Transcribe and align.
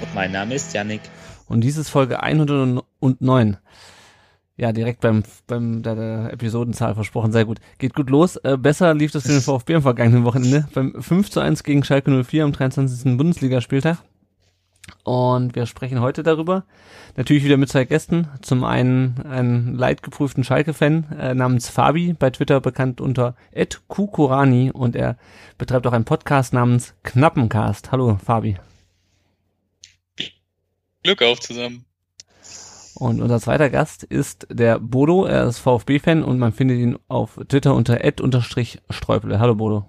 Und 0.00 0.14
mein 0.14 0.32
Name 0.32 0.54
ist 0.54 0.72
Yannick. 0.72 1.02
Und 1.46 1.62
dies 1.62 1.76
ist 1.76 1.90
Folge 1.90 2.22
109. 2.22 3.56
Ja, 4.56 4.72
direkt 4.72 5.00
beim, 5.00 5.22
beim 5.46 5.82
der, 5.82 5.94
der 5.94 6.32
Episodenzahl 6.32 6.94
versprochen, 6.94 7.32
sehr 7.32 7.46
gut. 7.46 7.60
Geht 7.78 7.94
gut 7.94 8.10
los. 8.10 8.36
Äh, 8.36 8.58
besser 8.58 8.92
lief 8.94 9.10
das 9.10 9.22
für 9.22 9.32
den 9.32 9.40
VfB 9.40 9.76
am 9.76 9.82
vergangenen 9.82 10.24
Wochenende. 10.24 10.68
Beim 10.74 10.94
5 11.00 11.30
zu 11.30 11.40
1 11.40 11.64
gegen 11.64 11.82
Schalke 11.82 12.10
04 12.24 12.44
am 12.44 12.52
23. 12.52 13.16
Bundesligaspieltag. 13.16 13.98
Und 15.04 15.54
wir 15.54 15.66
sprechen 15.66 16.00
heute 16.00 16.22
darüber. 16.22 16.64
Natürlich 17.16 17.44
wieder 17.44 17.56
mit 17.56 17.68
zwei 17.68 17.84
Gästen. 17.84 18.28
Zum 18.42 18.64
einen 18.64 19.14
einen 19.28 19.76
leidgeprüften 19.76 20.44
Schalke-Fan 20.44 21.06
äh, 21.18 21.34
namens 21.34 21.68
Fabi, 21.68 22.14
bei 22.18 22.30
Twitter 22.30 22.60
bekannt 22.60 23.00
unter 23.00 23.34
Ed 23.52 23.80
Kukurani 23.88 24.70
und 24.72 24.94
er 24.94 25.16
betreibt 25.58 25.86
auch 25.86 25.92
einen 25.92 26.04
Podcast 26.04 26.52
namens 26.52 26.94
Knappencast. 27.02 27.92
Hallo 27.92 28.18
Fabi. 28.22 28.56
Glück 31.02 31.22
auf 31.22 31.40
zusammen. 31.40 31.84
Und 32.94 33.22
unser 33.22 33.40
zweiter 33.40 33.70
Gast 33.70 34.02
ist 34.02 34.46
der 34.50 34.78
Bodo. 34.78 35.24
Er 35.24 35.46
ist 35.46 35.58
VfB-Fan 35.58 36.22
und 36.22 36.38
man 36.38 36.52
findet 36.52 36.78
ihn 36.78 36.98
auf 37.08 37.38
Twitter 37.48 37.74
unter 37.74 38.04
ed-sträuble. 38.04 39.38
Hallo 39.38 39.54
Bodo. 39.54 39.86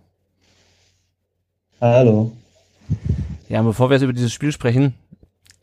Hallo. 1.81 2.31
Ja, 3.50 3.62
bevor 3.64 3.90
wir 3.90 3.95
jetzt 3.95 4.03
über 4.03 4.14
dieses 4.14 4.31
Spiel 4.31 4.52
sprechen, 4.52 4.94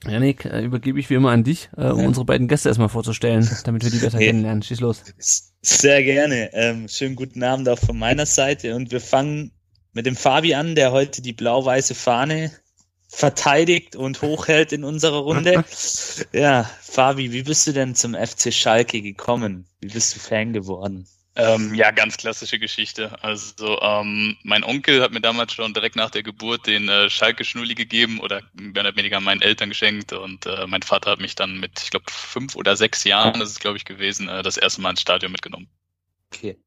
Janik, 0.05 0.45
äh, 0.45 0.63
übergebe 0.63 1.01
ich 1.01 1.09
wie 1.11 1.15
immer 1.15 1.31
an 1.31 1.45
dich, 1.45 1.71
äh, 1.77 1.87
um 1.87 2.01
ja. 2.01 2.07
unsere 2.07 2.27
beiden 2.27 2.49
Gäste 2.49 2.69
erstmal 2.69 2.89
vorzustellen, 2.89 3.49
damit 3.65 3.83
wir 3.83 3.91
die 3.91 3.99
besser 3.99 4.19
kennenlernen. 4.19 4.63
Schieß 4.63 4.81
los. 4.81 5.03
Sehr 5.63 6.03
gerne. 6.03 6.51
Ähm, 6.53 6.89
schönen 6.89 7.17
guten 7.17 7.43
Abend 7.43 7.69
auch 7.69 7.79
von 7.79 7.99
meiner 7.99 8.27
Seite. 8.27 8.77
Und 8.77 8.93
wir 8.93 9.01
fangen 9.01 9.53
mit 9.93 10.07
dem 10.07 10.17
Fabi 10.17 10.55
an, 10.55 10.75
der 10.75 10.93
heute 10.93 11.23
die 11.23 11.33
blau-weiße 11.33 11.95
Fahne 11.95 12.53
verteidigt 13.09 13.97
und 13.97 14.23
hochhält 14.23 14.73
in 14.73 14.85
unserer 14.85 15.19
Runde. 15.19 15.65
ja, 16.33 16.71
Fabi, 16.83 17.33
wie 17.33 17.43
bist 17.43 17.67
du 17.67 17.73
denn 17.73 17.95
zum 17.95 18.15
FC 18.15 18.53
Schalke 18.53 19.01
gekommen? 19.01 19.67
Wie 19.81 19.89
bist 19.89 20.15
du 20.15 20.21
Fan 20.21 20.53
geworden? 20.53 21.07
Ähm, 21.39 21.73
ja, 21.73 21.93
ganz 21.93 22.17
klassische 22.17 22.59
Geschichte. 22.59 23.23
Also 23.23 23.81
ähm, 23.81 24.37
mein 24.43 24.65
Onkel 24.65 25.01
hat 25.01 25.13
mir 25.13 25.21
damals 25.21 25.53
schon 25.53 25.73
direkt 25.73 25.95
nach 25.95 26.11
der 26.11 26.25
Geburt 26.25 26.67
den 26.67 26.89
äh, 26.89 27.09
Schalke-Schnulli 27.09 27.77
gegeben 27.77 28.19
oder 28.19 28.43
mehr 28.55 28.83
oder 28.83 28.97
weniger 28.97 29.21
meinen 29.21 29.41
Eltern 29.41 29.69
geschenkt 29.69 30.13
und 30.13 30.47
äh, 30.47 30.67
mein 30.67 30.83
Vater 30.83 31.13
hat 31.13 31.21
mich 31.21 31.37
dann 31.37 31.61
mit, 31.61 31.81
ich 31.81 31.91
glaube, 31.91 32.07
fünf 32.11 32.57
oder 32.57 32.77
sechs 32.77 33.05
Jahren, 33.05 33.39
das 33.39 33.51
ist 33.51 33.61
glaube 33.61 33.77
ich 33.77 33.85
gewesen, 33.85 34.29
äh, 34.29 34.43
das 34.43 34.57
erste 34.57 34.81
Mal 34.81 34.91
ins 34.91 35.01
Stadion 35.01 35.31
mitgenommen. 35.31 35.69
Okay. 36.31 36.59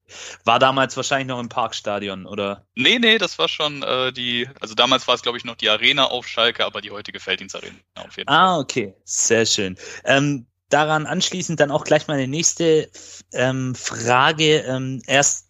War 0.43 0.59
damals 0.59 0.97
wahrscheinlich 0.97 1.27
noch 1.27 1.39
im 1.39 1.49
Parkstadion, 1.49 2.25
oder? 2.25 2.65
Nee, 2.75 2.97
nee, 2.99 3.17
das 3.17 3.37
war 3.37 3.47
schon 3.47 3.83
äh, 3.83 4.11
die, 4.11 4.49
also 4.59 4.73
damals 4.73 5.07
war 5.07 5.15
es, 5.15 5.21
glaube 5.21 5.37
ich, 5.37 5.45
noch 5.45 5.55
die 5.55 5.69
Arena 5.69 6.05
auf 6.05 6.27
Schalke, 6.27 6.65
aber 6.65 6.81
die 6.81 6.91
heutige 6.91 7.19
Felddienstarena 7.19 7.77
auf 7.95 8.17
jeden 8.17 8.29
ah, 8.29 8.33
Fall. 8.33 8.47
Ah, 8.47 8.59
okay. 8.59 8.95
Sehr 9.05 9.45
schön. 9.45 9.77
Ähm, 10.03 10.47
daran 10.69 11.05
anschließend 11.05 11.59
dann 11.59 11.71
auch 11.71 11.83
gleich 11.83 12.07
meine 12.07 12.27
nächste 12.27 12.89
ähm, 13.33 13.75
Frage. 13.75 14.59
Ähm, 14.59 15.01
erstes 15.05 15.45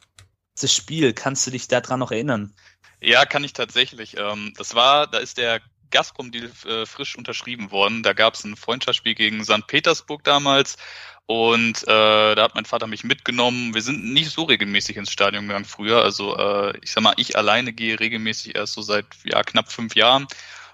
Spiel, 0.65 1.13
kannst 1.13 1.47
du 1.47 1.51
dich 1.51 1.67
daran 1.67 1.99
noch 1.99 2.11
erinnern? 2.11 2.53
Ja, 2.99 3.25
kann 3.25 3.43
ich 3.43 3.53
tatsächlich. 3.53 4.17
Ähm, 4.17 4.53
das 4.57 4.75
war, 4.75 5.07
da 5.07 5.19
ist 5.19 5.37
der 5.37 5.61
Gazprom-Deal 5.89 6.51
äh, 6.65 6.85
frisch 6.85 7.17
unterschrieben 7.17 7.71
worden. 7.71 8.03
Da 8.03 8.13
gab 8.13 8.33
es 8.33 8.43
ein 8.43 8.55
Freundschaftsspiel 8.55 9.15
gegen 9.15 9.43
St. 9.43 9.67
Petersburg 9.67 10.23
damals 10.23 10.77
und 11.25 11.83
äh, 11.83 12.35
da 12.35 12.43
hat 12.43 12.55
mein 12.55 12.65
Vater 12.65 12.87
mich 12.87 13.03
mitgenommen. 13.03 13.73
Wir 13.73 13.81
sind 13.81 14.11
nicht 14.11 14.31
so 14.31 14.43
regelmäßig 14.43 14.97
ins 14.97 15.11
Stadion 15.11 15.47
gegangen 15.47 15.65
früher. 15.65 16.03
Also 16.03 16.37
äh, 16.37 16.77
ich 16.81 16.91
sag 16.91 17.03
mal, 17.03 17.13
ich 17.17 17.37
alleine 17.37 17.73
gehe 17.73 17.99
regelmäßig 17.99 18.55
erst 18.55 18.73
so 18.73 18.81
seit 18.81 19.05
ja, 19.23 19.41
knapp 19.43 19.71
fünf 19.71 19.95
Jahren. 19.95 20.27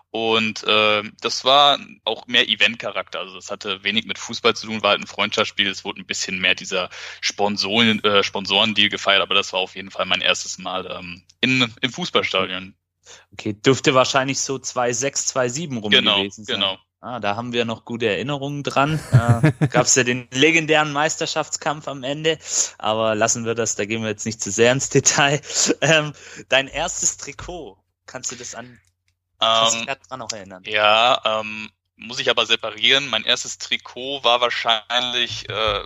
Und 0.09 0.63
äh, 0.63 1.03
das 1.21 1.43
war 1.45 1.79
auch 2.05 2.27
mehr 2.27 2.47
Event-Charakter. 2.47 3.19
Also 3.19 3.35
das 3.35 3.51
hatte 3.51 3.83
wenig 3.83 4.05
mit 4.05 4.17
Fußball 4.17 4.55
zu 4.55 4.67
tun, 4.67 4.81
war 4.81 4.91
halt 4.91 5.01
ein 5.01 5.07
Freundschaftsspiel. 5.07 5.67
Es 5.67 5.85
wurde 5.85 6.01
ein 6.01 6.07
bisschen 6.07 6.39
mehr 6.39 6.55
dieser 6.55 6.89
Sponsoren, 7.21 8.03
äh, 8.03 8.23
Sponsorendeal 8.23 8.89
gefeiert, 8.89 9.21
aber 9.21 9.35
das 9.35 9.53
war 9.53 9.59
auf 9.59 9.75
jeden 9.75 9.91
Fall 9.91 10.05
mein 10.05 10.21
erstes 10.21 10.57
Mal 10.57 10.89
ähm, 10.89 11.23
in, 11.41 11.71
im 11.81 11.91
Fußballstadion. 11.91 12.73
Okay, 13.33 13.53
dürfte 13.53 13.93
wahrscheinlich 13.93 14.39
so 14.39 14.55
2,6, 14.55 15.33
2,7 15.33 15.79
rum 15.79 15.91
genau, 15.91 16.17
gewesen 16.17 16.45
sein. 16.45 16.55
Genau, 16.55 16.79
Ah, 16.99 17.19
da 17.19 17.35
haben 17.35 17.53
wir 17.53 17.63
noch 17.63 17.85
gute 17.85 18.07
Erinnerungen 18.07 18.63
dran. 18.63 18.99
Äh, 19.17 19.67
Gab 19.67 19.85
es 19.85 19.95
ja 19.95 20.03
den 20.03 20.27
legendären 20.31 20.91
Meisterschaftskampf 20.91 21.87
am 21.87 22.03
Ende, 22.03 22.37
aber 22.77 23.15
lassen 23.15 23.45
wir 23.45 23.55
das, 23.55 23.75
da 23.75 23.85
gehen 23.85 24.01
wir 24.01 24.09
jetzt 24.09 24.25
nicht 24.25 24.41
zu 24.41 24.51
sehr 24.51 24.71
ins 24.71 24.89
Detail. 24.89 25.41
Ähm, 25.81 26.13
dein 26.49 26.67
erstes 26.67 27.17
Trikot, 27.17 27.77
kannst 28.05 28.31
du 28.31 28.35
das 28.35 28.55
an 28.55 28.79
ähm, 29.41 29.85
dran 30.07 30.19
noch 30.19 30.31
erinnern? 30.31 30.63
Ja, 30.65 31.21
ähm, 31.25 31.69
muss 31.95 32.19
ich 32.19 32.29
aber 32.29 32.45
separieren. 32.45 33.07
Mein 33.07 33.23
erstes 33.23 33.57
Trikot 33.57 34.23
war 34.23 34.41
wahrscheinlich 34.41 35.49
äh, 35.49 35.83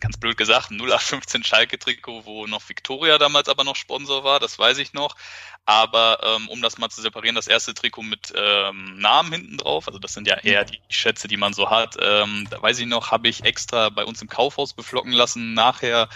ganz 0.00 0.16
blöd 0.16 0.36
gesagt, 0.36 0.70
0815 0.70 1.44
Schalke-Trikot, 1.44 2.24
wo 2.24 2.46
noch 2.46 2.68
Victoria 2.68 3.18
damals 3.18 3.48
aber 3.48 3.64
noch 3.64 3.76
Sponsor 3.76 4.24
war, 4.24 4.40
das 4.40 4.58
weiß 4.58 4.78
ich 4.78 4.92
noch. 4.92 5.16
Aber 5.64 6.20
ähm, 6.22 6.48
um 6.48 6.62
das 6.62 6.78
mal 6.78 6.88
zu 6.88 7.02
separieren, 7.02 7.36
das 7.36 7.46
erste 7.46 7.74
Trikot 7.74 8.02
mit 8.02 8.32
ähm, 8.34 8.98
Namen 8.98 9.32
hinten 9.32 9.58
drauf, 9.58 9.86
also 9.86 9.98
das 9.98 10.14
sind 10.14 10.26
ja 10.26 10.36
eher 10.36 10.64
die 10.64 10.80
Schätze, 10.88 11.28
die 11.28 11.36
man 11.36 11.52
so 11.52 11.70
hat. 11.70 11.96
Ähm, 12.00 12.46
da 12.50 12.62
weiß 12.62 12.78
ich 12.78 12.86
noch, 12.86 13.10
habe 13.10 13.28
ich 13.28 13.44
extra 13.44 13.90
bei 13.90 14.04
uns 14.04 14.22
im 14.22 14.28
Kaufhaus 14.28 14.72
beflocken 14.72 15.12
lassen. 15.12 15.54
Nachher 15.54 16.08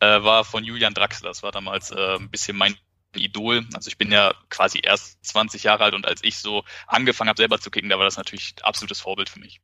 äh, 0.00 0.22
war 0.22 0.44
von 0.44 0.64
Julian 0.64 0.94
Draxler, 0.94 1.28
das 1.28 1.42
war 1.42 1.52
damals 1.52 1.90
äh, 1.90 2.16
ein 2.16 2.30
bisschen 2.30 2.56
mein 2.56 2.76
Idol. 3.16 3.66
Also 3.74 3.88
ich 3.88 3.98
bin 3.98 4.12
ja 4.12 4.34
quasi 4.48 4.80
erst 4.82 5.24
20 5.24 5.64
Jahre 5.64 5.84
alt 5.84 5.94
und 5.94 6.06
als 6.06 6.22
ich 6.22 6.38
so 6.38 6.64
angefangen 6.86 7.28
habe, 7.28 7.38
selber 7.38 7.58
zu 7.58 7.70
kicken, 7.70 7.90
da 7.90 7.98
war 7.98 8.04
das 8.04 8.16
natürlich 8.16 8.54
absolutes 8.62 9.00
Vorbild 9.00 9.28
für 9.28 9.40
mich. 9.40 9.60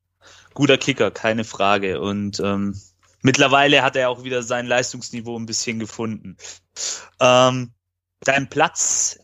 Guter 0.54 0.78
Kicker, 0.78 1.10
keine 1.10 1.44
Frage. 1.44 2.00
Und 2.00 2.41
ähm, 2.41 2.80
mittlerweile 3.26 3.82
hat 3.82 3.97
er 3.97 4.09
auch 4.09 4.22
wieder 4.22 4.42
sein 4.42 4.66
Leistungsniveau 4.66 5.37
ein 5.37 5.47
bisschen 5.47 5.81
gefunden. 5.81 6.37
Ähm, 7.20 7.72
dein 8.20 8.48
Platz 8.48 9.19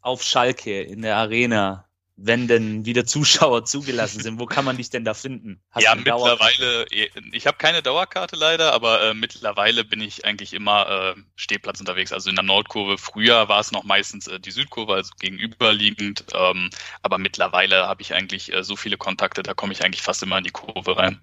auf 0.00 0.22
Schalke 0.22 0.80
in 0.80 1.02
der 1.02 1.16
Arena, 1.16 1.84
wenn 2.14 2.46
denn 2.46 2.86
wieder 2.86 3.04
Zuschauer 3.04 3.64
zugelassen 3.74 4.22
sind? 4.22 4.38
Wo 4.38 4.46
kann 4.46 4.64
man 4.64 4.76
dich 4.76 4.90
denn 4.90 5.04
da 5.04 5.12
finden? 5.12 5.60
Hast 5.72 5.82
ja, 5.82 5.96
mittlerweile, 5.96 6.86
ich 7.32 7.46
habe 7.48 7.58
keine 7.58 7.82
Dauerkarte 7.82 8.36
leider, 8.36 8.72
aber 8.72 9.02
äh, 9.02 9.14
mittlerweile 9.14 9.84
bin 9.84 10.00
ich 10.00 10.24
eigentlich 10.24 10.54
immer 10.54 11.16
äh, 11.16 11.20
Stehplatz 11.34 11.80
unterwegs. 11.80 12.12
Also 12.12 12.30
in 12.30 12.36
der 12.36 12.44
Nordkurve. 12.44 12.96
Früher 12.96 13.48
war 13.48 13.58
es 13.58 13.72
noch 13.72 13.82
meistens 13.82 14.28
äh, 14.28 14.38
die 14.38 14.52
Südkurve, 14.52 14.94
also 14.94 15.10
gegenüberliegend. 15.18 16.26
Ähm, 16.32 16.70
aber 17.02 17.18
mittlerweile 17.18 17.88
habe 17.88 18.02
ich 18.02 18.14
eigentlich 18.14 18.52
äh, 18.52 18.62
so 18.62 18.76
viele 18.76 18.96
Kontakte, 18.96 19.42
da 19.42 19.54
komme 19.54 19.72
ich 19.72 19.84
eigentlich 19.84 20.02
fast 20.02 20.22
immer 20.22 20.38
in 20.38 20.44
die 20.44 20.50
Kurve 20.50 20.96
rein. 20.96 21.20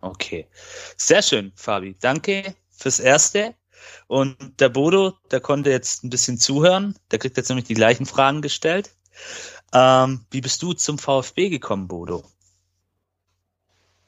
Okay. 0.00 0.46
Sehr 0.96 1.22
schön, 1.22 1.52
Fabi. 1.54 1.96
Danke 2.00 2.54
fürs 2.70 3.00
Erste. 3.00 3.54
Und 4.06 4.36
der 4.60 4.68
Bodo, 4.68 5.14
der 5.30 5.40
konnte 5.40 5.70
jetzt 5.70 6.04
ein 6.04 6.10
bisschen 6.10 6.38
zuhören. 6.38 6.94
Der 7.10 7.18
kriegt 7.18 7.36
jetzt 7.36 7.48
nämlich 7.48 7.66
die 7.66 7.74
gleichen 7.74 8.06
Fragen 8.06 8.42
gestellt. 8.42 8.94
Ähm, 9.72 10.20
wie 10.30 10.40
bist 10.40 10.62
du 10.62 10.72
zum 10.72 10.98
VfB 10.98 11.48
gekommen, 11.48 11.88
Bodo? 11.88 12.24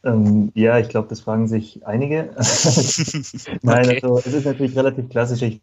Ähm, 0.02 0.50
ja, 0.54 0.78
ich 0.78 0.88
glaube, 0.88 1.08
das 1.08 1.20
fragen 1.20 1.46
sich 1.46 1.86
einige. 1.86 2.34
Nein, 3.62 3.84
okay. 3.84 4.00
also 4.02 4.18
es 4.18 4.32
ist 4.32 4.46
natürlich 4.46 4.76
relativ 4.76 5.10
klassisch. 5.10 5.42
Ich 5.42 5.60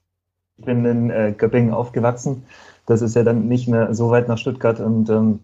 bin 0.57 0.85
in 0.85 1.09
äh, 1.09 1.33
Göppingen 1.35 1.73
aufgewachsen. 1.73 2.45
Das 2.85 3.01
ist 3.01 3.15
ja 3.15 3.23
dann 3.23 3.47
nicht 3.47 3.67
mehr 3.67 3.93
so 3.95 4.11
weit 4.11 4.27
nach 4.27 4.37
Stuttgart. 4.37 4.79
Und 4.79 5.09
ähm, 5.09 5.39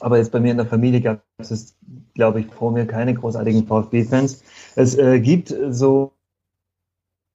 aber 0.00 0.16
jetzt 0.16 0.32
bei 0.32 0.40
mir 0.40 0.52
in 0.52 0.56
der 0.56 0.66
Familie 0.66 1.02
gab 1.02 1.22
es, 1.38 1.76
glaube 2.14 2.40
ich, 2.40 2.46
vor 2.46 2.72
mir 2.72 2.86
keine 2.86 3.14
großartigen 3.14 3.66
VfB-Fans. 3.66 4.42
Es 4.76 4.96
äh, 4.96 5.20
gibt 5.20 5.54
so 5.70 6.12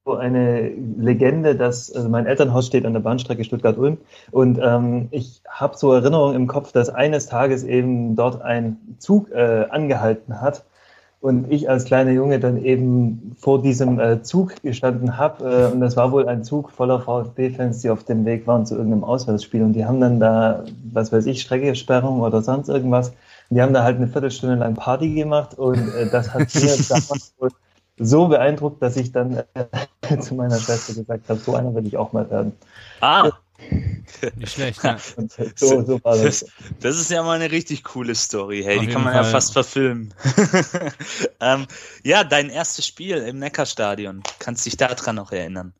eine 0.06 0.70
Legende, 0.70 1.56
dass 1.56 1.92
also 1.92 2.10
mein 2.10 2.28
Elternhaus 2.28 2.68
steht 2.68 2.86
an 2.86 2.94
der 2.94 3.00
Bahnstrecke 3.00 3.44
Stuttgart-Ulm 3.44 3.98
und 4.32 4.60
ähm, 4.62 5.08
ich 5.10 5.42
habe 5.50 5.78
so 5.78 5.94
Erinnerungen 5.94 6.36
im 6.36 6.48
Kopf, 6.48 6.72
dass 6.72 6.90
eines 6.90 7.26
Tages 7.26 7.64
eben 7.64 8.16
dort 8.16 8.42
ein 8.42 8.78
Zug 9.00 9.32
äh, 9.32 9.66
angehalten 9.70 10.42
hat 10.42 10.64
und 11.26 11.52
ich 11.52 11.68
als 11.68 11.86
kleiner 11.86 12.12
Junge 12.12 12.40
dann 12.40 12.64
eben 12.64 13.36
vor 13.36 13.60
diesem 13.60 14.00
äh, 14.00 14.22
Zug 14.22 14.62
gestanden 14.62 15.18
habe. 15.18 15.44
Äh, 15.44 15.74
und 15.74 15.82
das 15.82 15.98
war 15.98 16.12
wohl 16.12 16.28
ein 16.28 16.44
Zug 16.44 16.70
voller 16.70 17.00
VfB-Fans, 17.00 17.82
die 17.82 17.90
auf 17.90 18.04
dem 18.04 18.26
Weg 18.26 18.46
waren 18.46 18.68
zu 18.68 18.76
irgendeinem 18.76 19.04
Auswärtsspiel. 19.04 19.64
Und 19.64 19.74
die 19.74 19.86
haben 19.86 20.00
dann 20.00 20.20
da, 20.20 20.66
was 20.94 21.12
weiß 21.12 21.26
ich, 21.26 21.42
Streckesperrung 21.42 22.22
oder 22.22 22.44
sonst 22.44 22.70
irgendwas. 22.70 23.12
Die 23.56 23.62
haben 23.62 23.74
da 23.74 23.84
halt 23.84 23.96
eine 23.96 24.08
Viertelstunde 24.10 24.56
lang 24.56 24.76
Party 24.76 25.14
gemacht. 25.14 25.54
Und 25.54 25.88
äh, 25.96 26.10
das 26.10 26.34
hat 26.34 26.54
mir 26.56 26.76
damals 26.90 27.34
so 27.98 28.28
beeindruckt, 28.28 28.84
dass 28.84 28.98
ich 28.98 29.14
dann 29.14 29.44
äh, 29.54 30.18
zu 30.20 30.36
meiner 30.36 30.60
Schwester 30.60 30.94
gesagt 30.94 31.30
habe, 31.30 31.40
so 31.40 31.56
einer 31.56 31.74
will 31.74 31.88
ich 31.88 31.96
auch 31.96 32.12
mal 32.12 32.30
werden. 32.30 32.52
Ah, 33.00 33.32
Nicht 34.36 34.52
schlecht, 34.52 34.84
ja. 34.84 34.98
So, 35.56 35.82
so 35.86 36.04
war 36.04 36.18
das. 36.18 36.42
das, 36.42 36.46
das 36.82 37.00
ist 37.00 37.10
ja 37.10 37.24
mal 37.24 37.40
eine 37.40 37.52
richtig 37.52 37.86
coole 37.86 38.14
Story. 38.14 38.62
Hey, 38.62 38.78
Auf 38.78 38.86
die 38.86 38.92
kann 38.92 39.04
man 39.06 39.14
Fall, 39.14 39.24
ja 39.24 39.30
fast 39.30 39.54
verfilmen. 39.54 40.14
ähm, 41.40 41.66
ja, 42.04 42.26
dein 42.26 42.50
erstes 42.50 42.86
Spiel 42.86 43.18
im 43.18 43.40
Neckarstadion. 43.40 44.22
Kannst 44.40 44.66
dich 44.66 44.76
daran 44.76 45.16
noch 45.16 45.32
erinnern? 45.32 45.74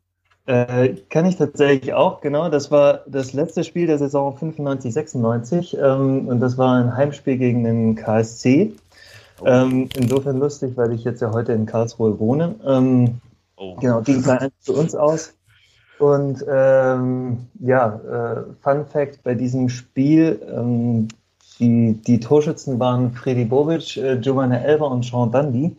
Äh, 0.46 0.94
kann 1.10 1.26
ich 1.26 1.36
tatsächlich 1.36 1.92
auch, 1.92 2.20
genau. 2.20 2.48
Das 2.48 2.70
war 2.70 3.00
das 3.06 3.32
letzte 3.32 3.64
Spiel 3.64 3.86
der 3.86 3.98
Saison 3.98 4.36
95, 4.36 4.94
96. 4.94 5.76
Ähm, 5.80 6.28
und 6.28 6.40
das 6.40 6.56
war 6.56 6.76
ein 6.76 6.96
Heimspiel 6.96 7.36
gegen 7.36 7.64
den 7.64 7.94
KSC. 7.96 8.72
Ähm, 9.44 9.88
insofern 9.96 10.38
lustig, 10.38 10.76
weil 10.76 10.92
ich 10.92 11.04
jetzt 11.04 11.20
ja 11.20 11.32
heute 11.32 11.52
in 11.52 11.66
Karlsruhe 11.66 12.18
wohne. 12.18 12.54
Ähm, 12.64 13.20
Oh. 13.56 13.76
Genau, 13.80 14.02
ging 14.02 14.20
2-1 14.20 14.50
für 14.60 14.72
uns 14.72 14.94
aus. 14.94 15.34
Und 15.98 16.44
ähm, 16.46 17.46
ja, 17.60 17.94
äh, 17.96 18.42
Fun 18.60 18.84
Fact 18.86 19.22
bei 19.22 19.34
diesem 19.34 19.70
Spiel, 19.70 20.40
ähm, 20.46 21.08
die, 21.58 21.94
die 21.94 22.20
Torschützen 22.20 22.78
waren 22.78 23.12
Freddy 23.12 23.46
Bobic, 23.46 23.96
äh, 23.96 24.18
Giovanna 24.18 24.58
Elber 24.58 24.90
und 24.90 25.06
Sean 25.06 25.32
Dundee, 25.32 25.74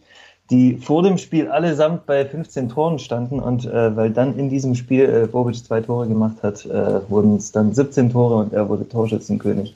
die 0.50 0.78
vor 0.78 1.04
dem 1.04 1.18
Spiel 1.18 1.50
allesamt 1.50 2.06
bei 2.06 2.26
15 2.26 2.70
Toren 2.70 3.00
standen 3.00 3.40
und 3.40 3.66
äh, 3.66 3.96
weil 3.96 4.12
dann 4.12 4.38
in 4.38 4.50
diesem 4.50 4.76
Spiel 4.76 5.04
äh, 5.04 5.28
Bobic 5.28 5.64
zwei 5.64 5.82
Tore 5.82 6.08
gemacht 6.08 6.38
hat, 6.42 6.66
äh, 6.66 7.10
wurden 7.10 7.36
es 7.36 7.52
dann 7.52 7.74
17 7.74 8.12
Tore 8.12 8.36
und 8.36 8.54
er 8.54 8.70
wurde 8.70 8.88
Torschützenkönig. 8.88 9.76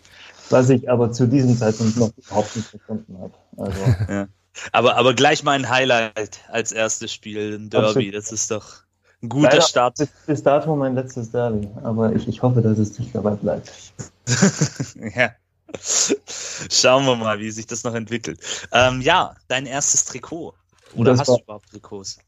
Was 0.49 0.69
ich 0.69 0.89
aber 0.89 1.11
zu 1.11 1.27
diesem 1.27 1.57
Zeitpunkt 1.57 1.97
noch 1.97 2.11
überhaupt 2.17 2.55
nicht 2.55 2.67
verstanden 2.67 3.17
habe. 3.19 3.33
Also, 3.57 4.27
Aber, 4.71 4.97
aber 4.97 5.13
gleich 5.13 5.43
mal 5.43 5.53
ein 5.53 5.69
Highlight 5.69 6.39
als 6.49 6.71
erstes 6.71 7.13
Spiel, 7.13 7.57
ein 7.57 7.69
Derby. 7.69 7.87
Absolut. 7.87 8.15
Das 8.15 8.31
ist 8.31 8.51
doch 8.51 8.83
ein 9.21 9.29
guter 9.29 9.49
Leider 9.49 9.61
Start. 9.61 9.97
Bis, 9.97 10.09
bis 10.25 10.43
dato 10.43 10.75
mein 10.75 10.95
letztes 10.95 11.31
Derby, 11.31 11.69
aber 11.83 12.13
ich, 12.13 12.27
ich 12.27 12.41
hoffe, 12.41 12.61
dass 12.61 12.77
es 12.77 12.97
nicht 12.99 13.13
dabei 13.15 13.35
bleibt. 13.35 13.71
ja. 15.15 15.31
Schauen 16.69 17.05
wir 17.05 17.15
mal, 17.15 17.39
wie 17.39 17.49
sich 17.49 17.65
das 17.65 17.85
noch 17.85 17.95
entwickelt. 17.95 18.41
Ähm, 18.73 18.99
ja, 19.01 19.35
dein 19.47 19.65
erstes 19.65 20.03
Trikot. 20.03 20.53
Oder 20.95 21.17
hast 21.17 21.27
war- 21.27 21.37
du 21.37 21.43
überhaupt 21.43 21.69
Trikots? 21.69 22.19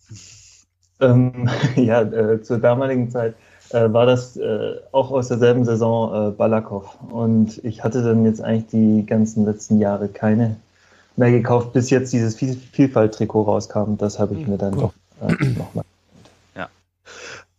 Ähm, 0.99 1.49
ja, 1.75 2.01
äh, 2.01 2.41
zur 2.41 2.59
damaligen 2.59 3.09
Zeit 3.11 3.35
äh, 3.69 3.91
war 3.91 4.05
das 4.05 4.37
äh, 4.37 4.75
auch 4.91 5.11
aus 5.11 5.27
derselben 5.27 5.65
Saison 5.65 6.29
äh, 6.29 6.31
Balakow. 6.31 6.95
Und 7.09 7.63
ich 7.63 7.83
hatte 7.83 8.03
dann 8.03 8.25
jetzt 8.25 8.41
eigentlich 8.41 8.67
die 8.67 9.05
ganzen 9.05 9.45
letzten 9.45 9.79
Jahre 9.79 10.07
keine 10.07 10.57
mehr 11.15 11.31
gekauft, 11.31 11.73
bis 11.73 11.89
jetzt 11.89 12.13
dieses 12.13 12.35
Viel 12.35 12.55
Vielfalt-Trikot 12.71 13.43
rauskam. 13.43 13.95
Das 13.97 14.19
habe 14.19 14.35
ich 14.35 14.47
mir 14.47 14.57
dann 14.57 14.73
doch 14.73 14.93
äh, 15.21 15.33
nochmal. 15.49 15.85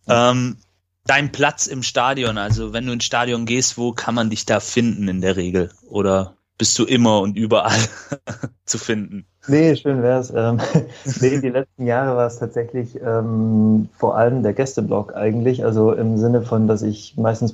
Ähm, 0.07 0.57
dein 1.05 1.31
Platz 1.31 1.67
im 1.67 1.83
Stadion, 1.83 2.37
also 2.37 2.73
wenn 2.73 2.85
du 2.85 2.93
ins 2.93 3.05
Stadion 3.05 3.45
gehst, 3.45 3.77
wo 3.77 3.91
kann 3.91 4.15
man 4.15 4.29
dich 4.29 4.45
da 4.45 4.59
finden 4.59 5.07
in 5.07 5.21
der 5.21 5.35
Regel? 5.35 5.71
Oder 5.87 6.35
bist 6.57 6.77
du 6.79 6.85
immer 6.85 7.21
und 7.21 7.37
überall 7.37 7.79
zu 8.65 8.77
finden? 8.77 9.25
Nee, 9.47 9.75
schön 9.75 10.01
wär's. 10.01 10.31
Ähm, 10.35 10.59
nee, 11.21 11.39
die 11.39 11.49
letzten 11.49 11.85
Jahre 11.85 12.17
war 12.17 12.27
es 12.27 12.39
tatsächlich 12.39 12.99
ähm, 13.01 13.89
vor 13.97 14.17
allem 14.17 14.43
der 14.43 14.53
Gästeblock 14.53 15.15
eigentlich, 15.15 15.63
also 15.63 15.91
im 15.93 16.17
Sinne 16.17 16.41
von, 16.41 16.67
dass 16.67 16.81
ich 16.81 17.15
meistens 17.17 17.53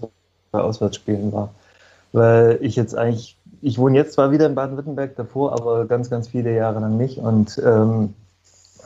bei 0.51 0.59
Auswärtsspielen 0.59 1.31
war. 1.33 1.49
Weil 2.13 2.59
ich 2.61 2.75
jetzt 2.75 2.95
eigentlich, 2.95 3.37
ich 3.61 3.77
wohne 3.77 3.97
jetzt 3.97 4.13
zwar 4.13 4.31
wieder 4.31 4.45
in 4.45 4.55
Baden-Württemberg 4.55 5.15
davor, 5.15 5.53
aber 5.53 5.85
ganz, 5.85 6.09
ganz 6.09 6.27
viele 6.27 6.53
Jahre 6.55 6.79
lang 6.79 6.97
nicht. 6.97 7.17
Und 7.17 7.61
ähm, 7.65 8.13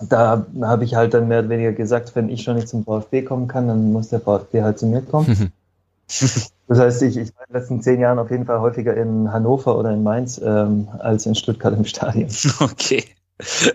da 0.09 0.45
habe 0.61 0.83
ich 0.83 0.95
halt 0.95 1.13
dann 1.13 1.27
mehr 1.27 1.39
oder 1.39 1.49
weniger 1.49 1.71
gesagt, 1.71 2.15
wenn 2.15 2.29
ich 2.29 2.43
schon 2.43 2.55
nicht 2.55 2.69
zum 2.69 2.83
VfB 2.83 3.21
kommen 3.23 3.47
kann, 3.47 3.67
dann 3.67 3.93
muss 3.93 4.09
der 4.09 4.19
VfB 4.19 4.61
halt 4.61 4.79
zu 4.79 4.87
mir 4.87 5.01
kommen. 5.01 5.51
Das 6.67 6.79
heißt, 6.79 7.03
ich, 7.03 7.17
ich 7.17 7.35
war 7.35 7.43
in 7.45 7.53
den 7.53 7.61
letzten 7.61 7.81
zehn 7.81 7.99
Jahren 7.99 8.17
auf 8.17 8.31
jeden 8.31 8.45
Fall 8.45 8.59
häufiger 8.59 8.97
in 8.97 9.31
Hannover 9.31 9.77
oder 9.77 9.91
in 9.91 10.01
Mainz 10.01 10.41
ähm, 10.43 10.89
als 10.97 11.25
in 11.25 11.35
Stuttgart 11.35 11.75
im 11.75 11.85
Stadion. 11.85 12.29
Okay. 12.59 13.03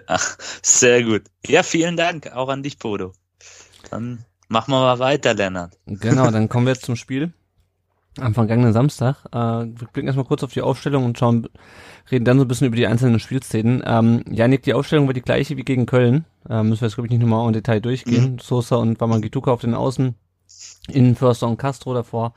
Ach, 0.07 0.37
sehr 0.63 1.05
gut. 1.05 1.23
Ja, 1.47 1.63
vielen 1.63 1.97
Dank 1.97 2.33
auch 2.33 2.49
an 2.49 2.63
dich, 2.63 2.79
Bodo. 2.79 3.13
Dann 3.91 4.25
machen 4.49 4.73
wir 4.73 4.81
mal 4.81 4.99
weiter, 4.99 5.35
Lennart. 5.35 5.79
Genau, 5.87 6.31
dann 6.31 6.49
kommen 6.49 6.67
wir 6.67 6.73
jetzt 6.73 6.87
zum 6.87 6.97
Spiel. 6.97 7.33
Am 8.19 8.35
vergangenen 8.35 8.73
Samstag. 8.73 9.25
Äh, 9.33 9.39
wir 9.39 9.89
blicken 9.93 10.09
erstmal 10.09 10.27
kurz 10.27 10.43
auf 10.43 10.53
die 10.53 10.63
Aufstellung 10.63 11.05
und 11.05 11.19
schauen, 11.19 11.47
reden 12.11 12.25
dann 12.25 12.39
so 12.39 12.45
ein 12.45 12.49
bisschen 12.49 12.67
über 12.67 12.77
die 12.77 12.87
einzelnen 12.87 13.21
Spielszenen. 13.21 13.83
Ähm, 13.87 14.25
Janik, 14.29 14.63
die 14.63 14.75
Aufstellung 14.75 15.07
war 15.07 15.15
die 15.15 15.23
gleiche 15.23 15.57
wie 15.57 15.63
gegen 15.63 15.87
Köln. 15.87 16.25
Äh, 16.49 16.63
müssen 16.63 16.81
wir 16.81 16.89
jetzt, 16.89 16.97
glaube 16.97 17.07
ich, 17.07 17.13
nicht 17.13 17.21
nochmal 17.21 17.47
im 17.47 17.53
Detail 17.53 17.81
durchgehen. 17.81 18.39
Sosa 18.41 18.77
und 18.77 19.01
Wamangituka 19.01 19.53
auf 19.53 19.61
den 19.61 19.75
Außen. 19.75 20.17
Innenförster 20.89 21.47
und 21.47 21.57
Castro 21.57 21.95
davor. 21.95 22.35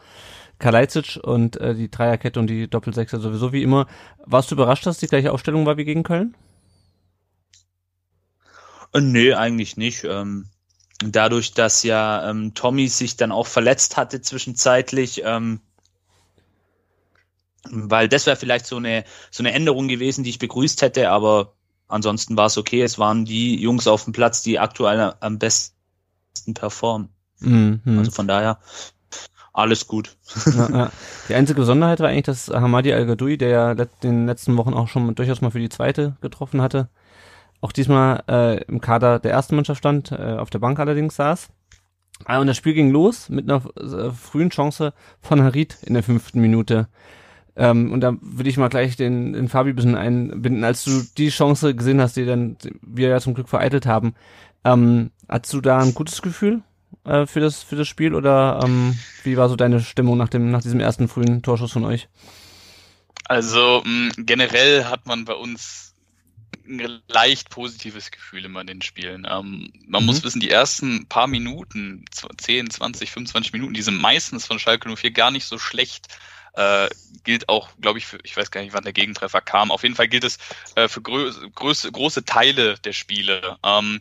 Kalajdzic 0.60 1.19
und 1.22 1.57
äh, 1.57 1.75
die 1.75 1.90
Dreierkette 1.90 2.40
und 2.40 2.48
die 2.48 2.69
Doppelsechser 2.69 3.19
sowieso 3.19 3.51
wie 3.51 3.63
immer. 3.63 3.88
Warst 4.25 4.51
du 4.51 4.56
überrascht, 4.56 4.86
dass 4.86 4.98
die 4.98 5.07
gleiche 5.07 5.31
Aufstellung 5.31 5.66
war 5.66 5.78
wie 5.78 5.86
gegen 5.86 6.04
Köln? 6.04 6.36
Äh, 8.94 9.01
nee, 9.01 9.34
eigentlich 9.34 9.78
nicht. 9.78 10.04
Ähm, 10.04 10.48
dadurch, 11.04 11.54
dass 11.54 11.84
ja 11.84 12.30
ähm, 12.30 12.54
Tommy 12.54 12.88
sich 12.88 13.18
dann 13.18 13.31
auch 13.31 13.48
verletzt 13.48 13.98
hatte 13.98 14.22
zwischenzeitlich, 14.22 15.22
ähm, 15.25 15.60
weil 17.69 18.10
das 18.10 18.25
wäre 18.25 18.38
vielleicht 18.38 18.66
so 18.66 18.78
eine, 18.78 19.04
so 19.31 19.42
eine 19.42 19.54
Änderung 19.54 19.88
gewesen, 19.88 20.24
die 20.24 20.30
ich 20.30 20.39
begrüßt 20.39 20.81
hätte, 20.81 21.10
aber 21.10 21.56
ansonsten 21.88 22.38
war 22.38 22.48
es 22.48 22.57
okay. 22.57 22.81
Es 22.81 23.00
waren 23.00 23.25
die 23.25 23.60
Jungs 23.60 23.88
auf 23.88 24.04
dem 24.04 24.13
Platz, 24.13 24.44
die 24.44 24.60
aktuell 24.60 25.13
am 25.19 25.39
besten 25.39 26.54
performen. 26.54 27.12
Mhm. 27.44 27.81
Also 28.00 28.12
von 28.12 28.28
daher 28.28 28.60
alles 29.54 29.88
gut. 29.88 30.18
ja, 30.45 30.69
ja. 30.69 30.92
Die 31.30 31.36
einzige 31.36 31.60
Besonderheit 31.62 32.00
war 32.00 32.10
eigentlich, 32.10 32.24
dass 32.24 32.50
Hamadi 32.50 32.92
Al-Gadoui, 32.92 33.38
der 33.38 33.50
ja 33.50 33.72
in 33.72 33.88
den 34.01 34.25
letzten 34.25 34.57
Wochen 34.57 34.74
auch 34.74 34.88
schon 34.88 35.13
durchaus 35.13 35.42
mal 35.42 35.51
für 35.51 35.60
die 35.60 35.69
zweite 35.69 36.18
getroffen 36.22 36.62
hatte, 36.62 36.90
auch 37.62 37.72
diesmal 37.72 38.24
äh, 38.28 38.63
im 38.63 38.81
Kader 38.81 39.19
der 39.19 39.31
ersten 39.31 39.56
Mannschaft 39.56 39.78
stand, 39.78 40.12
äh, 40.12 40.38
auf 40.38 40.50
der 40.50 40.60
Bank 40.60 40.80
allerdings 40.80 41.16
saß. 41.16 41.50
Ah, 42.25 42.40
und 42.40 42.48
das 42.48 42.57
Spiel 42.57 42.74
ging 42.74 42.90
los 42.90 43.30
mit 43.30 43.50
einer 43.50 43.63
äh, 43.78 44.12
frühen 44.12 44.50
Chance 44.50 44.94
von 45.22 45.42
Harit 45.42 45.78
in 45.84 45.94
der 45.94 46.04
fünften 46.04 46.42
Minute. 46.42 46.88
Ähm, 47.56 47.92
und 47.92 48.01
da 48.01 48.16
würde 48.22 48.50
ich 48.50 48.57
mal 48.57 48.69
gleich 48.69 48.96
den, 48.96 49.34
den 49.34 49.50
Fabi 49.50 49.69
ein 49.69 49.75
bisschen 49.75 49.96
einbinden. 49.96 50.63
Als 50.63 50.84
du 50.84 51.03
die 51.18 51.29
Chance 51.29 51.75
gesehen 51.75 52.01
hast, 52.01 52.18
die 52.18 52.25
dann 52.25 52.58
wir 52.82 53.10
ja 53.10 53.20
zum 53.20 53.36
Glück 53.36 53.50
vereitelt 53.50 53.86
haben, 53.86 54.15
ähm, 54.63 55.12
hattest 55.29 55.53
du 55.53 55.62
da 55.62 55.79
ein 55.79 55.94
gutes 55.94 56.22
Gefühl 56.22 56.63
äh, 57.06 57.26
für 57.26 57.40
das 57.40 57.64
für 57.64 57.76
das 57.76 57.88
Spiel 57.88 58.16
oder 58.16 58.60
ähm, 58.64 59.00
wie 59.24 59.38
war 59.38 59.50
so 59.50 59.56
deine 59.56 59.80
Stimmung 59.82 60.18
nach 60.18 60.30
dem 60.30 60.52
nach 60.52 60.62
diesem 60.62 60.80
ersten 60.80 61.08
frühen 61.08 61.42
Torschuss 61.42 61.72
von 61.74 61.86
euch? 61.86 62.10
Also 63.26 63.82
mh, 63.86 64.12
generell 64.18 64.86
hat 64.86 65.06
man 65.06 65.26
bei 65.26 65.34
uns 65.34 65.96
ein 66.68 67.02
leicht 67.10 67.50
positives 67.50 68.12
Gefühl 68.12 68.46
immer 68.46 68.62
in 68.62 68.68
den 68.68 68.82
Spielen. 68.82 69.28
Ähm, 69.30 69.72
man 69.88 70.06
Mhm. 70.06 70.06
muss 70.06 70.24
wissen, 70.24 70.42
die 70.42 70.52
ersten 70.52 71.08
paar 71.08 71.28
Minuten, 71.28 72.06
zw- 72.14 72.30
10, 72.38 72.70
20, 72.72 73.12
25 73.12 73.54
Minuten, 73.54 73.74
die 73.74 73.82
sind 73.84 74.00
meistens 74.02 74.48
von 74.48 74.60
Schalke 74.60 74.88
04 74.90 75.12
gar 75.12 75.32
nicht 75.32 75.46
so 75.46 75.60
schlecht. 75.60 76.08
Äh, 76.56 76.90
gilt 77.24 77.50
auch, 77.50 77.70
glaube 77.82 78.00
ich, 78.00 78.08
für, 78.08 78.20
ich 78.24 78.38
weiß 78.38 78.52
gar 78.52 78.62
nicht, 78.62 78.74
wann 78.74 78.84
der 78.84 78.94
Gegentreffer 78.94 79.42
kam. 79.42 79.72
Auf 79.72 79.84
jeden 79.84 79.96
Fall 79.96 80.08
gilt 80.10 80.24
es 80.26 80.40
äh, 80.76 80.88
für 80.90 81.02
grö 81.02 81.32
große 81.56 82.26
Teile 82.26 82.76
der 82.80 82.94
Spiele. 82.94 83.58
Ähm, 83.64 84.00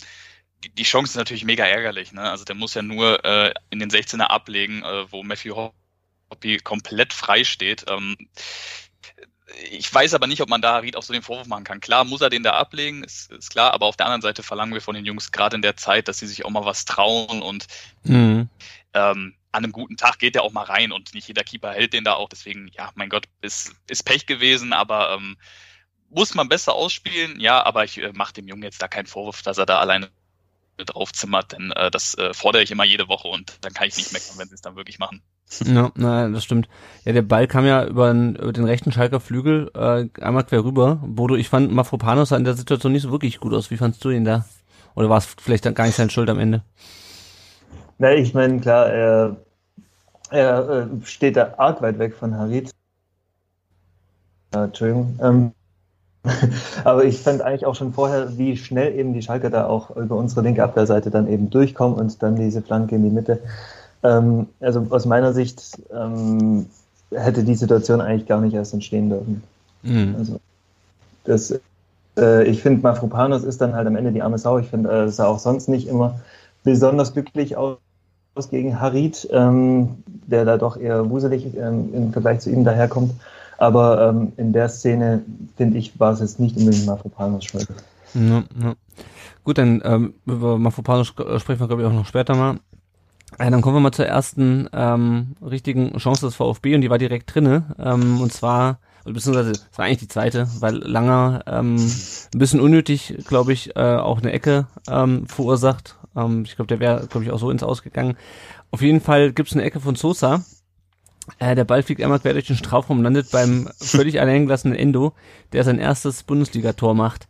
die, 0.69 0.83
Chance 0.85 1.13
ist 1.13 1.17
natürlich 1.17 1.45
mega 1.45 1.65
ärgerlich. 1.65 2.13
Ne? 2.13 2.23
Also 2.23 2.45
der 2.45 2.55
muss 2.55 2.75
ja 2.75 2.83
nur 2.83 3.25
äh, 3.25 3.53
in 3.71 3.79
den 3.79 3.91
16er 3.91 4.25
ablegen, 4.25 4.83
äh, 4.83 5.11
wo 5.11 5.23
Matthew 5.23 5.71
Hoppy 6.31 6.59
komplett 6.59 7.13
frei 7.13 7.45
steht. 7.45 7.85
Ähm, 7.89 8.17
ich 9.71 9.93
weiß 9.93 10.15
aber 10.15 10.27
nicht, 10.27 10.41
ob 10.41 10.49
man 10.49 10.63
da 10.63 10.79
Ried 10.79 10.97
auch 10.97 11.03
so 11.03 11.13
den 11.13 11.23
Vorwurf 11.23 11.47
machen 11.47 11.65
kann. 11.65 11.81
Klar 11.81 12.05
muss 12.05 12.21
er 12.21 12.31
den 12.31 12.43
da 12.43 12.53
ablegen, 12.53 13.05
ist, 13.05 13.31
ist 13.33 13.51
klar, 13.51 13.73
aber 13.75 13.87
auf 13.87 13.97
der 13.97 14.07
anderen 14.07 14.23
Seite 14.23 14.43
verlangen 14.43 14.73
wir 14.73 14.81
von 14.81 14.95
den 14.95 15.05
Jungs 15.05 15.33
gerade 15.33 15.57
in 15.57 15.63
der 15.63 15.77
Zeit, 15.77 16.09
dass 16.09 16.19
sie 16.19 16.27
sich 16.27 16.45
auch 16.45 16.51
mal 16.51 16.65
was 16.65 16.85
trauen 16.85 17.43
und 17.43 17.67
Mhm. 18.05 18.49
ähm, 18.95 19.35
an 19.55 19.65
einem 19.65 19.73
guten 19.73 19.99
Tag 19.99 20.19
geht 20.19 20.35
der 20.35 20.45
auch 20.45 20.53
mal 20.53 20.65
rein 20.65 20.93
und 20.93 21.13
nicht 21.13 21.29
jeder 21.29 21.45
Keeper 21.45 21.73
hält 21.73 21.93
den 21.93 22.05
da 22.05 22.15
auch. 22.15 22.29
Deswegen, 22.29 22.69
ja, 22.69 22.91
mein 22.95 23.11
Gott, 23.11 23.27
ist, 23.43 23.75
ist 23.89 24.05
Pech 24.05 24.25
gewesen, 24.27 24.73
aber 24.73 25.13
ähm, 25.13 25.37
muss 26.09 26.35
man 26.35 26.49
besser 26.49 26.75
ausspielen, 26.75 27.39
ja, 27.39 27.63
aber 27.63 27.85
ich 27.85 27.99
äh, 27.99 28.13
mache 28.15 28.33
dem 28.35 28.49
Jungen 28.49 28.63
jetzt 28.63 28.81
da 28.81 28.89
keinen 28.89 29.07
Vorwurf, 29.07 29.43
dass 29.43 29.59
er 29.59 29.67
da 29.67 29.79
alleine 29.79 30.11
draufzimmert, 30.85 31.53
denn 31.53 31.73
äh, 31.73 31.91
das 31.91 32.15
äh, 32.19 32.33
fordere 32.35 32.63
ich 32.63 32.71
immer 32.71 32.85
jede 32.85 33.09
Woche 33.09 33.29
und 33.29 33.59
dann 33.63 33.73
kann 33.73 33.89
ich 33.89 33.97
nicht 33.97 34.13
meckern, 34.13 34.39
wenn 34.39 34.49
sie 34.49 34.55
es 34.55 34.61
dann 34.61 34.77
wirklich 34.77 34.99
machen. 34.99 35.23
Ja, 35.65 35.91
na, 35.95 36.29
das 36.29 36.45
stimmt. 36.45 36.69
Ja, 37.05 37.13
der 37.13 37.23
Ball 37.23 37.47
kam 37.47 37.67
ja 37.67 37.85
über 37.85 38.13
den, 38.13 38.37
über 38.37 38.53
den 38.53 38.65
rechten 38.65 38.93
Schalker 38.93 39.21
Flügel 39.21 39.71
äh, 39.75 40.09
einmal 40.23 40.45
quer 40.45 40.65
rüber. 40.65 41.03
Bodo, 41.05 41.35
ich 41.37 41.49
fand 41.49 41.73
Mafropanos 41.73 42.31
sah 42.31 42.37
in 42.37 42.45
der 42.45 42.55
Situation 42.55 42.93
nicht 42.93 43.03
so 43.03 43.11
wirklich 43.11 43.39
gut 43.39 43.53
aus. 43.53 43.71
Wie 43.71 43.77
fandst 43.77 44.05
du 44.05 44.11
ihn 44.11 44.25
da? 44.25 44.45
Oder 44.95 45.09
war 45.09 45.19
es 45.19 45.27
vielleicht 45.41 45.67
dann 45.67 45.75
gar 45.75 45.87
nicht 45.87 45.97
seine 45.97 46.11
Schuld 46.11 46.31
am 46.31 46.39
Ende? 46.39 46.63
Na, 47.99 48.13
ich 48.13 48.35
meine, 48.35 48.61
klar, 48.61 48.89
er, 48.89 49.37
er 50.31 50.69
äh, 50.69 51.07
steht 51.07 51.37
da 51.37 51.55
arg 51.59 51.83
weit 51.83 51.99
weg 51.99 52.15
von 52.15 52.35
Harit. 52.35 52.71
Äh, 54.55 54.65
Entschuldigung. 54.65 55.19
Ähm, 55.23 55.53
aber 56.85 57.05
ich 57.05 57.21
fand 57.21 57.43
eigentlich 57.43 57.67
auch 57.67 57.75
schon 57.75 57.93
vorher, 57.93 58.39
wie 58.39 58.57
schnell 58.57 58.95
eben 58.95 59.13
die 59.13 59.23
Schalker 59.23 59.51
da 59.51 59.67
auch 59.67 59.95
über 59.97 60.17
unsere 60.17 60.43
linke 60.43 60.63
Abwehrseite 60.63 61.11
dann 61.11 61.27
eben 61.27 61.51
durchkommen 61.51 61.99
und 61.99 62.23
dann 62.23 62.37
diese 62.37 62.63
Flanke 62.63 62.95
in 62.95 63.03
die 63.03 63.11
Mitte. 63.11 63.41
Ähm, 64.03 64.49
also 64.61 64.87
aus 64.91 65.05
meiner 65.05 65.33
Sicht 65.33 65.63
ähm, 65.93 66.67
hätte 67.11 67.43
die 67.43 67.55
Situation 67.55 68.01
eigentlich 68.01 68.29
gar 68.29 68.41
nicht 68.41 68.55
erst 68.55 68.73
entstehen 68.73 69.11
dürfen. 69.11 69.43
Mhm. 69.83 70.15
Also 70.19 70.41
das, 71.25 71.61
äh, 72.17 72.45
ich 72.45 72.63
finde, 72.63 72.83
Mafropanos 72.83 73.45
ist 73.45 73.61
dann 73.61 73.75
halt 73.75 73.87
am 73.87 73.97
Ende 73.97 74.13
die 74.13 74.23
arme 74.23 74.39
Sau. 74.39 74.59
Ich 74.59 74.69
finde, 74.69 74.91
äh, 74.91 75.09
sah 75.09 75.27
auch 75.27 75.39
sonst 75.39 75.69
nicht 75.69 75.89
immer 75.89 76.21
besonders 76.63 77.13
glücklich 77.13 77.57
aus 77.57 77.79
gegen 78.51 78.81
Harid, 78.81 79.29
ähm, 79.33 80.03
der 80.07 80.45
da 80.45 80.57
doch 80.57 80.77
eher 80.77 81.11
wuselig 81.11 81.57
ähm, 81.57 81.91
im 81.93 82.13
Vergleich 82.13 82.41
zu 82.41 82.51
ihm 82.51 82.65
daherkommt. 82.65 83.13
Aber 83.63 84.09
ähm, 84.09 84.33
in 84.39 84.53
der 84.53 84.69
Szene, 84.69 85.23
finde 85.57 85.79
ich, 85.79 86.01
war 86.01 86.13
es 86.13 86.19
jetzt 86.19 86.41
nicht 86.41 86.57
unbedingt 86.57 86.85
Mafropanos 86.85 87.45
Schuld. 87.45 87.69
Ja, 88.13 88.43
ja. 88.61 88.75
Gut, 89.45 89.57
dann 89.57 89.81
ähm, 89.85 90.15
über 90.27 90.59
Mafropanos 90.59 91.07
sprechen 91.07 91.61
wir, 91.61 91.69
glaube 91.69 91.83
ich, 91.83 91.89
auch 91.89 91.93
noch 91.93 92.07
später 92.07 92.35
mal. 92.35 92.59
Ja, 93.39 93.51
dann 93.51 93.61
kommen 93.61 93.77
wir 93.77 93.81
mal 93.81 93.93
zur 93.93 94.07
ersten 94.07 94.69
ähm, 94.73 95.37
richtigen 95.41 95.97
Chance 95.99 96.27
des 96.27 96.35
VfB 96.35 96.75
und 96.75 96.81
die 96.81 96.91
war 96.91 96.99
direkt 96.99 97.33
drinne. 97.33 97.77
Ähm, 97.79 98.21
und 98.21 98.33
zwar, 98.33 98.81
beziehungsweise 99.05 99.53
es 99.53 99.79
war 99.79 99.85
eigentlich 99.85 99.99
die 99.99 100.09
zweite, 100.09 100.49
weil 100.59 100.79
Langer 100.79 101.45
ähm, 101.47 101.77
ein 101.77 102.39
bisschen 102.41 102.59
unnötig, 102.59 103.15
glaube 103.29 103.53
ich, 103.53 103.77
äh, 103.77 103.95
auch 103.95 104.19
eine 104.19 104.33
Ecke 104.33 104.67
ähm, 104.91 105.29
verursacht. 105.29 105.95
Ähm, 106.17 106.43
ich 106.47 106.57
glaube, 106.57 106.67
der 106.67 106.81
wäre, 106.81 107.07
glaube 107.07 107.25
ich, 107.25 107.31
auch 107.31 107.39
so 107.39 107.49
ins 107.49 107.63
Ausgegangen. 107.63 108.17
Auf 108.73 108.83
jeden 108.83 109.01
Fall 109.01 109.33
gibt's 109.33 109.53
eine 109.53 109.63
Ecke 109.63 109.79
von 109.79 109.95
Sosa. 109.95 110.43
Äh, 111.39 111.55
der 111.55 111.65
Ball 111.65 111.83
fliegt 111.83 112.03
einmal 112.03 112.21
quer 112.21 112.33
durch 112.33 112.47
den 112.47 112.57
Strafraum, 112.57 113.03
landet 113.03 113.31
beim 113.31 113.69
völlig 113.81 114.21
alleingelassenen 114.21 114.77
Endo, 114.77 115.13
der 115.53 115.65
sein 115.65 115.79
erstes 115.79 116.23
Bundesligator 116.23 116.95
macht. 116.95 117.29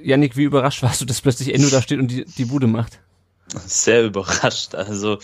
Äh, 0.00 0.08
Yannick, 0.08 0.36
wie 0.36 0.44
überrascht 0.44 0.82
warst 0.82 1.00
du, 1.00 1.04
dass 1.04 1.20
plötzlich 1.20 1.54
Endo 1.54 1.68
da 1.68 1.82
steht 1.82 1.98
und 1.98 2.08
die, 2.08 2.24
die 2.24 2.44
Bude 2.44 2.66
macht? 2.66 3.00
Sehr 3.66 4.04
überrascht. 4.04 4.74
Also 4.74 5.18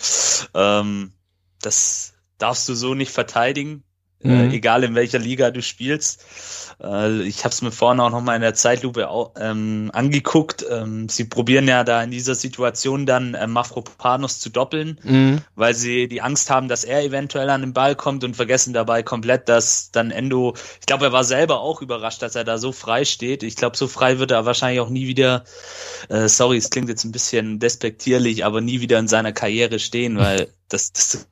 ähm, 0.53 1.13
das 1.61 2.13
darfst 2.37 2.69
du 2.69 2.73
so 2.73 2.93
nicht 2.93 3.11
verteidigen, 3.11 3.83
mhm. 4.21 4.51
äh, 4.51 4.55
egal 4.55 4.83
in 4.83 4.95
welcher 4.95 5.19
Liga 5.19 5.51
du 5.51 5.61
spielst. 5.61 6.25
Äh, 6.81 7.23
ich 7.23 7.43
habe 7.43 7.53
es 7.53 7.61
mir 7.61 7.71
vorhin 7.71 7.99
auch 7.99 8.09
nochmal 8.09 8.35
in 8.35 8.41
der 8.41 8.53
Zeitlupe 8.53 9.09
auch, 9.09 9.33
ähm, 9.39 9.89
angeguckt. 9.93 10.65
Ähm, 10.69 11.09
sie 11.09 11.25
probieren 11.25 11.67
ja 11.67 11.83
da 11.83 12.03
in 12.03 12.11
dieser 12.11 12.35
Situation 12.35 13.05
dann 13.05 13.33
äh, 13.33 13.47
Mafropanos 13.47 14.39
zu 14.39 14.49
doppeln, 14.49 14.99
mhm. 15.03 15.41
weil 15.55 15.73
sie 15.73 16.07
die 16.07 16.21
Angst 16.21 16.49
haben, 16.49 16.67
dass 16.67 16.83
er 16.83 17.03
eventuell 17.03 17.49
an 17.49 17.61
den 17.61 17.73
Ball 17.73 17.95
kommt 17.95 18.23
und 18.23 18.35
vergessen 18.35 18.73
dabei 18.73 19.03
komplett, 19.03 19.49
dass 19.49 19.91
dann 19.91 20.11
Endo, 20.11 20.53
ich 20.79 20.85
glaube, 20.85 21.05
er 21.05 21.11
war 21.11 21.23
selber 21.23 21.61
auch 21.61 21.81
überrascht, 21.81 22.21
dass 22.21 22.35
er 22.35 22.43
da 22.43 22.57
so 22.57 22.71
frei 22.71 23.05
steht. 23.05 23.43
Ich 23.43 23.55
glaube, 23.55 23.77
so 23.77 23.87
frei 23.87 24.19
wird 24.19 24.31
er 24.31 24.45
wahrscheinlich 24.45 24.79
auch 24.79 24.89
nie 24.89 25.07
wieder, 25.07 25.43
äh, 26.09 26.27
sorry, 26.27 26.57
es 26.57 26.69
klingt 26.69 26.89
jetzt 26.89 27.03
ein 27.03 27.11
bisschen 27.11 27.59
despektierlich, 27.59 28.45
aber 28.45 28.61
nie 28.61 28.81
wieder 28.81 28.99
in 28.99 29.07
seiner 29.07 29.31
Karriere 29.31 29.79
stehen, 29.79 30.17
weil 30.17 30.47
das, 30.69 30.91
das 30.93 31.27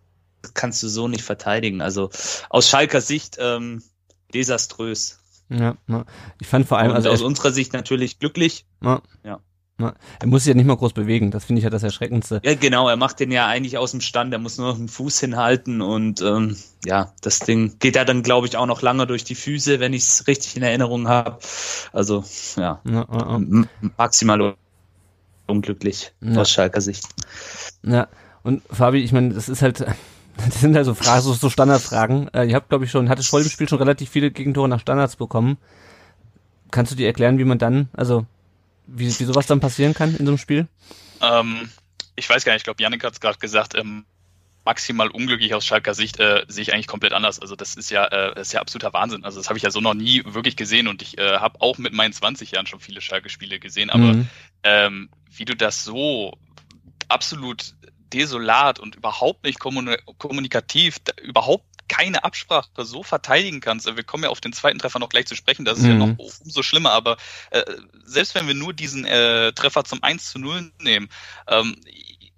kannst 0.53 0.82
du 0.84 0.88
so 0.88 1.08
nicht 1.08 1.24
verteidigen. 1.24 1.82
Also 1.82 2.10
aus 2.50 2.70
Schalker 2.70 3.01
Sicht 3.01 3.38
ähm, 3.39 3.84
desaströs. 4.34 5.20
Ja, 5.50 5.77
ich 6.41 6.48
fand 6.48 6.67
vor 6.67 6.77
allem, 6.77 6.91
also 6.91 7.10
aus 7.10 7.22
unserer 7.22 7.51
Sicht 7.51 7.74
natürlich 7.74 8.20
glücklich. 8.20 8.65
Ja. 8.84 9.01
ja. 9.24 9.39
ja. 9.79 9.94
Er 10.20 10.27
muss 10.27 10.44
sich 10.44 10.50
ja 10.50 10.56
nicht 10.56 10.65
mal 10.65 10.75
groß 10.75 10.91
bewegen, 10.91 11.32
das 11.32 11.46
finde 11.46 11.60
ich 11.60 11.63
ja 11.63 11.70
das 11.70 11.84
Erschreckendste. 11.84 12.41
Ja, 12.44 12.56
genau, 12.56 12.89
er 12.89 12.98
macht 12.98 13.22
den 13.22 13.32
ja 13.32 13.48
eigentlich 13.48 13.77
aus 13.77 13.91
dem 13.91 14.01
Stand, 14.01 14.34
er 14.34 14.39
muss 14.39 14.58
nur 14.58 14.67
noch 14.67 14.77
einen 14.77 14.89
Fuß 14.89 15.20
hinhalten 15.22 15.82
und 15.82 16.22
ähm, 16.22 16.58
ja, 16.86 17.13
das 17.22 17.39
Ding 17.39 17.79
geht 17.79 17.96
ja 17.96 18.03
dann, 18.03 18.24
glaube 18.24 18.48
ich, 18.48 18.58
auch 18.58 18.65
noch 18.65 18.82
lange 18.82 19.08
durch 19.08 19.24
die 19.24 19.36
Füße, 19.36 19.79
wenn 19.79 19.94
ich 19.94 20.03
es 20.03 20.27
richtig 20.27 20.58
in 20.58 20.63
Erinnerung 20.63 21.08
habe. 21.08 21.39
Also, 21.94 22.25
ja, 22.58 22.82
ja, 22.84 23.08
ja 23.10 23.41
maximal 23.98 24.56
unglücklich 25.48 26.12
aus 26.36 26.51
Schalker 26.51 26.82
Sicht. 26.82 27.06
Ja, 27.84 28.10
und 28.44 28.63
Fabi, 28.70 29.00
ich 29.00 29.13
meine, 29.13 29.34
das 29.34 29.48
ist 29.48 29.62
halt, 29.62 29.86
Das 30.46 30.62
sind 30.62 30.77
also 30.77 30.94
Fragen, 30.94 31.22
so, 31.22 31.34
so 31.34 31.50
Standardfragen. 31.50 32.34
Äh, 32.34 32.46
ihr 32.46 32.56
habt, 32.56 32.70
glaube 32.70 32.86
ich, 32.86 32.91
schon, 32.91 33.10
hatte 33.10 33.24
vor 33.24 33.41
dem 33.41 33.50
Spiel 33.50 33.67
schon 33.67 33.79
relativ 33.79 34.10
viele 34.10 34.32
Gegentore 34.32 34.70
nach 34.70 34.79
Standards 34.79 35.15
bekommen. 35.15 35.58
Kannst 36.72 36.91
du 36.91 36.96
dir 36.96 37.08
erklären, 37.08 37.39
wie 37.39 37.46
man 37.46 37.58
dann, 37.58 37.89
also 37.94 38.25
wie, 38.86 39.08
wie 39.08 39.24
sowas 39.24 39.48
dann 39.48 39.60
passieren 39.60 39.94
kann 39.94 40.15
in 40.15 40.25
so 40.25 40.32
einem 40.32 40.38
Spiel? 40.38 40.67
Ähm, 41.22 41.70
ich 42.15 42.29
weiß 42.29 42.46
gar 42.46 42.53
nicht, 42.53 42.62
ich 42.62 42.63
glaube, 42.65 42.82
Janik 42.82 43.03
hat 43.03 43.13
es 43.13 43.20
gerade 43.20 43.39
gesagt, 43.39 43.75
ähm, 43.75 44.06
maximal 44.65 45.08
unglücklich 45.10 45.53
aus 45.53 45.65
Schalker 45.65 45.94
Sicht 45.94 46.20
äh, 46.20 46.44
sehe 46.50 46.62
ich 46.62 46.74
eigentlich 46.74 46.88
komplett 46.88 47.13
anders. 47.13 47.39
Also 47.39 47.56
das 47.56 47.75
ist 47.75 47.89
ja, 47.89 48.06
äh, 48.06 48.36
das 48.36 48.48
ist 48.48 48.53
ja 48.53 48.60
absoluter 48.60 48.91
Wahnsinn. 48.91 49.24
Also 49.24 49.39
das 49.39 49.48
habe 49.48 49.58
ich 49.58 49.63
ja 49.63 49.72
so 49.72 49.79
noch 49.79 49.94
nie 49.94 50.24
wirklich 50.25 50.58
gesehen 50.58 50.89
und 50.89 51.01
ich 51.01 51.17
äh, 51.17 51.38
habe 51.38 51.62
auch 51.62 51.77
mit 51.77 51.94
meinen 51.94 52.12
20 52.12 52.51
Jahren 52.51 52.67
schon 52.67 52.82
viele 52.82 53.00
Schalke-Spiele 53.00 53.60
gesehen, 53.60 53.89
aber 53.89 54.13
mhm. 54.13 54.29
ähm, 54.63 55.10
wie 55.32 55.46
du 55.46 55.56
das 55.56 55.86
so 55.86 56.38
absolut 57.08 57.75
desolat 58.14 58.80
und 58.80 58.96
überhaupt 58.96 59.44
nicht 59.44 59.60
kommunikativ, 59.60 60.98
überhaupt 61.22 61.66
keine 61.88 62.24
Absprache 62.24 62.70
so 62.84 63.04
verteidigen 63.04 63.60
kannst. 63.60 63.86
Wir 63.86 64.04
kommen 64.04 64.24
ja 64.24 64.30
auf 64.30 64.42
den 64.42 64.54
zweiten 64.54 64.80
Treffer 64.80 65.00
noch 65.00 65.10
gleich 65.10 65.26
zu 65.26 65.36
sprechen, 65.36 65.66
das 65.66 65.78
ist 65.78 65.86
mhm. 65.86 65.90
ja 65.90 66.06
noch 66.08 66.18
umso 66.18 66.64
schlimmer, 66.64 66.92
aber 66.92 67.18
äh, 67.52 67.64
selbst 68.04 68.36
wenn 68.36 68.48
wir 68.48 68.54
nur 68.54 68.74
diesen 68.74 69.06
äh, 69.06 69.54
Treffer 69.54 69.84
zum 69.84 70.04
1 70.04 70.32
zu 70.32 70.40
0 70.40 70.72
nehmen, 70.82 71.10
ähm, 71.48 71.76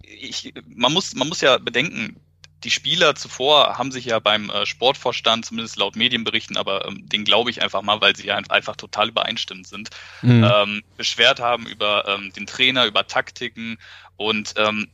ich, 0.02 0.54
man, 0.68 0.94
muss, 0.94 1.14
man 1.16 1.28
muss 1.28 1.42
ja 1.42 1.58
bedenken, 1.58 2.20
die 2.64 2.72
Spieler 2.72 3.16
zuvor 3.16 3.78
haben 3.78 3.92
sich 3.92 4.06
ja 4.06 4.20
beim 4.20 4.50
äh, 4.50 4.66
Sportvorstand, 4.66 5.46
zumindest 5.46 5.78
laut 5.78 5.96
Medienberichten, 5.96 6.58
aber 6.58 6.86
ähm, 6.86 7.08
den 7.08 7.24
glaube 7.24 7.50
ich 7.50 7.62
einfach 7.62 7.82
mal, 7.82 8.02
weil 8.02 8.16
sie 8.16 8.28
ja 8.28 8.36
einfach 8.36 8.76
total 8.76 9.10
übereinstimmend 9.10 9.68
sind, 9.68 9.90
mhm. 10.22 10.44
ähm, 10.44 10.84
beschwert 10.98 11.40
haben 11.40 11.66
über 11.68 12.06
ähm, 12.08 12.34
den 12.34 12.48
Trainer, 12.48 12.86
über 12.86 13.08
Taktiken 13.08 13.78
und 14.18 14.56
ähm, 14.58 14.90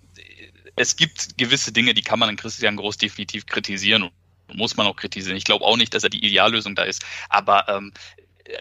es 0.75 0.96
gibt 0.96 1.38
gewisse 1.38 1.72
Dinge, 1.72 1.94
die 1.94 2.01
kann 2.01 2.20
man 2.20 2.29
an 2.29 2.36
Christian 2.36 2.75
Groß 2.75 2.98
definitiv 2.98 3.46
kritisieren 3.46 4.03
und 4.03 4.12
muss 4.53 4.77
man 4.77 4.88
auch 4.88 4.96
kritisieren. 4.96 5.38
Ich 5.38 5.46
glaube 5.46 5.65
auch 5.65 5.77
nicht, 5.77 5.94
dass 5.94 6.03
er 6.03 6.10
die 6.10 6.24
Ideallösung 6.25 6.75
da 6.75 6.84
ist, 6.84 7.03
aber 7.29 7.67
ähm, 7.70 7.94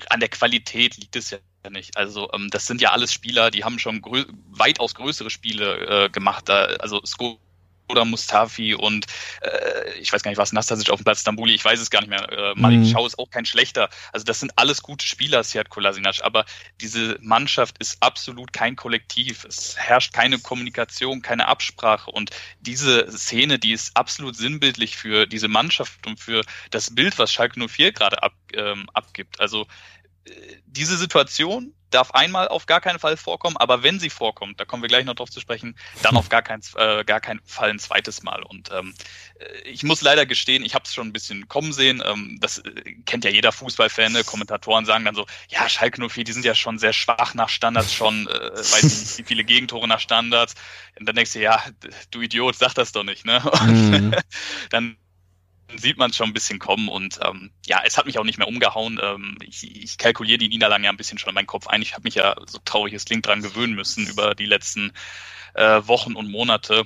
an 0.09 0.21
der 0.21 0.29
Qualität 0.29 0.97
liegt 0.97 1.17
es 1.17 1.31
ja 1.31 1.39
nicht. 1.71 1.97
Also 1.97 2.31
ähm, 2.33 2.49
das 2.51 2.67
sind 2.67 2.81
ja 2.81 2.93
alles 2.93 3.13
Spieler, 3.13 3.51
die 3.51 3.65
haben 3.65 3.79
schon 3.79 4.01
grö 4.01 4.25
weitaus 4.51 4.95
größere 4.95 5.31
Spiele 5.31 6.05
äh, 6.07 6.11
gemacht. 6.11 6.49
Da, 6.49 6.65
also 6.79 7.01
Sko 7.05 7.39
oder 7.89 8.05
Mustafi 8.05 8.75
und 8.75 9.07
äh, 9.41 9.99
ich 10.01 10.13
weiß 10.13 10.23
gar 10.23 10.31
nicht, 10.31 10.39
was 10.39 10.53
Nastasic 10.53 10.91
auf 10.91 11.01
dem 11.01 11.05
Platz 11.05 11.21
Stambuli, 11.21 11.55
ich 11.55 11.65
weiß 11.65 11.81
es 11.81 11.91
gar 11.91 12.01
nicht 12.01 12.11
mehr. 12.11 12.31
Äh, 12.31 12.55
Malik 12.57 12.81
mhm. 12.81 12.87
Schau 12.87 13.07
ist 13.07 13.19
auch 13.19 13.31
kein 13.31 13.45
schlechter. 13.45 13.89
Also 14.13 14.25
das 14.25 14.41
sind 14.41 14.53
alles 14.57 14.83
gute 14.83 15.07
Spieler, 15.07 15.43
Siad 15.45 15.69
Kolasinac, 15.69 16.17
aber 16.23 16.45
diese 16.81 17.19
Mannschaft 17.21 17.79
ist 17.79 18.03
absolut 18.03 18.53
kein 18.53 18.77
Kollektiv. 18.77 19.45
Es 19.45 19.77
herrscht 19.77 20.13
keine 20.13 20.39
Kommunikation, 20.39 21.23
keine 21.23 21.49
Absprache 21.49 22.11
und 22.11 22.31
diese 22.61 23.11
Szene, 23.11 23.59
die 23.59 23.73
ist 23.73 23.97
absolut 23.97 24.37
sinnbildlich 24.37 24.97
für 24.97 25.27
diese 25.27 25.49
Mannschaft 25.49 26.07
und 26.07 26.21
für 26.21 26.43
das 26.71 26.95
Bild, 26.95 27.19
was 27.19 27.33
Schalke 27.33 27.61
04 27.69 27.93
gerade 27.93 28.23
ab, 28.23 28.35
ähm, 28.55 28.89
abgibt. 28.93 29.41
Also 29.41 29.67
diese 30.67 30.97
Situation 30.97 31.75
darf 31.95 32.11
einmal 32.11 32.49
auf 32.49 32.67
gar 32.67 32.81
keinen 32.81 32.99
Fall 32.99 33.17
vorkommen, 33.17 33.57
aber 33.57 33.83
wenn 33.83 34.01
sie 34.01 34.11
vorkommt, 34.11 34.59
da 34.59 34.65
kommen 34.65 34.83
wir 34.83 34.89
gleich 34.89 35.05
noch 35.05 35.15
drauf 35.15 35.31
zu 35.31 35.41
sprechen, 35.41 35.77
dann 36.03 36.17
auf 36.17 36.29
gar, 36.29 36.43
kein, 36.43 36.61
äh, 36.77 37.05
gar 37.05 37.21
keinen 37.21 37.41
Fall 37.45 37.71
ein 37.71 37.79
zweites 37.79 38.25
Mal. 38.25 38.43
Und 38.43 38.71
ähm, 38.73 38.95
äh, 39.39 39.69
ich 39.69 39.85
muss 39.85 40.03
leider 40.03 40.27
gestehen, 40.27 40.65
ich 40.65 40.75
habe 40.75 40.85
es 40.85 40.95
schon 40.95 41.07
ein 41.07 41.13
bisschen 41.13 41.47
kommen 41.49 41.73
sehen. 41.73 42.03
Ähm, 42.05 42.39
das 42.41 42.59
äh, 42.59 42.95
kennt 43.07 43.25
ja 43.25 43.31
jeder 43.31 43.53
Fußballfan. 43.53 44.13
Ne? 44.13 44.25
Kommentatoren 44.25 44.85
sagen 44.85 45.05
dann 45.05 45.15
so, 45.15 45.27
ja, 45.49 45.69
Schalke 45.69 46.07
04, 46.09 46.25
die 46.25 46.33
sind 46.33 46.45
ja 46.45 46.57
schon 46.57 46.79
sehr 46.79 46.93
schwach 46.93 47.35
nach 47.35 47.49
Standards, 47.49 47.95
schon, 47.95 48.27
äh, 48.27 48.51
weiß 48.57 48.83
nicht, 48.83 49.19
wie 49.19 49.25
viele 49.25 49.45
Gegentore 49.45 49.87
nach 49.87 50.01
Standards. 50.01 50.55
Und 50.99 51.09
dann 51.09 51.15
denkst 51.15 51.35
du, 51.35 51.41
ja, 51.41 51.63
du 52.11 52.23
Idiot, 52.23 52.57
sag 52.57 52.75
das 52.75 52.91
doch 52.91 53.05
nicht. 53.05 53.25
Ne? 53.25 53.41
Und 53.61 53.91
mhm. 53.91 54.15
dann 54.71 54.97
sieht 55.77 55.99
man 55.99 56.11
es 56.11 56.17
schon 56.17 56.29
ein 56.29 56.35
bisschen 56.35 56.59
kommen 56.59 56.89
und 56.89 57.19
ähm, 57.25 57.51
ja, 57.67 57.81
es 57.85 57.97
hat 57.97 58.07
mich 58.07 58.19
auch 58.19 58.25
nicht 58.25 58.39
mehr 58.39 58.49
umgehauen. 58.49 59.01
Ähm, 59.03 59.37
ich, 59.43 59.83
ich 59.83 59.99
kalkuliere 59.99 60.39
die 60.39 60.49
Niederlagen 60.49 60.85
ja 60.85 60.91
ein 60.91 60.97
bisschen 60.97 61.19
schon 61.19 61.31
in 61.31 61.35
meinem 61.35 61.47
Kopf 61.47 61.67
ein. 61.67 61.83
Ich 61.83 61.95
habe 61.95 62.05
mich 62.05 62.15
ja, 62.15 62.35
so 62.47 62.59
traurig 62.65 62.95
es 62.95 63.05
klingt, 63.05 63.27
dran 63.27 63.43
gewöhnen 63.43 63.75
müssen 63.75 64.07
über 64.07 64.35
die 64.35 64.47
letzten 64.47 64.93
äh, 65.55 65.81
Wochen 65.87 66.15
und 66.15 66.31
Monate. 66.31 66.85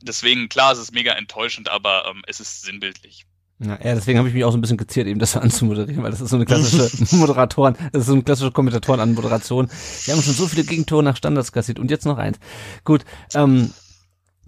Deswegen, 0.00 0.48
klar, 0.48 0.72
es 0.72 0.78
ist 0.78 0.92
mega 0.92 1.12
enttäuschend, 1.12 1.68
aber 1.68 2.06
ähm, 2.08 2.22
es 2.26 2.40
ist 2.40 2.62
sinnbildlich. 2.62 3.26
Ja, 3.58 3.78
ja 3.82 3.94
deswegen 3.94 4.18
habe 4.18 4.28
ich 4.28 4.34
mich 4.34 4.44
auch 4.44 4.50
so 4.50 4.58
ein 4.58 4.60
bisschen 4.60 4.76
geziert, 4.76 5.06
eben 5.06 5.20
das 5.20 5.36
anzumoderieren, 5.36 6.02
weil 6.02 6.10
das 6.10 6.20
ist 6.20 6.30
so 6.30 6.36
eine 6.36 6.44
klassische 6.44 6.90
Moderatoren, 7.16 7.76
das 7.92 8.02
ist 8.02 8.06
so 8.08 8.14
eine 8.14 8.22
klassische 8.22 8.50
Kommentatoren 8.50 9.00
an 9.00 9.14
Moderation. 9.14 9.68
Wir 10.04 10.14
haben 10.14 10.22
schon 10.22 10.34
so 10.34 10.46
viele 10.46 10.64
Gegentore 10.64 11.02
nach 11.02 11.16
Standards 11.16 11.52
kassiert 11.52 11.78
und 11.78 11.90
jetzt 11.90 12.06
noch 12.06 12.18
eins. 12.18 12.38
Gut, 12.84 13.04
ähm, 13.34 13.72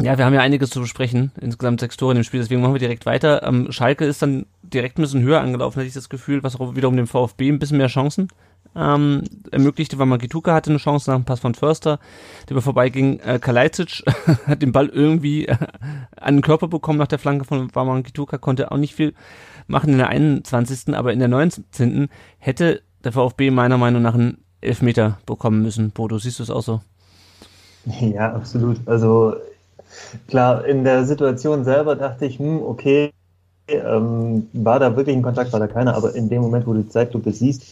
ja, 0.02 0.18
wir 0.18 0.24
haben 0.24 0.34
ja 0.34 0.40
einiges 0.40 0.70
zu 0.70 0.80
besprechen, 0.80 1.32
insgesamt 1.40 1.80
sechs 1.80 1.96
Tore 1.96 2.12
in 2.12 2.18
dem 2.18 2.24
Spiel, 2.24 2.40
deswegen 2.40 2.60
machen 2.60 2.74
wir 2.74 2.80
direkt 2.80 3.06
weiter. 3.06 3.42
Ähm, 3.44 3.70
Schalke 3.70 4.04
ist 4.04 4.22
dann 4.22 4.46
direkt 4.62 4.98
ein 4.98 5.02
bisschen 5.02 5.22
höher 5.22 5.40
angelaufen, 5.40 5.76
hatte 5.76 5.86
ich 5.86 5.94
das 5.94 6.08
Gefühl, 6.08 6.42
was 6.42 6.58
auch 6.58 6.74
wiederum 6.74 6.96
dem 6.96 7.06
VfB 7.06 7.48
ein 7.48 7.58
bisschen 7.58 7.78
mehr 7.78 7.86
Chancen 7.86 8.28
ähm, 8.76 9.22
ermöglichte, 9.50 9.98
weil 9.98 10.06
Magituka 10.06 10.52
hatte 10.52 10.70
eine 10.70 10.78
Chance 10.78 11.10
nach 11.10 11.16
dem 11.16 11.24
Pass 11.24 11.40
von 11.40 11.54
Förster, 11.54 11.98
der 12.48 12.60
vorbeiging. 12.60 13.20
Äh, 13.20 13.38
Kalajdzic 13.38 14.02
hat 14.46 14.62
den 14.62 14.72
Ball 14.72 14.88
irgendwie 14.88 15.46
äh, 15.46 15.56
an 16.16 16.36
den 16.36 16.42
Körper 16.42 16.68
bekommen 16.68 16.98
nach 16.98 17.06
der 17.06 17.18
Flanke 17.18 17.44
von 17.44 17.70
Magituka, 17.72 18.38
konnte 18.38 18.72
auch 18.72 18.76
nicht 18.76 18.94
viel 18.94 19.14
machen 19.66 19.90
in 19.90 19.98
der 19.98 20.08
21., 20.08 20.94
aber 20.94 21.12
in 21.12 21.20
der 21.20 21.28
19. 21.28 22.08
hätte 22.38 22.82
der 23.04 23.12
VfB 23.12 23.50
meiner 23.50 23.78
Meinung 23.78 24.02
nach 24.02 24.14
einen 24.14 24.38
Elfmeter 24.60 25.18
bekommen 25.26 25.62
müssen. 25.62 25.90
Bodo, 25.90 26.18
siehst 26.18 26.38
du 26.38 26.42
es 26.42 26.50
auch 26.50 26.62
so? 26.62 26.80
Ja, 28.00 28.32
absolut. 28.32 28.80
Also 28.86 29.34
klar, 30.28 30.64
in 30.64 30.84
der 30.84 31.04
Situation 31.04 31.64
selber 31.64 31.96
dachte 31.96 32.26
ich, 32.26 32.38
hm, 32.38 32.62
okay, 32.62 33.12
ähm, 33.68 34.48
war 34.52 34.78
da 34.78 34.96
wirklich 34.96 35.16
ein 35.16 35.22
Kontakt, 35.22 35.52
war 35.52 35.60
da 35.60 35.66
keiner, 35.66 35.94
aber 35.94 36.14
in 36.14 36.28
dem 36.28 36.42
Moment, 36.42 36.66
wo 36.66 36.72
du 36.72 36.82
die 36.82 36.88
Zeitlupe 36.88 37.32
siehst, 37.32 37.62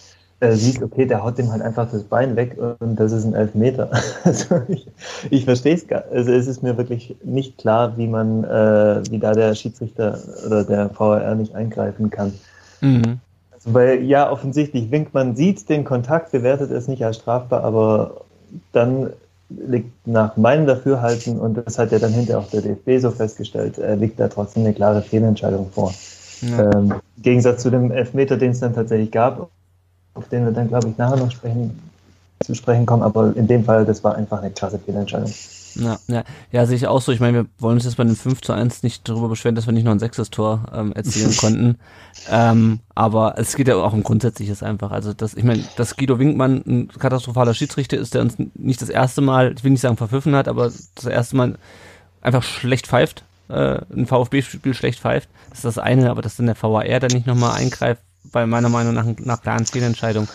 äh, 0.40 0.56
siehst, 0.56 0.82
okay, 0.82 1.06
der 1.06 1.22
haut 1.22 1.38
dem 1.38 1.52
halt 1.52 1.62
einfach 1.62 1.88
das 1.90 2.02
Bein 2.02 2.34
weg 2.34 2.56
und 2.80 2.96
das 2.96 3.12
ist 3.12 3.24
ein 3.24 3.34
Elfmeter. 3.34 3.90
Also 4.24 4.62
ich, 4.68 4.88
ich 5.30 5.44
verstehe 5.44 5.74
es 5.74 5.86
gar 5.86 6.04
Also 6.10 6.32
es 6.32 6.46
ist 6.46 6.62
mir 6.62 6.76
wirklich 6.76 7.14
nicht 7.22 7.58
klar, 7.58 7.96
wie 7.96 8.08
man, 8.08 8.44
äh, 8.44 9.02
wie 9.10 9.18
da 9.18 9.32
der 9.32 9.54
Schiedsrichter 9.54 10.18
oder 10.44 10.64
der 10.64 10.90
VAR 10.98 11.34
nicht 11.34 11.54
eingreifen 11.54 12.10
kann. 12.10 12.32
Mhm. 12.80 13.20
Also 13.52 13.74
weil 13.74 14.02
ja, 14.02 14.30
offensichtlich 14.30 14.90
winkt 14.90 15.14
man 15.14 15.36
sieht 15.36 15.68
den 15.68 15.84
Kontakt, 15.84 16.32
bewertet 16.32 16.70
es 16.72 16.88
nicht 16.88 17.04
als 17.04 17.16
strafbar, 17.16 17.62
aber 17.62 18.22
dann 18.72 19.10
liegt 19.66 20.06
nach 20.06 20.36
meinem 20.36 20.66
Dafürhalten, 20.66 21.38
und 21.38 21.54
das 21.54 21.78
hat 21.78 21.92
ja 21.92 21.98
dann 21.98 22.12
hinterher 22.12 22.40
auch 22.40 22.50
der 22.50 22.62
DFB 22.62 23.00
so 23.00 23.10
festgestellt, 23.10 23.78
äh, 23.78 23.94
liegt 23.94 24.18
da 24.18 24.28
trotzdem 24.28 24.64
eine 24.64 24.74
klare 24.74 25.02
Fehlentscheidung 25.02 25.70
vor. 25.70 25.92
Ja. 26.42 26.72
Ähm, 26.72 26.94
Im 27.16 27.22
Gegensatz 27.22 27.62
zu 27.62 27.70
dem 27.70 27.90
Elfmeter, 27.90 28.36
den 28.36 28.50
es 28.50 28.60
dann 28.60 28.74
tatsächlich 28.74 29.10
gab, 29.10 29.48
auf 30.14 30.28
den 30.28 30.44
wir 30.44 30.52
dann, 30.52 30.68
glaube 30.68 30.88
ich, 30.88 30.98
nachher 30.98 31.16
noch 31.16 31.30
sprechen, 31.30 31.80
zu 32.44 32.54
sprechen 32.54 32.86
kommen. 32.86 33.02
Aber 33.02 33.34
in 33.36 33.46
dem 33.46 33.64
Fall, 33.64 33.84
das 33.84 34.02
war 34.02 34.16
einfach 34.16 34.42
eine 34.42 34.50
klasse 34.50 34.78
Fehlentscheidung. 34.78 35.32
Ja, 35.74 35.98
ja, 36.08 36.24
ja, 36.50 36.66
sehe 36.66 36.76
ich 36.76 36.86
auch 36.86 37.00
so. 37.00 37.12
Ich 37.12 37.20
meine, 37.20 37.38
wir 37.38 37.46
wollen 37.58 37.76
uns 37.76 37.84
jetzt 37.84 37.96
bei 37.96 38.04
dem 38.04 38.16
5 38.16 38.40
zu 38.40 38.52
1 38.52 38.82
nicht 38.82 39.08
darüber 39.08 39.28
beschweren, 39.28 39.54
dass 39.54 39.66
wir 39.66 39.72
nicht 39.72 39.84
noch 39.84 39.92
ein 39.92 39.98
sechstes 39.98 40.30
Tor 40.30 40.64
ähm, 40.72 40.92
erzielen 40.92 41.36
konnten. 41.36 41.78
Ähm, 42.30 42.80
aber 42.94 43.34
es 43.38 43.56
geht 43.56 43.68
ja 43.68 43.76
auch 43.76 43.92
um 43.92 44.02
Grundsätzliches 44.02 44.62
einfach. 44.62 44.90
Also, 44.90 45.12
das, 45.12 45.34
ich 45.34 45.44
meine, 45.44 45.64
dass 45.76 45.96
Guido 45.96 46.18
Winkmann 46.18 46.62
ein 46.66 46.88
katastrophaler 46.88 47.54
Schiedsrichter 47.54 47.96
ist, 47.96 48.14
der 48.14 48.22
uns 48.22 48.36
nicht 48.54 48.82
das 48.82 48.88
erste 48.88 49.20
Mal, 49.20 49.54
ich 49.56 49.64
will 49.64 49.70
nicht 49.70 49.80
sagen 49.80 49.96
verpfiffen 49.96 50.34
hat, 50.34 50.48
aber 50.48 50.70
das 50.94 51.04
erste 51.06 51.36
Mal 51.36 51.56
einfach 52.20 52.42
schlecht 52.42 52.86
pfeift, 52.86 53.24
äh, 53.48 53.80
ein 53.94 54.06
VfB-Spiel 54.06 54.74
schlecht 54.74 55.00
pfeift. 55.00 55.28
Das 55.50 55.58
ist 55.58 55.64
das 55.64 55.78
eine, 55.78 56.10
aber 56.10 56.22
dass 56.22 56.36
dann 56.36 56.46
der 56.46 56.60
VAR 56.60 56.84
da 57.00 57.06
nicht 57.08 57.26
nochmal 57.26 57.52
eingreift, 57.52 58.02
bei 58.30 58.46
meiner 58.46 58.68
Meinung 58.68 58.94
nach 58.94 59.06
nach 59.18 59.42
klaren 59.42 59.66
Fehlentscheidung. 59.66 60.28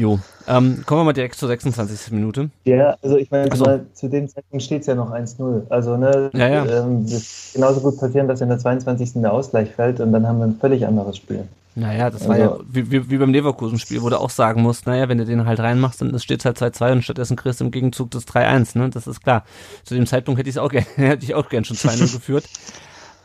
Jo, 0.00 0.18
ähm, 0.48 0.82
kommen 0.86 1.02
wir 1.02 1.04
mal 1.04 1.12
direkt 1.12 1.34
zur 1.34 1.48
26. 1.48 2.12
Minute. 2.12 2.48
Ja, 2.64 2.96
also 3.02 3.18
ich 3.18 3.30
meine, 3.30 3.50
also. 3.50 3.80
zu 3.92 4.08
dem 4.08 4.30
Zeitpunkt 4.30 4.62
steht 4.64 4.80
es 4.80 4.86
ja 4.86 4.94
noch 4.94 5.10
1-0. 5.10 5.64
Also, 5.68 5.98
ne, 5.98 6.30
ja, 6.32 6.48
ja. 6.48 6.64
Ähm, 6.64 7.04
genauso 7.52 7.82
gut 7.82 8.00
passieren, 8.00 8.26
dass 8.26 8.40
in 8.40 8.48
der 8.48 8.58
22. 8.58 9.20
der 9.20 9.30
Ausgleich 9.30 9.72
fällt 9.72 10.00
und 10.00 10.10
dann 10.12 10.26
haben 10.26 10.38
wir 10.38 10.46
ein 10.46 10.56
völlig 10.58 10.86
anderes 10.86 11.18
Spiel. 11.18 11.46
Naja, 11.74 12.08
das 12.08 12.22
also, 12.22 12.28
war 12.30 12.38
ja 12.38 12.58
wie, 12.66 12.90
wie, 12.90 13.10
wie 13.10 13.18
beim 13.18 13.30
Leverkusen-Spiel, 13.30 14.00
wo 14.00 14.08
du 14.08 14.18
auch 14.18 14.30
sagen 14.30 14.62
musst, 14.62 14.86
naja, 14.86 15.06
wenn 15.10 15.18
du 15.18 15.26
den 15.26 15.44
halt 15.44 15.60
reinmachst, 15.60 16.00
dann 16.00 16.18
steht 16.18 16.40
es 16.40 16.46
halt 16.46 16.56
2-2 16.56 16.92
und 16.92 17.02
stattdessen 17.02 17.36
kriegst 17.36 17.60
du 17.60 17.66
im 17.66 17.70
Gegenzug 17.70 18.10
das 18.10 18.26
3-1, 18.26 18.78
ne? 18.78 18.88
Das 18.88 19.06
ist 19.06 19.22
klar. 19.22 19.44
Zu 19.84 19.94
dem 19.94 20.06
Zeitpunkt 20.06 20.38
hätte 20.38 20.48
ich 20.48 20.56
es 20.56 20.62
auch 20.62 20.70
gerne, 20.70 20.86
hätte 20.96 21.26
ich 21.26 21.34
auch 21.34 21.50
gern 21.50 21.64
schon 21.66 21.76
2-0 21.76 22.12
geführt. 22.14 22.46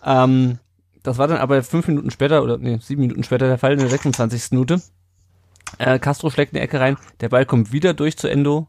Ähm, 0.06 0.60
das 1.04 1.18
war 1.18 1.30
dann 1.30 1.38
aber 1.38 1.64
fünf 1.64 1.88
Minuten 1.88 2.12
später, 2.12 2.44
oder 2.44 2.58
nee, 2.58 2.80
sieben 2.82 3.00
Minuten 3.00 3.24
später 3.24 3.48
der 3.48 3.58
Fall, 3.58 3.72
in 3.72 3.80
der 3.80 3.88
26. 3.88 4.52
Minute. 4.52 4.82
Äh, 5.78 6.00
Castro 6.00 6.30
schlägt 6.30 6.54
eine 6.54 6.64
Ecke 6.64 6.80
rein, 6.80 6.98
der 7.22 7.30
Ball 7.30 7.46
kommt 7.46 7.72
wieder 7.72 7.94
durch 7.94 8.18
zu 8.18 8.28
Endo 8.28 8.68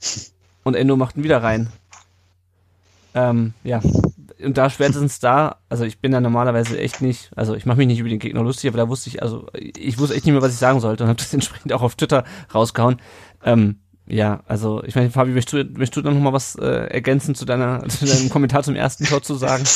und 0.64 0.74
Endo 0.74 0.96
macht 0.96 1.16
ihn 1.16 1.24
wieder 1.24 1.42
rein. 1.42 1.68
Ähm, 3.14 3.54
ja, 3.62 3.80
und 4.42 4.58
da 4.58 4.68
spätestens 4.68 5.20
da, 5.20 5.58
also 5.68 5.84
ich 5.84 6.00
bin 6.00 6.10
da 6.10 6.20
normalerweise 6.20 6.78
echt 6.78 7.00
nicht, 7.00 7.30
also 7.36 7.54
ich 7.54 7.64
mache 7.64 7.78
mich 7.78 7.86
nicht 7.86 8.00
über 8.00 8.08
den 8.08 8.18
Gegner 8.18 8.42
lustig, 8.42 8.68
aber 8.68 8.78
da 8.78 8.88
wusste 8.88 9.08
ich, 9.08 9.22
also 9.22 9.46
ich 9.54 9.98
wusste 9.98 10.16
echt 10.16 10.24
nicht 10.24 10.32
mehr, 10.32 10.42
was 10.42 10.52
ich 10.52 10.58
sagen 10.58 10.80
sollte 10.80 11.04
und 11.04 11.08
habe 11.08 11.18
das 11.18 11.32
entsprechend 11.34 11.72
auch 11.72 11.82
auf 11.82 11.94
Twitter 11.94 12.24
rausgehauen. 12.52 13.00
Ähm, 13.44 13.78
ja, 14.06 14.42
also 14.46 14.82
ich 14.84 14.94
meine, 14.96 15.10
Fabi, 15.10 15.30
möchtest 15.30 15.52
du, 15.52 15.78
möchtest 15.78 15.96
du 15.96 16.02
da 16.02 16.10
noch 16.10 16.20
mal 16.20 16.32
was 16.32 16.56
äh, 16.56 16.64
ergänzen 16.66 17.34
zu 17.34 17.44
deiner 17.44 17.88
zu 17.88 18.04
deinem 18.04 18.28
Kommentar 18.28 18.62
zum 18.62 18.74
ersten 18.74 19.04
Tor 19.04 19.22
zu 19.22 19.34
sagen? 19.34 19.64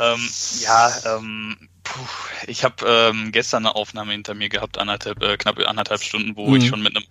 Ähm, 0.00 0.30
ja, 0.62 0.90
ähm, 1.04 1.56
puh, 1.90 2.06
ich 2.46 2.64
habe 2.64 2.86
ähm, 2.86 3.32
gestern 3.32 3.66
eine 3.66 3.74
Aufnahme 3.74 4.12
hinter 4.12 4.34
mir 4.34 4.48
gehabt, 4.48 4.78
anderthalb, 4.78 5.22
äh, 5.22 5.36
knapp 5.36 5.58
anderthalb 5.58 6.02
Stunden, 6.02 6.36
wo 6.36 6.48
mhm. 6.48 6.56
ich 6.56 6.68
schon 6.68 6.82
mit 6.82 6.96
einem 6.96 7.06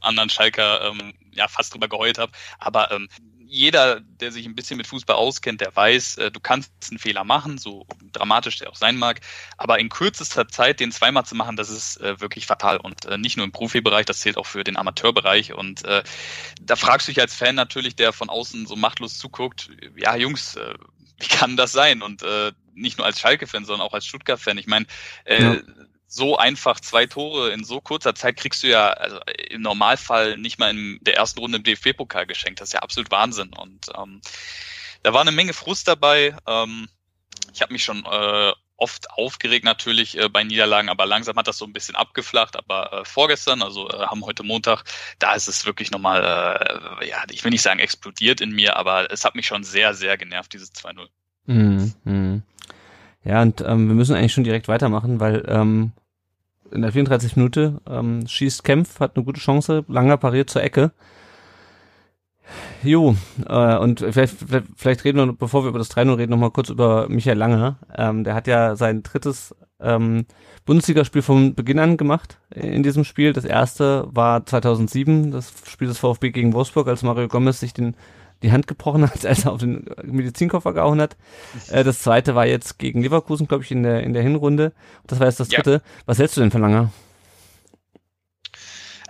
anderen 0.00 0.30
Schalker 0.30 0.90
ähm, 0.90 1.14
ja 1.32 1.48
fast 1.48 1.74
drüber 1.74 1.88
geheult 1.88 2.18
habe. 2.18 2.32
Aber 2.58 2.92
ähm, 2.92 3.08
jeder, 3.50 4.00
der 4.00 4.30
sich 4.30 4.46
ein 4.46 4.54
bisschen 4.54 4.76
mit 4.76 4.86
Fußball 4.86 5.16
auskennt, 5.16 5.60
der 5.60 5.74
weiß, 5.74 6.18
äh, 6.18 6.30
du 6.30 6.38
kannst 6.38 6.70
einen 6.90 6.98
Fehler 6.98 7.24
machen, 7.24 7.58
so 7.58 7.86
dramatisch 8.12 8.58
der 8.58 8.70
auch 8.70 8.76
sein 8.76 8.96
mag, 8.96 9.20
aber 9.56 9.80
in 9.80 9.88
kürzester 9.88 10.46
Zeit 10.46 10.80
den 10.80 10.92
zweimal 10.92 11.24
zu 11.24 11.34
machen, 11.34 11.56
das 11.56 11.70
ist 11.70 12.00
äh, 12.00 12.20
wirklich 12.20 12.46
fatal 12.46 12.76
und 12.76 13.06
äh, 13.06 13.18
nicht 13.18 13.36
nur 13.36 13.46
im 13.46 13.52
Profibereich, 13.52 14.06
das 14.06 14.20
zählt 14.20 14.36
auch 14.36 14.46
für 14.46 14.64
den 14.64 14.76
Amateurbereich 14.76 15.54
und 15.54 15.84
äh, 15.84 16.04
da 16.60 16.76
fragst 16.76 17.08
du 17.08 17.12
dich 17.12 17.20
als 17.20 17.34
Fan 17.34 17.54
natürlich, 17.54 17.96
der 17.96 18.12
von 18.12 18.28
außen 18.28 18.66
so 18.66 18.76
machtlos 18.76 19.18
zuguckt, 19.18 19.70
ja 19.96 20.14
Jungs, 20.14 20.56
äh, 20.56 20.74
wie 21.18 21.26
kann 21.28 21.56
das 21.56 21.72
sein? 21.72 22.02
Und 22.02 22.22
äh, 22.22 22.52
nicht 22.78 22.98
nur 22.98 23.06
als 23.06 23.20
Schalke-Fan, 23.20 23.64
sondern 23.64 23.86
auch 23.86 23.94
als 23.94 24.06
Stuttgart-Fan. 24.06 24.58
Ich 24.58 24.66
meine, 24.66 24.86
äh, 25.24 25.42
ja. 25.42 25.56
so 26.06 26.36
einfach 26.36 26.80
zwei 26.80 27.06
Tore 27.06 27.50
in 27.50 27.64
so 27.64 27.80
kurzer 27.80 28.14
Zeit 28.14 28.36
kriegst 28.36 28.62
du 28.62 28.68
ja 28.68 28.88
also 28.88 29.20
im 29.50 29.62
Normalfall 29.62 30.36
nicht 30.36 30.58
mal 30.58 30.70
in 30.70 30.98
der 31.02 31.16
ersten 31.16 31.40
Runde 31.40 31.58
im 31.58 31.64
DFB-Pokal 31.64 32.26
geschenkt. 32.26 32.60
Das 32.60 32.68
ist 32.68 32.74
ja 32.74 32.80
absolut 32.80 33.10
Wahnsinn. 33.10 33.50
Und 33.52 33.86
ähm, 33.96 34.20
da 35.02 35.12
war 35.12 35.20
eine 35.20 35.32
Menge 35.32 35.52
Frust 35.52 35.88
dabei. 35.88 36.36
Ähm, 36.46 36.88
ich 37.52 37.62
habe 37.62 37.72
mich 37.72 37.84
schon 37.84 38.04
äh, 38.04 38.52
oft 38.78 39.10
aufgeregt 39.10 39.64
natürlich 39.64 40.16
äh, 40.16 40.28
bei 40.28 40.44
Niederlagen, 40.44 40.88
aber 40.88 41.04
langsam 41.04 41.36
hat 41.36 41.48
das 41.48 41.58
so 41.58 41.66
ein 41.66 41.72
bisschen 41.72 41.96
abgeflacht. 41.96 42.56
Aber 42.56 42.92
äh, 42.92 43.04
vorgestern, 43.04 43.62
also 43.62 43.88
äh, 43.90 44.06
haben 44.06 44.24
heute 44.24 44.44
Montag, 44.44 44.84
da 45.18 45.34
ist 45.34 45.48
es 45.48 45.66
wirklich 45.66 45.90
nochmal, 45.90 46.22
äh, 47.00 47.08
ja, 47.08 47.24
ich 47.30 47.44
will 47.44 47.50
nicht 47.50 47.62
sagen 47.62 47.80
explodiert 47.80 48.40
in 48.40 48.52
mir, 48.52 48.76
aber 48.76 49.12
es 49.12 49.24
hat 49.24 49.34
mich 49.34 49.46
schon 49.46 49.64
sehr, 49.64 49.94
sehr 49.94 50.16
genervt, 50.16 50.52
dieses 50.52 50.72
2-0. 50.72 51.08
Mhm. 52.04 52.42
Ja, 53.28 53.42
und 53.42 53.60
ähm, 53.60 53.88
wir 53.88 53.94
müssen 53.94 54.16
eigentlich 54.16 54.32
schon 54.32 54.44
direkt 54.44 54.68
weitermachen, 54.68 55.20
weil 55.20 55.44
ähm, 55.48 55.92
in 56.72 56.80
der 56.80 56.92
34 56.92 57.36
Minute 57.36 57.78
ähm, 57.86 58.26
schießt 58.26 58.64
Kempf, 58.64 59.00
hat 59.00 59.16
eine 59.16 59.24
gute 59.26 59.38
Chance, 59.38 59.84
langer 59.86 60.16
pariert 60.16 60.48
zur 60.48 60.62
Ecke. 60.62 60.92
Jo, 62.82 63.16
äh, 63.46 63.76
und 63.76 64.00
vielleicht, 64.00 64.34
vielleicht 64.76 65.04
reden 65.04 65.18
wir, 65.18 65.30
bevor 65.34 65.62
wir 65.62 65.68
über 65.68 65.78
das 65.78 65.90
3-0 65.90 66.16
reden, 66.16 66.30
noch 66.30 66.38
mal 66.38 66.50
kurz 66.50 66.70
über 66.70 67.06
Michael 67.10 67.36
Lange. 67.36 67.76
Ähm, 67.94 68.24
der 68.24 68.34
hat 68.34 68.46
ja 68.46 68.76
sein 68.76 69.02
drittes 69.02 69.54
ähm, 69.78 70.24
Bundesligaspiel 70.64 71.20
von 71.20 71.54
Beginn 71.54 71.80
an 71.80 71.98
gemacht 71.98 72.38
in 72.54 72.82
diesem 72.82 73.04
Spiel. 73.04 73.34
Das 73.34 73.44
erste 73.44 74.08
war 74.10 74.46
2007, 74.46 75.32
das 75.32 75.52
Spiel 75.66 75.88
des 75.88 75.98
VfB 75.98 76.30
gegen 76.30 76.54
Wolfsburg, 76.54 76.88
als 76.88 77.02
Mario 77.02 77.28
Gomez 77.28 77.60
sich 77.60 77.74
den 77.74 77.94
die 78.42 78.52
Hand 78.52 78.66
gebrochen 78.66 79.02
hat, 79.02 79.24
als 79.26 79.44
er 79.44 79.52
auf 79.52 79.60
den 79.60 79.86
Medizinkoffer 80.04 80.72
gehauen 80.72 81.00
hat. 81.00 81.16
Äh, 81.70 81.84
das 81.84 82.00
zweite 82.00 82.34
war 82.34 82.46
jetzt 82.46 82.78
gegen 82.78 83.02
Leverkusen, 83.02 83.48
glaube 83.48 83.64
ich, 83.64 83.70
in 83.70 83.82
der 83.82 84.02
in 84.02 84.12
der 84.12 84.22
Hinrunde. 84.22 84.72
Das 85.06 85.20
war 85.20 85.26
jetzt 85.26 85.40
das 85.40 85.48
dritte. 85.48 85.72
Ja. 85.72 85.80
Was 86.06 86.18
hältst 86.18 86.36
du 86.36 86.40
denn 86.40 86.50
von 86.50 86.60
Langer? 86.60 86.90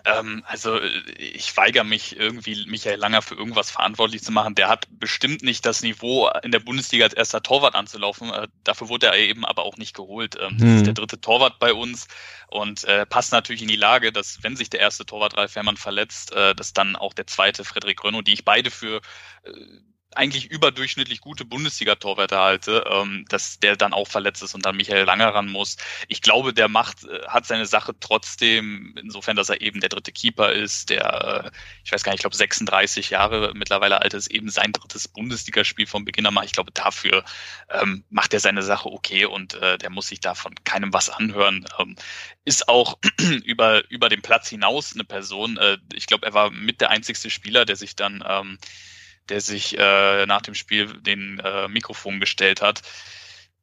Ähm, 0.08 0.42
also 0.46 0.80
ich 1.18 1.56
weigere 1.56 1.84
mich 1.84 2.16
irgendwie 2.16 2.64
Michael 2.66 2.98
Langer 2.98 3.22
für 3.22 3.34
irgendwas 3.34 3.70
verantwortlich 3.70 4.22
zu 4.22 4.32
machen. 4.32 4.54
Der 4.54 4.68
hat 4.68 4.86
bestimmt 4.90 5.42
nicht 5.42 5.66
das 5.66 5.82
Niveau 5.82 6.30
in 6.42 6.50
der 6.50 6.60
Bundesliga 6.60 7.04
als 7.04 7.14
erster 7.14 7.42
Torwart 7.42 7.74
anzulaufen. 7.74 8.30
Äh, 8.32 8.48
dafür 8.64 8.88
wurde 8.88 9.06
er 9.06 9.16
eben 9.16 9.44
aber 9.44 9.64
auch 9.64 9.76
nicht 9.76 9.94
geholt. 9.94 10.36
Ähm, 10.40 10.50
hm. 10.50 10.58
Das 10.58 10.68
ist 10.68 10.78
hm. 10.78 10.84
der 10.84 10.94
dritte 10.94 11.20
Torwart 11.20 11.58
bei 11.58 11.74
uns 11.74 12.08
und 12.48 12.84
äh, 12.84 13.04
passt 13.06 13.32
natürlich 13.32 13.62
in 13.62 13.68
die 13.68 13.76
Lage, 13.76 14.12
dass 14.12 14.42
wenn 14.42 14.56
sich 14.56 14.70
der 14.70 14.80
erste 14.80 15.04
Torwart 15.04 15.36
Ralf 15.36 15.54
Herrmann 15.54 15.76
verletzt, 15.76 16.32
äh, 16.32 16.54
dass 16.54 16.72
dann 16.72 16.96
auch 16.96 17.12
der 17.12 17.26
zweite 17.26 17.64
Frederik 17.64 18.02
Rönno, 18.02 18.22
die 18.22 18.32
ich 18.32 18.44
beide 18.44 18.70
für 18.70 19.00
äh, 19.44 19.50
eigentlich 20.18 20.50
überdurchschnittlich 20.50 21.20
gute 21.20 21.44
Bundesliga-Torwärter 21.44 22.40
halte, 22.40 22.84
ähm, 22.90 23.24
dass 23.28 23.60
der 23.60 23.76
dann 23.76 23.92
auch 23.92 24.08
verletzt 24.08 24.42
ist 24.42 24.54
und 24.54 24.66
dann 24.66 24.76
Michael 24.76 25.04
Langer 25.04 25.28
ran 25.28 25.48
muss. 25.48 25.76
Ich 26.08 26.22
glaube, 26.22 26.52
der 26.52 26.68
macht, 26.68 27.04
äh, 27.04 27.26
hat 27.28 27.46
seine 27.46 27.66
Sache 27.66 27.94
trotzdem, 28.00 28.96
insofern, 29.00 29.36
dass 29.36 29.48
er 29.48 29.60
eben 29.60 29.78
der 29.78 29.90
dritte 29.90 30.10
Keeper 30.10 30.52
ist, 30.52 30.90
der, 30.90 31.44
äh, 31.46 31.50
ich 31.84 31.92
weiß 31.92 32.02
gar 32.02 32.10
nicht, 32.10 32.18
ich 32.18 32.22
glaube 32.22 32.36
36 32.36 33.10
Jahre 33.10 33.52
mittlerweile 33.54 34.02
alt 34.02 34.12
ist, 34.12 34.26
eben 34.26 34.50
sein 34.50 34.72
drittes 34.72 35.06
Bundesligaspiel 35.06 35.86
vom 35.86 36.04
Beginn 36.04 36.26
an 36.26 36.34
macht. 36.34 36.46
Ich 36.46 36.52
glaube, 36.52 36.72
dafür 36.72 37.24
ähm, 37.70 38.04
macht 38.10 38.34
er 38.34 38.40
seine 38.40 38.64
Sache 38.64 38.90
okay 38.90 39.24
und 39.24 39.54
äh, 39.54 39.78
der 39.78 39.90
muss 39.90 40.08
sich 40.08 40.18
davon 40.18 40.54
keinem 40.64 40.92
was 40.92 41.10
anhören. 41.10 41.64
Ähm, 41.78 41.94
ist 42.44 42.68
auch 42.68 42.98
über, 43.44 43.88
über 43.88 44.08
den 44.08 44.22
Platz 44.22 44.48
hinaus 44.48 44.94
eine 44.94 45.04
Person. 45.04 45.58
Äh, 45.58 45.78
ich 45.94 46.06
glaube, 46.06 46.26
er 46.26 46.34
war 46.34 46.50
mit 46.50 46.80
der 46.80 46.90
einzigste 46.90 47.30
Spieler, 47.30 47.64
der 47.64 47.76
sich 47.76 47.94
dann 47.94 48.24
ähm, 48.26 48.58
der 49.28 49.40
sich 49.40 49.76
äh, 49.78 50.26
nach 50.26 50.42
dem 50.42 50.54
Spiel 50.54 51.00
den 51.00 51.38
äh, 51.40 51.68
Mikrofon 51.68 52.20
gestellt 52.20 52.62
hat. 52.62 52.82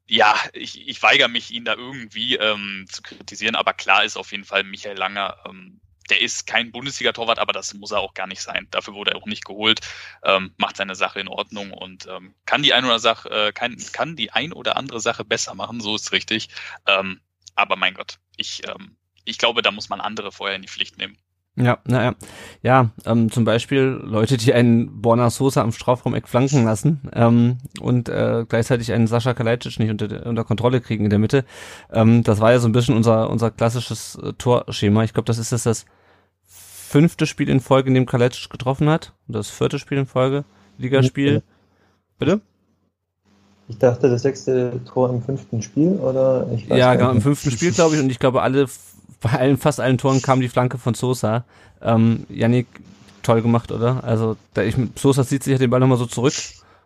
Ja, 0.07 0.35
ich, 0.53 0.87
ich 0.87 1.01
weigere 1.01 1.27
mich, 1.27 1.51
ihn 1.51 1.65
da 1.65 1.73
irgendwie 1.73 2.35
ähm, 2.35 2.85
zu 2.91 3.01
kritisieren, 3.01 3.55
aber 3.55 3.73
klar 3.73 4.03
ist 4.03 4.17
auf 4.17 4.31
jeden 4.31 4.45
Fall 4.45 4.63
Michael 4.63 4.97
Langer, 4.97 5.37
ähm, 5.47 5.81
der 6.09 6.21
ist 6.21 6.45
kein 6.45 6.71
Bundesliga-Torwart, 6.71 7.39
aber 7.39 7.53
das 7.53 7.73
muss 7.73 7.91
er 7.91 7.99
auch 7.99 8.13
gar 8.13 8.27
nicht 8.27 8.41
sein. 8.41 8.67
Dafür 8.71 8.93
wurde 8.93 9.11
er 9.11 9.17
auch 9.17 9.25
nicht 9.25 9.45
geholt, 9.45 9.81
ähm, 10.23 10.53
macht 10.57 10.77
seine 10.77 10.95
Sache 10.95 11.19
in 11.19 11.27
Ordnung 11.27 11.71
und 11.71 12.07
ähm, 12.07 12.35
kann 12.45 12.63
die 12.63 12.73
ein 12.73 12.85
oder 12.85 12.99
Sache, 12.99 13.29
äh, 13.29 13.51
kann, 13.51 13.75
kann 13.91 14.15
die 14.15 14.31
ein 14.31 14.53
oder 14.53 14.77
andere 14.77 14.99
Sache 14.99 15.25
besser 15.25 15.55
machen, 15.55 15.81
so 15.81 15.95
ist 15.95 16.11
richtig. 16.11 16.49
Ähm, 16.85 17.21
aber 17.55 17.75
mein 17.75 17.93
Gott, 17.93 18.19
ich, 18.37 18.61
ähm, 18.67 18.97
ich 19.23 19.37
glaube, 19.37 19.61
da 19.61 19.71
muss 19.71 19.89
man 19.89 20.01
andere 20.01 20.31
vorher 20.31 20.55
in 20.55 20.61
die 20.61 20.67
Pflicht 20.67 20.97
nehmen. 20.97 21.17
Ja, 21.57 21.77
naja. 21.85 22.15
Ja, 22.63 22.89
ähm, 23.05 23.31
zum 23.31 23.45
Beispiel 23.45 23.99
Leute, 24.03 24.35
die 24.35 24.53
einen 24.53 25.01
Borna 25.01 25.29
Sosa 25.29 25.61
am 25.61 25.71
Strafraum-Eck 25.71 26.27
flanken 26.27 26.65
lassen 26.65 27.01
ähm, 27.13 27.59
und 27.79 28.09
äh, 28.09 28.45
gleichzeitig 28.47 28.91
einen 28.91 29.07
Sascha 29.07 29.33
Kalajdzic 29.33 29.79
nicht 29.79 29.89
unter, 29.89 30.25
unter 30.25 30.43
Kontrolle 30.43 30.81
kriegen 30.81 31.05
in 31.05 31.09
der 31.09 31.19
Mitte. 31.19 31.45
Ähm, 31.91 32.23
das 32.23 32.41
war 32.41 32.51
ja 32.51 32.59
so 32.59 32.67
ein 32.67 32.73
bisschen 32.73 32.95
unser, 32.95 33.29
unser 33.29 33.51
klassisches 33.51 34.19
äh, 34.21 34.33
Torschema. 34.33 35.05
Ich 35.05 35.13
glaube, 35.13 35.27
das 35.27 35.37
ist 35.37 35.51
jetzt 35.51 35.65
das 35.65 35.85
fünfte 36.45 37.25
Spiel 37.25 37.49
in 37.49 37.61
Folge, 37.61 37.87
in 37.87 37.95
dem 37.95 38.05
Kalajdzic 38.05 38.49
getroffen 38.49 38.89
hat. 38.89 39.13
Und 39.27 39.35
das 39.35 39.49
vierte 39.49 39.79
Spiel 39.79 39.99
in 39.99 40.05
Folge, 40.05 40.43
Ligaspiel. 40.77 41.41
Bitte? 42.19 42.41
Ich 43.67 43.77
dachte, 43.79 44.09
das 44.09 44.21
sechste 44.21 44.79
Tor 44.85 45.09
im 45.09 45.21
fünften 45.23 45.61
Spiel, 45.61 45.93
oder? 45.93 46.47
Ich 46.53 46.67
ja, 46.67 46.93
genau, 46.93 47.11
im 47.11 47.21
fünften 47.21 47.49
Spiel, 47.49 47.71
glaube 47.71 47.95
ich. 47.95 48.01
Und 48.01 48.11
ich 48.11 48.19
glaube, 48.19 48.41
alle 48.43 48.67
bei 49.21 49.31
allen, 49.31 49.57
fast 49.57 49.79
allen 49.79 49.97
Toren 49.97 50.21
kam 50.21 50.41
die 50.41 50.49
Flanke 50.49 50.77
von 50.77 50.93
Sosa. 50.93 51.43
Ähm, 51.81 52.25
Yannick, 52.29 52.67
toll 53.23 53.41
gemacht, 53.41 53.71
oder? 53.71 54.03
Also, 54.03 54.37
da 54.53 54.63
ich, 54.63 54.75
Sosa 54.95 55.25
zieht 55.25 55.43
sich 55.43 55.57
den 55.57 55.69
Ball 55.69 55.79
nochmal 55.79 55.97
so 55.97 56.05
zurück 56.05 56.33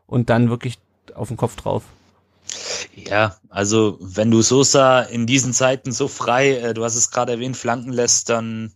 und 0.08 0.30
dann 0.30 0.50
wirklich 0.50 0.78
auf 1.16 1.28
den 1.28 1.38
Kopf 1.38 1.56
drauf. 1.56 1.84
Ja, 2.96 3.36
also 3.50 3.98
wenn 4.02 4.32
du 4.32 4.42
Sosa 4.42 5.02
in 5.02 5.28
diesen 5.28 5.54
Zeiten 5.54 5.92
so 5.92 6.08
frei, 6.08 6.56
äh, 6.56 6.74
du 6.74 6.84
hast 6.84 6.96
es 6.96 7.12
gerade 7.12 7.34
erwähnt, 7.34 7.58
flanken 7.58 7.92
lässt, 7.92 8.30
dann 8.30 8.72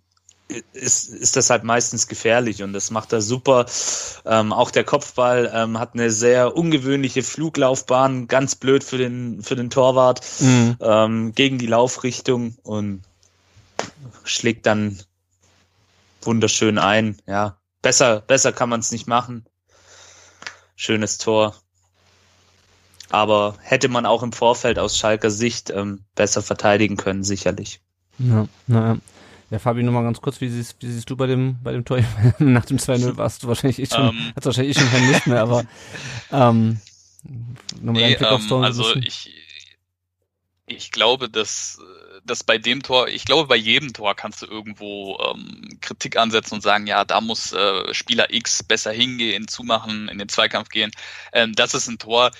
ist, 0.74 1.10
ist 1.10 1.36
das 1.36 1.50
halt 1.50 1.63
meistens 1.63 2.08
gefährlich 2.08 2.63
und 2.63 2.74
das 2.74 2.92
macht 2.92 3.13
er 3.13 3.22
super. 3.22 3.66
Ähm, 4.26 4.54
auch 4.54 4.72
der 4.72 4.84
Kopfball 4.84 5.52
ähm, 5.54 5.80
hat 5.80 5.94
eine 5.94 6.12
sehr 6.12 6.56
ungewöhnliche 6.56 7.24
Fluglaufbahn, 7.24 8.28
ganz 8.28 8.56
blöd 8.56 8.84
für 8.84 8.98
den, 8.98 9.42
für 9.42 9.56
den 9.56 9.70
Torwart 9.70 10.22
mhm. 10.39 10.78
ähm, 10.82 11.32
gegen 11.34 11.58
die 11.58 11.68
Laufrichtung 11.68 12.56
und 12.63 13.02
schlägt 14.24 14.66
dann 14.66 15.00
wunderschön 16.22 16.78
ein. 16.78 17.18
Ja, 17.28 17.58
besser, 17.82 18.22
besser 18.22 18.52
kann 18.52 18.70
man 18.70 18.80
es 18.80 18.92
nicht 18.92 19.08
machen. 19.08 19.46
Schönes 20.76 21.18
Tor. 21.18 21.56
Aber 23.10 23.56
hätte 23.62 23.89
man 23.89 24.06
auch 24.08 24.24
im 24.24 24.34
Vorfeld 24.34 24.80
aus 24.80 24.98
Schalker 24.98 25.30
Sicht 25.30 25.70
ähm, 25.70 26.04
besser 26.16 26.42
verteidigen 26.42 26.98
können, 26.98 27.24
sicherlich. 27.24 27.82
Ja, 28.18 28.48
naja. 28.68 28.98
Ja, 29.52 29.60
Fabi, 29.60 29.84
nur 29.84 29.94
mal 29.94 30.02
ganz 30.02 30.20
kurz, 30.20 30.42
wie 30.42 30.50
siehst, 30.50 30.78
wie 30.80 30.92
siehst 30.92 31.08
du 31.12 31.16
bei 31.16 31.28
dem, 31.28 31.62
bei 31.62 31.74
dem 31.74 31.86
Tor? 31.86 32.00
Nach 32.39 32.66
dem 32.66 32.78
2-0 32.78 33.18
warst 33.18 33.44
du 33.44 33.48
wahrscheinlich 33.48 33.78
eh 33.78 33.86
schon, 33.86 34.10
um, 34.10 34.18
ähm. 34.18 34.34
hast 34.36 34.46
wahrscheinlich 34.46 34.76
eh 34.76 34.80
schon 34.80 34.89
keine 34.89 35.12
Lust 35.12 35.28
mehr, 35.28 35.42
aber 35.42 35.63
ähm, 36.32 36.80
nee, 37.80 38.13
ähm, 38.13 38.63
also 38.63 38.96
ich, 38.96 39.32
ich 40.66 40.92
glaube, 40.92 41.30
dass 41.30 41.80
dass 42.25 42.43
bei 42.43 42.57
dem 42.57 42.83
Tor, 42.83 43.07
ich 43.07 43.25
glaube, 43.25 43.47
bei 43.47 43.55
jedem 43.55 43.93
Tor 43.93 44.15
kannst 44.15 44.41
du 44.41 44.45
irgendwo 44.45 45.17
ähm, 45.19 45.77
Kritik 45.81 46.17
ansetzen 46.17 46.55
und 46.55 46.62
sagen, 46.62 46.88
ja, 46.88 47.05
da 47.05 47.21
muss 47.21 47.53
äh, 47.53 47.93
Spieler 47.93 48.33
X 48.33 48.63
besser 48.63 48.91
hingehen, 48.91 49.47
zumachen, 49.47 50.07
in 50.09 50.17
den 50.17 50.29
Zweikampf 50.29 50.69
gehen. 50.69 50.91
Ähm, 51.33 51.53
das 51.53 51.73
ist 51.73 51.88
ein 51.88 51.99
Tor, 51.99 52.31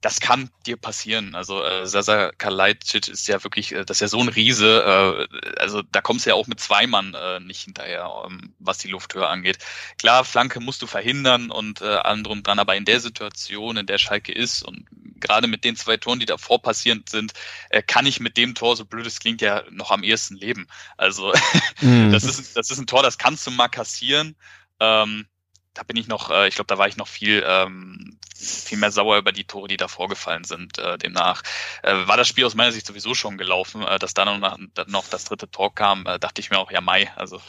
das 0.00 0.20
kann 0.20 0.50
dir 0.64 0.76
passieren. 0.76 1.34
Also 1.34 1.62
äh, 1.62 1.84
Sasa 1.86 2.30
Kalajdzic 2.38 3.08
ist 3.08 3.26
ja 3.26 3.42
wirklich, 3.42 3.72
äh, 3.72 3.84
das 3.84 3.96
ist 3.96 4.00
ja 4.00 4.08
so 4.08 4.20
ein 4.20 4.28
Riese. 4.28 5.28
Äh, 5.30 5.58
also 5.58 5.82
da 5.82 6.00
kommst 6.00 6.24
du 6.24 6.30
ja 6.30 6.36
auch 6.36 6.46
mit 6.46 6.60
zwei 6.60 6.86
Mann 6.86 7.14
äh, 7.14 7.40
nicht 7.40 7.62
hinterher, 7.62 8.08
ähm, 8.26 8.54
was 8.60 8.78
die 8.78 8.88
Lufthöhe 8.88 9.26
angeht. 9.26 9.58
Klar, 9.98 10.24
Flanke 10.24 10.60
musst 10.60 10.82
du 10.82 10.86
verhindern 10.86 11.50
und 11.50 11.80
äh, 11.80 11.86
allem 11.86 12.22
drum 12.22 12.42
dran, 12.44 12.60
aber 12.60 12.76
in 12.76 12.84
der 12.84 13.00
Situation, 13.00 13.76
in 13.76 13.86
der 13.86 13.98
Schalke 13.98 14.32
ist 14.32 14.62
und 14.62 14.86
gerade 15.20 15.48
mit 15.48 15.64
den 15.64 15.74
zwei 15.74 15.96
Toren, 15.96 16.20
die 16.20 16.26
davor 16.26 16.62
passierend 16.62 17.08
sind, 17.08 17.32
äh, 17.70 17.82
kann 17.82 18.06
ich 18.06 18.20
mit 18.20 18.36
dem 18.36 18.54
Tor, 18.54 18.76
so 18.76 18.84
blöd 18.84 19.06
es 19.06 19.18
klingt, 19.18 19.40
ja 19.40 19.64
noch 19.70 19.90
am 19.90 20.04
ehesten 20.04 20.36
leben. 20.36 20.68
Also 20.96 21.32
mhm. 21.80 22.12
das 22.12 22.22
ist 22.22 22.56
das 22.56 22.70
ist 22.70 22.78
ein 22.78 22.86
Tor, 22.86 23.02
das 23.02 23.18
kannst 23.18 23.46
du 23.48 23.50
mal 23.50 23.68
kassieren. 23.68 24.36
Ähm, 24.78 25.26
da 25.78 25.84
bin 25.84 25.96
ich 25.96 26.08
noch, 26.08 26.30
äh, 26.30 26.48
ich 26.48 26.56
glaube, 26.56 26.66
da 26.66 26.76
war 26.76 26.88
ich 26.88 26.96
noch 26.96 27.06
viel, 27.06 27.44
ähm, 27.46 28.18
viel 28.34 28.78
mehr 28.78 28.90
sauer 28.90 29.16
über 29.16 29.30
die 29.30 29.44
Tore, 29.44 29.68
die 29.68 29.76
da 29.76 29.86
vorgefallen 29.86 30.42
sind. 30.42 30.76
Äh, 30.78 30.98
demnach 30.98 31.42
äh, 31.84 31.94
war 32.08 32.16
das 32.16 32.26
Spiel 32.26 32.44
aus 32.44 32.56
meiner 32.56 32.72
Sicht 32.72 32.84
sowieso 32.84 33.14
schon 33.14 33.38
gelaufen. 33.38 33.82
Äh, 33.82 34.00
dass 34.00 34.12
dann 34.12 34.40
noch, 34.40 34.58
noch 34.88 35.06
das 35.08 35.24
dritte 35.24 35.48
Tor 35.48 35.72
kam, 35.72 36.04
äh, 36.06 36.18
dachte 36.18 36.40
ich 36.40 36.50
mir 36.50 36.58
auch, 36.58 36.72
ja, 36.72 36.80
Mai. 36.80 37.12
Also 37.14 37.40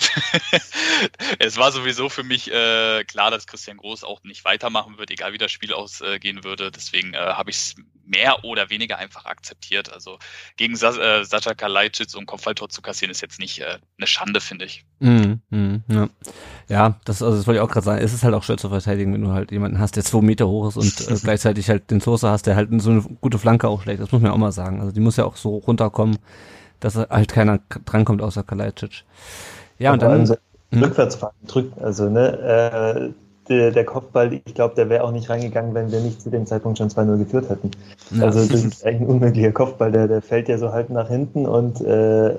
es 1.39 1.57
war 1.57 1.71
sowieso 1.71 2.07
für 2.09 2.23
mich 2.23 2.51
äh, 2.51 3.03
klar, 3.05 3.31
dass 3.31 3.47
Christian 3.47 3.77
Groß 3.77 4.03
auch 4.03 4.21
nicht 4.23 4.45
weitermachen 4.45 4.99
wird, 4.99 5.09
egal 5.09 5.33
wie 5.33 5.39
das 5.39 5.51
Spiel 5.51 5.73
ausgehen 5.73 6.43
würde. 6.43 6.69
Deswegen 6.69 7.15
äh, 7.15 7.17
habe 7.17 7.49
ich 7.49 7.57
es 7.57 7.75
mehr 8.09 8.43
oder 8.43 8.69
weniger 8.69 8.97
einfach 8.97 9.25
akzeptiert. 9.25 9.93
Also 9.93 10.17
gegen 10.57 10.75
Sa 10.75 10.89
äh, 10.89 11.23
Sascha 11.23 11.53
Kalajdzic 11.53 12.09
so 12.09 12.19
ein 12.19 12.25
Kopfballtor 12.25 12.69
zu 12.69 12.81
kassieren, 12.81 13.11
ist 13.11 13.21
jetzt 13.21 13.39
nicht 13.39 13.59
äh, 13.59 13.77
eine 13.97 14.07
Schande, 14.07 14.41
finde 14.41 14.65
ich. 14.65 14.83
Mm, 14.99 15.33
mm, 15.49 15.83
ja. 15.87 16.09
ja, 16.67 16.99
das, 17.05 17.21
also 17.21 17.37
das 17.37 17.47
wollte 17.47 17.59
ich 17.59 17.63
auch 17.63 17.71
gerade 17.71 17.85
sagen. 17.85 18.03
Es 18.03 18.13
ist 18.13 18.23
halt 18.23 18.33
auch 18.33 18.43
schwer 18.43 18.57
zu 18.57 18.69
verteidigen, 18.69 19.13
wenn 19.13 19.21
du 19.21 19.31
halt 19.31 19.51
jemanden 19.51 19.79
hast, 19.79 19.95
der 19.95 20.03
zwei 20.03 20.21
Meter 20.21 20.47
hoch 20.47 20.69
ist 20.69 20.77
und 20.77 21.09
äh, 21.09 21.19
gleichzeitig 21.23 21.69
halt 21.69 21.91
den 21.91 22.01
Soße 22.01 22.27
hast, 22.27 22.47
der 22.47 22.55
halt 22.55 22.69
so 22.81 22.89
eine 22.89 23.01
gute 23.21 23.37
Flanke 23.37 23.67
auch 23.67 23.83
schlägt. 23.83 24.01
Das 24.01 24.11
muss 24.11 24.21
man 24.21 24.31
auch 24.31 24.37
mal 24.37 24.51
sagen. 24.51 24.81
Also 24.81 24.91
die 24.91 24.99
muss 24.99 25.17
ja 25.17 25.25
auch 25.25 25.37
so 25.37 25.57
runterkommen, 25.57 26.17
dass 26.79 26.95
halt 26.95 27.31
keiner 27.31 27.59
drankommt 27.85 28.21
außer 28.21 28.43
Kalajdzic. 28.43 29.03
Ja, 29.77 29.93
und, 29.93 30.03
und 30.03 30.27
dann... 30.27 30.37
Hm? 30.71 30.83
Rückwärts 30.83 31.15
fahren, 31.15 31.33
drückt, 31.47 31.81
also 31.81 32.09
ne, 32.09 33.11
äh, 33.11 33.28
der, 33.49 33.71
der 33.71 33.83
Kopfball, 33.83 34.33
ich 34.33 34.53
glaube, 34.53 34.75
der 34.75 34.89
wäre 34.89 35.03
auch 35.03 35.11
nicht 35.11 35.29
reingegangen, 35.29 35.73
wenn 35.73 35.91
wir 35.91 35.99
nicht 36.01 36.21
zu 36.21 36.29
dem 36.29 36.45
Zeitpunkt 36.45 36.77
schon 36.77 36.89
2-0 36.89 37.17
geführt 37.17 37.49
hätten. 37.49 37.71
Ja. 38.11 38.25
Also 38.25 38.45
das 38.45 38.63
ist 38.63 38.85
eigentlich 38.85 39.01
ein 39.01 39.07
unmöglicher 39.07 39.51
Kopfball, 39.51 39.91
der, 39.91 40.07
der 40.07 40.21
fällt 40.21 40.47
ja 40.49 40.57
so 40.57 40.71
halb 40.71 40.89
nach 40.89 41.07
hinten 41.07 41.45
und 41.45 41.81
äh, 41.81 41.89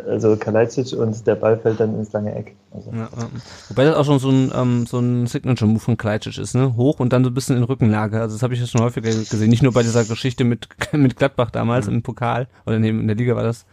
also 0.09 0.37
Kalajdzic 0.37 0.99
und 0.99 1.27
der 1.27 1.35
Ball 1.35 1.59
fällt 1.59 1.81
dann 1.81 1.99
ins 1.99 2.13
lange 2.13 2.35
Eck. 2.35 2.55
Also. 2.73 2.91
Ja, 2.93 2.99
ja. 3.01 3.29
Wobei 3.69 3.85
das 3.85 3.97
auch 3.97 4.05
schon 4.05 4.19
so 4.21 4.31
ein, 4.31 4.53
ähm, 4.55 4.87
so 4.87 5.01
ein 5.01 5.27
Signature-Move 5.27 5.81
von 5.81 5.97
Kalajdzic 5.97 6.39
ist, 6.39 6.55
ne? 6.55 6.77
Hoch 6.77 7.01
und 7.01 7.13
dann 7.13 7.25
so 7.25 7.31
ein 7.31 7.35
bisschen 7.35 7.57
in 7.57 7.65
Rückenlage. 7.65 8.21
Also 8.21 8.37
das 8.37 8.43
habe 8.43 8.55
ich 8.55 8.61
jetzt 8.61 8.71
schon 8.71 8.83
häufiger 8.83 9.11
gesehen. 9.11 9.51
Nicht 9.51 9.65
nur 9.65 9.73
bei 9.73 9.83
dieser 9.83 10.05
Geschichte 10.05 10.45
mit, 10.45 10.69
mit 10.93 11.17
Gladbach 11.17 11.51
damals 11.51 11.89
mhm. 11.89 11.95
im 11.95 12.03
Pokal 12.03 12.47
oder 12.67 12.77
in 12.77 13.07
der 13.09 13.17
Liga 13.17 13.35
war 13.35 13.43
das. 13.43 13.67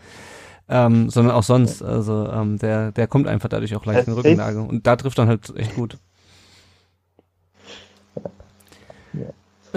Ähm, 0.70 1.10
sondern 1.10 1.34
auch 1.34 1.44
sonst. 1.44 1.82
Also 1.82 2.28
ähm, 2.30 2.58
der, 2.58 2.92
der 2.92 3.08
kommt 3.08 3.28
einfach 3.28 3.48
dadurch 3.48 3.76
auch 3.76 3.86
leicht 3.86 4.08
in 4.08 4.14
Rückenlage. 4.14 4.62
Und 4.62 4.88
da 4.88 4.96
trifft 4.96 5.18
dann 5.18 5.28
halt 5.28 5.54
echt 5.56 5.76
gut. 5.76 5.98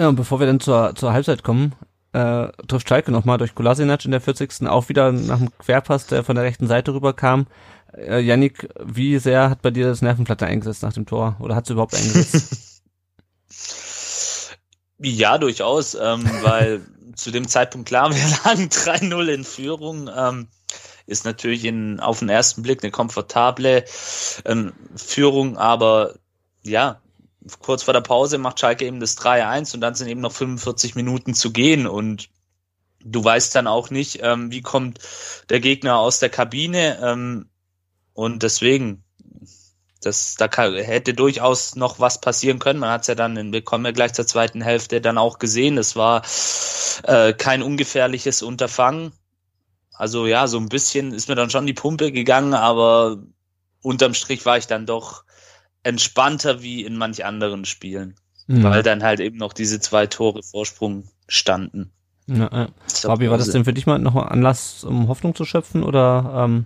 Ja, 0.01 0.09
und 0.09 0.15
bevor 0.15 0.39
wir 0.39 0.47
dann 0.47 0.59
zur, 0.59 0.95
zur 0.95 1.13
Halbzeit 1.13 1.43
kommen, 1.43 1.75
äh, 2.11 2.47
trifft 2.67 2.89
Schalke 2.89 3.11
nochmal 3.11 3.37
durch 3.37 3.53
Kolasinac 3.53 4.03
in 4.03 4.09
der 4.09 4.19
40. 4.19 4.67
auch 4.67 4.89
wieder 4.89 5.11
nach 5.11 5.37
dem 5.37 5.55
Querpass, 5.59 6.07
der 6.07 6.23
von 6.23 6.35
der 6.35 6.43
rechten 6.43 6.65
Seite 6.65 6.95
rüberkam. 6.95 7.45
Äh, 7.95 8.19
Yannick, 8.19 8.67
wie 8.83 9.19
sehr 9.19 9.51
hat 9.51 9.61
bei 9.61 9.69
dir 9.69 9.85
das 9.85 10.01
Nervenplatte 10.01 10.47
eingesetzt 10.47 10.81
nach 10.81 10.93
dem 10.93 11.05
Tor? 11.05 11.35
Oder 11.39 11.53
hat 11.53 11.65
es 11.65 11.69
überhaupt 11.69 11.93
eingesetzt? 11.93 12.81
ja, 14.97 15.37
durchaus, 15.37 15.93
ähm, 15.93 16.27
weil 16.41 16.81
zu 17.15 17.29
dem 17.29 17.47
Zeitpunkt 17.47 17.87
klar, 17.87 18.09
wir 18.09 18.39
lagen 18.43 18.69
3-0 18.69 19.27
in 19.27 19.43
Führung. 19.43 20.09
Ähm, 20.17 20.47
ist 21.05 21.25
natürlich 21.25 21.63
in, 21.63 21.99
auf 21.99 22.17
den 22.17 22.29
ersten 22.29 22.63
Blick 22.63 22.81
eine 22.83 22.89
komfortable 22.89 23.85
ähm, 24.45 24.73
Führung, 24.95 25.57
aber 25.57 26.15
ja, 26.63 26.99
kurz 27.59 27.83
vor 27.83 27.93
der 27.93 28.01
Pause 28.01 28.37
macht 28.37 28.59
Schalke 28.59 28.85
eben 28.85 28.99
das 28.99 29.17
3-1 29.17 29.73
und 29.73 29.81
dann 29.81 29.95
sind 29.95 30.07
eben 30.07 30.21
noch 30.21 30.31
45 30.31 30.95
Minuten 30.95 31.33
zu 31.33 31.51
gehen 31.51 31.87
und 31.87 32.29
du 33.03 33.23
weißt 33.23 33.55
dann 33.55 33.67
auch 33.67 33.89
nicht, 33.89 34.19
ähm, 34.21 34.51
wie 34.51 34.61
kommt 34.61 34.99
der 35.49 35.59
Gegner 35.59 35.97
aus 35.97 36.19
der 36.19 36.29
Kabine 36.29 36.99
ähm, 37.03 37.49
und 38.13 38.43
deswegen 38.43 39.03
das, 40.01 40.35
da 40.35 40.49
hätte 40.51 41.13
durchaus 41.13 41.75
noch 41.75 41.99
was 41.99 42.19
passieren 42.19 42.57
können. 42.57 42.79
Man 42.79 42.89
hat 42.89 43.01
es 43.01 43.07
ja 43.07 43.15
dann, 43.15 43.53
wir 43.53 43.63
kommen 43.63 43.85
ja 43.85 43.91
gleich 43.91 44.13
zur 44.13 44.25
zweiten 44.25 44.61
Hälfte, 44.61 44.99
dann 44.99 45.19
auch 45.19 45.37
gesehen. 45.37 45.77
Es 45.77 45.95
war 45.95 46.23
äh, 47.03 47.33
kein 47.33 47.61
ungefährliches 47.61 48.41
Unterfangen. 48.41 49.11
Also 49.93 50.25
ja, 50.25 50.47
so 50.47 50.57
ein 50.57 50.69
bisschen 50.69 51.13
ist 51.13 51.29
mir 51.29 51.35
dann 51.35 51.51
schon 51.51 51.67
die 51.67 51.73
Pumpe 51.73 52.11
gegangen, 52.11 52.55
aber 52.55 53.19
unterm 53.83 54.15
Strich 54.15 54.43
war 54.45 54.57
ich 54.57 54.65
dann 54.65 54.87
doch 54.87 55.23
entspannter 55.83 56.61
wie 56.61 56.83
in 56.83 56.97
manch 56.97 57.25
anderen 57.25 57.65
Spielen. 57.65 58.15
Mhm. 58.47 58.63
Weil 58.63 58.83
dann 58.83 59.03
halt 59.03 59.19
eben 59.19 59.37
noch 59.37 59.53
diese 59.53 59.79
zwei 59.79 60.07
Tore 60.07 60.43
Vorsprung 60.43 61.09
standen. 61.27 61.91
Ja, 62.27 62.49
ja. 62.51 62.67
Fabi, 62.87 63.29
war 63.29 63.37
das 63.37 63.49
denn 63.49 63.65
für 63.65 63.73
dich 63.73 63.85
mal 63.85 63.99
noch 63.99 64.15
ein 64.15 64.27
Anlass, 64.27 64.83
um 64.83 65.07
Hoffnung 65.07 65.35
zu 65.35 65.45
schöpfen 65.45 65.83
oder? 65.83 66.45
Ähm 66.45 66.65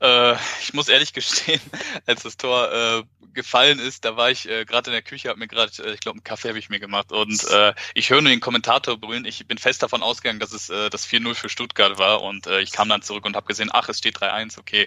äh, 0.00 0.34
ich 0.62 0.74
muss 0.74 0.88
ehrlich 0.88 1.12
gestehen, 1.12 1.60
als 2.06 2.22
das 2.22 2.36
Tor 2.36 2.72
äh, 2.72 3.02
gefallen 3.32 3.78
ist, 3.78 4.04
da 4.04 4.16
war 4.16 4.30
ich 4.30 4.48
äh, 4.48 4.64
gerade 4.64 4.90
in 4.90 4.92
der 4.92 5.02
Küche, 5.02 5.28
habe 5.28 5.38
mir 5.38 5.46
gerade, 5.46 5.70
äh, 5.82 5.92
ich 5.92 6.00
glaube, 6.00 6.16
einen 6.16 6.24
Kaffee 6.24 6.48
habe 6.48 6.58
ich 6.58 6.68
mir 6.68 6.80
gemacht 6.80 7.12
und 7.12 7.44
äh, 7.44 7.74
ich 7.94 8.10
höre 8.10 8.22
nur 8.22 8.30
den 8.30 8.40
Kommentator 8.40 8.98
brüllen. 8.98 9.24
Ich 9.24 9.46
bin 9.46 9.58
fest 9.58 9.82
davon 9.82 10.02
ausgegangen, 10.02 10.40
dass 10.40 10.52
es 10.52 10.68
äh, 10.70 10.90
das 10.90 11.06
4-0 11.06 11.34
für 11.34 11.48
Stuttgart 11.48 11.98
war 11.98 12.22
und 12.22 12.46
äh, 12.46 12.60
ich 12.60 12.72
kam 12.72 12.88
dann 12.88 13.02
zurück 13.02 13.24
und 13.24 13.36
habe 13.36 13.46
gesehen, 13.46 13.70
ach, 13.72 13.88
es 13.88 13.98
steht 13.98 14.18
3-1, 14.18 14.58
okay. 14.58 14.86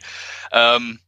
Ähm, 0.51 0.99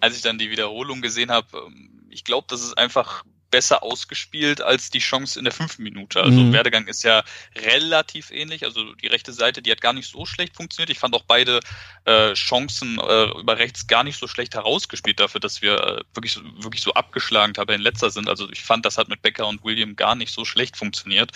als 0.00 0.16
ich 0.16 0.22
dann 0.22 0.38
die 0.38 0.50
Wiederholung 0.50 1.02
gesehen 1.02 1.30
habe, 1.30 1.64
ähm, 1.66 2.06
ich 2.10 2.24
glaube, 2.24 2.46
das 2.48 2.62
ist 2.62 2.78
einfach 2.78 3.24
besser 3.54 3.84
ausgespielt 3.84 4.60
als 4.60 4.90
die 4.90 4.98
Chance 4.98 5.38
in 5.38 5.44
der 5.44 5.54
fünften 5.54 5.84
Minute. 5.84 6.20
Also 6.20 6.40
mhm. 6.40 6.52
Werdegang 6.52 6.88
ist 6.88 7.04
ja 7.04 7.22
relativ 7.54 8.32
ähnlich. 8.32 8.64
Also 8.64 8.94
die 8.94 9.06
rechte 9.06 9.32
Seite, 9.32 9.62
die 9.62 9.70
hat 9.70 9.80
gar 9.80 9.92
nicht 9.92 10.10
so 10.10 10.26
schlecht 10.26 10.56
funktioniert. 10.56 10.90
Ich 10.90 10.98
fand 10.98 11.14
auch 11.14 11.22
beide 11.22 11.60
äh, 12.04 12.32
Chancen 12.34 12.98
äh, 12.98 13.26
über 13.38 13.56
rechts 13.56 13.86
gar 13.86 14.02
nicht 14.02 14.18
so 14.18 14.26
schlecht 14.26 14.56
herausgespielt 14.56 15.20
dafür, 15.20 15.40
dass 15.40 15.62
wir 15.62 15.74
äh, 15.74 16.00
wirklich, 16.14 16.36
wirklich 16.56 16.82
so 16.82 16.94
abgeschlagen 16.94 17.52
haben 17.56 17.72
in 17.72 17.80
letzter 17.80 18.10
sind. 18.10 18.28
Also 18.28 18.50
ich 18.50 18.64
fand, 18.64 18.84
das 18.86 18.98
hat 18.98 19.08
mit 19.08 19.22
Becker 19.22 19.46
und 19.46 19.62
William 19.62 19.94
gar 19.94 20.16
nicht 20.16 20.32
so 20.34 20.44
schlecht 20.44 20.76
funktioniert. 20.76 21.30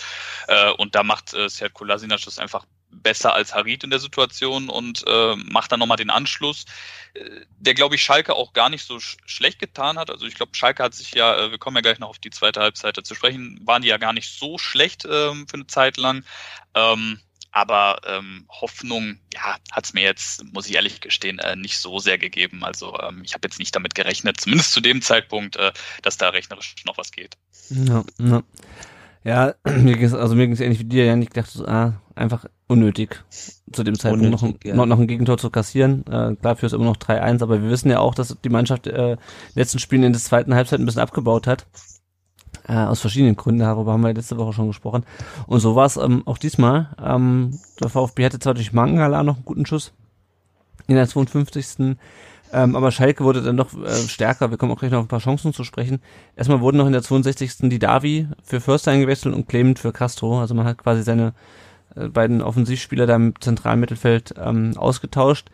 Äh, 0.49 0.71
und 0.71 0.95
da 0.95 1.03
macht 1.03 1.33
äh, 1.33 1.47
Serhat 1.47 1.73
Kolasinac 1.73 2.19
das 2.25 2.37
einfach 2.37 2.65
besser 2.91 3.33
als 3.33 3.53
Harit 3.53 3.83
in 3.83 3.89
der 3.89 3.99
Situation 3.99 4.69
und 4.69 5.03
äh, 5.07 5.35
macht 5.35 5.71
dann 5.71 5.79
nochmal 5.79 5.97
den 5.97 6.09
Anschluss, 6.09 6.65
äh, 7.13 7.23
der, 7.57 7.73
glaube 7.73 7.95
ich, 7.95 8.03
Schalke 8.03 8.35
auch 8.35 8.53
gar 8.53 8.69
nicht 8.69 8.85
so 8.85 8.99
sch 8.99 9.17
schlecht 9.25 9.59
getan 9.59 9.97
hat. 9.97 10.09
Also 10.09 10.25
ich 10.25 10.35
glaube, 10.35 10.55
Schalke 10.55 10.83
hat 10.83 10.93
sich 10.93 11.13
ja, 11.13 11.37
äh, 11.37 11.51
wir 11.51 11.57
kommen 11.57 11.77
ja 11.77 11.81
gleich 11.81 11.99
noch 11.99 12.09
auf 12.09 12.19
die 12.19 12.31
zweite 12.31 12.61
Halbzeit 12.61 12.99
zu 13.05 13.15
sprechen, 13.15 13.59
waren 13.63 13.81
die 13.81 13.87
ja 13.87 13.97
gar 13.97 14.13
nicht 14.13 14.37
so 14.37 14.57
schlecht 14.57 15.05
ähm, 15.09 15.47
für 15.47 15.55
eine 15.55 15.67
Zeit 15.67 15.97
lang. 15.97 16.23
Ähm, 16.73 17.19
aber 17.51 18.01
ähm, 18.05 18.45
Hoffnung, 18.49 19.19
ja, 19.33 19.57
hat 19.71 19.85
es 19.85 19.93
mir 19.93 20.03
jetzt, 20.03 20.43
muss 20.53 20.67
ich 20.67 20.75
ehrlich 20.75 21.01
gestehen, 21.01 21.39
äh, 21.39 21.55
nicht 21.55 21.79
so 21.79 21.97
sehr 21.99 22.17
gegeben. 22.17 22.63
Also 22.63 22.97
ähm, 22.99 23.21
ich 23.23 23.33
habe 23.33 23.47
jetzt 23.47 23.59
nicht 23.59 23.75
damit 23.75 23.95
gerechnet, 23.95 24.39
zumindest 24.39 24.71
zu 24.71 24.81
dem 24.81 25.01
Zeitpunkt, 25.01 25.55
äh, 25.55 25.71
dass 26.03 26.17
da 26.17 26.29
rechnerisch 26.29 26.75
noch 26.85 26.97
was 26.97 27.11
geht. 27.11 27.37
Ja, 27.69 28.03
ja. 28.19 28.43
Ja, 29.23 29.53
also 29.63 30.35
mir 30.35 30.47
ging's 30.47 30.59
ähnlich 30.59 30.79
wie 30.79 30.85
dir, 30.85 31.05
ja, 31.05 31.17
ich 31.17 31.29
dachte, 31.29 31.67
ah, 31.67 32.01
einfach 32.15 32.45
unnötig, 32.69 33.23
zu 33.71 33.83
dem 33.83 33.97
Zeitpunkt 33.97 34.25
unnötig, 34.25 34.41
noch, 34.41 34.49
ein, 34.49 34.59
ja. 34.63 34.75
noch, 34.75 34.85
noch 34.85 34.99
ein 34.99 35.07
Gegentor 35.07 35.37
zu 35.37 35.49
kassieren. 35.49 36.05
Äh, 36.07 36.35
klar, 36.35 36.55
für 36.55 36.67
ist 36.67 36.73
immer 36.73 36.85
noch 36.85 36.97
3-1, 36.97 37.41
aber 37.41 37.61
wir 37.61 37.69
wissen 37.69 37.89
ja 37.89 37.99
auch, 37.99 38.13
dass 38.13 38.37
die 38.43 38.49
Mannschaft 38.49 38.87
äh, 38.87 39.17
letzten 39.55 39.79
Spielen 39.79 40.03
in 40.03 40.13
der 40.13 40.21
zweiten 40.21 40.53
Halbzeit 40.53 40.79
ein 40.79 40.85
bisschen 40.85 41.01
abgebaut 41.01 41.47
hat. 41.47 41.65
Äh, 42.67 42.73
aus 42.73 43.01
verschiedenen 43.01 43.35
Gründen, 43.35 43.61
darüber 43.61 43.93
haben 43.93 44.01
wir 44.01 44.13
letzte 44.13 44.37
Woche 44.37 44.53
schon 44.53 44.67
gesprochen. 44.67 45.03
Und 45.47 45.59
so 45.59 45.75
war 45.75 45.87
es 45.87 45.97
ähm, 45.97 46.21
auch 46.25 46.37
diesmal. 46.37 46.89
Ähm, 47.03 47.59
der 47.81 47.89
VfB 47.89 48.25
hatte 48.25 48.39
zwar 48.39 48.53
durch 48.53 48.71
Mangala 48.71 49.23
noch 49.23 49.37
einen 49.37 49.45
guten 49.45 49.65
Schuss 49.65 49.91
in 50.85 50.95
der 50.95 51.07
52. 51.07 51.97
Ähm, 52.51 52.75
aber 52.75 52.91
Schalke 52.91 53.23
wurde 53.23 53.41
dann 53.41 53.55
noch 53.55 53.73
äh, 53.73 54.07
stärker. 54.07 54.51
Wir 54.51 54.57
kommen 54.57 54.71
auch 54.71 54.79
gleich 54.79 54.91
noch 54.91 54.99
auf 54.99 55.05
ein 55.05 55.09
paar 55.09 55.19
Chancen 55.19 55.53
zu 55.53 55.63
sprechen. 55.63 56.01
Erstmal 56.35 56.61
wurden 56.61 56.77
noch 56.77 56.85
in 56.85 56.93
der 56.93 57.01
62. 57.01 57.69
die 57.69 57.79
Davi 57.79 58.27
für 58.43 58.61
Förster 58.61 58.91
eingewechselt 58.91 59.33
und 59.33 59.47
Clement 59.47 59.79
für 59.79 59.91
Castro. 59.91 60.39
Also 60.39 60.53
man 60.53 60.65
hat 60.65 60.77
quasi 60.77 61.01
seine 61.01 61.33
beiden 61.95 62.41
Offensivspieler 62.41 63.05
da 63.05 63.15
im 63.15 63.33
zentralen 63.39 63.79
Mittelfeld 63.79 64.33
ähm, 64.37 64.73
ausgetauscht. 64.77 65.49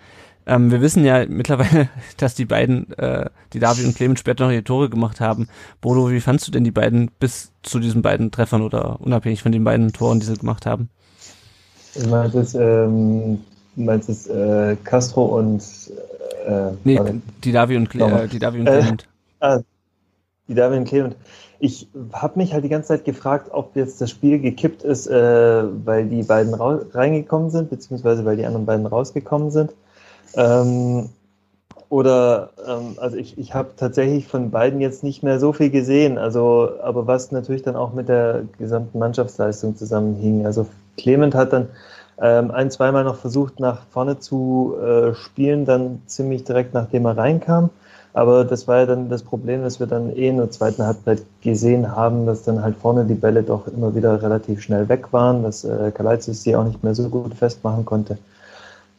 Ähm, 0.48 0.72
wir 0.72 0.82
wissen 0.82 1.04
ja 1.04 1.26
mittlerweile, 1.30 1.90
dass 2.18 2.36
die 2.36 2.46
beiden, 2.46 2.92
äh, 2.98 3.30
die 3.54 3.60
Davi 3.60 3.86
und 3.86 3.96
Clement 3.96 4.20
später 4.20 4.46
noch 4.46 4.52
ihre 4.52 4.64
Tore 4.64 4.90
gemacht 4.90 5.20
haben. 5.20 5.48
Bodo, 5.82 6.12
wie 6.12 6.22
fandst 6.22 6.48
du 6.48 6.52
denn 6.52 6.64
die 6.64 6.72
beiden 6.72 7.10
bis 7.20 7.52
zu 7.64 7.80
diesen 7.80 8.02
beiden 8.02 8.32
Treffern 8.32 8.62
oder 8.62 9.02
unabhängig 9.02 9.42
von 9.42 9.52
den 9.52 9.64
beiden 9.64 9.92
Toren, 9.94 10.20
die 10.20 10.26
sie 10.26 10.38
gemacht 10.38 10.66
haben? 10.66 10.90
Ich 11.96 12.08
meine, 12.08 12.30
das, 12.30 12.54
ähm, 12.54 13.40
meinst 13.76 14.10
es 14.10 14.28
äh, 14.28 14.76
Castro 14.84 15.38
und 15.38 15.64
äh, 16.46 16.72
nee, 16.84 17.00
die 17.44 17.52
Davi 17.52 17.78
und, 17.78 17.90
Cle 17.90 18.24
äh, 18.24 18.28
die 18.28 18.40
Davi 18.40 18.60
und 18.60 18.66
Clement. 18.66 19.08
Äh, 19.40 19.46
ah, 19.46 19.60
die 20.48 20.60
und 20.60 20.86
Clement. 20.86 21.16
Ich 21.60 21.88
habe 22.14 22.38
mich 22.38 22.54
halt 22.54 22.64
die 22.64 22.70
ganze 22.70 22.90
Zeit 22.90 23.06
gefragt, 23.06 23.50
ob 23.52 23.76
jetzt 23.76 24.02
das 24.02 24.10
Spiel 24.10 24.40
gekippt 24.40 24.84
ist, 24.84 25.08
äh, 25.08 25.64
weil 25.86 26.06
die 26.06 26.24
beiden 26.24 26.54
reingekommen 26.54 27.50
sind, 27.50 27.70
beziehungsweise 27.70 28.26
weil 28.26 28.38
die 28.38 28.46
anderen 28.46 28.66
beiden 28.66 28.86
rausgekommen 28.86 29.52
sind. 29.52 29.74
Ähm, 30.36 31.10
oder, 31.90 32.50
ähm, 32.68 32.96
also 32.98 33.16
ich, 33.18 33.38
ich 33.38 33.54
habe 33.54 33.70
tatsächlich 33.78 34.28
von 34.28 34.52
beiden 34.52 34.82
jetzt 34.82 35.04
nicht 35.04 35.24
mehr 35.24 35.40
so 35.40 35.54
viel 35.54 35.70
gesehen, 35.70 36.18
also, 36.18 36.70
aber 36.82 37.08
was 37.08 37.32
natürlich 37.32 37.62
dann 37.62 37.76
auch 37.76 37.94
mit 37.94 38.10
der 38.10 38.44
gesamten 38.58 39.00
Mannschaftsleistung 39.00 39.76
zusammenhing. 39.76 40.46
Also 40.46 40.68
Clement 40.98 41.36
hat 41.36 41.54
dann 41.54 41.70
ähm, 42.20 42.52
ein, 42.52 42.72
zweimal 42.72 43.04
noch 43.04 43.18
versucht, 43.18 43.60
nach 43.60 43.84
vorne 43.92 44.20
zu 44.20 44.76
äh, 44.82 45.14
spielen, 45.14 45.66
dann 45.66 46.02
ziemlich 46.06 46.44
direkt 46.44 46.74
nachdem 46.74 47.06
er 47.06 47.18
reinkam. 47.18 47.70
Aber 48.16 48.46
das 48.46 48.66
war 48.66 48.78
ja 48.78 48.86
dann 48.86 49.10
das 49.10 49.24
Problem, 49.24 49.62
dass 49.62 49.82
wir 49.82 49.88
dann 49.88 50.10
eh 50.16 50.30
in 50.30 50.38
der 50.38 50.50
zweiten 50.50 50.86
Halbzeit 50.86 51.22
gesehen 51.42 51.94
haben, 51.94 52.26
dass 52.26 52.44
dann 52.44 52.64
halt 52.64 52.78
vorne 52.78 53.04
die 53.04 53.14
Bälle 53.14 53.44
doch 53.44 53.68
immer 53.68 53.94
wieder 53.94 54.22
relativ 54.22 54.62
schnell 54.62 54.88
weg 54.88 55.12
waren, 55.12 55.44
dass 55.44 55.66
äh, 55.66 55.92
Kalaitis 55.92 56.42
sie 56.42 56.56
auch 56.56 56.64
nicht 56.64 56.82
mehr 56.82 56.96
so 56.96 57.10
gut 57.10 57.34
festmachen 57.34 57.84
konnte. 57.84 58.18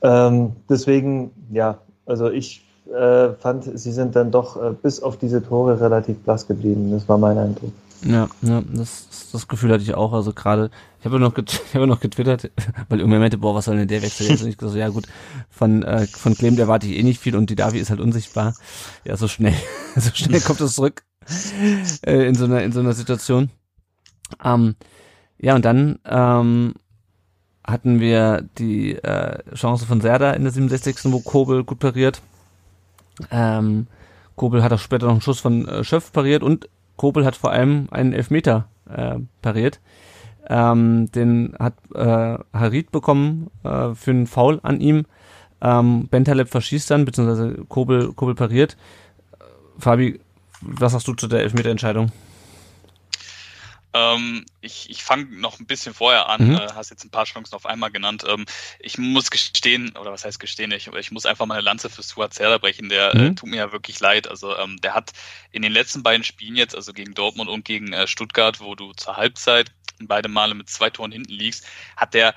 Ähm, 0.02 0.52
deswegen, 0.68 1.30
ja, 1.50 1.78
also 2.04 2.28
ich 2.28 2.62
äh, 2.94 3.30
fand, 3.30 3.64
sie 3.64 3.92
sind 3.92 4.14
dann 4.16 4.30
doch 4.30 4.62
äh, 4.62 4.72
bis 4.82 5.02
auf 5.02 5.16
diese 5.16 5.42
Tore 5.42 5.80
relativ 5.80 6.18
blass 6.18 6.46
geblieben. 6.46 6.90
Das 6.92 7.08
war 7.08 7.16
mein 7.16 7.38
Eindruck. 7.38 7.72
Ja, 8.02 8.28
ja 8.42 8.62
das, 8.72 9.30
das 9.32 9.48
Gefühl 9.48 9.72
hatte 9.72 9.82
ich 9.82 9.94
auch. 9.94 10.12
Also 10.12 10.32
gerade, 10.32 10.70
ich 11.00 11.06
habe 11.06 11.18
noch, 11.18 11.36
ich 11.38 11.74
habe 11.74 11.86
noch 11.86 12.00
getwittert, 12.00 12.50
weil 12.88 13.00
irgendwer 13.00 13.20
meinte, 13.20 13.38
boah, 13.38 13.54
was 13.54 13.66
soll 13.66 13.76
denn 13.76 13.88
der 13.88 14.02
Wechsel 14.02 14.28
jetzt? 14.28 14.42
Und 14.42 14.48
ich 14.48 14.58
gesagt, 14.58 14.76
ja 14.76 14.88
gut, 14.88 15.06
von 15.50 15.82
äh, 15.82 16.06
von 16.06 16.34
Clem 16.34 16.58
erwarte 16.58 16.86
ich 16.86 16.96
eh 16.98 17.02
nicht 17.02 17.20
viel 17.20 17.36
und 17.36 17.50
die 17.50 17.56
Davi 17.56 17.78
ist 17.78 17.90
halt 17.90 18.00
unsichtbar. 18.00 18.54
Ja, 19.04 19.16
so 19.16 19.28
schnell, 19.28 19.54
so 19.96 20.10
schnell 20.12 20.40
kommt 20.40 20.60
das 20.60 20.74
zurück 20.74 21.04
äh, 22.04 22.26
in 22.26 22.34
so 22.34 22.44
einer 22.44 22.62
in 22.62 22.72
so 22.72 22.80
einer 22.80 22.92
Situation. 22.92 23.50
Ähm, 24.44 24.76
ja 25.38 25.54
und 25.54 25.64
dann 25.64 25.98
ähm, 26.04 26.74
hatten 27.64 28.00
wir 28.00 28.44
die 28.58 28.94
äh, 28.94 29.38
Chance 29.54 29.86
von 29.86 30.00
Serda 30.00 30.32
in 30.32 30.42
der 30.42 30.52
67. 30.52 31.12
wo 31.12 31.20
Kobel 31.20 31.64
gut 31.64 31.80
pariert. 31.80 32.22
Ähm, 33.30 33.86
Kobel 34.36 34.62
hat 34.62 34.72
auch 34.72 34.78
später 34.78 35.06
noch 35.06 35.12
einen 35.12 35.20
Schuss 35.20 35.40
von 35.40 35.66
äh, 35.66 35.82
Schöpf 35.82 36.12
pariert 36.12 36.42
und 36.42 36.68
Kobel 36.96 37.24
hat 37.24 37.36
vor 37.36 37.52
allem 37.52 37.88
einen 37.90 38.12
Elfmeter 38.12 38.68
äh, 38.88 39.16
pariert. 39.42 39.80
Ähm, 40.48 41.10
den 41.12 41.54
hat 41.58 41.74
äh, 41.94 42.38
Harid 42.52 42.92
bekommen 42.92 43.50
äh, 43.64 43.94
für 43.94 44.12
einen 44.12 44.26
Foul 44.26 44.60
an 44.62 44.80
ihm. 44.80 45.04
Ähm, 45.60 46.08
Bentaleb 46.08 46.48
verschießt 46.48 46.90
dann, 46.90 47.04
beziehungsweise 47.04 47.64
Kobel, 47.68 48.12
Kobel 48.12 48.34
pariert. 48.34 48.76
Fabi, 49.78 50.20
was 50.60 50.92
sagst 50.92 51.08
du 51.08 51.14
zu 51.14 51.26
der 51.26 51.40
Elfmeterentscheidung? 51.40 52.06
Ähm, 52.06 52.25
ich 54.60 54.90
ich 54.90 55.02
fange 55.02 55.24
noch 55.26 55.60
ein 55.60 55.66
bisschen 55.66 55.94
vorher 55.94 56.28
an, 56.28 56.48
mhm. 56.48 56.54
äh, 56.56 56.68
hast 56.74 56.90
jetzt 56.90 57.04
ein 57.04 57.10
paar 57.10 57.24
Chancen 57.24 57.54
auf 57.54 57.66
einmal 57.66 57.90
genannt. 57.90 58.24
Ähm, 58.26 58.46
ich 58.78 58.98
muss 58.98 59.30
gestehen, 59.30 59.96
oder 59.96 60.12
was 60.12 60.24
heißt 60.24 60.40
gestehen, 60.40 60.72
ich, 60.72 60.88
ich 60.88 61.10
muss 61.10 61.26
einfach 61.26 61.46
mal 61.46 61.54
eine 61.54 61.62
Lanze 61.62 61.90
für 61.90 62.02
Stuart 62.02 62.34
Serda 62.34 62.58
brechen, 62.58 62.88
der 62.88 63.14
äh, 63.14 63.18
mhm. 63.18 63.26
äh, 63.26 63.34
tut 63.34 63.48
mir 63.48 63.56
ja 63.56 63.72
wirklich 63.72 64.00
leid. 64.00 64.28
Also 64.28 64.56
ähm, 64.56 64.78
der 64.80 64.94
hat 64.94 65.12
in 65.52 65.62
den 65.62 65.72
letzten 65.72 66.02
beiden 66.02 66.24
Spielen 66.24 66.56
jetzt, 66.56 66.74
also 66.74 66.92
gegen 66.92 67.14
Dortmund 67.14 67.48
und 67.50 67.64
gegen 67.64 67.92
äh, 67.92 68.06
Stuttgart, 68.06 68.60
wo 68.60 68.74
du 68.74 68.92
zur 68.92 69.16
Halbzeit 69.16 69.72
beide 70.00 70.28
Male 70.28 70.54
mit 70.54 70.68
zwei 70.68 70.90
Toren 70.90 71.12
hinten 71.12 71.32
liegst, 71.32 71.66
hat 71.96 72.14
der 72.14 72.34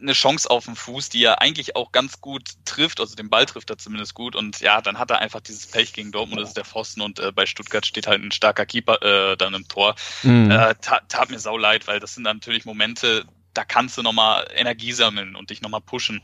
eine 0.00 0.12
Chance 0.12 0.50
auf 0.50 0.64
dem 0.64 0.76
Fuß, 0.76 1.08
die 1.08 1.24
er 1.24 1.40
eigentlich 1.40 1.76
auch 1.76 1.92
ganz 1.92 2.20
gut 2.20 2.50
trifft, 2.64 3.00
also 3.00 3.14
den 3.14 3.30
Ball 3.30 3.46
trifft 3.46 3.70
er 3.70 3.78
zumindest 3.78 4.14
gut 4.14 4.36
und 4.36 4.60
ja, 4.60 4.80
dann 4.80 4.98
hat 4.98 5.10
er 5.10 5.20
einfach 5.20 5.40
dieses 5.40 5.66
Pech 5.66 5.92
gegen 5.92 6.12
Dortmund, 6.12 6.40
das 6.40 6.50
ist 6.50 6.56
der 6.56 6.64
Pfosten 6.64 7.00
und 7.00 7.18
äh, 7.20 7.32
bei 7.32 7.46
Stuttgart 7.46 7.86
steht 7.86 8.06
halt 8.06 8.22
ein 8.22 8.32
starker 8.32 8.66
Keeper 8.66 9.02
äh, 9.02 9.36
dann 9.36 9.54
im 9.54 9.68
Tor. 9.68 9.94
Mhm. 10.22 10.50
Äh, 10.50 10.74
tat, 10.80 11.08
tat 11.08 11.30
mir 11.30 11.38
sau 11.38 11.56
leid, 11.56 11.86
weil 11.86 12.00
das 12.00 12.14
sind 12.14 12.24
natürlich 12.24 12.64
Momente, 12.64 13.24
da 13.54 13.64
kannst 13.64 13.96
du 13.96 14.02
nochmal 14.02 14.48
Energie 14.54 14.92
sammeln 14.92 15.36
und 15.36 15.50
dich 15.50 15.62
nochmal 15.62 15.80
pushen. 15.80 16.22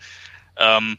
Ähm, 0.56 0.98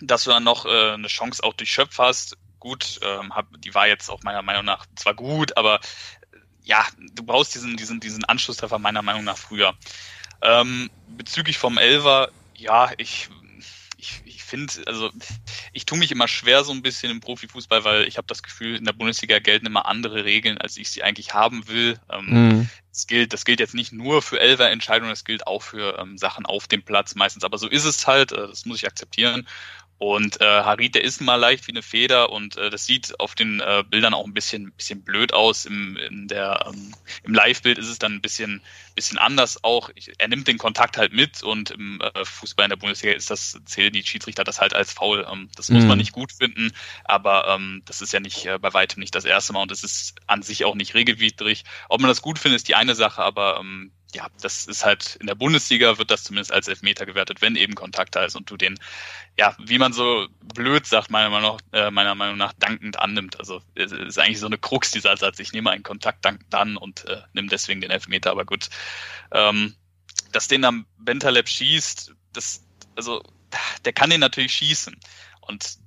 dass 0.00 0.24
du 0.24 0.30
dann 0.30 0.44
noch 0.44 0.66
äh, 0.66 0.92
eine 0.92 1.08
Chance 1.08 1.42
auch 1.42 1.54
durch 1.54 1.70
Schöpf 1.70 1.98
hast, 1.98 2.36
gut, 2.58 3.00
ähm, 3.02 3.34
hab, 3.34 3.46
die 3.58 3.74
war 3.74 3.86
jetzt 3.86 4.10
auch 4.10 4.22
meiner 4.22 4.42
Meinung 4.42 4.64
nach 4.64 4.86
zwar 4.96 5.14
gut, 5.14 5.56
aber 5.56 5.76
äh, 5.76 6.38
ja, 6.64 6.84
du 7.12 7.22
brauchst 7.22 7.54
diesen, 7.54 7.76
diesen, 7.76 8.00
diesen 8.00 8.24
Anschlusstreffer 8.24 8.78
meiner 8.78 9.02
Meinung 9.02 9.24
nach 9.24 9.38
früher. 9.38 9.74
Ähm, 10.42 10.90
bezüglich 11.08 11.58
vom 11.58 11.78
Elver, 11.78 12.30
ja, 12.54 12.90
ich, 12.96 13.28
ich, 13.96 14.22
ich 14.24 14.42
finde, 14.42 14.72
also 14.86 15.10
ich 15.72 15.86
tue 15.86 15.98
mich 15.98 16.10
immer 16.12 16.28
schwer 16.28 16.64
so 16.64 16.72
ein 16.72 16.82
bisschen 16.82 17.10
im 17.10 17.20
Profifußball, 17.20 17.84
weil 17.84 18.08
ich 18.08 18.16
habe 18.16 18.26
das 18.26 18.42
Gefühl, 18.42 18.76
in 18.76 18.84
der 18.84 18.92
Bundesliga 18.92 19.38
gelten 19.38 19.66
immer 19.66 19.86
andere 19.86 20.24
Regeln, 20.24 20.58
als 20.58 20.76
ich 20.76 20.90
sie 20.90 21.02
eigentlich 21.02 21.34
haben 21.34 21.66
will. 21.68 21.98
Ähm, 22.10 22.26
mhm. 22.26 22.70
das, 22.90 23.06
gilt, 23.06 23.32
das 23.32 23.44
gilt 23.44 23.60
jetzt 23.60 23.74
nicht 23.74 23.92
nur 23.92 24.22
für 24.22 24.40
Elfer-Entscheidungen, 24.40 25.10
das 25.10 25.24
gilt 25.24 25.46
auch 25.46 25.62
für 25.62 25.98
ähm, 25.98 26.16
Sachen 26.18 26.46
auf 26.46 26.68
dem 26.68 26.82
Platz 26.82 27.14
meistens. 27.14 27.44
Aber 27.44 27.58
so 27.58 27.68
ist 27.68 27.84
es 27.84 28.06
halt, 28.06 28.32
äh, 28.32 28.48
das 28.48 28.64
muss 28.64 28.78
ich 28.78 28.86
akzeptieren. 28.86 29.46
Und 29.98 30.40
äh, 30.40 30.44
Harit, 30.44 30.94
der 30.94 31.02
ist 31.02 31.20
mal 31.20 31.34
leicht 31.34 31.66
wie 31.66 31.72
eine 31.72 31.82
Feder 31.82 32.30
und 32.30 32.56
äh, 32.56 32.70
das 32.70 32.86
sieht 32.86 33.18
auf 33.18 33.34
den 33.34 33.58
äh, 33.58 33.82
Bildern 33.88 34.14
auch 34.14 34.24
ein 34.24 34.32
bisschen, 34.32 34.70
bisschen 34.72 35.02
blöd 35.02 35.32
aus. 35.32 35.64
Im, 35.64 35.96
in 35.96 36.28
der, 36.28 36.66
ähm, 36.68 36.94
im 37.24 37.34
Live-Bild 37.34 37.78
ist 37.78 37.88
es 37.88 37.98
dann 37.98 38.14
ein 38.14 38.20
bisschen, 38.20 38.62
bisschen 38.94 39.18
anders 39.18 39.64
auch. 39.64 39.90
Ich, 39.96 40.12
er 40.18 40.28
nimmt 40.28 40.46
den 40.46 40.56
Kontakt 40.56 40.98
halt 40.98 41.12
mit 41.12 41.42
und 41.42 41.72
im 41.72 42.00
äh, 42.00 42.24
Fußball 42.24 42.66
in 42.66 42.70
der 42.70 42.76
Bundesliga 42.76 43.12
ist 43.12 43.30
das, 43.30 43.58
zählen 43.64 43.92
die 43.92 44.04
Schiedsrichter 44.04 44.44
das 44.44 44.60
halt 44.60 44.72
als 44.72 44.92
faul. 44.92 45.26
Ähm, 45.30 45.48
das 45.56 45.68
muss 45.68 45.82
mhm. 45.82 45.88
man 45.88 45.98
nicht 45.98 46.12
gut 46.12 46.30
finden, 46.30 46.72
aber 47.04 47.48
ähm, 47.48 47.82
das 47.84 48.00
ist 48.00 48.12
ja 48.12 48.20
nicht 48.20 48.46
äh, 48.46 48.56
bei 48.58 48.72
weitem 48.72 49.00
nicht 49.00 49.16
das 49.16 49.24
erste 49.24 49.52
Mal 49.52 49.62
und 49.62 49.72
das 49.72 49.82
ist 49.82 50.14
an 50.28 50.42
sich 50.42 50.64
auch 50.64 50.76
nicht 50.76 50.94
regelwidrig. 50.94 51.64
Ob 51.88 52.00
man 52.00 52.08
das 52.08 52.22
gut 52.22 52.38
findet, 52.38 52.58
ist 52.58 52.68
die 52.68 52.76
eine 52.76 52.94
Sache, 52.94 53.20
aber 53.20 53.58
ähm, 53.58 53.90
ja, 54.14 54.26
das 54.40 54.66
ist 54.66 54.84
halt 54.84 55.16
in 55.16 55.26
der 55.26 55.34
Bundesliga 55.34 55.98
wird 55.98 56.10
das 56.10 56.24
zumindest 56.24 56.52
als 56.52 56.68
Elfmeter 56.68 57.04
gewertet, 57.04 57.42
wenn 57.42 57.56
eben 57.56 57.74
Kontakt 57.74 58.16
da 58.16 58.24
ist 58.24 58.36
und 58.36 58.50
du 58.50 58.56
den, 58.56 58.78
ja, 59.36 59.54
wie 59.58 59.78
man 59.78 59.92
so 59.92 60.28
blöd 60.54 60.86
sagt, 60.86 61.10
meiner 61.10 61.28
Meinung 61.28 61.56
nach, 61.56 61.78
äh, 61.78 61.90
meiner 61.90 62.14
Meinung 62.14 62.38
nach 62.38 62.54
dankend 62.54 62.98
annimmt. 62.98 63.38
Also 63.38 63.60
es 63.74 63.92
ist 63.92 64.18
eigentlich 64.18 64.40
so 64.40 64.46
eine 64.46 64.56
Krux 64.56 64.90
dieser 64.92 65.16
Satz. 65.16 65.38
Ich 65.40 65.52
nehme 65.52 65.70
einen 65.70 65.82
Kontakt 65.82 66.24
dankend 66.24 66.54
an 66.54 66.76
und 66.78 67.04
äh, 67.04 67.20
nimm 67.34 67.48
deswegen 67.48 67.82
den 67.82 67.90
Elfmeter. 67.90 68.30
Aber 68.30 68.46
gut, 68.46 68.70
ähm, 69.32 69.76
dass 70.32 70.48
den 70.48 70.64
am 70.64 70.86
Bentaleb 70.96 71.48
schießt, 71.48 72.14
das, 72.32 72.64
also 72.96 73.22
der 73.84 73.92
kann 73.92 74.10
den 74.10 74.20
natürlich 74.20 74.54
schießen 74.54 74.96
und 75.42 75.77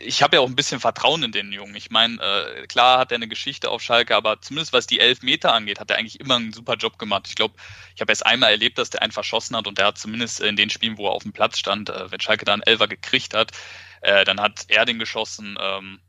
ich 0.00 0.22
habe 0.22 0.36
ja 0.36 0.40
auch 0.40 0.48
ein 0.48 0.56
bisschen 0.56 0.80
Vertrauen 0.80 1.22
in 1.22 1.32
den 1.32 1.52
Jungen. 1.52 1.74
Ich 1.74 1.90
meine, 1.90 2.20
äh, 2.20 2.66
klar 2.66 2.98
hat 2.98 3.12
er 3.12 3.16
eine 3.16 3.28
Geschichte 3.28 3.70
auf 3.70 3.82
Schalke, 3.82 4.16
aber 4.16 4.40
zumindest 4.40 4.72
was 4.72 4.86
die 4.86 5.00
elf 5.00 5.22
Meter 5.22 5.52
angeht, 5.52 5.78
hat 5.78 5.90
er 5.90 5.98
eigentlich 5.98 6.20
immer 6.20 6.36
einen 6.36 6.52
super 6.52 6.76
Job 6.76 6.98
gemacht. 6.98 7.26
Ich 7.28 7.34
glaube, 7.34 7.54
ich 7.94 8.00
habe 8.00 8.10
erst 8.10 8.24
einmal 8.24 8.50
erlebt, 8.50 8.78
dass 8.78 8.90
der 8.90 9.02
einen 9.02 9.12
verschossen 9.12 9.56
hat 9.56 9.66
und 9.66 9.78
der 9.78 9.86
hat 9.86 9.98
zumindest 9.98 10.40
in 10.40 10.56
den 10.56 10.70
Spielen, 10.70 10.98
wo 10.98 11.06
er 11.06 11.12
auf 11.12 11.22
dem 11.22 11.32
Platz 11.32 11.58
stand, 11.58 11.90
äh, 11.90 12.10
wenn 12.10 12.20
Schalke 12.20 12.44
da 12.44 12.54
einen 12.54 12.62
Elfer 12.62 12.88
gekriegt 12.88 13.34
hat, 13.34 13.52
äh, 14.00 14.24
dann 14.24 14.40
hat 14.40 14.64
er 14.68 14.84
den 14.84 14.98
geschossen 14.98 15.58
ähm, 15.60 16.00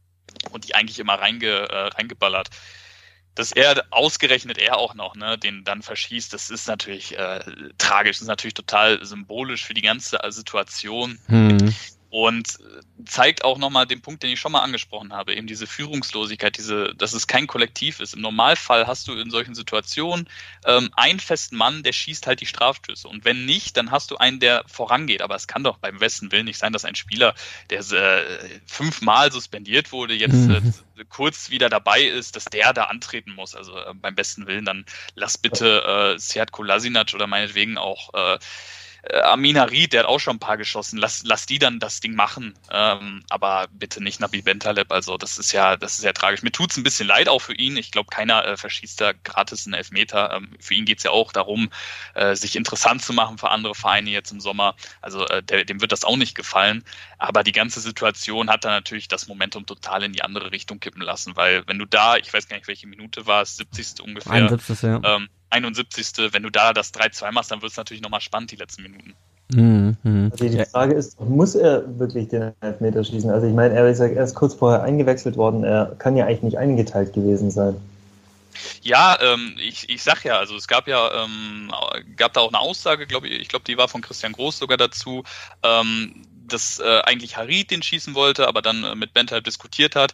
und 0.51 0.67
die 0.67 0.75
eigentlich 0.75 0.99
immer 0.99 1.15
reinge, 1.15 1.47
äh, 1.47 1.88
reingeballert 1.88 2.49
dass 3.34 3.54
er 3.54 3.86
ausgerechnet 3.91 4.58
er 4.58 4.75
auch 4.75 4.93
noch, 4.93 5.15
ne, 5.15 5.38
den 5.38 5.63
dann 5.63 5.82
verschießt, 5.82 6.34
das 6.34 6.49
ist 6.49 6.67
natürlich 6.67 7.17
äh, 7.17 7.39
tragisch, 7.77 8.17
das 8.17 8.23
ist 8.23 8.27
natürlich 8.27 8.56
total 8.56 9.06
symbolisch 9.06 9.63
für 9.63 9.73
die 9.73 9.82
ganze 9.82 10.19
Situation. 10.32 11.17
Mhm 11.30 11.73
und 12.12 12.60
zeigt 13.06 13.45
auch 13.45 13.58
nochmal 13.58 13.88
den 13.88 14.02
Punkt, 14.02 14.21
den 14.21 14.32
ich 14.32 14.39
schon 14.39 14.52
mal 14.52 14.60
angesprochen 14.60 15.13
habe, 15.13 15.34
eben 15.34 15.47
diese 15.47 15.65
Führungslosigkeit, 15.65 16.58
diese, 16.58 16.93
dass 16.93 17.13
es 17.13 17.26
kein 17.26 17.47
Kollektiv 17.47 18.02
ist. 18.02 18.13
Im 18.13 18.21
Normalfall 18.21 18.86
hast 18.86 19.08
du 19.08 19.13
in 19.13 19.32
solchen 19.32 19.56
Situationen 19.56 20.28
ähm, 20.65 20.89
einen 20.97 21.21
festen 21.21 21.56
Mann, 21.56 21.84
der 21.84 21.93
schießt 21.93 22.28
halt 22.28 22.41
die 22.41 22.45
Strafstöße. 22.45 23.08
Und 23.08 23.24
wenn 23.24 23.45
nicht, 23.45 23.78
dann 23.78 23.91
hast 23.91 24.12
du 24.12 24.17
einen, 24.17 24.41
der 24.41 24.65
vorangeht. 24.67 25.21
Aber 25.21 25.36
es 25.36 25.47
kann 25.47 25.63
doch 25.63 25.78
beim 25.78 26.00
besten 26.00 26.34
Willen 26.34 26.45
nicht 26.45 26.58
sein, 26.58 26.74
dass 26.74 26.84
ein 26.84 26.95
Spieler, 26.95 27.34
der 27.69 27.80
äh, 27.80 28.60
fünfmal 28.65 29.32
suspendiert 29.32 29.93
wurde, 29.93 30.13
jetzt 30.13 30.34
äh, 30.34 30.60
mhm. 30.60 30.74
kurz 31.08 31.50
wieder 31.50 31.69
dabei 31.69 32.02
ist, 32.02 32.36
dass 32.36 32.43
der 32.43 32.74
da 32.74 32.84
antreten 32.86 33.32
muss. 33.32 33.56
Also 33.56 33.78
äh, 33.78 33.93
beim 33.93 34.15
besten 34.15 34.47
Willen, 34.47 34.65
dann 34.65 34.86
lass 35.15 35.38
bitte 35.38 36.13
äh, 36.15 36.19
Seat 36.19 36.52
Kolasinac 36.52 37.13
oder 37.13 37.28
meinetwegen 37.28 37.78
auch 37.78 38.13
äh, 38.13 38.38
äh, 39.03 39.19
Amina 39.21 39.63
Ried, 39.63 39.93
der 39.93 40.01
hat 40.01 40.07
auch 40.07 40.19
schon 40.19 40.35
ein 40.35 40.39
paar 40.39 40.57
geschossen. 40.57 40.97
Lass, 40.97 41.23
lass 41.23 41.45
die 41.45 41.59
dann 41.59 41.79
das 41.79 41.99
Ding 41.99 42.15
machen. 42.15 42.53
Ähm, 42.71 43.23
aber 43.29 43.67
bitte 43.71 44.03
nicht 44.03 44.19
Nabi 44.19 44.41
Bentaleb. 44.41 44.91
Also 44.91 45.17
das 45.17 45.37
ist 45.37 45.51
ja, 45.51 45.77
das 45.77 45.97
ist 45.97 46.03
ja 46.03 46.13
tragisch. 46.13 46.43
Mir 46.43 46.51
tut's 46.51 46.77
ein 46.77 46.83
bisschen 46.83 47.07
leid 47.07 47.27
auch 47.27 47.41
für 47.41 47.55
ihn. 47.55 47.77
Ich 47.77 47.91
glaube, 47.91 48.09
keiner 48.09 48.45
äh, 48.45 48.57
verschießt 48.57 49.01
da 49.01 49.13
gratis 49.23 49.65
einen 49.65 49.73
Elfmeter. 49.73 50.33
Ähm, 50.33 50.49
für 50.59 50.73
ihn 50.73 50.85
geht's 50.85 51.03
ja 51.03 51.11
auch 51.11 51.31
darum, 51.31 51.69
äh, 52.13 52.35
sich 52.35 52.55
interessant 52.55 53.01
zu 53.01 53.13
machen 53.13 53.37
für 53.37 53.49
andere 53.49 53.75
Vereine 53.75 54.09
jetzt 54.11 54.31
im 54.31 54.39
Sommer. 54.39 54.75
Also 55.01 55.27
äh, 55.27 55.41
der, 55.41 55.65
dem 55.65 55.81
wird 55.81 55.91
das 55.91 56.03
auch 56.03 56.17
nicht 56.17 56.35
gefallen. 56.35 56.83
Aber 57.17 57.43
die 57.43 57.51
ganze 57.51 57.79
Situation 57.79 58.49
hat 58.49 58.65
dann 58.65 58.71
natürlich 58.71 59.07
das 59.07 59.27
Momentum 59.27 59.65
total 59.65 60.03
in 60.03 60.13
die 60.13 60.23
andere 60.23 60.51
Richtung 60.51 60.79
kippen 60.79 61.01
lassen, 61.01 61.35
weil 61.35 61.63
wenn 61.67 61.79
du 61.79 61.85
da, 61.85 62.17
ich 62.17 62.33
weiß 62.33 62.47
gar 62.47 62.55
nicht, 62.55 62.67
welche 62.67 62.87
Minute 62.87 63.25
war 63.25 63.41
es, 63.41 63.57
70. 63.57 64.01
ungefähr. 64.01 64.31
71, 64.31 64.81
ja. 64.81 65.01
ähm, 65.03 65.29
71. 65.51 66.13
Wenn 66.31 66.43
du 66.43 66.49
da 66.49 66.73
das 66.73 66.93
3-2 66.93 67.31
machst, 67.31 67.51
dann 67.51 67.61
wird 67.61 67.71
es 67.71 67.77
natürlich 67.77 68.01
nochmal 68.01 68.21
spannend, 68.21 68.51
die 68.51 68.55
letzten 68.55 68.83
Minuten. 68.83 69.13
Mhm. 69.53 69.97
Also 70.31 70.47
die 70.47 70.65
Frage 70.65 70.93
ist, 70.93 71.19
muss 71.19 71.55
er 71.55 71.83
wirklich 71.99 72.29
den 72.29 72.53
Elfmeter 72.61 73.03
schießen? 73.03 73.29
Also 73.29 73.47
ich 73.47 73.53
meine, 73.53 73.73
er 73.73 73.89
ist 73.89 73.99
ja 73.99 74.07
erst 74.07 74.35
kurz 74.35 74.53
vorher 74.53 74.83
eingewechselt 74.83 75.35
worden, 75.35 75.63
er 75.63 75.95
kann 75.99 76.15
ja 76.15 76.25
eigentlich 76.25 76.43
nicht 76.43 76.57
eingeteilt 76.57 77.13
gewesen 77.13 77.51
sein. 77.51 77.75
Ja, 78.81 79.17
ähm, 79.21 79.55
ich, 79.57 79.89
ich 79.89 80.03
sag 80.03 80.23
ja, 80.23 80.37
also 80.37 80.55
es 80.55 80.67
gab 80.67 80.87
ja, 80.87 81.23
ähm, 81.23 81.71
gab 82.17 82.33
da 82.33 82.41
auch 82.41 82.49
eine 82.49 82.59
Aussage, 82.59 83.07
glaube 83.07 83.27
ich, 83.27 83.41
ich 83.41 83.47
glaube, 83.47 83.65
die 83.65 83.77
war 83.77 83.87
von 83.87 84.01
Christian 84.01 84.33
Groß 84.33 84.57
sogar 84.57 84.77
dazu, 84.77 85.23
ähm, 85.63 86.23
dass 86.53 86.79
äh, 86.79 87.01
eigentlich 87.03 87.37
Harid 87.37 87.71
den 87.71 87.83
schießen 87.83 88.15
wollte, 88.15 88.47
aber 88.47 88.61
dann 88.61 88.83
äh, 88.83 88.95
mit 88.95 89.13
Bent 89.13 89.31
halt 89.31 89.47
diskutiert 89.47 89.95
hat. 89.95 90.13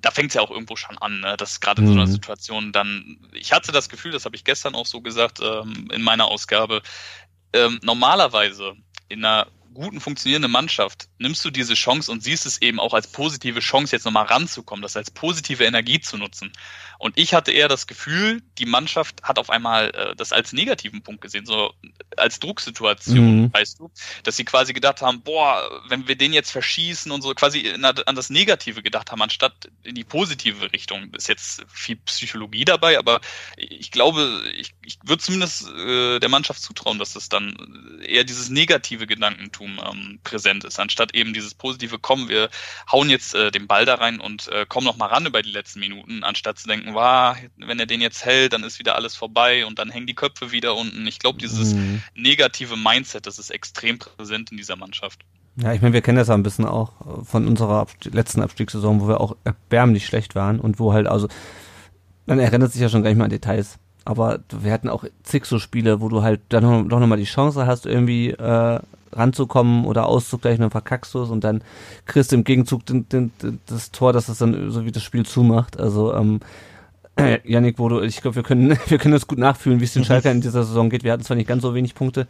Da 0.00 0.10
fängt 0.10 0.30
es 0.30 0.34
ja 0.34 0.42
auch 0.42 0.50
irgendwo 0.50 0.76
schon 0.76 0.98
an, 0.98 1.20
ne? 1.20 1.36
dass 1.36 1.60
gerade 1.60 1.82
in 1.82 1.88
so 1.88 1.92
einer 1.94 2.06
mhm. 2.06 2.12
Situation 2.12 2.72
dann, 2.72 3.18
ich 3.32 3.52
hatte 3.52 3.72
das 3.72 3.88
Gefühl, 3.88 4.12
das 4.12 4.24
habe 4.24 4.36
ich 4.36 4.44
gestern 4.44 4.74
auch 4.74 4.86
so 4.86 5.00
gesagt 5.00 5.40
ähm, 5.40 5.88
in 5.92 6.02
meiner 6.02 6.26
Ausgabe, 6.26 6.82
ähm, 7.52 7.80
normalerweise 7.82 8.74
in 9.08 9.24
einer 9.24 9.48
guten 9.74 10.00
funktionierenden 10.00 10.50
Mannschaft 10.50 11.08
nimmst 11.18 11.44
du 11.44 11.50
diese 11.50 11.74
Chance 11.74 12.10
und 12.10 12.22
siehst 12.22 12.46
es 12.46 12.60
eben 12.60 12.80
auch 12.80 12.94
als 12.94 13.06
positive 13.06 13.60
Chance, 13.60 13.94
jetzt 13.94 14.04
nochmal 14.04 14.26
ranzukommen, 14.26 14.82
das 14.82 14.96
als 14.96 15.10
positive 15.10 15.64
Energie 15.64 16.00
zu 16.00 16.16
nutzen. 16.16 16.52
Und 17.00 17.16
ich 17.16 17.32
hatte 17.32 17.50
eher 17.50 17.68
das 17.68 17.86
Gefühl, 17.86 18.42
die 18.58 18.66
Mannschaft 18.66 19.22
hat 19.22 19.38
auf 19.38 19.48
einmal 19.48 19.88
äh, 19.94 20.14
das 20.16 20.32
als 20.32 20.52
negativen 20.52 21.00
Punkt 21.00 21.22
gesehen, 21.22 21.46
so 21.46 21.72
als 22.18 22.40
Drucksituation, 22.40 23.44
mhm. 23.44 23.52
weißt 23.54 23.80
du, 23.80 23.90
dass 24.22 24.36
sie 24.36 24.44
quasi 24.44 24.74
gedacht 24.74 25.00
haben, 25.00 25.22
boah, 25.22 25.80
wenn 25.88 26.08
wir 26.08 26.16
den 26.16 26.34
jetzt 26.34 26.50
verschießen 26.50 27.10
und 27.10 27.22
so, 27.22 27.32
quasi 27.32 27.72
an 27.82 28.16
das 28.16 28.28
Negative 28.28 28.82
gedacht 28.82 29.10
haben, 29.10 29.22
anstatt 29.22 29.70
in 29.82 29.94
die 29.94 30.04
positive 30.04 30.74
Richtung. 30.74 31.10
Ist 31.14 31.28
jetzt 31.28 31.64
viel 31.72 31.96
Psychologie 31.96 32.66
dabei, 32.66 32.98
aber 32.98 33.22
ich 33.56 33.90
glaube, 33.90 34.42
ich, 34.54 34.74
ich 34.84 34.98
würde 35.02 35.22
zumindest 35.22 35.70
äh, 35.70 36.18
der 36.18 36.28
Mannschaft 36.28 36.60
zutrauen, 36.60 36.98
dass 36.98 37.14
das 37.14 37.30
dann 37.30 38.00
eher 38.04 38.24
dieses 38.24 38.50
negative 38.50 39.06
Gedankentum 39.06 39.80
ähm, 39.90 40.20
präsent 40.22 40.64
ist, 40.64 40.78
anstatt 40.78 41.14
eben 41.14 41.32
dieses 41.32 41.54
positive, 41.54 41.98
komm, 41.98 42.28
wir 42.28 42.50
hauen 42.92 43.08
jetzt 43.08 43.34
äh, 43.34 43.50
den 43.50 43.66
Ball 43.66 43.86
da 43.86 43.94
rein 43.94 44.20
und 44.20 44.48
äh, 44.48 44.66
kommen 44.66 44.84
noch 44.84 44.98
mal 44.98 45.06
ran 45.06 45.24
über 45.24 45.40
die 45.40 45.50
letzten 45.50 45.80
Minuten, 45.80 46.24
anstatt 46.24 46.58
zu 46.58 46.68
denken, 46.68 46.89
war, 46.94 47.36
wenn 47.56 47.78
er 47.78 47.86
den 47.86 48.00
jetzt 48.00 48.24
hält, 48.24 48.52
dann 48.52 48.64
ist 48.64 48.78
wieder 48.78 48.96
alles 48.96 49.14
vorbei 49.14 49.66
und 49.66 49.78
dann 49.78 49.90
hängen 49.90 50.06
die 50.06 50.14
Köpfe 50.14 50.52
wieder 50.52 50.76
unten. 50.76 51.06
Ich 51.06 51.18
glaube, 51.18 51.38
dieses 51.38 51.74
mhm. 51.74 52.02
negative 52.14 52.76
Mindset, 52.76 53.26
das 53.26 53.38
ist 53.38 53.50
extrem 53.50 53.98
präsent 53.98 54.50
in 54.50 54.56
dieser 54.56 54.76
Mannschaft. 54.76 55.20
Ja, 55.56 55.72
ich 55.72 55.82
meine, 55.82 55.92
wir 55.92 56.00
kennen 56.00 56.18
das 56.18 56.28
ja 56.28 56.34
ein 56.34 56.42
bisschen 56.42 56.64
auch 56.64 56.92
von 57.24 57.46
unserer 57.46 57.86
letzten 58.10 58.42
Abstiegssaison, 58.42 59.00
wo 59.00 59.08
wir 59.08 59.20
auch 59.20 59.36
erbärmlich 59.44 60.06
schlecht 60.06 60.34
waren 60.34 60.60
und 60.60 60.78
wo 60.78 60.92
halt 60.92 61.06
also, 61.06 61.28
man 62.26 62.38
erinnert 62.38 62.72
sich 62.72 62.80
ja 62.80 62.88
schon 62.88 63.02
gar 63.02 63.10
nicht 63.10 63.18
mehr 63.18 63.24
an 63.24 63.30
Details. 63.30 63.78
Aber 64.04 64.40
wir 64.50 64.72
hatten 64.72 64.88
auch 64.88 65.04
zig 65.22 65.44
so 65.44 65.58
Spiele, 65.58 66.00
wo 66.00 66.08
du 66.08 66.22
halt 66.22 66.40
dann 66.48 66.62
noch, 66.62 66.88
doch 66.88 67.00
nochmal 67.00 67.18
die 67.18 67.24
Chance 67.24 67.66
hast, 67.66 67.84
irgendwie 67.84 68.30
äh, 68.30 68.80
ranzukommen 69.12 69.84
oder 69.84 70.06
auszugleichen, 70.06 70.62
dann 70.62 70.70
verkackst 70.70 71.12
du 71.14 71.22
es 71.22 71.30
und 71.30 71.44
dann 71.44 71.62
kriegst 72.06 72.32
du 72.32 72.36
im 72.36 72.44
Gegenzug 72.44 72.86
den, 72.86 73.08
den, 73.08 73.32
das 73.66 73.90
Tor, 73.90 74.12
dass 74.12 74.28
es 74.28 74.38
dann 74.38 74.70
so 74.70 74.84
wie 74.84 74.92
das 74.92 75.02
Spiel 75.02 75.26
zumacht. 75.26 75.78
Also 75.78 76.14
ähm, 76.14 76.40
äh, 77.20 77.40
Janik, 77.44 77.78
wo 77.78 77.88
du, 77.88 78.00
ich 78.00 78.20
glaube, 78.20 78.36
wir 78.36 78.42
können, 78.42 78.78
wir 78.86 78.98
können 78.98 79.12
das 79.12 79.26
gut 79.26 79.38
nachfühlen, 79.38 79.80
wie 79.80 79.84
es 79.84 79.92
den 79.92 80.04
Schalker 80.04 80.30
in 80.30 80.40
dieser 80.40 80.64
Saison 80.64 80.90
geht. 80.90 81.04
Wir 81.04 81.12
hatten 81.12 81.22
zwar 81.22 81.36
nicht 81.36 81.48
ganz 81.48 81.62
so 81.62 81.74
wenig 81.74 81.94
Punkte, 81.94 82.26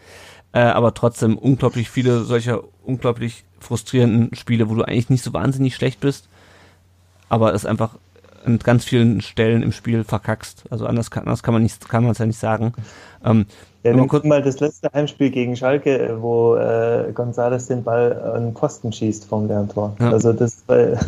äh, 0.52 0.60
aber 0.60 0.94
trotzdem 0.94 1.38
unglaublich 1.38 1.90
viele 1.90 2.22
solcher 2.24 2.62
unglaublich 2.84 3.44
frustrierenden 3.60 4.34
Spiele, 4.34 4.68
wo 4.70 4.74
du 4.74 4.82
eigentlich 4.82 5.10
nicht 5.10 5.24
so 5.24 5.32
wahnsinnig 5.32 5.74
schlecht 5.74 6.00
bist, 6.00 6.28
aber 7.28 7.54
es 7.54 7.66
einfach 7.66 7.96
an 8.44 8.58
ganz 8.58 8.84
vielen 8.84 9.20
Stellen 9.20 9.62
im 9.62 9.72
Spiel 9.72 10.04
verkackst. 10.04 10.64
Also 10.70 10.86
anders 10.86 11.10
kann, 11.10 11.24
anders 11.24 11.42
kann 11.42 11.54
man 11.54 11.62
nicht, 11.62 11.88
kann 11.88 12.02
man 12.02 12.12
es 12.12 12.18
ja 12.18 12.26
nicht 12.26 12.38
sagen. 12.38 12.72
Ähm, 13.24 13.46
ja, 13.82 13.94
nimm 13.94 14.08
guck 14.08 14.24
mal 14.24 14.42
das 14.42 14.60
letzte 14.60 14.90
Heimspiel 14.92 15.30
gegen 15.30 15.56
Schalke, 15.56 16.18
wo 16.20 16.56
äh, 16.56 17.12
González 17.14 17.68
den 17.68 17.82
Ball 17.82 18.18
an 18.34 18.46
den 18.46 18.54
Pfosten 18.54 18.92
schießt 18.92 19.26
vom 19.26 19.46
Lerntor. 19.46 19.96
Ja. 20.00 20.10
Also 20.10 20.32
das 20.32 20.62
war 20.66 20.78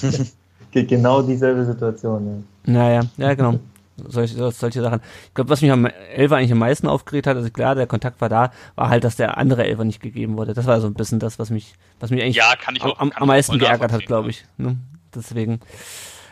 genau 0.82 1.22
dieselbe 1.22 1.64
Situation. 1.64 2.44
Ja. 2.66 2.72
Naja, 2.72 3.00
ja, 3.16 3.34
genau. 3.34 3.58
Solche, 3.96 4.50
solche 4.50 4.82
Sachen. 4.82 5.00
Ich 5.28 5.34
glaube, 5.34 5.50
was 5.50 5.62
mich 5.62 5.70
am 5.70 5.86
Elfer 5.86 6.36
eigentlich 6.36 6.50
am 6.50 6.58
meisten 6.58 6.88
aufgeregt 6.88 7.28
hat, 7.28 7.36
also 7.36 7.48
klar, 7.50 7.76
der 7.76 7.86
Kontakt 7.86 8.20
war 8.20 8.28
da, 8.28 8.50
war 8.74 8.88
halt, 8.88 9.04
dass 9.04 9.14
der 9.14 9.38
andere 9.38 9.64
Elfer 9.64 9.84
nicht 9.84 10.00
gegeben 10.00 10.36
wurde. 10.36 10.52
Das 10.52 10.66
war 10.66 10.80
so 10.80 10.88
ein 10.88 10.94
bisschen 10.94 11.20
das, 11.20 11.38
was 11.38 11.50
mich, 11.50 11.74
was 12.00 12.10
mich 12.10 12.20
eigentlich 12.20 12.36
ja, 12.36 12.52
auch, 12.80 12.98
am, 12.98 13.12
am 13.12 13.28
meisten 13.28 13.58
geärgert 13.58 13.92
hat, 13.92 14.04
glaube 14.06 14.30
ich. 14.30 14.44
Ne? 14.56 14.76
Deswegen. 15.14 15.60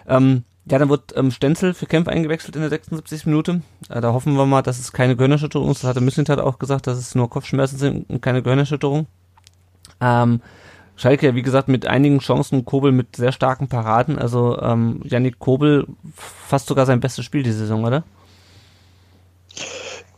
Ähm, 0.08 0.42
ja, 0.64 0.78
dann 0.78 0.88
wird 0.88 1.16
ähm, 1.16 1.30
Stenzel 1.30 1.74
für 1.74 1.86
Kempf 1.86 2.08
eingewechselt 2.08 2.54
in 2.54 2.62
der 2.62 2.70
76. 2.70 3.26
Minute. 3.26 3.62
Äh, 3.88 4.00
da 4.00 4.12
hoffen 4.12 4.36
wir 4.36 4.46
mal, 4.46 4.62
dass 4.62 4.78
es 4.78 4.92
keine 4.92 5.16
Gehirnerschütterung 5.16 5.70
ist. 5.70 5.82
Das 5.82 5.88
hatte 5.88 6.00
Mislintat 6.00 6.40
auch 6.40 6.58
gesagt, 6.58 6.86
dass 6.86 6.98
es 6.98 7.14
nur 7.14 7.30
Kopfschmerzen 7.30 7.78
sind 7.78 8.10
und 8.10 8.22
keine 8.22 8.42
Gehirnerschütterung. 8.42 9.06
Ähm, 10.00 10.40
Schalke, 11.02 11.34
wie 11.34 11.42
gesagt, 11.42 11.66
mit 11.66 11.84
einigen 11.84 12.20
Chancen, 12.20 12.64
Kobel 12.64 12.92
mit 12.92 13.16
sehr 13.16 13.32
starken 13.32 13.68
Paraden. 13.68 14.20
Also 14.20 14.56
ähm, 14.60 15.00
Yannick 15.02 15.40
Kobel 15.40 15.88
fast 16.14 16.68
sogar 16.68 16.86
sein 16.86 17.00
bestes 17.00 17.24
Spiel 17.24 17.42
die 17.42 17.50
Saison, 17.50 17.82
oder? 17.82 18.04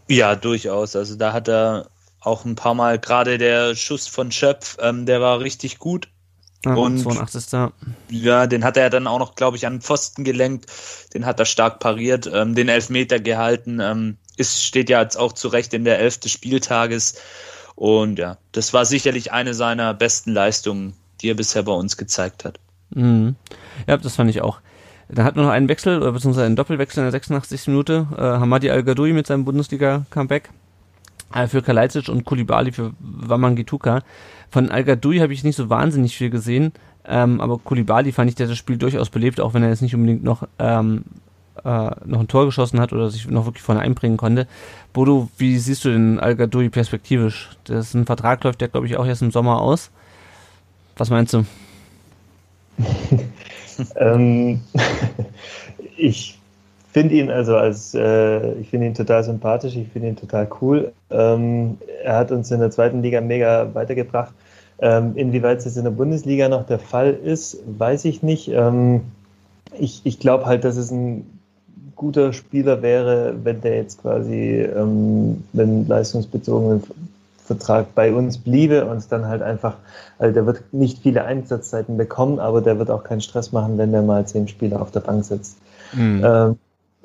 Ja, 0.09 0.37
durchaus. 0.37 0.95
Also 0.95 1.17
da 1.17 1.33
hat 1.33 1.49
er 1.49 1.87
auch 2.21 2.45
ein 2.45 2.55
paar 2.55 2.75
Mal, 2.75 2.99
gerade 2.99 3.39
der 3.39 3.75
Schuss 3.75 4.07
von 4.07 4.31
Schöpf, 4.31 4.77
ähm, 4.79 5.07
der 5.07 5.23
war 5.23 5.41
richtig 5.41 5.79
gut. 5.79 6.09
Ja, 6.67 6.75
und 6.75 6.99
82. 6.99 7.73
Ja, 8.11 8.47
den 8.47 8.63
hat 8.63 8.77
er 8.77 8.91
dann 8.91 9.07
auch 9.07 9.19
noch, 9.19 9.37
glaube 9.37 9.57
ich, 9.57 9.67
an 9.67 9.77
den 9.77 9.81
Pfosten 9.81 10.23
gelenkt. 10.23 10.71
Den 11.15 11.25
hat 11.25 11.41
er 11.41 11.47
stark 11.47 11.81
pariert, 11.81 12.31
ähm, 12.31 12.55
den 12.55 12.69
Elfmeter 12.69 13.21
gehalten. 13.21 13.81
Ähm, 13.81 14.19
ist, 14.37 14.63
steht 14.63 14.91
ja 14.91 15.01
jetzt 15.01 15.17
auch 15.17 15.33
zurecht 15.33 15.73
in 15.73 15.85
der 15.85 15.99
Elf 15.99 16.19
des 16.19 16.33
Spieltages. 16.33 17.15
Und 17.77 18.19
ja, 18.19 18.39
das 18.53 18.73
war 18.73 18.85
sicherlich 18.85 19.33
eine 19.33 19.55
seiner 19.55 19.95
besten 19.95 20.33
Leistungen, 20.33 20.95
die 21.21 21.31
er 21.31 21.35
bisher 21.35 21.63
bei 21.63 21.73
uns 21.73 21.97
gezeigt 21.97 22.45
hat. 22.45 22.59
Mhm. 22.91 23.37
Ja, 23.87 23.97
das 23.97 24.17
fand 24.17 24.31
ich 24.31 24.43
auch. 24.43 24.61
Dann 25.09 25.25
hatten 25.25 25.37
wir 25.37 25.45
noch 25.45 25.51
einen 25.51 25.69
Wechsel, 25.69 26.01
oder 26.01 26.13
beziehungsweise 26.13 26.47
einen 26.47 26.57
Doppelwechsel 26.57 27.01
in 27.01 27.05
der 27.05 27.13
86. 27.13 27.69
Minute. 27.69 28.07
Äh, 28.17 28.21
Hamadi 28.21 28.71
Al-Gadoui 28.71 29.13
mit 29.13 29.27
seinem 29.27 29.45
Bundesliga-Comeback 29.45 30.51
äh, 31.35 31.47
für 31.47 31.63
Kalajdzic 31.63 32.09
und 32.09 32.25
Kulibali 32.25 32.73
für 32.73 32.93
Wamangituka. 33.01 34.03
Von 34.51 34.71
Al-Gadoui 34.71 35.19
habe 35.19 35.33
ich 35.33 35.45
nicht 35.45 35.57
so 35.57 35.69
wahnsinnig 35.69 36.17
viel 36.17 36.31
gesehen, 36.31 36.73
ähm, 37.05 37.41
aber 37.41 37.59
Kulibali 37.59 38.13
fand 38.13 38.31
ich, 38.31 38.37
der 38.37 38.47
das 38.47 38.57
Spiel 38.57 38.79
durchaus 38.79 39.11
belebt, 39.11 39.41
auch 39.41 39.53
wenn 39.53 39.63
er 39.63 39.69
jetzt 39.69 39.83
nicht 39.83 39.95
unbedingt 39.95 40.25
noch 40.25 40.49
ähm, 40.59 41.05
äh, 41.63 41.91
noch 42.05 42.21
ein 42.21 42.29
Tor 42.29 42.47
geschossen 42.47 42.81
hat 42.81 42.93
oder 42.93 43.11
sich 43.11 43.29
noch 43.29 43.47
wirklich 43.47 43.63
vorne 43.63 43.81
einbringen 43.81 44.17
konnte. 44.17 44.47
Bodo, 44.93 45.29
wie 45.39 45.59
siehst 45.59 45.85
du 45.85 45.91
den 45.91 46.19
Al-Gadoui 46.19 46.69
perspektivisch? 46.69 47.51
Das 47.65 47.89
ist 47.89 47.95
ein 47.95 48.07
Vertrag, 48.07 48.43
läuft 48.45 48.61
der, 48.61 48.69
glaube 48.69 48.87
ich, 48.87 48.97
auch 48.97 49.07
erst 49.07 49.23
im 49.23 49.31
Sommer 49.31 49.61
aus. 49.61 49.91
Was 50.97 51.11
meinst 51.11 51.33
du? 51.33 51.45
ähm, 53.97 54.61
ich 55.97 56.39
finde 56.93 57.15
ihn 57.15 57.31
also 57.31 57.57
als 57.57 57.95
äh, 57.95 58.53
ich 58.55 58.71
finde 58.71 58.87
ihn 58.87 58.95
total 58.95 59.25
sympathisch, 59.25 59.75
ich 59.77 59.89
finde 59.89 60.09
ihn 60.09 60.17
total 60.17 60.49
cool. 60.61 60.93
Ähm, 61.11 61.79
er 62.05 62.17
hat 62.17 62.31
uns 62.31 62.51
in 62.51 62.61
der 62.61 62.71
zweiten 62.71 63.03
Liga 63.03 63.21
mega 63.21 63.75
weitergebracht. 63.75 64.33
Ähm, 64.81 65.17
inwieweit 65.17 65.65
es 65.65 65.77
in 65.77 65.85
der 65.85 65.91
Bundesliga 65.91 66.49
noch 66.49 66.67
der 66.67 66.79
Fall 66.79 67.13
ist, 67.13 67.59
weiß 67.67 68.05
ich 68.07 68.23
nicht. 68.23 68.49
Ähm, 68.49 69.03
ich 69.79 70.03
ich 70.05 70.21
glaube 70.21 70.47
halt, 70.47 70.65
dass 70.65 70.77
es 70.77 70.91
ein 70.91 71.41
guter 71.97 72.33
Spieler 72.33 72.83
wäre, 72.83 73.35
wenn 73.43 73.61
der 73.61 73.77
jetzt 73.77 74.03
quasi, 74.03 74.61
ähm, 74.61 75.45
wenn 75.53 75.87
leistungsbezogenen 75.87 76.83
Vertrag 77.45 77.95
bei 77.95 78.13
uns 78.13 78.39
bliebe 78.39 78.87
und 78.87 79.05
dann 79.11 79.27
halt 79.27 79.43
einfach, 79.43 79.75
also 80.19 80.33
der 80.33 80.47
wird 80.47 80.73
nicht 80.73 81.01
viele 81.01 81.25
Einsatzzeiten 81.25 81.97
bekommen, 81.97 82.39
aber 82.39 82.63
der 82.63 82.79
wird 82.79 82.91
auch 82.91 83.05
keinen 83.05 83.21
Stress 83.21 83.53
machen, 83.53 83.77
wenn 83.77 83.93
der 83.93 84.03
mal 84.03 84.27
zehn 84.27 84.49
Spieler 84.49 84.81
auf 84.81 84.91
der 84.91 85.01
Bank 85.01 85.25
sitzt. 85.25 85.59
Mhm. 85.93 86.23
Ähm, 86.25 86.57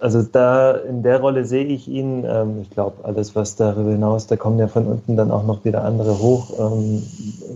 also 0.02 0.22
da 0.24 0.72
in 0.72 1.04
der 1.04 1.20
Rolle 1.20 1.44
sehe 1.44 1.66
ich 1.66 1.90
ihn. 1.90 2.24
Ähm, 2.26 2.60
ich 2.62 2.70
glaube, 2.70 3.04
alles, 3.04 3.36
was 3.36 3.58
darüber 3.58 3.92
hinaus, 3.92 4.28
da 4.28 4.38
kommen 4.38 4.58
ja 4.58 4.68
von 4.68 4.88
unten 4.88 5.18
dann 5.18 5.30
auch 5.30 5.46
noch 5.46 5.66
wieder 5.66 5.84
andere 5.84 6.20
hoch. 6.20 6.54
Ähm, 6.58 7.04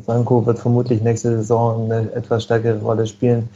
Sanko 0.06 0.46
wird 0.46 0.60
vermutlich 0.60 1.02
nächste 1.02 1.38
Saison 1.38 1.86
eine 1.86 2.12
etwas 2.14 2.44
stärkere 2.44 2.80
Rolle 2.82 3.08
spielen 3.08 3.48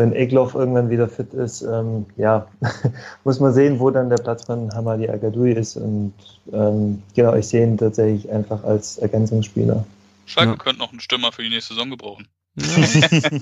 wenn 0.00 0.14
Egloff 0.14 0.54
irgendwann 0.54 0.88
wieder 0.88 1.08
fit 1.08 1.34
ist, 1.34 1.62
ähm, 1.62 2.06
ja, 2.16 2.46
muss 3.24 3.38
man 3.38 3.52
sehen, 3.52 3.78
wo 3.78 3.90
dann 3.90 4.08
der 4.08 4.16
Platz 4.16 4.44
von 4.44 4.72
Hamadi 4.74 5.08
Agadoui 5.08 5.52
ist. 5.52 5.76
Und 5.76 6.14
ähm, 6.52 7.02
genau, 7.14 7.34
ich 7.34 7.46
sehe 7.46 7.64
ihn 7.64 7.76
tatsächlich 7.76 8.30
einfach 8.32 8.64
als 8.64 8.98
Ergänzungsspieler. 8.98 9.84
Schalke 10.24 10.52
ja. 10.52 10.56
könnte 10.56 10.80
noch 10.80 10.90
einen 10.90 11.00
Stürmer 11.00 11.32
für 11.32 11.42
die 11.42 11.50
nächste 11.50 11.74
Saison 11.74 11.90
gebrauchen. 11.90 12.26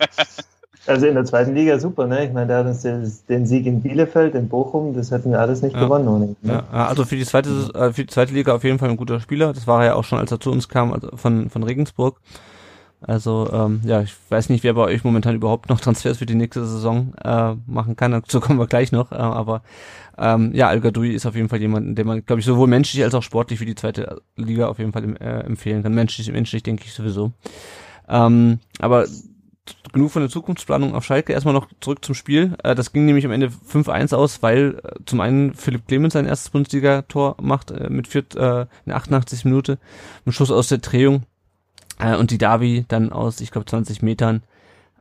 also 0.86 1.06
in 1.06 1.14
der 1.14 1.24
zweiten 1.24 1.54
Liga 1.54 1.78
super, 1.78 2.06
ne? 2.06 2.26
Ich 2.26 2.32
meine, 2.32 2.48
der 2.48 2.58
hat 2.58 2.66
uns 2.66 2.82
den, 2.82 3.10
den 3.28 3.46
Sieg 3.46 3.66
in 3.66 3.82
Bielefeld, 3.82 4.34
in 4.34 4.48
Bochum, 4.48 4.94
das 4.94 5.12
hätten 5.12 5.30
wir 5.30 5.40
alles 5.40 5.62
nicht 5.62 5.76
ja. 5.76 5.80
gewonnen 5.80 6.08
ohne. 6.08 6.36
Ne? 6.42 6.64
Ja, 6.72 6.86
also 6.86 7.04
für 7.04 7.16
die 7.16 7.24
zweite, 7.24 7.50
äh, 7.74 7.92
für 7.92 8.02
die 8.02 8.08
zweite 8.12 8.34
Liga 8.34 8.54
auf 8.54 8.64
jeden 8.64 8.80
Fall 8.80 8.90
ein 8.90 8.96
guter 8.96 9.20
Spieler. 9.20 9.52
Das 9.52 9.66
war 9.68 9.82
er 9.82 9.86
ja 9.86 9.94
auch 9.94 10.04
schon, 10.04 10.18
als 10.18 10.32
er 10.32 10.40
zu 10.40 10.50
uns 10.50 10.68
kam, 10.68 10.92
also 10.92 11.16
von, 11.16 11.50
von 11.50 11.62
Regensburg. 11.62 12.20
Also 13.00 13.48
ähm, 13.52 13.80
ja, 13.84 14.02
ich 14.02 14.14
weiß 14.28 14.48
nicht, 14.48 14.64
wer 14.64 14.74
bei 14.74 14.82
euch 14.82 15.04
momentan 15.04 15.36
überhaupt 15.36 15.68
noch 15.68 15.80
Transfers 15.80 16.18
für 16.18 16.26
die 16.26 16.34
nächste 16.34 16.66
Saison 16.66 17.14
äh, 17.22 17.54
machen 17.66 17.94
kann. 17.96 18.12
Dazu 18.12 18.40
kommen 18.40 18.58
wir 18.58 18.66
gleich 18.66 18.90
noch. 18.90 19.12
Äh, 19.12 19.16
aber 19.16 19.62
ähm, 20.18 20.52
ja, 20.52 20.68
Al 20.68 20.84
ist 21.04 21.26
auf 21.26 21.36
jeden 21.36 21.48
Fall 21.48 21.60
jemand, 21.60 21.96
den 21.96 22.06
man, 22.06 22.24
glaube 22.26 22.40
ich, 22.40 22.46
sowohl 22.46 22.66
menschlich 22.66 23.04
als 23.04 23.14
auch 23.14 23.22
sportlich 23.22 23.60
für 23.60 23.66
die 23.66 23.76
zweite 23.76 24.20
Liga 24.36 24.66
auf 24.66 24.78
jeden 24.78 24.92
Fall 24.92 25.16
äh, 25.20 25.40
empfehlen 25.44 25.82
kann. 25.84 25.94
Menschlich, 25.94 26.30
menschlich 26.32 26.64
denke 26.64 26.84
ich 26.86 26.92
sowieso. 26.92 27.32
Ähm, 28.08 28.58
aber 28.80 29.06
genug 29.92 30.10
von 30.10 30.22
der 30.22 30.30
Zukunftsplanung 30.30 30.94
auf 30.94 31.04
Schalke. 31.04 31.32
Erstmal 31.32 31.54
noch 31.54 31.68
zurück 31.80 32.04
zum 32.04 32.16
Spiel. 32.16 32.56
Äh, 32.64 32.74
das 32.74 32.92
ging 32.92 33.04
nämlich 33.04 33.24
am 33.24 33.32
Ende 33.32 33.48
5-1 33.48 34.14
aus, 34.14 34.42
weil 34.42 34.80
äh, 34.82 35.04
zum 35.06 35.20
einen 35.20 35.54
Philipp 35.54 35.86
Clemens 35.86 36.14
sein 36.14 36.26
erstes 36.26 36.50
Bundesliga-Tor 36.50 37.36
macht 37.40 37.70
äh, 37.70 37.88
mit 37.90 38.08
vier, 38.08 38.24
äh, 38.34 38.66
in 38.86 38.92
88 38.92 39.44
Minute. 39.44 39.78
Ein 40.26 40.32
Schuss 40.32 40.50
aus 40.50 40.68
der 40.68 40.78
Drehung 40.78 41.22
äh, 41.98 42.16
und 42.16 42.30
die 42.30 42.38
Davi 42.38 42.84
dann 42.88 43.12
aus, 43.12 43.40
ich 43.40 43.50
glaube, 43.50 43.66
20 43.66 44.02
Metern 44.02 44.42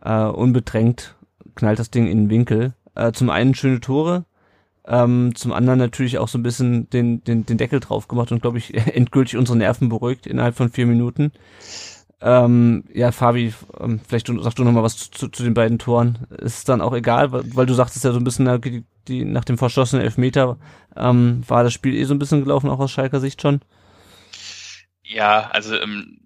äh, 0.03 0.23
unbedrängt 0.23 1.15
knallt 1.55 1.79
das 1.79 1.91
Ding 1.91 2.07
in 2.07 2.17
den 2.17 2.29
Winkel. 2.29 2.73
Äh, 2.95 3.11
zum 3.11 3.29
einen 3.29 3.55
schöne 3.55 3.79
Tore, 3.79 4.25
ähm, 4.85 5.35
zum 5.35 5.51
anderen 5.51 5.79
natürlich 5.79 6.17
auch 6.17 6.27
so 6.27 6.37
ein 6.37 6.43
bisschen 6.43 6.89
den, 6.89 7.23
den, 7.23 7.45
den 7.45 7.57
Deckel 7.57 7.79
drauf 7.79 8.07
gemacht 8.07 8.31
und, 8.31 8.41
glaube 8.41 8.57
ich, 8.57 8.73
endgültig 8.95 9.37
unsere 9.37 9.57
Nerven 9.57 9.89
beruhigt 9.89 10.27
innerhalb 10.27 10.55
von 10.55 10.69
vier 10.69 10.85
Minuten. 10.85 11.31
Ähm, 12.19 12.85
ja, 12.93 13.11
Fabi, 13.11 13.53
ähm, 13.79 13.99
vielleicht 14.07 14.27
sagst 14.27 14.57
du 14.57 14.63
noch 14.63 14.71
mal 14.71 14.81
was 14.81 15.11
zu, 15.11 15.27
zu, 15.27 15.43
den 15.43 15.53
beiden 15.53 15.77
Toren. 15.77 16.25
Ist 16.39 16.67
dann 16.67 16.81
auch 16.81 16.93
egal, 16.93 17.31
weil, 17.31 17.43
weil 17.55 17.65
du 17.67 17.75
sagtest 17.75 18.03
ja 18.05 18.11
so 18.11 18.17
ein 18.17 18.23
bisschen, 18.23 18.61
die, 18.61 18.85
die, 19.07 19.23
nach 19.23 19.45
dem 19.45 19.59
verschossenen 19.59 20.03
Elfmeter 20.03 20.57
ähm, 20.95 21.43
war 21.47 21.63
das 21.63 21.73
Spiel 21.73 21.93
eh 21.93 22.05
so 22.05 22.15
ein 22.15 22.19
bisschen 22.19 22.43
gelaufen, 22.43 22.69
auch 22.69 22.79
aus 22.79 22.91
Schalker 22.91 23.19
Sicht 23.19 23.41
schon. 23.41 23.61
Ja, 25.03 25.49
also 25.51 25.75
ähm, 25.75 26.19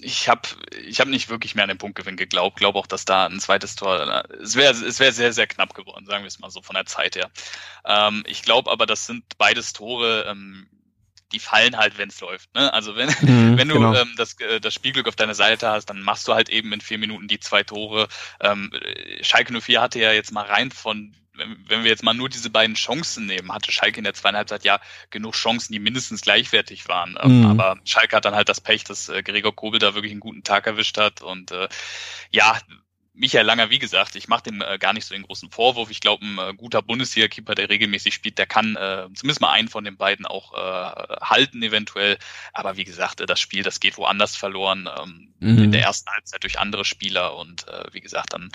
ich 0.00 0.28
habe 0.28 0.42
ich 0.78 1.00
hab 1.00 1.08
nicht 1.08 1.28
wirklich 1.28 1.54
mehr 1.54 1.64
an 1.64 1.68
den 1.68 1.78
Punktgewinn 1.78 2.16
geglaubt. 2.16 2.58
Glaube 2.58 2.78
auch, 2.78 2.86
dass 2.86 3.04
da 3.04 3.26
ein 3.26 3.40
zweites 3.40 3.76
Tor, 3.76 4.24
es 4.40 4.54
wäre 4.54 4.72
es 4.72 5.00
wäre 5.00 5.12
sehr, 5.12 5.32
sehr 5.32 5.46
knapp 5.46 5.74
geworden, 5.74 6.06
sagen 6.06 6.22
wir 6.22 6.28
es 6.28 6.38
mal 6.38 6.50
so 6.50 6.62
von 6.62 6.74
der 6.74 6.86
Zeit 6.86 7.16
her. 7.16 7.30
Ähm, 7.84 8.22
ich 8.26 8.42
glaube 8.42 8.70
aber, 8.70 8.86
das 8.86 9.06
sind 9.06 9.24
beides 9.38 9.72
Tore, 9.72 10.26
ähm, 10.28 10.68
die 11.32 11.40
fallen 11.40 11.76
halt, 11.76 11.98
wenn 11.98 12.08
es 12.08 12.20
läuft. 12.20 12.54
Ne? 12.54 12.72
Also 12.72 12.96
wenn, 12.96 13.08
mhm, 13.08 13.58
wenn 13.58 13.68
du 13.68 13.74
genau. 13.74 13.94
ähm, 13.94 14.14
das, 14.16 14.38
äh, 14.40 14.60
das 14.60 14.74
Spielglück 14.74 15.08
auf 15.08 15.16
deiner 15.16 15.34
Seite 15.34 15.68
hast, 15.68 15.86
dann 15.86 16.02
machst 16.02 16.28
du 16.28 16.34
halt 16.34 16.48
eben 16.48 16.72
in 16.72 16.80
vier 16.80 16.98
Minuten 16.98 17.26
die 17.26 17.40
zwei 17.40 17.62
Tore. 17.62 18.08
Ähm, 18.40 18.72
Schalke 19.22 19.58
04 19.58 19.80
hatte 19.80 19.98
ja 19.98 20.12
jetzt 20.12 20.32
mal 20.32 20.44
rein 20.44 20.70
von 20.70 21.16
wenn 21.66 21.82
wir 21.82 21.90
jetzt 21.90 22.02
mal 22.02 22.14
nur 22.14 22.28
diese 22.28 22.50
beiden 22.50 22.76
Chancen 22.76 23.26
nehmen, 23.26 23.52
hatte 23.52 23.72
Schalke 23.72 23.98
in 23.98 24.04
der 24.04 24.14
zweiten 24.14 24.36
Halbzeit 24.36 24.64
ja 24.64 24.80
genug 25.10 25.34
Chancen, 25.34 25.72
die 25.72 25.78
mindestens 25.78 26.22
gleichwertig 26.22 26.88
waren. 26.88 27.18
Ähm, 27.20 27.40
mhm. 27.40 27.46
Aber 27.46 27.76
Schalke 27.84 28.16
hat 28.16 28.24
dann 28.24 28.34
halt 28.34 28.48
das 28.48 28.60
Pech, 28.60 28.84
dass 28.84 29.08
äh, 29.08 29.22
Gregor 29.22 29.54
Kobel 29.54 29.78
da 29.78 29.94
wirklich 29.94 30.12
einen 30.12 30.20
guten 30.20 30.42
Tag 30.42 30.66
erwischt 30.66 30.98
hat. 30.98 31.22
Und 31.22 31.50
äh, 31.50 31.68
ja, 32.30 32.58
Michael 33.16 33.46
Langer, 33.46 33.70
wie 33.70 33.78
gesagt, 33.78 34.14
ich 34.14 34.28
mache 34.28 34.44
dem 34.44 34.60
äh, 34.60 34.78
gar 34.78 34.92
nicht 34.92 35.06
so 35.06 35.14
den 35.14 35.22
großen 35.22 35.50
Vorwurf. 35.50 35.90
Ich 35.90 36.00
glaube, 36.00 36.24
ein 36.24 36.38
äh, 36.38 36.54
guter 36.54 36.82
Bundesliga-Keeper, 36.82 37.54
der 37.54 37.70
regelmäßig 37.70 38.12
spielt, 38.12 38.36
der 38.36 38.46
kann 38.46 38.76
äh, 38.76 39.08
zumindest 39.14 39.40
mal 39.40 39.52
einen 39.52 39.68
von 39.68 39.84
den 39.84 39.96
beiden 39.96 40.26
auch 40.26 40.52
äh, 40.52 41.16
halten 41.22 41.62
eventuell. 41.62 42.18
Aber 42.52 42.76
wie 42.76 42.84
gesagt, 42.84 43.22
äh, 43.22 43.26
das 43.26 43.40
Spiel, 43.40 43.62
das 43.62 43.80
geht 43.80 43.96
woanders 43.96 44.36
verloren. 44.36 44.88
Ähm, 44.98 45.34
mhm. 45.40 45.64
In 45.64 45.72
der 45.72 45.82
ersten 45.82 46.10
Halbzeit 46.10 46.42
durch 46.42 46.58
andere 46.58 46.84
Spieler. 46.84 47.36
Und 47.36 47.66
äh, 47.68 47.84
wie 47.92 48.00
gesagt, 48.00 48.34
dann 48.34 48.50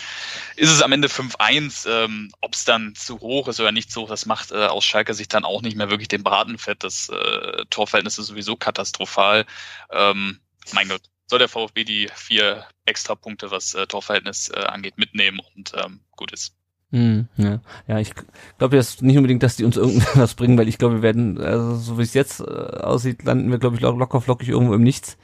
ist 0.55 0.69
es 0.69 0.83
am 0.83 0.91
Ende 0.91 1.07
5-1. 1.07 1.89
Ähm, 1.89 2.31
Ob 2.41 2.53
es 2.53 2.63
dann 2.63 2.93
zu 2.93 3.19
hoch 3.19 3.47
ist 3.47 3.59
oder 3.59 3.71
nicht 3.71 3.91
so 3.91 4.03
hoch, 4.03 4.09
das 4.09 4.27
macht 4.27 4.51
äh, 4.51 4.67
aus 4.67 4.85
Schalke 4.85 5.15
sich 5.15 5.27
dann 5.27 5.43
auch 5.43 5.63
nicht 5.63 5.75
mehr 5.75 5.89
wirklich 5.89 6.07
den 6.09 6.23
Braten 6.23 6.59
fett. 6.59 6.83
Das 6.83 7.09
äh, 7.09 7.65
Torverhältnis 7.71 8.19
ist 8.19 8.27
sowieso 8.27 8.55
katastrophal. 8.55 9.45
Ähm, 9.91 10.39
mein 10.73 10.87
Gott, 10.87 11.01
soll 11.31 11.39
der 11.39 11.47
VfB 11.47 11.85
die 11.85 12.09
vier 12.13 12.65
extra 12.85 13.15
Punkte, 13.15 13.51
was 13.51 13.73
äh, 13.73 13.87
Torverhältnis 13.87 14.51
äh, 14.53 14.59
angeht, 14.59 14.97
mitnehmen 14.97 15.39
und 15.55 15.71
ähm, 15.81 16.01
gut 16.15 16.31
ist. 16.33 16.53
Hm, 16.91 17.29
ja. 17.37 17.61
ja, 17.87 17.99
ich 17.99 18.11
glaube 18.57 18.75
jetzt 18.75 19.01
nicht 19.01 19.15
unbedingt, 19.15 19.41
dass 19.43 19.55
die 19.55 19.63
uns 19.63 19.77
irgendwas 19.77 20.33
bringen, 20.35 20.57
weil 20.57 20.67
ich 20.67 20.77
glaube, 20.77 20.95
wir 20.95 21.01
werden, 21.01 21.39
also 21.39 21.77
so 21.77 21.97
wie 21.97 22.01
es 22.01 22.13
jetzt 22.13 22.41
äh, 22.41 22.43
aussieht, 22.43 23.23
landen 23.23 23.49
wir, 23.49 23.59
glaube 23.59 23.77
ich, 23.77 23.81
locker 23.81 24.19
flockig 24.19 24.49
irgendwo 24.49 24.73
im 24.73 24.83
Nichts 24.83 25.17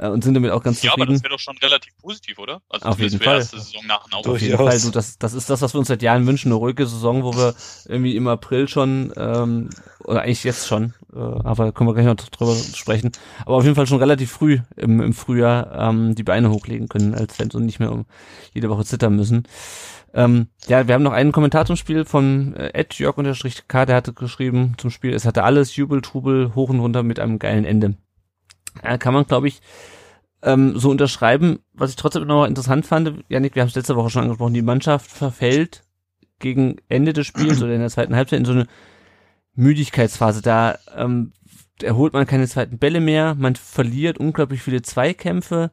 äh, 0.00 0.08
und 0.08 0.24
sind 0.24 0.34
damit 0.34 0.50
auch 0.50 0.64
ganz 0.64 0.82
ja, 0.82 0.90
zufrieden. 0.90 1.00
Ja, 1.00 1.04
aber 1.04 1.12
das 1.12 1.22
wäre 1.22 1.32
doch 1.34 1.38
schon 1.38 1.56
relativ 1.58 1.96
positiv, 1.98 2.38
oder? 2.40 2.60
Also 2.68 2.86
Auf 2.86 2.98
jeden 2.98 3.20
Fall. 3.20 3.36
Erste 3.36 3.60
Saison 3.60 3.86
nach 3.86 4.04
Auf 4.10 4.40
jeden 4.40 4.56
Fall. 4.56 4.80
Du, 4.80 4.90
das, 4.90 5.16
das 5.18 5.32
ist 5.32 5.48
das, 5.48 5.62
was 5.62 5.74
wir 5.74 5.78
uns 5.78 5.86
seit 5.86 6.02
Jahren 6.02 6.26
wünschen, 6.26 6.48
eine 6.48 6.56
ruhige 6.56 6.88
Saison, 6.88 7.22
wo 7.22 7.32
wir 7.36 7.54
irgendwie 7.86 8.16
im 8.16 8.26
April 8.26 8.66
schon, 8.66 9.12
ähm, 9.16 9.70
oder 10.04 10.22
eigentlich 10.22 10.44
jetzt 10.44 10.66
schon, 10.66 10.94
äh, 11.14 11.18
aber 11.18 11.72
können 11.72 11.88
wir 11.88 11.94
gleich 11.94 12.06
noch 12.06 12.14
drüber 12.16 12.54
sprechen, 12.54 13.12
aber 13.44 13.56
auf 13.56 13.64
jeden 13.64 13.76
Fall 13.76 13.86
schon 13.86 13.98
relativ 13.98 14.30
früh 14.30 14.58
im, 14.76 15.00
im 15.00 15.12
Frühjahr 15.12 15.90
ähm, 15.90 16.14
die 16.14 16.22
Beine 16.22 16.50
hochlegen 16.50 16.88
können 16.88 17.14
als 17.14 17.36
Fans 17.36 17.54
und 17.54 17.66
nicht 17.66 17.80
mehr 17.80 17.92
um 17.92 18.06
jede 18.52 18.68
Woche 18.68 18.84
zittern 18.84 19.16
müssen. 19.16 19.44
Ähm, 20.14 20.48
ja, 20.68 20.86
wir 20.86 20.94
haben 20.94 21.02
noch 21.02 21.12
einen 21.12 21.32
Kommentar 21.32 21.64
zum 21.64 21.76
Spiel 21.76 22.04
von 22.04 22.54
äh, 22.54 22.70
Ed 22.74 22.94
Jörg-K, 22.94 23.86
der 23.86 23.96
hatte 23.96 24.12
geschrieben 24.12 24.74
zum 24.76 24.90
Spiel, 24.90 25.14
es 25.14 25.24
hatte 25.24 25.44
alles 25.44 25.76
Jubel, 25.76 26.02
Trubel, 26.02 26.54
hoch 26.54 26.68
und 26.68 26.80
runter 26.80 27.02
mit 27.02 27.18
einem 27.18 27.38
geilen 27.38 27.64
Ende. 27.64 27.96
Äh, 28.82 28.98
kann 28.98 29.14
man, 29.14 29.26
glaube 29.26 29.48
ich, 29.48 29.60
ähm, 30.42 30.78
so 30.78 30.90
unterschreiben. 30.90 31.60
Was 31.72 31.90
ich 31.90 31.96
trotzdem 31.96 32.26
noch 32.26 32.44
interessant 32.44 32.86
fand, 32.86 33.24
Janik, 33.28 33.54
wir 33.54 33.62
haben 33.62 33.68
es 33.68 33.74
letzte 33.74 33.96
Woche 33.96 34.10
schon 34.10 34.22
angesprochen, 34.22 34.54
die 34.54 34.62
Mannschaft 34.62 35.10
verfällt 35.10 35.82
gegen 36.38 36.76
Ende 36.88 37.12
des 37.12 37.26
Spiels 37.26 37.62
oder 37.62 37.72
in 37.72 37.80
der 37.80 37.90
zweiten 37.90 38.16
Halbzeit 38.16 38.40
in 38.40 38.44
so 38.44 38.52
eine 38.52 38.66
Müdigkeitsphase. 39.54 40.42
Da 40.42 40.78
ähm, 40.96 41.32
erholt 41.82 42.12
man 42.12 42.26
keine 42.26 42.48
zweiten 42.48 42.78
Bälle 42.78 43.00
mehr, 43.00 43.34
man 43.34 43.56
verliert 43.56 44.18
unglaublich 44.18 44.62
viele 44.62 44.82
Zweikämpfe 44.82 45.70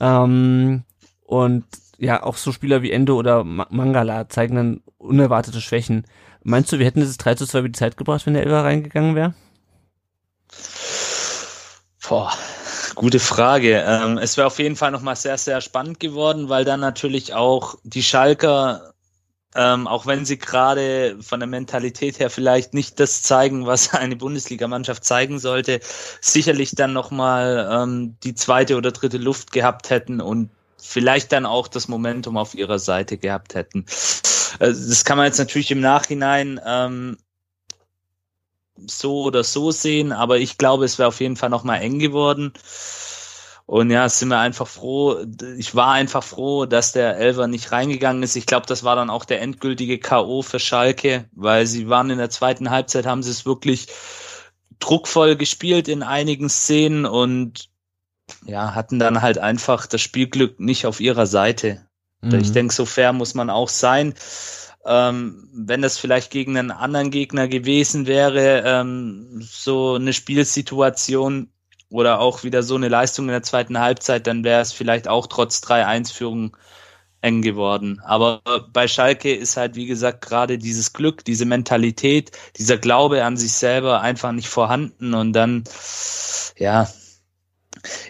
ähm, 0.00 0.84
und 1.22 1.64
ja, 1.98 2.22
auch 2.22 2.36
so 2.36 2.50
Spieler 2.52 2.82
wie 2.82 2.90
Endo 2.90 3.16
oder 3.16 3.44
Mangala 3.44 4.28
zeigen 4.28 4.56
dann 4.56 4.80
unerwartete 4.98 5.60
Schwächen. 5.60 6.04
Meinst 6.42 6.72
du, 6.72 6.78
wir 6.78 6.86
hätten 6.86 7.00
dieses 7.00 7.18
3 7.18 7.36
zu 7.36 7.46
2 7.46 7.60
über 7.60 7.68
die 7.68 7.78
Zeit 7.78 7.96
gebracht, 7.96 8.26
wenn 8.26 8.34
der 8.34 8.42
Elfer 8.42 8.64
reingegangen 8.64 9.14
wäre? 9.14 9.34
Boah, 12.08 12.32
gute 12.96 13.20
Frage. 13.20 13.84
Ähm, 13.86 14.18
es 14.18 14.36
wäre 14.36 14.48
auf 14.48 14.58
jeden 14.58 14.74
Fall 14.74 14.90
nochmal 14.90 15.14
sehr, 15.14 15.38
sehr 15.38 15.60
spannend 15.60 16.00
geworden, 16.00 16.48
weil 16.48 16.64
dann 16.64 16.80
natürlich 16.80 17.34
auch 17.34 17.76
die 17.84 18.02
Schalker, 18.02 18.91
ähm, 19.54 19.86
auch 19.86 20.06
wenn 20.06 20.24
sie 20.24 20.38
gerade 20.38 21.16
von 21.20 21.40
der 21.40 21.46
Mentalität 21.46 22.18
her 22.18 22.30
vielleicht 22.30 22.74
nicht 22.74 22.98
das 23.00 23.22
zeigen, 23.22 23.66
was 23.66 23.92
eine 23.94 24.16
Bundesligamannschaft 24.16 25.04
zeigen 25.04 25.38
sollte, 25.38 25.80
sicherlich 26.20 26.74
dann 26.74 26.92
nochmal 26.92 27.68
ähm, 27.70 28.16
die 28.22 28.34
zweite 28.34 28.76
oder 28.76 28.92
dritte 28.92 29.18
Luft 29.18 29.52
gehabt 29.52 29.90
hätten 29.90 30.20
und 30.20 30.50
vielleicht 30.78 31.32
dann 31.32 31.46
auch 31.46 31.68
das 31.68 31.88
Momentum 31.88 32.36
auf 32.36 32.54
ihrer 32.54 32.78
Seite 32.78 33.16
gehabt 33.16 33.54
hätten. 33.54 33.86
Also 34.58 34.88
das 34.88 35.04
kann 35.04 35.16
man 35.16 35.26
jetzt 35.26 35.38
natürlich 35.38 35.70
im 35.70 35.80
Nachhinein 35.80 36.60
ähm, 36.66 37.18
so 38.86 39.22
oder 39.22 39.44
so 39.44 39.70
sehen, 39.70 40.12
aber 40.12 40.38
ich 40.38 40.58
glaube, 40.58 40.84
es 40.84 40.98
wäre 40.98 41.08
auf 41.08 41.20
jeden 41.20 41.36
Fall 41.36 41.50
noch 41.50 41.64
mal 41.64 41.76
eng 41.76 41.98
geworden. 41.98 42.52
Und 43.72 43.88
ja, 43.88 44.06
sind 44.06 44.28
wir 44.28 44.38
einfach 44.38 44.66
froh. 44.66 45.24
Ich 45.56 45.74
war 45.74 45.92
einfach 45.92 46.22
froh, 46.22 46.66
dass 46.66 46.92
der 46.92 47.16
Elver 47.16 47.46
nicht 47.46 47.72
reingegangen 47.72 48.22
ist. 48.22 48.36
Ich 48.36 48.44
glaube, 48.44 48.66
das 48.66 48.84
war 48.84 48.96
dann 48.96 49.08
auch 49.08 49.24
der 49.24 49.40
endgültige 49.40 49.98
K.O. 49.98 50.42
für 50.42 50.58
Schalke, 50.58 51.24
weil 51.32 51.66
sie 51.66 51.88
waren 51.88 52.10
in 52.10 52.18
der 52.18 52.28
zweiten 52.28 52.68
Halbzeit, 52.68 53.06
haben 53.06 53.22
sie 53.22 53.30
es 53.30 53.46
wirklich 53.46 53.86
druckvoll 54.78 55.36
gespielt 55.36 55.88
in 55.88 56.02
einigen 56.02 56.50
Szenen 56.50 57.06
und 57.06 57.70
ja, 58.44 58.74
hatten 58.74 58.98
dann 58.98 59.22
halt 59.22 59.38
einfach 59.38 59.86
das 59.86 60.02
Spielglück 60.02 60.60
nicht 60.60 60.84
auf 60.84 61.00
ihrer 61.00 61.24
Seite. 61.24 61.80
Mhm. 62.20 62.40
Ich 62.40 62.52
denke, 62.52 62.74
so 62.74 62.84
fair 62.84 63.14
muss 63.14 63.32
man 63.32 63.48
auch 63.48 63.70
sein. 63.70 64.12
Ähm, 64.84 65.48
wenn 65.54 65.80
das 65.80 65.96
vielleicht 65.96 66.30
gegen 66.30 66.58
einen 66.58 66.72
anderen 66.72 67.10
Gegner 67.10 67.48
gewesen 67.48 68.06
wäre, 68.06 68.64
ähm, 68.66 69.40
so 69.40 69.94
eine 69.94 70.12
Spielsituation 70.12 71.48
oder 71.92 72.20
auch 72.20 72.42
wieder 72.42 72.62
so 72.62 72.74
eine 72.74 72.88
Leistung 72.88 73.26
in 73.26 73.32
der 73.32 73.42
zweiten 73.42 73.78
Halbzeit, 73.78 74.26
dann 74.26 74.44
wäre 74.44 74.60
es 74.60 74.72
vielleicht 74.72 75.08
auch 75.08 75.26
trotz 75.26 75.58
3-1-Führung 75.60 76.56
eng 77.20 77.42
geworden. 77.42 78.00
Aber 78.04 78.42
bei 78.72 78.88
Schalke 78.88 79.34
ist 79.34 79.56
halt, 79.56 79.76
wie 79.76 79.86
gesagt, 79.86 80.22
gerade 80.22 80.58
dieses 80.58 80.92
Glück, 80.92 81.24
diese 81.24 81.44
Mentalität, 81.44 82.32
dieser 82.56 82.78
Glaube 82.78 83.24
an 83.24 83.36
sich 83.36 83.52
selber 83.52 84.00
einfach 84.00 84.32
nicht 84.32 84.48
vorhanden 84.48 85.14
und 85.14 85.32
dann, 85.32 85.64
ja, 86.56 86.88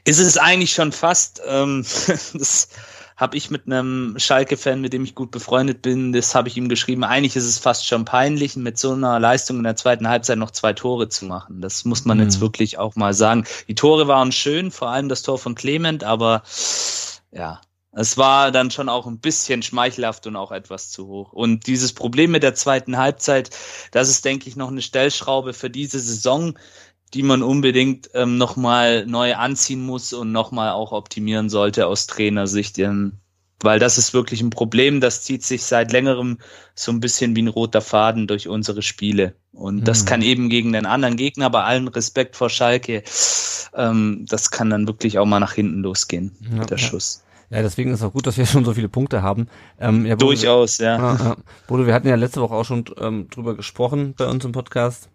ist 0.04 0.18
es 0.18 0.38
eigentlich 0.38 0.72
schon 0.72 0.92
fast, 0.92 1.42
ähm, 1.46 1.84
das 2.34 2.68
habe 3.16 3.36
ich 3.36 3.50
mit 3.50 3.66
einem 3.66 4.14
Schalke-Fan, 4.18 4.80
mit 4.80 4.92
dem 4.92 5.04
ich 5.04 5.14
gut 5.14 5.30
befreundet 5.30 5.82
bin, 5.82 6.12
das 6.12 6.34
habe 6.34 6.48
ich 6.48 6.56
ihm 6.56 6.68
geschrieben, 6.68 7.04
eigentlich 7.04 7.36
ist 7.36 7.46
es 7.46 7.58
fast 7.58 7.86
schon 7.86 8.04
peinlich, 8.04 8.56
mit 8.56 8.78
so 8.78 8.92
einer 8.92 9.20
Leistung 9.20 9.58
in 9.58 9.64
der 9.64 9.76
zweiten 9.76 10.08
Halbzeit 10.08 10.38
noch 10.38 10.50
zwei 10.50 10.72
Tore 10.72 11.08
zu 11.08 11.24
machen. 11.24 11.60
Das 11.60 11.84
muss 11.84 12.04
man 12.04 12.18
mhm. 12.18 12.24
jetzt 12.24 12.40
wirklich 12.40 12.78
auch 12.78 12.96
mal 12.96 13.14
sagen. 13.14 13.44
Die 13.68 13.74
Tore 13.74 14.08
waren 14.08 14.32
schön, 14.32 14.70
vor 14.70 14.88
allem 14.88 15.08
das 15.08 15.22
Tor 15.22 15.38
von 15.38 15.54
Clement, 15.54 16.04
aber 16.04 16.42
ja, 17.30 17.60
es 17.94 18.16
war 18.16 18.50
dann 18.50 18.70
schon 18.70 18.88
auch 18.88 19.06
ein 19.06 19.18
bisschen 19.18 19.62
schmeichelhaft 19.62 20.26
und 20.26 20.34
auch 20.34 20.50
etwas 20.50 20.90
zu 20.90 21.06
hoch. 21.06 21.32
Und 21.32 21.66
dieses 21.66 21.92
Problem 21.92 22.30
mit 22.30 22.42
der 22.42 22.54
zweiten 22.54 22.96
Halbzeit, 22.96 23.50
das 23.90 24.08
ist, 24.08 24.24
denke 24.24 24.48
ich, 24.48 24.56
noch 24.56 24.68
eine 24.68 24.80
Stellschraube 24.80 25.52
für 25.52 25.68
diese 25.68 26.00
Saison, 26.00 26.58
die 27.14 27.22
man 27.22 27.42
unbedingt 27.42 28.10
ähm, 28.14 28.38
nochmal 28.38 29.06
neu 29.06 29.34
anziehen 29.34 29.84
muss 29.84 30.12
und 30.12 30.32
nochmal 30.32 30.72
auch 30.72 30.92
optimieren 30.92 31.48
sollte 31.48 31.86
aus 31.86 32.06
Trainersicht. 32.06 32.78
Weil 33.60 33.78
das 33.78 33.98
ist 33.98 34.14
wirklich 34.14 34.40
ein 34.40 34.50
Problem, 34.50 35.00
das 35.00 35.22
zieht 35.22 35.44
sich 35.44 35.62
seit 35.64 35.92
längerem 35.92 36.38
so 36.74 36.90
ein 36.90 37.00
bisschen 37.00 37.36
wie 37.36 37.42
ein 37.42 37.48
roter 37.48 37.80
Faden 37.80 38.26
durch 38.26 38.48
unsere 38.48 38.82
Spiele. 38.82 39.34
Und 39.52 39.76
mhm. 39.76 39.84
das 39.84 40.04
kann 40.04 40.22
eben 40.22 40.48
gegen 40.48 40.72
den 40.72 40.86
anderen 40.86 41.16
Gegner, 41.16 41.50
bei 41.50 41.62
allem 41.62 41.88
Respekt 41.88 42.36
vor 42.36 42.50
Schalke, 42.50 43.02
ähm, 43.74 44.26
das 44.28 44.50
kann 44.50 44.70
dann 44.70 44.86
wirklich 44.86 45.18
auch 45.18 45.26
mal 45.26 45.40
nach 45.40 45.52
hinten 45.52 45.80
losgehen, 45.82 46.32
ja, 46.56 46.64
der 46.64 46.78
ja. 46.78 46.84
Schuss. 46.84 47.22
Ja, 47.50 47.60
deswegen 47.60 47.92
ist 47.92 48.00
es 48.00 48.04
auch 48.04 48.12
gut, 48.12 48.26
dass 48.26 48.38
wir 48.38 48.46
schon 48.46 48.64
so 48.64 48.72
viele 48.74 48.88
Punkte 48.88 49.22
haben. 49.22 49.46
Ähm, 49.78 50.06
ja, 50.06 50.14
Bodo, 50.14 50.28
Durchaus, 50.28 50.78
ja. 50.78 50.96
ja. 50.96 51.36
Bodo, 51.66 51.86
wir 51.86 51.94
hatten 51.94 52.08
ja 52.08 52.14
letzte 52.14 52.40
Woche 52.40 52.54
auch 52.54 52.64
schon 52.64 52.84
ähm, 52.98 53.28
drüber 53.28 53.54
gesprochen 53.54 54.14
bei 54.16 54.26
uns 54.26 54.44
im 54.44 54.52
Podcast. 54.52 55.11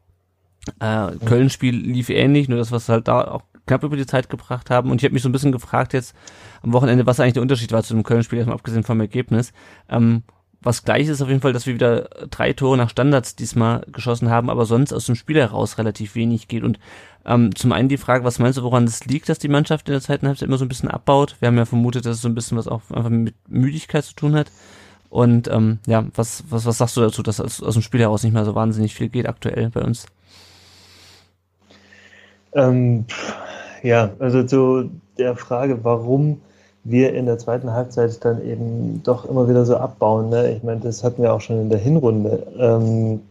Äh, 0.80 1.26
Köln-Spiel 1.26 1.76
lief 1.76 2.10
ähnlich, 2.10 2.48
nur 2.48 2.58
das, 2.58 2.72
was 2.72 2.90
halt 2.90 3.08
da 3.08 3.22
auch 3.22 3.44
knapp 3.66 3.84
über 3.84 3.98
die 3.98 4.06
Zeit 4.06 4.30
gebracht 4.30 4.70
haben. 4.70 4.92
Und 4.92 5.02
ich 5.02 5.06
habe 5.06 5.14
mich 5.14 5.24
so 5.24 5.30
ein 5.30 5.34
bisschen 5.34 5.52
gefragt 5.52 5.94
jetzt 5.94 6.16
am 6.64 6.74
Wochenende, 6.74 7.06
was 7.06 7.20
eigentlich 7.20 7.34
der 7.34 7.42
Unterschied 7.42 7.72
war 7.72 7.84
zu 7.84 7.94
dem 7.94 8.04
Köln-Spiel, 8.04 8.40
erstmal 8.40 8.58
abgesehen 8.58 8.84
vom 8.84 9.00
Ergebnis. 9.00 9.54
Ähm, 9.90 10.24
was 10.62 10.84
gleich 10.84 11.08
ist 11.08 11.22
auf 11.22 11.30
jeden 11.30 11.42
Fall, 11.42 11.54
dass 11.54 11.68
wir 11.68 11.76
wieder 11.76 12.10
drei 12.30 12.54
Tore 12.54 12.78
nach 12.78 12.90
Standards 12.90 13.36
diesmal 13.36 13.86
geschossen 13.92 14.30
haben, 14.30 14.50
aber 14.50 14.66
sonst 14.66 14.92
aus 14.92 15.06
dem 15.06 15.16
Spiel 15.16 15.38
heraus 15.38 15.78
relativ 15.78 16.16
wenig 16.16 16.48
geht. 16.48 16.64
Und 16.64 16.80
ähm, 17.26 17.56
zum 17.56 17.72
einen 17.72 17.90
die 17.90 17.98
Frage, 17.98 18.24
was 18.24 18.40
meinst 18.40 18.58
du, 18.58 18.64
woran 18.64 18.86
es 18.86 19.06
liegt, 19.06 19.30
dass 19.30 19.40
die 19.40 19.50
Mannschaft 19.50 19.88
in 19.88 19.94
der 19.94 20.02
zweiten 20.02 20.28
Halbzeit 20.28 20.48
immer 20.48 20.58
so 20.58 20.66
ein 20.66 20.70
bisschen 20.70 20.90
abbaut? 20.90 21.36
Wir 21.40 21.48
haben 21.48 21.58
ja 21.58 21.66
vermutet, 21.66 22.06
dass 22.06 22.16
es 22.16 22.22
so 22.22 22.28
ein 22.28 22.36
bisschen 22.36 22.58
was 22.58 22.68
auch 22.68 22.82
einfach 22.90 23.10
mit 23.10 23.36
Müdigkeit 23.48 24.04
zu 24.04 24.16
tun 24.16 24.36
hat. 24.36 24.52
Und 25.10 25.48
ähm, 25.48 25.80
ja, 25.86 26.06
was, 26.16 26.44
was, 26.50 26.66
was 26.66 26.80
sagst 26.80 26.98
du 26.98 27.02
dazu, 27.02 27.24
dass 27.24 27.40
aus, 27.40 27.62
aus 27.62 27.74
dem 27.74 27.84
Spiel 27.84 28.02
heraus 28.02 28.24
nicht 28.24 28.34
mehr 28.34 28.46
so 28.46 28.56
wahnsinnig 28.56 28.94
viel 28.96 29.10
geht 29.10 29.28
aktuell 29.30 29.70
bei 29.70 29.82
uns? 29.82 30.06
Ähm, 32.58 33.06
ja, 33.84 34.10
also 34.20 34.44
zu 34.44 34.90
der 35.18 35.36
Frage, 35.36 35.84
warum 35.84 36.42
wir 36.84 37.14
in 37.14 37.26
der 37.26 37.38
zweiten 37.38 37.72
Halbzeit 37.72 38.24
dann 38.24 38.44
eben 38.46 39.02
doch 39.04 39.26
immer 39.26 39.50
wieder 39.50 39.66
so 39.66 39.78
abbauen. 39.78 40.30
Ne? 40.30 40.54
Ich 40.56 40.64
meine, 40.64 40.80
das 40.82 41.04
hatten 41.04 41.22
wir 41.22 41.34
auch 41.34 41.42
schon 41.42 41.62
in 41.62 41.70
der 41.70 41.80
Hinrunde. 41.80 42.48
Ähm, 42.58 43.22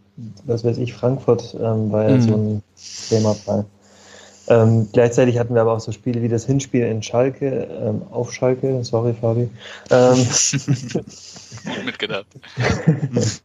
was 0.45 0.64
weiß 0.64 0.79
ich, 0.79 0.95
Frankfurt 0.95 1.57
ähm, 1.61 1.91
war 1.93 2.09
ja 2.09 2.16
mhm. 2.16 2.22
so 2.22 2.35
ein 2.35 2.62
Themafall. 3.09 3.64
Ähm, 4.49 4.89
gleichzeitig 4.93 5.39
hatten 5.39 5.55
wir 5.55 5.62
aber 5.62 5.72
auch 5.72 5.81
so 5.81 5.91
Spiele 5.91 6.22
wie 6.22 6.29
das 6.29 6.47
Hinspiel 6.47 6.87
in 6.87 7.03
Schalke, 7.03 7.66
ähm, 7.83 8.03
auf 8.11 8.33
Schalke, 8.33 8.85
sorry 8.85 9.12
Fabi. 9.12 9.51
Ähm, 9.91 10.18
Mitgedacht. 11.85 12.27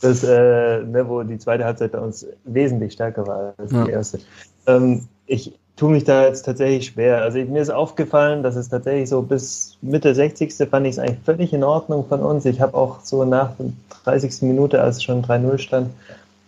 das, 0.00 0.24
äh, 0.24 0.82
ne, 0.82 1.08
wo 1.08 1.22
die 1.22 1.38
zweite 1.38 1.64
Halbzeit 1.64 1.92
bei 1.92 1.98
uns 1.98 2.26
wesentlich 2.44 2.92
stärker 2.92 3.26
war 3.26 3.54
als 3.56 3.72
ja. 3.72 3.84
die 3.84 3.90
erste. 3.92 4.18
Ähm, 4.66 5.08
ich 5.26 5.52
tue 5.76 5.90
mich 5.90 6.04
da 6.04 6.26
jetzt 6.26 6.42
tatsächlich 6.42 6.86
schwer. 6.86 7.22
Also 7.22 7.38
mir 7.38 7.60
ist 7.60 7.70
aufgefallen, 7.70 8.42
dass 8.42 8.56
es 8.56 8.68
tatsächlich 8.68 9.08
so 9.08 9.22
bis 9.22 9.76
Mitte 9.82 10.14
60. 10.14 10.54
fand 10.70 10.86
ich 10.86 10.92
es 10.92 10.98
eigentlich 10.98 11.24
völlig 11.24 11.52
in 11.52 11.64
Ordnung 11.64 12.06
von 12.06 12.20
uns. 12.20 12.44
Ich 12.44 12.60
habe 12.60 12.76
auch 12.76 13.00
so 13.00 13.24
nach 13.24 13.52
der 13.56 13.66
30. 14.04 14.42
Minute, 14.42 14.80
als 14.80 14.96
es 14.96 15.02
schon 15.02 15.24
3-0 15.24 15.58
stand, 15.58 15.90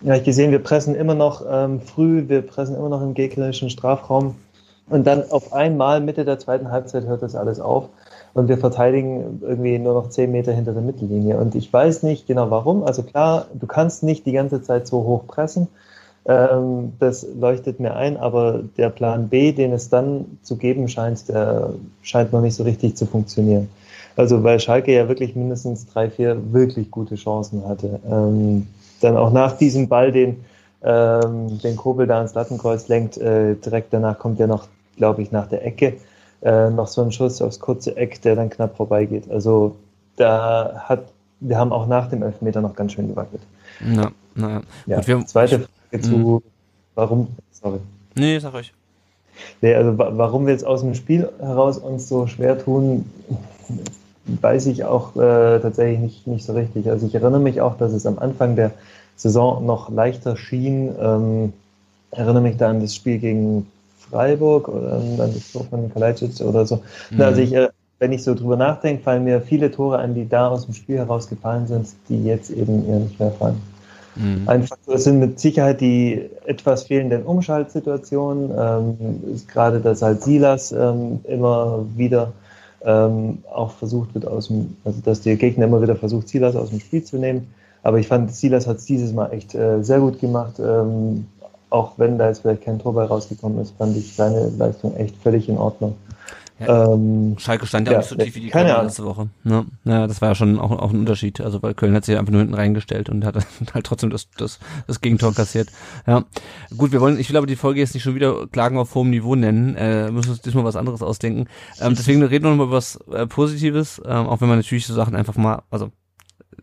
habe 0.05 0.19
ich 0.19 0.25
gesehen, 0.25 0.53
wir 0.53 0.59
pressen 0.59 0.95
immer 0.95 1.15
noch 1.15 1.43
ähm, 1.49 1.81
früh, 1.81 2.29
wir 2.29 2.43
pressen 2.43 2.77
immer 2.77 2.89
noch 2.89 3.03
im 3.03 3.15
gegnerischen 3.15 3.71
Strafraum. 3.71 4.37
Und 4.89 5.07
dann 5.07 5.29
auf 5.31 5.53
einmal 5.53 6.01
Mitte 6.01 6.25
der 6.25 6.39
zweiten 6.39 6.71
Halbzeit 6.71 7.07
hört 7.07 7.23
das 7.23 7.35
alles 7.35 7.59
auf 7.59 7.89
und 8.35 8.49
wir 8.49 8.59
verteidigen 8.59 9.41
irgendwie 9.43 9.79
nur 9.79 9.95
noch 9.95 10.11
zehn 10.11 10.31
Meter 10.31 10.53
hinter 10.53 10.75
der 10.75 10.83
Mittellinie. 10.83 11.39
Und 11.39 11.57
ich 11.57 11.73
weiß 11.73 12.05
nicht 12.05 12.29
genau 12.29 12.51
warum. 12.51 12.85
Also 12.85 13.03
klar, 13.03 13.47
du 13.53 13.67
kannst 13.67 14.05
nicht 14.05 14.27
die 14.27 14.33
ganze 14.33 14.63
Zeit 14.63 14.87
so 14.87 14.99
hoch 14.99 15.27
pressen. 15.27 15.67
Ähm, 16.29 16.93
das 16.99 17.27
leuchtet 17.39 17.79
mir 17.79 17.95
ein, 17.95 18.17
aber 18.17 18.61
der 18.77 18.91
Plan 18.91 19.29
B, 19.29 19.53
den 19.53 19.73
es 19.73 19.89
dann 19.89 20.39
zu 20.43 20.57
geben 20.57 20.89
scheint, 20.89 21.29
der 21.29 21.71
scheint 22.03 22.33
noch 22.33 22.41
nicht 22.41 22.57
so 22.57 22.65
richtig 22.65 22.97
zu 22.97 23.07
funktionieren. 23.07 23.69
Also 24.17 24.43
weil 24.43 24.59
Schalke 24.59 24.93
ja 24.93 25.09
wirklich 25.09 25.37
mindestens 25.37 25.87
drei, 25.87 26.11
vier 26.11 26.53
wirklich 26.53 26.91
gute 26.91 27.15
Chancen 27.15 27.67
hatte. 27.69 28.01
Ähm, 28.11 28.67
dann 29.01 29.17
auch 29.17 29.31
nach 29.31 29.57
diesem 29.57 29.89
Ball, 29.89 30.11
den, 30.11 30.45
ähm, 30.83 31.61
den 31.63 31.77
Kobel 31.77 32.07
da 32.07 32.23
ins 32.23 32.35
Lattenkreuz 32.35 32.89
lenkt, 32.89 33.19
äh, 33.19 33.55
direkt 33.55 33.93
danach 33.93 34.19
kommt 34.19 34.41
ja 34.41 34.47
noch, 34.47 34.67
glaube 34.97 35.23
ich, 35.23 35.31
nach 35.31 35.47
der 35.47 35.65
Ecke 35.65 35.95
äh, 36.43 36.71
noch 36.71 36.89
so 36.89 37.03
ein 37.03 37.13
Schuss 37.13 37.41
aufs 37.41 37.61
kurze 37.61 37.97
Eck, 37.97 38.21
der 38.23 38.35
dann 38.35 38.51
knapp 38.51 38.77
vorbeigeht. 38.77 39.31
Also 39.31 39.77
da 40.17 40.87
hat, 40.89 41.05
wir 41.41 41.59
haben 41.59 41.73
auch 41.73 41.87
nach 41.87 42.09
dem 42.09 42.23
Elfmeter 42.23 42.63
noch 42.63 42.75
ganz 42.75 42.93
schön 42.93 43.09
gewackelt. 43.09 43.43
Na, 43.81 44.11
na. 44.35 44.63
Ja, 44.87 44.97
Gut, 44.97 45.07
wir, 45.07 45.27
zweite 45.27 45.67
Frage 45.99 46.09
zu, 46.09 46.17
mhm. 46.17 46.43
warum, 46.95 47.29
sorry. 47.53 47.79
Nee, 48.15 48.39
sag 48.39 48.55
euch. 48.55 48.73
Nee, 49.61 49.75
also 49.75 49.97
warum 49.99 50.47
wir 50.47 50.53
jetzt 50.53 50.67
aus 50.67 50.81
dem 50.81 50.95
Spiel 50.95 51.29
heraus 51.39 51.79
uns 51.79 52.09
so 52.09 52.27
schwer 52.27 52.59
tun, 52.59 53.05
weiß 54.27 54.67
ich 54.67 54.85
auch 54.85 55.15
äh, 55.17 55.61
tatsächlich 55.61 56.01
nicht, 56.01 56.27
nicht 56.27 56.45
so 56.47 56.55
richtig. 56.55 56.89
Also 56.91 57.07
ich 57.07 57.15
erinnere 57.15 57.41
mich 57.41 57.61
auch, 57.61 57.77
dass 57.77 57.93
es 57.93 58.07
am 58.07 58.19
Anfang 58.19 58.57
der 58.57 58.73
Saison 59.17 59.65
noch 59.65 59.91
leichter 59.91 60.37
schien. 60.37 60.95
Ähm, 60.99 61.53
erinnere 62.11 62.43
mich 62.43 62.57
da 62.57 62.71
an 62.71 62.81
das 62.81 62.95
Spiel 62.95 63.19
gegen 63.19 63.67
Freiburg 63.99 64.69
oder 64.69 65.01
dann 65.17 65.35
das 65.35 65.53
Tor 65.53 65.65
von 65.65 65.93
Kalajdzic 65.93 66.41
oder 66.41 66.67
so. 66.67 66.83
Mhm. 67.11 67.21
Also 67.21 67.41
ich, 67.41 67.53
äh, 67.55 67.69
wenn 67.99 68.13
ich 68.13 68.23
so 68.23 68.35
drüber 68.35 68.57
nachdenke, 68.57 69.03
fallen 69.03 69.25
mir 69.25 69.41
viele 69.41 69.71
Tore 69.71 69.99
an, 69.99 70.15
die 70.15 70.29
da 70.29 70.49
aus 70.49 70.67
dem 70.67 70.75
Spiel 70.75 70.97
herausgefallen 70.97 71.67
sind, 71.67 71.89
die 72.09 72.25
jetzt 72.25 72.51
eben 72.51 72.87
eher 72.89 73.01
nicht 73.01 73.19
mehr 73.19 73.31
fallen. 73.33 73.61
Mhm. 74.17 74.49
Einfach 74.49 74.77
das 74.87 75.05
sind 75.05 75.21
mit 75.21 75.39
Sicherheit 75.39 75.81
die 75.81 76.29
etwas 76.47 76.85
fehlenden 76.85 77.23
Umschaltsituationen. 77.23 78.51
Ähm, 78.57 79.35
ist 79.35 79.49
gerade, 79.49 79.81
dass 79.81 80.03
halt 80.03 80.23
Silas 80.23 80.73
ähm, 80.73 81.21
immer 81.25 81.85
wieder 81.97 82.33
ähm, 82.85 83.39
auch 83.53 83.73
versucht 83.73 84.15
wird 84.15 84.27
aus 84.27 84.49
dem, 84.49 84.77
also 84.85 85.01
dass 85.05 85.21
der 85.21 85.37
Gegner 85.37 85.67
immer 85.67 85.83
wieder 85.83 85.97
versucht, 85.97 86.29
Silas 86.29 86.57
aus 86.57 86.71
dem 86.71 86.81
Spiel 86.81 87.05
zu 87.05 87.19
nehmen. 87.19 87.49
Aber 87.83 87.99
ich 87.99 88.09
fand, 88.09 88.35
Silas 88.35 88.67
hat 88.67 88.79
es 88.79 88.87
dieses 88.87 89.13
Mal 89.13 89.33
echt 89.33 89.55
äh, 89.55 89.83
sehr 89.83 90.01
gut 90.01 90.21
gemacht. 90.21 90.59
Ähm, 90.59 91.27
auch 91.69 91.93
wenn 91.97 92.17
da 92.17 92.29
jetzt 92.29 92.41
vielleicht 92.41 92.63
kein 92.63 92.79
Tor 92.79 92.95
bei 92.95 93.05
rausgekommen 93.05 93.61
ist, 93.61 93.75
fand 93.77 93.97
ich 93.97 94.15
seine 94.15 94.51
Leistung 94.57 94.97
echt 94.97 95.17
völlig 95.17 95.49
in 95.49 95.59
Ordnung. 95.59 95.95
Ja, 96.59 96.95
ähm, 96.95 97.37
Schalke 97.39 97.67
stand 97.67 97.87
ja, 97.87 97.93
ja 97.93 97.99
nicht 97.99 98.09
so 98.09 98.17
tief 98.17 98.35
wie 98.35 98.41
die 98.41 98.49
Köln 98.49 98.67
letzte 98.67 99.05
Woche. 99.05 99.29
Ne? 99.45 99.67
Ja, 99.85 100.07
das 100.07 100.23
war 100.23 100.31
ja 100.31 100.35
schon 100.35 100.59
auch, 100.59 100.71
auch 100.71 100.91
ein 100.91 101.01
Unterschied. 101.01 101.41
Also 101.41 101.63
weil 101.63 101.75
Köln 101.75 101.95
hat 101.95 102.05
sich 102.07 102.17
einfach 102.17 102.33
nur 102.33 102.41
hinten 102.41 102.55
reingestellt 102.55 103.11
und 103.11 103.25
hat 103.25 103.37
halt 103.75 103.87
trotzdem 103.87 104.11
das, 104.11 104.31
das, 104.39 104.59
das 104.87 105.01
Gegentor 105.01 105.35
kassiert. 105.35 105.69
Ja, 106.07 106.25
gut, 106.77 106.93
wir 106.93 107.01
wollen, 107.01 107.21
ich 107.21 107.29
will 107.29 107.37
aber 107.37 107.47
die 107.47 107.57
Folge 107.57 107.81
jetzt 107.81 107.93
nicht 107.93 108.03
schon 108.03 108.15
wieder 108.15 108.47
Klagen 108.47 108.79
auf 108.79 108.95
hohem 108.95 109.11
Niveau 109.11 109.35
nennen. 109.35 109.77
Äh, 109.77 110.11
müssen 110.11 110.31
uns 110.31 110.41
diesmal 110.41 110.65
was 110.65 110.77
anderes 110.77 111.03
ausdenken. 111.03 111.47
Ähm, 111.81 111.95
deswegen 111.95 112.23
reden 112.23 112.45
wir 112.45 112.51
nochmal 112.51 112.69
über 112.69 112.77
was 112.77 112.97
äh, 113.13 113.27
Positives, 113.27 114.01
ähm, 114.07 114.27
auch 114.27 114.41
wenn 114.41 114.49
man 114.49 114.59
natürlich 114.59 114.87
so 114.87 114.95
Sachen 114.95 115.15
einfach 115.15 115.37
mal, 115.37 115.63
also 115.71 115.91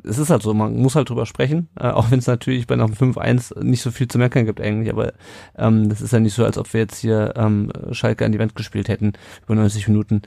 es 0.04 0.18
ist 0.18 0.30
halt 0.30 0.41
so, 0.41 0.54
man 0.54 0.76
muss 0.76 0.96
halt 0.96 1.10
drüber 1.10 1.26
sprechen, 1.26 1.70
äh, 1.80 1.89
auch 1.89 2.12
wenn 2.12 2.20
es 2.20 2.28
natürlich 2.28 2.68
bei 2.68 2.76
einem 2.76 2.94
5-1 2.94 3.64
nicht 3.64 3.82
so 3.82 3.91
viel 3.91 4.08
zu 4.08 4.18
meckern 4.18 4.46
gibt 4.46 4.62
eigentlich, 4.62 4.91
aber 4.91 5.14
ähm, 5.58 5.89
das 5.89 6.02
ist 6.02 6.14
ja 6.14 6.20
nicht 6.20 6.34
so, 6.34 6.44
als 6.46 6.58
ob 6.58 6.72
wir 6.74 6.82
jetzt 6.82 6.98
hier 6.98 7.34
ähm, 7.36 7.72
Schalke 7.91 8.26
an 8.26 8.32
die 8.32 8.39
Wand 8.39 8.56
gespielt 8.56 8.89
hätten 8.89 9.14
über 9.44 9.56
90 9.56 9.88
Minuten. 9.88 10.24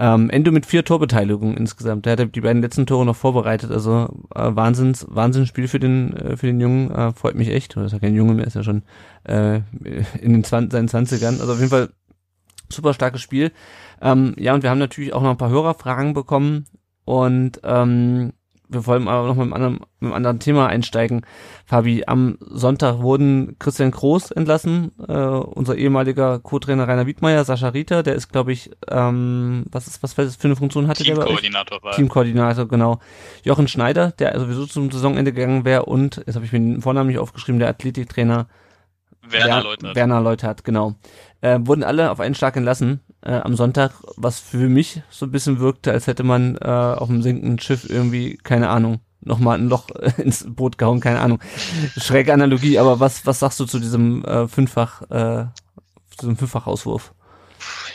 Ähm, 0.00 0.30
Endo 0.30 0.52
mit 0.52 0.64
vier 0.64 0.84
Torbeteiligungen 0.84 1.56
insgesamt. 1.56 2.06
Der 2.06 2.16
hat 2.16 2.34
die 2.34 2.40
beiden 2.40 2.62
letzten 2.62 2.86
Tore 2.86 3.04
noch 3.04 3.16
vorbereitet. 3.16 3.72
Also 3.72 4.08
äh, 4.32 4.54
Wahnsinns, 4.54 5.04
Wahnsinnsspiel 5.08 5.66
für 5.66 5.80
den 5.80 6.16
äh, 6.16 6.36
für 6.36 6.46
den 6.46 6.60
Jungen. 6.60 6.92
Äh, 6.92 7.12
freut 7.12 7.34
mich 7.34 7.48
echt. 7.48 7.74
Das 7.74 7.86
ist 7.86 7.92
ja 7.92 7.98
kein 7.98 8.14
Junge 8.14 8.34
mehr, 8.34 8.46
ist 8.46 8.54
ja 8.54 8.62
schon 8.62 8.84
äh, 9.24 9.56
in 10.20 10.34
den 10.34 10.44
20, 10.44 10.70
seinen 10.70 10.86
Zwanzigern. 10.86 11.40
Also 11.40 11.52
auf 11.52 11.58
jeden 11.58 11.70
Fall 11.70 11.88
super 12.68 12.94
starkes 12.94 13.20
Spiel. 13.20 13.50
Ähm, 14.00 14.34
ja, 14.38 14.54
und 14.54 14.62
wir 14.62 14.70
haben 14.70 14.78
natürlich 14.78 15.12
auch 15.14 15.22
noch 15.22 15.30
ein 15.30 15.36
paar 15.36 15.50
Hörerfragen 15.50 16.14
bekommen. 16.14 16.66
Und 17.04 17.60
ähm, 17.64 18.34
wir 18.68 18.86
wollen 18.86 19.08
aber 19.08 19.26
noch 19.28 19.34
mit 19.36 19.44
einem, 19.44 19.52
anderen, 19.54 19.72
mit 20.00 20.08
einem 20.08 20.12
anderen 20.12 20.40
Thema 20.40 20.66
einsteigen. 20.68 21.22
Fabi, 21.64 22.04
am 22.06 22.38
Sonntag 22.40 23.00
wurden 23.00 23.56
Christian 23.58 23.90
Groß 23.90 24.30
entlassen, 24.30 24.92
äh, 25.08 25.12
unser 25.12 25.76
ehemaliger 25.76 26.38
Co-Trainer 26.38 26.86
Rainer 26.86 27.06
Wiedmeier, 27.06 27.44
Sascha 27.44 27.68
Rieter, 27.68 28.02
der 28.02 28.14
ist, 28.14 28.30
glaube 28.30 28.52
ich, 28.52 28.70
ähm, 28.88 29.64
was 29.70 29.86
ist, 29.86 30.02
was 30.02 30.12
für 30.14 30.30
eine 30.44 30.56
Funktion 30.56 30.88
hatte 30.88 31.04
der? 31.04 31.14
Teamkoordinator 31.14 31.82
war. 31.82 31.92
Teamkoordinator, 31.92 32.68
genau. 32.68 33.00
Jochen 33.42 33.68
Schneider, 33.68 34.12
der 34.12 34.38
sowieso 34.38 34.66
zum 34.66 34.90
Saisonende 34.90 35.32
gegangen 35.32 35.64
wäre 35.64 35.86
und, 35.86 36.22
jetzt 36.26 36.34
habe 36.34 36.44
ich 36.44 36.52
mir 36.52 36.60
den 36.60 36.82
Vornamen 36.82 37.08
nicht 37.08 37.18
aufgeschrieben, 37.18 37.58
der 37.58 37.68
Athletiktrainer 37.68 38.46
Werner 39.30 39.62
Leutert. 39.62 39.96
Werner 39.96 40.20
Leutert, 40.20 40.64
genau. 40.64 40.94
Äh, 41.40 41.58
wurden 41.62 41.84
alle 41.84 42.10
auf 42.10 42.18
einen 42.18 42.34
Schlag 42.34 42.56
entlassen 42.56 43.00
äh, 43.22 43.32
am 43.32 43.54
Sonntag, 43.54 43.92
was 44.16 44.40
für 44.40 44.68
mich 44.68 45.02
so 45.08 45.26
ein 45.26 45.30
bisschen 45.30 45.60
wirkte, 45.60 45.92
als 45.92 46.08
hätte 46.08 46.24
man 46.24 46.56
äh, 46.56 46.64
auf 46.66 47.08
einem 47.08 47.22
sinkenden 47.22 47.60
Schiff 47.60 47.88
irgendwie, 47.88 48.36
keine 48.38 48.68
Ahnung, 48.70 49.00
nochmal 49.20 49.58
ein 49.58 49.68
Loch 49.68 49.88
ins 50.16 50.44
Boot 50.48 50.78
gehauen, 50.78 51.00
keine 51.00 51.20
Ahnung. 51.20 51.40
Schräge 51.96 52.32
Analogie, 52.32 52.78
aber 52.78 52.98
was, 52.98 53.24
was 53.24 53.38
sagst 53.38 53.60
du 53.60 53.66
zu 53.66 53.78
diesem 53.78 54.24
äh, 54.24 54.48
Fünffach, 54.48 55.02
äh, 55.10 55.46
zu 56.10 56.22
diesem 56.22 56.36
Fünffach-Auswurf? 56.36 57.12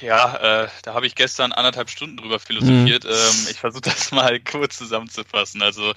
Ja, 0.02 0.64
äh, 0.64 0.68
da 0.84 0.94
habe 0.94 1.08
ich 1.08 1.16
gestern 1.16 1.54
anderthalb 1.54 1.90
Stunden 1.90 2.18
drüber 2.18 2.40
philosophiert. 2.40 3.06
Mhm. 3.06 3.10
Ähm, 3.10 3.48
ich 3.50 3.60
versuche 3.60 3.82
das 3.82 4.12
mal 4.12 4.40
kurz 4.52 4.78
zusammenzufassen. 4.78 5.62
Also 5.62 5.94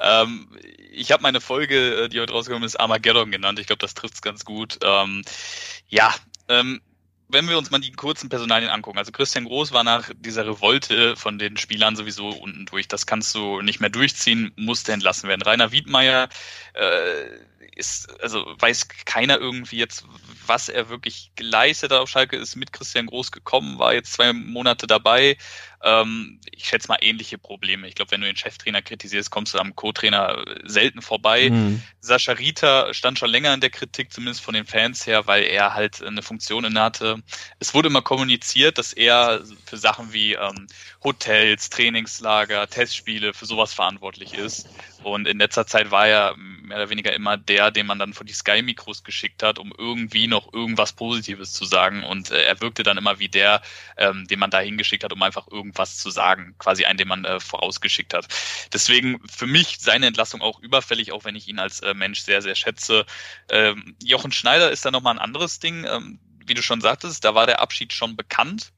ähm, 0.00 0.48
ich 0.92 1.12
habe 1.12 1.22
meine 1.22 1.40
Folge, 1.40 2.04
äh, 2.04 2.08
die 2.08 2.20
heute 2.20 2.32
rausgekommen 2.32 2.66
ist, 2.66 2.78
Armageddon 2.78 3.30
genannt. 3.30 3.60
Ich 3.60 3.66
glaube, 3.66 3.78
das 3.78 3.94
trifft's 3.94 4.22
ganz 4.22 4.44
gut. 4.44 4.78
Ähm, 4.82 5.22
ja, 5.88 6.12
ähm, 6.48 6.80
wenn 7.28 7.48
wir 7.48 7.58
uns 7.58 7.70
mal 7.70 7.80
die 7.80 7.92
kurzen 7.92 8.28
Personalien 8.28 8.70
angucken, 8.70 8.98
also 8.98 9.10
Christian 9.10 9.44
Groß 9.46 9.72
war 9.72 9.82
nach 9.82 10.10
dieser 10.16 10.46
Revolte 10.46 11.16
von 11.16 11.38
den 11.38 11.56
Spielern 11.56 11.96
sowieso 11.96 12.28
unten 12.28 12.66
durch. 12.66 12.86
Das 12.86 13.06
kannst 13.06 13.34
du 13.34 13.60
nicht 13.62 13.80
mehr 13.80 13.90
durchziehen, 13.90 14.52
musste 14.56 14.92
entlassen 14.92 15.28
werden. 15.28 15.42
Rainer 15.42 15.72
Wiedmeier 15.72 16.28
äh, 16.74 17.24
ist, 17.74 18.20
also 18.22 18.44
weiß 18.58 18.88
keiner 19.04 19.38
irgendwie 19.38 19.78
jetzt, 19.78 20.04
was 20.46 20.68
er 20.68 20.88
wirklich 20.88 21.32
geleistet 21.34 21.92
hat 21.92 21.98
auf 21.98 22.08
Schalke, 22.08 22.36
ist 22.36 22.56
mit 22.56 22.72
Christian 22.72 23.06
Groß 23.06 23.32
gekommen, 23.32 23.78
war 23.78 23.94
jetzt 23.94 24.12
zwei 24.12 24.32
Monate 24.32 24.86
dabei. 24.86 25.36
Ähm, 25.84 26.40
ich 26.50 26.64
schätze 26.64 26.88
mal 26.88 26.98
ähnliche 27.00 27.36
Probleme. 27.36 27.86
Ich 27.86 27.94
glaube, 27.94 28.10
wenn 28.12 28.22
du 28.22 28.26
den 28.26 28.36
Cheftrainer 28.36 28.80
kritisierst, 28.80 29.30
kommst 29.30 29.52
du 29.52 29.58
am 29.58 29.76
Co-Trainer 29.76 30.44
selten 30.64 31.02
vorbei. 31.02 31.50
Mhm. 31.50 31.82
Sascha 32.00 32.32
Rita 32.32 32.94
stand 32.94 33.18
schon 33.18 33.30
länger 33.30 33.52
in 33.52 33.60
der 33.60 33.70
Kritik, 33.70 34.12
zumindest 34.12 34.40
von 34.40 34.54
den 34.54 34.64
Fans 34.64 35.06
her, 35.06 35.26
weil 35.26 35.44
er 35.44 35.74
halt 35.74 36.02
eine 36.02 36.22
Funktion 36.22 36.64
inne 36.64 36.80
hatte. 36.80 37.22
Es 37.60 37.74
wurde 37.74 37.88
immer 37.88 38.02
kommuniziert, 38.02 38.78
dass 38.78 38.94
er 38.94 39.42
für 39.66 39.76
Sachen 39.76 40.12
wie 40.12 40.32
ähm, 40.32 40.66
Hotels, 41.02 41.68
Trainingslager, 41.68 42.66
Testspiele, 42.66 43.34
für 43.34 43.46
sowas 43.46 43.74
verantwortlich 43.74 44.32
ist. 44.32 44.66
Und 45.02 45.28
in 45.28 45.38
letzter 45.38 45.66
Zeit 45.66 45.90
war 45.90 46.08
er 46.08 46.34
mehr 46.36 46.78
oder 46.78 46.88
weniger 46.88 47.12
immer 47.12 47.36
der, 47.36 47.70
den 47.70 47.86
man 47.86 47.98
dann 47.98 48.14
vor 48.14 48.24
die 48.24 48.32
Sky-Mikros 48.32 49.04
geschickt 49.04 49.42
hat, 49.42 49.58
um 49.58 49.72
irgendwie 49.76 50.26
noch 50.26 50.52
irgendwas 50.54 50.94
Positives 50.94 51.52
zu 51.52 51.66
sagen. 51.66 52.04
Und 52.04 52.30
äh, 52.30 52.42
er 52.42 52.60
wirkte 52.62 52.82
dann 52.82 52.96
immer 52.96 53.18
wie 53.18 53.28
der, 53.28 53.60
ähm, 53.98 54.26
den 54.26 54.38
man 54.38 54.50
da 54.50 54.60
hingeschickt 54.60 55.04
hat, 55.04 55.12
um 55.12 55.22
einfach 55.22 55.46
irgendwas 55.74 55.98
zu 55.98 56.10
sagen. 56.10 56.54
Quasi 56.58 56.84
einen, 56.84 56.98
den 56.98 57.08
man 57.08 57.24
äh, 57.24 57.40
vorausgeschickt 57.40 58.14
hat. 58.14 58.26
Deswegen 58.72 59.20
für 59.28 59.46
mich 59.46 59.78
seine 59.80 60.06
Entlassung 60.06 60.40
auch 60.40 60.60
überfällig, 60.60 61.12
auch 61.12 61.24
wenn 61.24 61.36
ich 61.36 61.48
ihn 61.48 61.58
als 61.58 61.80
äh, 61.80 61.94
Mensch 61.94 62.20
sehr, 62.20 62.42
sehr 62.42 62.54
schätze. 62.54 63.04
Ähm, 63.50 63.96
Jochen 64.02 64.32
Schneider 64.32 64.70
ist 64.70 64.84
da 64.84 64.90
nochmal 64.90 65.14
ein 65.14 65.20
anderes 65.20 65.58
Ding. 65.58 65.84
Ähm, 65.84 66.20
wie 66.46 66.54
du 66.54 66.62
schon 66.62 66.80
sagtest, 66.80 67.24
da 67.24 67.34
war 67.34 67.46
der 67.46 67.60
Abschied 67.60 67.92
schon 67.92 68.16
bekannt. 68.16 68.72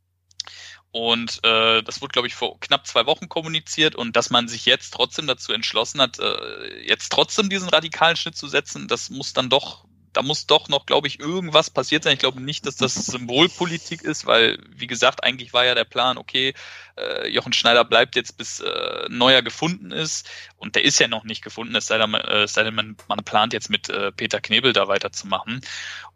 Und 0.93 1.45
äh, 1.45 1.83
das 1.83 2.01
wurde, 2.01 2.13
glaube 2.13 2.29
ich, 2.29 2.35
vor 2.35 2.59
knapp 2.61 2.87
zwei 2.87 3.05
Wochen 3.05 3.29
kommuniziert 3.29 3.95
und 3.97 4.17
dass 4.17 4.31
man 4.31 4.49
sich 4.49 4.65
jetzt 4.65 4.95
trotzdem 4.95 5.27
dazu 5.27 5.53
entschlossen 5.53 6.01
hat, 6.01 6.19
äh, 6.19 6.87
jetzt 6.87 7.13
trotzdem 7.13 7.51
diesen 7.51 7.69
radikalen 7.69 8.17
Schnitt 8.17 8.37
zu 8.37 8.49
setzen, 8.49 8.89
das 8.89 9.11
muss 9.11 9.35
dann 9.35 9.51
doch, 9.51 9.85
da 10.17 10.23
muss 10.23 10.47
doch 10.47 10.69
noch, 10.69 10.87
glaube 10.87 11.09
ich, 11.09 11.21
irgendwas 11.21 11.69
passiert 11.69 12.05
sein. 12.05 12.15
Ich 12.15 12.19
glaube 12.19 12.41
nicht, 12.41 12.65
dass 12.67 12.77
das 12.77 12.95
Symbolpolitik 12.95 14.03
ist, 14.03 14.25
weil, 14.25 14.59
wie 14.71 14.87
gesagt, 14.87 15.23
eigentlich 15.23 15.53
war 15.53 15.67
ja 15.67 15.75
der 15.75 15.85
Plan, 15.85 16.17
okay, 16.17 16.55
äh, 16.97 17.29
Jochen 17.29 17.53
Schneider 17.53 17.85
bleibt 17.85 18.17
jetzt 18.17 18.39
bis 18.39 18.61
äh, 18.61 19.07
neuer 19.11 19.43
gefunden 19.43 19.93
ist 19.93 20.29
und 20.57 20.75
der 20.75 20.85
ist 20.85 20.99
ja 20.99 21.09
noch 21.09 21.25
nicht 21.25 21.43
gefunden, 21.43 21.75
es 21.75 21.87
sei 21.87 21.99
denn, 21.99 22.15
äh, 22.15 22.49
sei 22.49 22.63
denn 22.63 22.75
man, 22.75 22.97
man 23.09 23.19
plant 23.25 23.53
jetzt 23.53 23.69
mit 23.69 23.91
äh, 23.91 24.11
Peter 24.11 24.41
Knebel 24.41 24.73
da 24.73 24.89
weiterzumachen. 24.89 25.61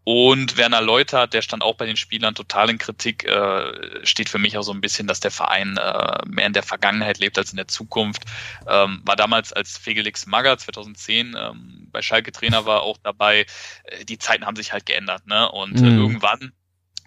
Und 0.04 0.56
Werner 0.56 0.80
Leuter, 0.80 1.26
der 1.26 1.42
stand 1.42 1.62
auch 1.62 1.74
bei 1.74 1.84
den 1.84 1.96
Spielern 1.96 2.34
total 2.34 2.70
in 2.70 2.78
Kritik, 2.78 3.24
äh, 3.24 4.04
steht 4.04 4.28
für 4.30 4.38
mich 4.38 4.56
auch 4.56 4.62
so 4.62 4.72
ein 4.72 4.80
bisschen, 4.80 5.06
dass 5.06 5.20
der 5.20 5.30
Verein 5.30 5.76
äh, 5.76 6.18
mehr 6.26 6.46
in 6.46 6.54
der 6.54 6.62
Vergangenheit 6.62 7.18
lebt 7.18 7.36
als 7.36 7.50
in 7.50 7.58
der 7.58 7.68
Zukunft. 7.68 8.24
Ähm, 8.66 9.02
war 9.04 9.16
damals 9.16 9.52
als 9.52 9.76
Fegelix 9.76 10.26
Magger 10.26 10.56
2010 10.56 11.36
ähm, 11.38 11.88
bei 11.92 12.00
Schalke 12.00 12.32
Trainer 12.32 12.64
war 12.64 12.82
auch 12.82 12.96
dabei. 13.02 13.46
Äh, 13.84 14.04
die 14.06 14.18
Zeiten 14.18 14.46
haben 14.46 14.56
sich 14.56 14.72
halt 14.72 14.86
geändert, 14.86 15.26
ne? 15.26 15.50
Und 15.52 15.78
äh, 15.78 15.82
mhm. 15.82 15.98
irgendwann 15.98 16.52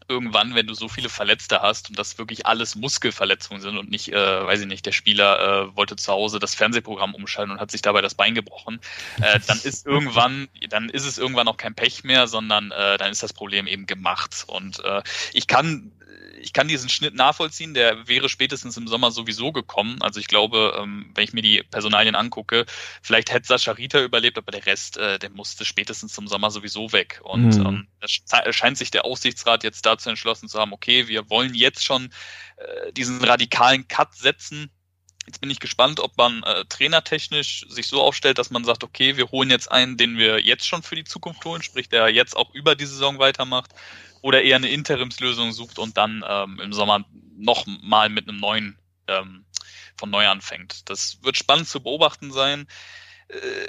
irgendwann, 0.08 0.56
wenn 0.56 0.68
du 0.68 0.74
so 0.74 0.88
viele 0.88 1.10
Verletzte 1.10 1.62
hast 1.62 1.90
und 1.90 2.00
das 2.00 2.18
wirklich 2.18 2.46
alles 2.46 2.76
Muskelverletzungen 2.76 3.62
sind 3.62 3.78
und 3.78 3.90
nicht, 3.90 4.12
äh, 4.12 4.46
weiß 4.46 4.62
ich 4.62 4.68
nicht, 4.68 4.86
der 4.86 4.92
Spieler 4.92 5.70
äh, 5.72 5.76
wollte 5.76 5.96
zu 5.96 6.12
Hause 6.12 6.40
das 6.40 6.56
Fernsehprogramm 6.56 7.16
umschalten 7.16 7.52
und 7.52 7.60
hat 7.60 7.72
sich 7.72 7.82
dabei 7.82 8.02
das 8.02 8.16
Bein 8.16 8.36
gebrochen, 8.36 8.80
äh, 9.22 9.40
dann 9.48 9.60
ist 9.64 9.86
irgendwann, 9.86 10.48
dann 10.70 10.90
ist 10.90 11.06
es 11.06 11.18
irgendwann 11.18 11.48
auch 11.48 11.58
kein 11.58 11.76
Pech 11.76 12.04
mehr, 12.04 12.28
sondern 12.28 12.72
äh, 12.72 12.98
dann 12.98 13.12
ist 13.12 13.24
das 13.24 13.34
Problem 13.34 13.68
eben 13.68 13.86
gemacht. 13.86 14.46
Und 14.48 14.84
äh, 14.84 15.02
ich 15.34 15.48
kann 15.48 15.92
ich 16.44 16.54
kann 16.54 16.68
diesen 16.68 16.90
Schnitt 16.90 17.16
nachvollziehen, 17.16 17.74
der 17.74 18.08
wäre 18.08 18.28
spätestens 18.30 18.76
im 18.78 18.88
Sommer 18.88 19.12
sowieso 19.12 19.52
gekommen. 19.52 20.02
Also 20.02 20.20
ich 20.20 20.28
glaube, 20.28 20.78
ähm, 20.78 21.10
wenn 21.16 21.24
ich 21.24 21.34
mir 21.34 21.42
die 21.42 21.64
Personalien 21.64 22.16
angucke, 22.16 22.66
vielleicht 23.02 23.32
hätte 23.32 23.48
Sascha 23.48 23.72
Rita 23.72 24.02
überlebt, 24.02 24.38
aber 24.38 24.52
der 24.52 24.66
Rest, 24.66 24.98
äh, 24.98 25.20
der 25.20 25.30
musste 25.30 25.66
spätestens 25.66 26.14
zum 26.14 26.28
Sommer 26.28 26.52
sowieso 26.52 26.92
weg. 26.92 27.22
Und 27.24 27.58
mhm. 27.58 27.88
scheint 28.50 28.78
sich 28.78 28.92
der 28.92 29.06
Aufsichtsrat 29.06 29.64
jetzt 29.64 29.86
dazu 29.86 30.10
entschlossen 30.10 30.50
zu 30.50 30.60
haben, 30.60 30.74
okay, 30.74 31.08
wir 31.08 31.30
wollen 31.30 31.54
jetzt 31.54 31.84
schon 31.84 32.10
äh, 32.58 32.92
diesen 32.92 33.24
radikalen 33.24 33.88
Cut 33.88 34.14
setzen. 34.16 34.70
Jetzt 35.26 35.40
bin 35.40 35.50
ich 35.50 35.62
gespannt, 35.62 36.02
ob 36.02 36.18
man 36.18 36.44
äh, 36.44 36.66
trainertechnisch 36.66 37.66
sich 37.70 37.88
so 37.88 38.02
aufstellt, 38.02 38.38
dass 38.38 38.50
man 38.50 38.66
sagt, 38.66 38.84
okay, 38.84 39.16
wir 39.16 39.32
holen 39.32 39.50
jetzt 39.50 39.72
einen, 39.72 39.96
den 39.96 40.18
wir 40.18 40.42
jetzt 40.42 40.68
schon 40.68 40.84
für 40.84 40.96
die 40.96 41.06
Zukunft 41.06 41.46
holen, 41.46 41.62
sprich 41.62 41.88
der 41.88 42.10
jetzt 42.10 42.36
auch 42.36 42.54
über 42.54 42.76
die 42.76 42.86
Saison 42.86 43.20
weitermacht 43.20 43.72
oder 44.24 44.42
eher 44.42 44.56
eine 44.56 44.70
Interimslösung 44.70 45.52
sucht 45.52 45.78
und 45.78 45.98
dann 45.98 46.24
ähm, 46.28 46.60
im 46.64 46.74
Sommer 46.74 47.06
noch 47.38 47.66
mal 47.82 48.10
mit 48.10 48.28
einem 48.28 48.40
neuen 48.40 48.80
ähm, 49.08 49.46
von 49.98 50.10
neu 50.10 50.26
anfängt. 50.28 50.90
Das 50.90 51.20
wird 51.22 51.38
spannend 51.38 51.68
zu 51.68 51.84
beobachten 51.84 52.32
sein. 52.32 52.66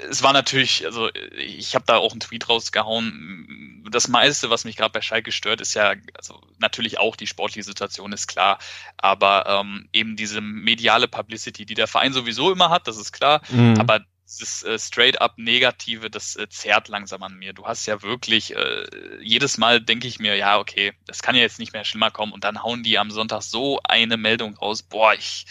es 0.09 0.23
war 0.23 0.31
natürlich, 0.31 0.85
also 0.85 1.09
ich 1.37 1.75
habe 1.75 1.85
da 1.85 1.97
auch 1.97 2.11
einen 2.11 2.21
Tweet 2.21 2.47
rausgehauen. 2.47 3.83
Das 3.91 4.07
meiste, 4.07 4.49
was 4.49 4.63
mich 4.63 4.77
gerade 4.77 4.93
bei 4.93 5.01
Schalke 5.01 5.33
stört, 5.33 5.59
ist 5.59 5.73
ja 5.73 5.93
also 6.13 6.41
natürlich 6.57 6.99
auch 6.99 7.17
die 7.17 7.27
sportliche 7.27 7.63
Situation, 7.63 8.13
ist 8.13 8.27
klar. 8.27 8.57
Aber 8.95 9.45
ähm, 9.47 9.89
eben 9.91 10.15
diese 10.15 10.39
mediale 10.39 11.09
Publicity, 11.09 11.65
die 11.65 11.73
der 11.75 11.87
Verein 11.87 12.13
sowieso 12.13 12.51
immer 12.51 12.69
hat, 12.69 12.87
das 12.87 12.97
ist 12.97 13.11
klar. 13.11 13.41
Mhm. 13.49 13.77
Aber 13.77 14.05
dieses 14.27 14.63
äh, 14.63 14.79
straight 14.79 15.21
up 15.21 15.37
Negative, 15.37 16.09
das 16.09 16.35
äh, 16.35 16.49
zerrt 16.49 16.87
langsam 16.87 17.23
an 17.23 17.35
mir. 17.35 17.53
Du 17.53 17.65
hast 17.65 17.85
ja 17.85 18.01
wirklich, 18.01 18.55
äh, 18.55 18.85
jedes 19.21 19.57
Mal 19.57 19.81
denke 19.81 20.07
ich 20.07 20.19
mir, 20.19 20.35
ja, 20.35 20.59
okay, 20.59 20.93
das 21.05 21.21
kann 21.21 21.35
ja 21.35 21.41
jetzt 21.41 21.59
nicht 21.59 21.73
mehr 21.73 21.85
schlimmer 21.85 22.11
kommen. 22.11 22.33
Und 22.33 22.43
dann 22.43 22.63
hauen 22.63 22.83
die 22.83 22.97
am 22.97 23.11
Sonntag 23.11 23.43
so 23.43 23.79
eine 23.83 24.17
Meldung 24.17 24.55
raus. 24.55 24.81
Boah, 24.81 25.13
ich, 25.13 25.45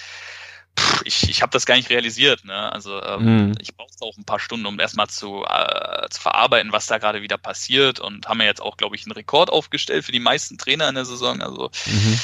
ich, 1.04 1.28
ich 1.28 1.42
habe 1.42 1.52
das 1.52 1.66
gar 1.66 1.76
nicht 1.76 1.90
realisiert. 1.90 2.44
Ne? 2.44 2.72
Also 2.72 3.00
ähm, 3.02 3.48
mhm. 3.48 3.52
ich 3.60 3.76
brauchte 3.76 4.04
auch 4.04 4.16
ein 4.16 4.24
paar 4.24 4.40
Stunden, 4.40 4.66
um 4.66 4.80
erstmal 4.80 5.08
zu, 5.08 5.44
äh, 5.44 6.08
zu 6.10 6.20
verarbeiten, 6.20 6.72
was 6.72 6.86
da 6.86 6.98
gerade 6.98 7.22
wieder 7.22 7.38
passiert. 7.38 8.00
Und 8.00 8.28
haben 8.28 8.40
ja 8.40 8.46
jetzt 8.46 8.62
auch, 8.62 8.76
glaube 8.76 8.96
ich, 8.96 9.04
einen 9.06 9.12
Rekord 9.12 9.50
aufgestellt 9.50 10.04
für 10.04 10.12
die 10.12 10.20
meisten 10.20 10.58
Trainer 10.58 10.88
in 10.88 10.96
der 10.96 11.04
Saison. 11.04 11.40
Also 11.42 11.70
mhm. 11.86 12.20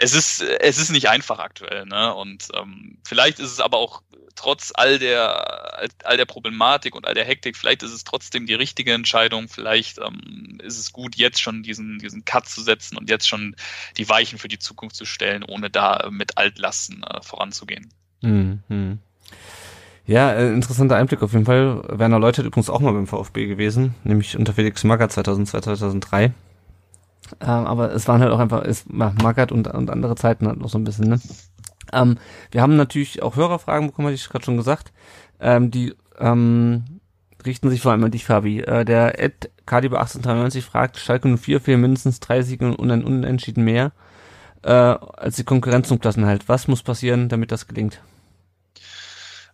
Es 0.00 0.14
ist 0.14 0.40
es 0.40 0.78
ist 0.78 0.90
nicht 0.90 1.10
einfach 1.10 1.38
aktuell. 1.38 1.84
Ne? 1.84 2.14
Und 2.14 2.48
ähm, 2.54 2.98
vielleicht 3.06 3.38
ist 3.38 3.52
es 3.52 3.60
aber 3.60 3.76
auch 3.76 4.02
trotz 4.34 4.72
all 4.74 4.98
der 4.98 5.88
all 6.04 6.16
der 6.16 6.24
Problematik 6.24 6.94
und 6.94 7.06
all 7.06 7.12
der 7.12 7.26
Hektik, 7.26 7.56
vielleicht 7.56 7.82
ist 7.82 7.92
es 7.92 8.04
trotzdem 8.04 8.46
die 8.46 8.54
richtige 8.54 8.94
Entscheidung. 8.94 9.48
Vielleicht 9.48 9.98
ähm, 9.98 10.58
ist 10.62 10.78
es 10.78 10.92
gut, 10.92 11.16
jetzt 11.16 11.40
schon 11.40 11.62
diesen 11.62 11.98
diesen 11.98 12.24
Cut 12.24 12.48
zu 12.48 12.62
setzen 12.62 12.96
und 12.96 13.10
jetzt 13.10 13.28
schon 13.28 13.54
die 13.98 14.08
Weichen 14.08 14.38
für 14.38 14.48
die 14.48 14.58
Zukunft 14.58 14.96
zu 14.96 15.04
stellen, 15.04 15.44
ohne 15.44 15.68
da 15.68 16.08
mit 16.10 16.38
Altlasten 16.38 17.02
äh, 17.02 17.20
voranzugehen. 17.22 17.92
Mhm. 18.22 18.98
Ja, 20.06 20.32
äh, 20.32 20.48
interessanter 20.48 20.96
Einblick 20.96 21.22
auf 21.22 21.34
jeden 21.34 21.44
Fall. 21.44 21.82
Werner 21.88 22.18
Leute 22.18 22.40
übrigens 22.40 22.70
auch 22.70 22.80
mal 22.80 22.92
beim 22.92 23.06
VfB 23.06 23.46
gewesen, 23.46 23.94
nämlich 24.04 24.36
unter 24.36 24.54
Felix 24.54 24.82
Magath 24.82 25.12
2002, 25.12 25.60
2003. 25.60 26.32
Ähm, 27.40 27.66
aber 27.66 27.92
es 27.92 28.08
waren 28.08 28.20
halt 28.20 28.32
auch 28.32 28.38
einfach, 28.38 28.62
es, 28.64 28.84
Magath 28.88 29.52
und, 29.52 29.68
und 29.68 29.90
andere 29.90 30.16
Zeiten 30.16 30.46
halt 30.46 30.58
noch 30.58 30.68
so 30.68 30.78
ein 30.78 30.84
bisschen, 30.84 31.08
ne? 31.08 31.20
Ähm, 31.92 32.18
wir 32.50 32.62
haben 32.62 32.76
natürlich 32.76 33.22
auch 33.22 33.36
Hörerfragen 33.36 33.88
bekommen, 33.88 34.06
hatte 34.06 34.14
ich 34.14 34.28
gerade 34.28 34.44
schon 34.44 34.56
gesagt. 34.56 34.92
Ähm, 35.40 35.70
die 35.70 35.94
ähm, 36.18 37.00
richten 37.44 37.70
sich 37.70 37.80
vor 37.80 37.92
allem 37.92 38.04
an 38.04 38.10
dich, 38.10 38.24
Fabi. 38.24 38.60
Äh, 38.60 38.84
der 38.84 39.20
Ed 39.20 39.50
Kaliber 39.66 39.98
1893 39.98 40.64
fragt, 40.64 40.98
Schalke 40.98 41.36
04 41.36 41.60
fehlen 41.60 41.80
mindestens 41.80 42.20
drei 42.20 42.42
Siege 42.42 42.74
und 42.74 42.90
ein 42.90 43.04
Unentschieden 43.04 43.64
mehr 43.64 43.92
äh, 44.62 44.70
als 44.70 45.36
die 45.36 45.44
Konkurrenz 45.44 45.88
zum 45.88 46.00
Klassenhalt. 46.00 46.48
Was 46.48 46.68
muss 46.68 46.82
passieren, 46.82 47.28
damit 47.28 47.52
das 47.52 47.66
gelingt? 47.66 48.00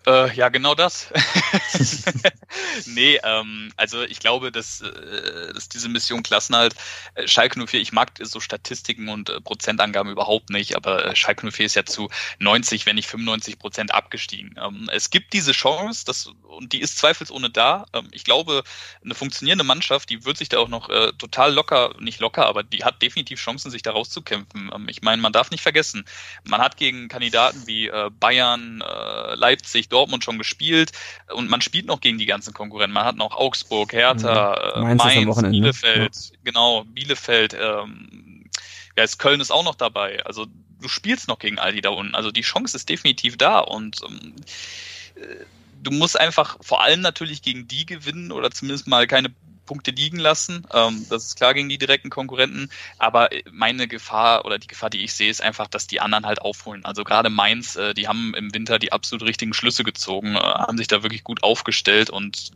Äh, 0.08 0.32
ja, 0.34 0.50
genau 0.50 0.76
das. 0.76 1.12
nee, 2.86 3.18
ähm, 3.24 3.72
also 3.76 4.02
ich 4.02 4.20
glaube, 4.20 4.52
dass, 4.52 4.80
äh, 4.80 5.52
dass 5.52 5.68
diese 5.68 5.88
Mission 5.88 6.22
Klassenhalt, 6.22 6.76
äh, 7.16 7.26
Schalke 7.26 7.58
04, 7.66 7.80
ich 7.80 7.92
mag 7.92 8.12
so 8.22 8.38
Statistiken 8.38 9.08
und 9.08 9.30
äh, 9.30 9.40
Prozentangaben 9.40 10.12
überhaupt 10.12 10.50
nicht, 10.50 10.76
aber 10.76 11.06
äh, 11.06 11.16
Schalke 11.16 11.50
04 11.50 11.66
ist 11.66 11.74
ja 11.74 11.84
zu 11.84 12.08
90, 12.38 12.86
wenn 12.86 12.94
nicht 12.94 13.08
95 13.08 13.58
Prozent 13.58 13.92
abgestiegen. 13.92 14.54
Ähm, 14.62 14.88
es 14.92 15.10
gibt 15.10 15.32
diese 15.32 15.50
Chance, 15.50 16.04
das, 16.06 16.30
und 16.42 16.72
die 16.72 16.80
ist 16.80 16.98
zweifelsohne 16.98 17.50
da. 17.50 17.86
Ähm, 17.92 18.06
ich 18.12 18.22
glaube, 18.22 18.62
eine 19.04 19.14
funktionierende 19.16 19.64
Mannschaft, 19.64 20.08
die 20.10 20.24
wird 20.24 20.36
sich 20.36 20.48
da 20.48 20.58
auch 20.58 20.68
noch 20.68 20.88
äh, 20.88 21.14
total 21.18 21.52
locker, 21.52 21.94
nicht 21.98 22.20
locker, 22.20 22.46
aber 22.46 22.62
die 22.62 22.84
hat 22.84 23.02
definitiv 23.02 23.40
Chancen, 23.40 23.72
sich 23.72 23.82
da 23.82 23.90
rauszukämpfen. 23.90 24.70
Ähm, 24.72 24.88
ich 24.88 25.02
meine, 25.02 25.20
man 25.20 25.32
darf 25.32 25.50
nicht 25.50 25.62
vergessen, 25.62 26.04
man 26.44 26.60
hat 26.60 26.76
gegen 26.76 27.08
Kandidaten 27.08 27.66
wie 27.66 27.88
äh, 27.88 28.08
Bayern, 28.20 28.82
äh, 28.82 29.34
Leipzig, 29.34 29.88
Dortmund 29.96 30.24
schon 30.24 30.36
gespielt 30.36 30.92
und 31.32 31.48
man 31.48 31.62
spielt 31.62 31.86
noch 31.86 32.00
gegen 32.00 32.18
die 32.18 32.26
ganzen 32.26 32.52
Konkurrenten. 32.52 32.92
Man 32.92 33.06
hat 33.06 33.16
noch 33.16 33.34
Augsburg, 33.34 33.92
Hertha, 33.94 34.74
mhm. 34.76 34.82
Mainz, 34.82 35.04
Mainz 35.04 35.42
Bielefeld, 35.42 36.14
ja. 36.14 36.36
genau, 36.44 36.84
Bielefeld, 36.84 37.54
ähm, 37.54 38.44
ja, 38.96 39.04
ist 39.04 39.18
Köln 39.18 39.40
ist 39.40 39.50
auch 39.50 39.64
noch 39.64 39.74
dabei. 39.74 40.22
Also 40.26 40.46
du 40.80 40.88
spielst 40.88 41.28
noch 41.28 41.38
gegen 41.38 41.58
all 41.58 41.72
die 41.72 41.80
da 41.80 41.90
unten. 41.90 42.14
Also 42.14 42.30
die 42.30 42.42
Chance 42.42 42.76
ist 42.76 42.90
definitiv 42.90 43.38
da 43.38 43.58
und 43.58 44.02
ähm, 44.06 44.34
äh, 45.16 45.44
du 45.82 45.90
musst 45.92 46.20
einfach 46.20 46.58
vor 46.60 46.82
allem 46.82 47.00
natürlich 47.00 47.40
gegen 47.40 47.66
die 47.66 47.86
gewinnen 47.86 48.32
oder 48.32 48.50
zumindest 48.50 48.86
mal 48.86 49.06
keine 49.06 49.30
Punkte 49.66 49.90
liegen 49.90 50.18
lassen. 50.18 50.66
Ähm, 50.72 51.06
das 51.10 51.26
ist 51.26 51.36
klar 51.36 51.52
gegen 51.52 51.68
die 51.68 51.78
direkten 51.78 52.10
Konkurrenten. 52.10 52.70
Aber 52.98 53.28
meine 53.50 53.88
Gefahr 53.88 54.44
oder 54.44 54.58
die 54.58 54.66
Gefahr, 54.66 54.90
die 54.90 55.04
ich 55.04 55.12
sehe, 55.12 55.30
ist 55.30 55.42
einfach, 55.42 55.66
dass 55.66 55.86
die 55.86 56.00
anderen 56.00 56.24
halt 56.26 56.40
aufholen. 56.40 56.84
Also 56.84 57.04
gerade 57.04 57.28
Mainz, 57.28 57.76
äh, 57.76 57.92
die 57.92 58.08
haben 58.08 58.34
im 58.34 58.54
Winter 58.54 58.78
die 58.78 58.92
absolut 58.92 59.26
richtigen 59.26 59.52
Schlüsse 59.52 59.84
gezogen, 59.84 60.36
äh, 60.36 60.38
haben 60.38 60.78
sich 60.78 60.88
da 60.88 61.02
wirklich 61.02 61.24
gut 61.24 61.42
aufgestellt 61.42 62.08
und 62.08 62.52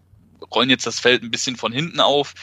rollen 0.54 0.70
jetzt 0.70 0.86
das 0.86 1.00
Feld 1.00 1.22
ein 1.22 1.30
bisschen 1.30 1.56
von 1.56 1.72
hinten 1.72 2.00
auf. 2.00 2.34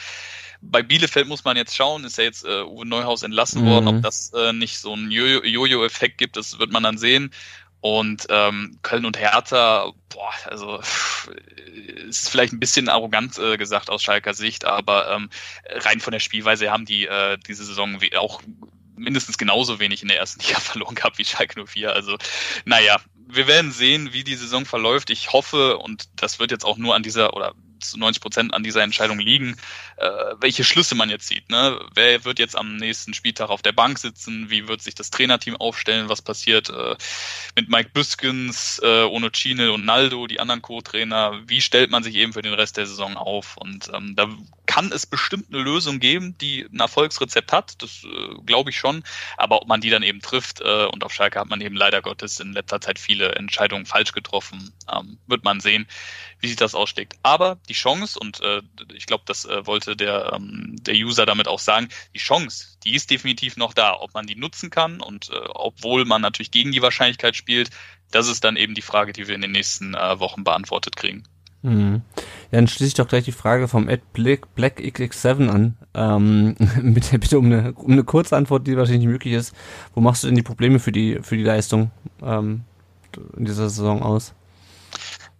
Bei 0.60 0.82
Bielefeld 0.82 1.28
muss 1.28 1.44
man 1.44 1.56
jetzt 1.56 1.76
schauen, 1.76 2.04
ist 2.04 2.18
ja 2.18 2.24
jetzt 2.24 2.44
äh, 2.44 2.62
Uwe 2.62 2.84
Neuhaus 2.84 3.22
entlassen 3.22 3.62
mhm. 3.62 3.66
worden, 3.66 3.88
ob 3.88 4.02
das 4.02 4.32
äh, 4.34 4.52
nicht 4.52 4.78
so 4.78 4.92
einen 4.92 5.10
Jojo-Effekt 5.10 6.18
gibt, 6.18 6.36
das 6.36 6.58
wird 6.58 6.72
man 6.72 6.82
dann 6.82 6.98
sehen. 6.98 7.32
Und 7.80 8.26
ähm, 8.28 8.78
Köln 8.82 9.06
und 9.06 9.18
Hertha, 9.18 9.92
boah, 10.08 10.32
also 10.46 10.80
ist 12.08 12.28
vielleicht 12.28 12.52
ein 12.52 12.60
bisschen 12.60 12.88
arrogant 12.88 13.38
äh, 13.38 13.56
gesagt 13.56 13.88
aus 13.88 14.02
Schalker 14.02 14.34
Sicht, 14.34 14.64
aber 14.64 15.10
ähm, 15.12 15.30
rein 15.68 16.00
von 16.00 16.12
der 16.12 16.20
Spielweise 16.20 16.70
haben 16.70 16.86
die 16.86 17.06
äh, 17.06 17.38
diese 17.46 17.64
Saison 17.64 17.98
auch 18.16 18.42
mindestens 18.96 19.38
genauso 19.38 19.78
wenig 19.78 20.02
in 20.02 20.08
der 20.08 20.18
ersten 20.18 20.40
Liga 20.46 20.58
verloren 20.58 20.96
gehabt 20.96 21.18
wie 21.18 21.24
Schalke 21.24 21.64
04. 21.64 21.92
Also, 21.92 22.18
naja, 22.64 23.00
wir 23.28 23.46
werden 23.46 23.70
sehen, 23.70 24.12
wie 24.12 24.24
die 24.24 24.34
Saison 24.34 24.64
verläuft. 24.64 25.10
Ich 25.10 25.32
hoffe, 25.32 25.78
und 25.78 26.08
das 26.16 26.38
wird 26.38 26.50
jetzt 26.50 26.64
auch 26.64 26.78
nur 26.78 26.94
an 26.94 27.02
dieser, 27.02 27.34
oder 27.34 27.54
zu 27.80 27.98
90 27.98 28.20
Prozent 28.20 28.54
an 28.54 28.62
dieser 28.62 28.82
Entscheidung 28.82 29.18
liegen, 29.18 29.56
äh, 29.96 30.08
welche 30.40 30.64
Schlüsse 30.64 30.94
man 30.94 31.10
jetzt 31.10 31.26
sieht. 31.26 31.48
Ne? 31.50 31.80
Wer 31.94 32.24
wird 32.24 32.38
jetzt 32.38 32.56
am 32.56 32.76
nächsten 32.76 33.14
Spieltag 33.14 33.50
auf 33.50 33.62
der 33.62 33.72
Bank 33.72 33.98
sitzen? 33.98 34.50
Wie 34.50 34.68
wird 34.68 34.82
sich 34.82 34.94
das 34.94 35.10
Trainerteam 35.10 35.56
aufstellen? 35.56 36.08
Was 36.08 36.22
passiert 36.22 36.70
äh, 36.70 36.96
mit 37.56 37.68
Mike 37.68 37.90
Büskens, 37.92 38.80
äh, 38.82 39.04
Ono 39.04 39.30
Chine 39.30 39.72
und 39.72 39.84
Naldo, 39.84 40.26
die 40.26 40.40
anderen 40.40 40.62
Co-Trainer? 40.62 41.40
Wie 41.46 41.60
stellt 41.60 41.90
man 41.90 42.02
sich 42.02 42.14
eben 42.14 42.32
für 42.32 42.42
den 42.42 42.54
Rest 42.54 42.76
der 42.76 42.86
Saison 42.86 43.16
auf? 43.16 43.56
Und 43.56 43.90
ähm, 43.94 44.14
da 44.16 44.28
kann 44.66 44.92
es 44.92 45.06
bestimmt 45.06 45.46
eine 45.52 45.62
Lösung 45.62 45.98
geben, 45.98 46.36
die 46.38 46.66
ein 46.72 46.80
Erfolgsrezept 46.80 47.52
hat. 47.52 47.82
Das 47.82 48.04
äh, 48.04 48.34
glaube 48.44 48.70
ich 48.70 48.78
schon. 48.78 49.02
Aber 49.36 49.62
ob 49.62 49.68
man 49.68 49.80
die 49.80 49.90
dann 49.90 50.02
eben 50.02 50.20
trifft, 50.20 50.60
äh, 50.60 50.84
und 50.86 51.04
auf 51.04 51.12
Schalke 51.12 51.40
hat 51.40 51.48
man 51.48 51.60
eben 51.60 51.74
leider 51.74 52.02
Gottes 52.02 52.38
in 52.40 52.52
letzter 52.52 52.80
Zeit 52.80 52.98
viele 52.98 53.34
Entscheidungen 53.34 53.86
falsch 53.86 54.12
getroffen, 54.12 54.72
ähm, 54.92 55.18
wird 55.26 55.44
man 55.44 55.60
sehen 55.60 55.86
wie 56.40 56.48
sich 56.48 56.56
das 56.56 56.74
aussteckt. 56.74 57.18
Aber 57.22 57.58
die 57.68 57.74
Chance, 57.74 58.18
und 58.18 58.40
äh, 58.40 58.62
ich 58.94 59.06
glaube, 59.06 59.24
das 59.26 59.44
äh, 59.44 59.66
wollte 59.66 59.96
der, 59.96 60.32
ähm, 60.34 60.76
der 60.80 60.94
User 60.94 61.26
damit 61.26 61.48
auch 61.48 61.58
sagen, 61.58 61.88
die 62.14 62.18
Chance, 62.18 62.76
die 62.84 62.94
ist 62.94 63.10
definitiv 63.10 63.56
noch 63.56 63.74
da. 63.74 63.96
Ob 63.98 64.14
man 64.14 64.26
die 64.26 64.36
nutzen 64.36 64.70
kann 64.70 65.00
und 65.00 65.30
äh, 65.30 65.38
obwohl 65.54 66.04
man 66.04 66.22
natürlich 66.22 66.50
gegen 66.50 66.72
die 66.72 66.82
Wahrscheinlichkeit 66.82 67.36
spielt, 67.36 67.70
das 68.10 68.28
ist 68.28 68.44
dann 68.44 68.56
eben 68.56 68.74
die 68.74 68.82
Frage, 68.82 69.12
die 69.12 69.28
wir 69.28 69.34
in 69.34 69.42
den 69.42 69.52
nächsten 69.52 69.94
äh, 69.94 70.18
Wochen 70.18 70.44
beantwortet 70.44 70.96
kriegen. 70.96 71.24
Mhm. 71.62 72.02
Ja, 72.50 72.58
dann 72.58 72.68
schließe 72.68 72.88
ich 72.88 72.94
doch 72.94 73.08
gleich 73.08 73.24
die 73.24 73.32
Frage 73.32 73.68
vom 73.68 73.88
Ed 73.88 74.12
Black, 74.12 74.54
Black 74.54 74.80
XX7 74.80 75.48
an. 75.48 75.76
Ähm, 75.94 76.54
bitte, 76.94 77.18
bitte 77.18 77.38
um 77.38 77.46
eine, 77.46 77.72
um 77.72 77.92
eine 77.92 78.04
kurze 78.04 78.36
Antwort, 78.36 78.66
die 78.66 78.76
wahrscheinlich 78.76 79.06
nicht 79.06 79.12
möglich 79.12 79.34
ist. 79.34 79.54
Wo 79.94 80.00
machst 80.00 80.22
du 80.22 80.28
denn 80.28 80.36
die 80.36 80.42
Probleme 80.42 80.78
für 80.78 80.92
die, 80.92 81.18
für 81.22 81.36
die 81.36 81.42
Leistung 81.42 81.90
ähm, 82.22 82.62
in 83.36 83.44
dieser 83.44 83.68
Saison 83.68 84.02
aus? 84.02 84.34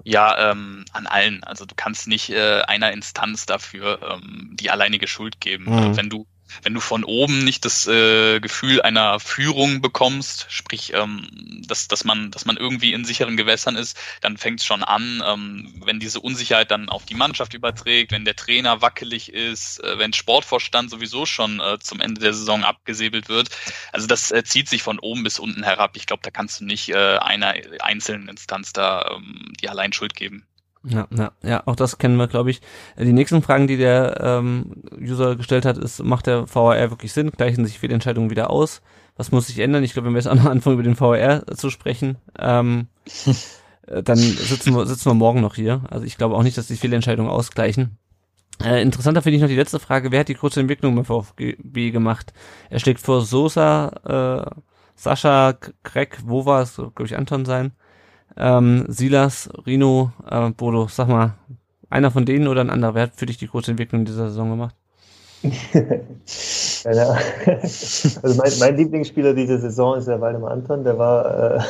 Ja, 0.04 0.52
ähm, 0.52 0.84
an 0.92 1.06
allen. 1.06 1.44
Also 1.44 1.66
du 1.66 1.74
kannst 1.74 2.08
nicht 2.08 2.30
äh, 2.30 2.62
einer 2.62 2.92
Instanz 2.92 3.46
dafür 3.46 4.00
ähm, 4.02 4.50
die 4.54 4.70
alleinige 4.70 5.06
Schuld 5.06 5.40
geben. 5.40 5.64
Mhm. 5.64 5.96
Wenn 5.96 6.10
du 6.10 6.26
wenn 6.62 6.74
du 6.74 6.80
von 6.80 7.04
oben 7.04 7.44
nicht 7.44 7.64
das 7.64 7.86
äh, 7.86 8.40
Gefühl 8.40 8.82
einer 8.82 9.20
Führung 9.20 9.80
bekommst, 9.80 10.46
sprich, 10.48 10.92
ähm, 10.94 11.28
dass, 11.66 11.88
dass, 11.88 12.04
man, 12.04 12.30
dass 12.30 12.44
man 12.44 12.56
irgendwie 12.56 12.92
in 12.92 13.04
sicheren 13.04 13.36
Gewässern 13.36 13.76
ist, 13.76 13.96
dann 14.20 14.36
fängt 14.36 14.60
es 14.60 14.66
schon 14.66 14.82
an, 14.82 15.22
ähm, 15.26 15.74
wenn 15.84 16.00
diese 16.00 16.20
Unsicherheit 16.20 16.70
dann 16.70 16.88
auf 16.88 17.06
die 17.06 17.14
Mannschaft 17.14 17.54
überträgt, 17.54 18.12
wenn 18.12 18.24
der 18.24 18.36
Trainer 18.36 18.82
wackelig 18.82 19.32
ist, 19.32 19.82
äh, 19.82 19.98
wenn 19.98 20.12
Sportvorstand 20.12 20.90
sowieso 20.90 21.26
schon 21.26 21.60
äh, 21.60 21.78
zum 21.78 22.00
Ende 22.00 22.20
der 22.20 22.34
Saison 22.34 22.64
abgesäbelt 22.64 23.28
wird. 23.28 23.50
Also 23.92 24.06
das 24.06 24.30
äh, 24.30 24.44
zieht 24.44 24.68
sich 24.68 24.82
von 24.82 24.98
oben 24.98 25.22
bis 25.22 25.38
unten 25.38 25.62
herab. 25.62 25.96
Ich 25.96 26.06
glaube, 26.06 26.22
da 26.22 26.30
kannst 26.30 26.60
du 26.60 26.64
nicht 26.64 26.88
äh, 26.90 27.18
einer 27.18 27.54
einzelnen 27.80 28.28
Instanz 28.28 28.72
da 28.72 29.16
ähm, 29.16 29.52
die 29.60 29.68
allein 29.68 29.92
Schuld 29.92 30.14
geben. 30.14 30.46
Ja, 30.88 31.06
ja, 31.14 31.32
ja, 31.42 31.62
auch 31.66 31.76
das 31.76 31.98
kennen 31.98 32.16
wir, 32.16 32.28
glaube 32.28 32.50
ich. 32.50 32.62
Die 32.98 33.12
nächsten 33.12 33.42
Fragen, 33.42 33.66
die 33.66 33.76
der 33.76 34.20
ähm, 34.22 34.82
User 34.98 35.36
gestellt 35.36 35.64
hat, 35.64 35.76
ist, 35.76 36.02
macht 36.02 36.26
der 36.26 36.52
VAR 36.52 36.90
wirklich 36.90 37.12
Sinn? 37.12 37.30
Gleichen 37.30 37.66
sich 37.66 37.78
Fehlentscheidungen 37.78 38.30
wieder 38.30 38.50
aus? 38.50 38.80
Was 39.16 39.30
muss 39.30 39.48
sich 39.48 39.58
ändern? 39.58 39.84
Ich 39.84 39.92
glaube, 39.92 40.06
wenn 40.06 40.14
wir 40.14 40.20
jetzt 40.20 40.28
anfangen, 40.46 40.74
über 40.74 40.82
den 40.82 40.98
VAR 40.98 41.46
zu 41.56 41.70
sprechen, 41.70 42.16
ähm, 42.38 42.88
äh, 43.86 44.02
dann 44.02 44.16
sitzen 44.16 44.74
wir, 44.74 44.86
sitzen 44.86 45.10
wir 45.10 45.14
morgen 45.14 45.40
noch 45.40 45.56
hier. 45.56 45.82
Also 45.90 46.06
ich 46.06 46.16
glaube 46.16 46.36
auch 46.36 46.42
nicht, 46.42 46.56
dass 46.56 46.68
die 46.68 46.76
Fehlentscheidungen 46.76 47.30
ausgleichen. 47.30 47.98
Äh, 48.62 48.80
interessanter 48.82 49.22
finde 49.22 49.36
ich 49.36 49.42
noch 49.42 49.48
die 49.48 49.56
letzte 49.56 49.78
Frage. 49.78 50.10
Wer 50.10 50.20
hat 50.20 50.28
die 50.28 50.34
kurze 50.34 50.60
Entwicklung 50.60 50.96
beim 50.96 51.04
VfB 51.04 51.90
gemacht? 51.90 52.32
Er 52.70 52.78
schlägt 52.78 53.00
vor 53.00 53.20
Sosa, 53.22 54.46
äh, 54.48 54.60
Sascha, 54.94 55.54
Craig, 55.82 56.18
wo 56.24 56.46
war 56.46 56.62
es, 56.62 56.76
glaube 56.76 57.04
ich, 57.04 57.16
Anton 57.16 57.44
sein 57.44 57.72
Ähm, 58.36 58.84
Silas, 58.88 59.48
Rino, 59.66 60.12
äh, 60.30 60.50
Bodo, 60.50 60.86
sag 60.88 61.08
mal, 61.08 61.34
einer 61.90 62.10
von 62.10 62.24
denen 62.24 62.48
oder 62.48 62.60
ein 62.60 62.70
anderer, 62.70 62.94
wer 62.94 63.02
hat 63.04 63.16
für 63.16 63.26
dich 63.26 63.38
die 63.38 63.48
große 63.48 63.70
Entwicklung 63.70 64.00
in 64.00 64.06
dieser 64.06 64.28
Saison 64.28 64.50
gemacht? 64.50 64.74
also 66.84 68.34
mein, 68.36 68.52
mein, 68.58 68.76
Lieblingsspieler 68.76 69.34
dieser 69.34 69.58
Saison 69.58 69.96
ist 69.96 70.08
der 70.08 70.20
Waldemar 70.20 70.50
Anton, 70.50 70.82
der 70.82 70.98
war, 70.98 71.56
äh, 71.56 71.60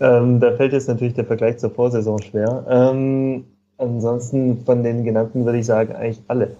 ähm, 0.00 0.40
da 0.40 0.52
fällt 0.52 0.72
jetzt 0.72 0.88
natürlich 0.88 1.12
der 1.14 1.26
Vergleich 1.26 1.58
zur 1.58 1.70
Vorsaison 1.70 2.20
schwer. 2.22 2.64
Ähm, 2.68 3.44
ansonsten 3.76 4.64
von 4.64 4.82
den 4.82 5.04
genannten 5.04 5.44
würde 5.44 5.58
ich 5.58 5.66
sagen, 5.66 5.94
eigentlich 5.94 6.22
alle. 6.28 6.56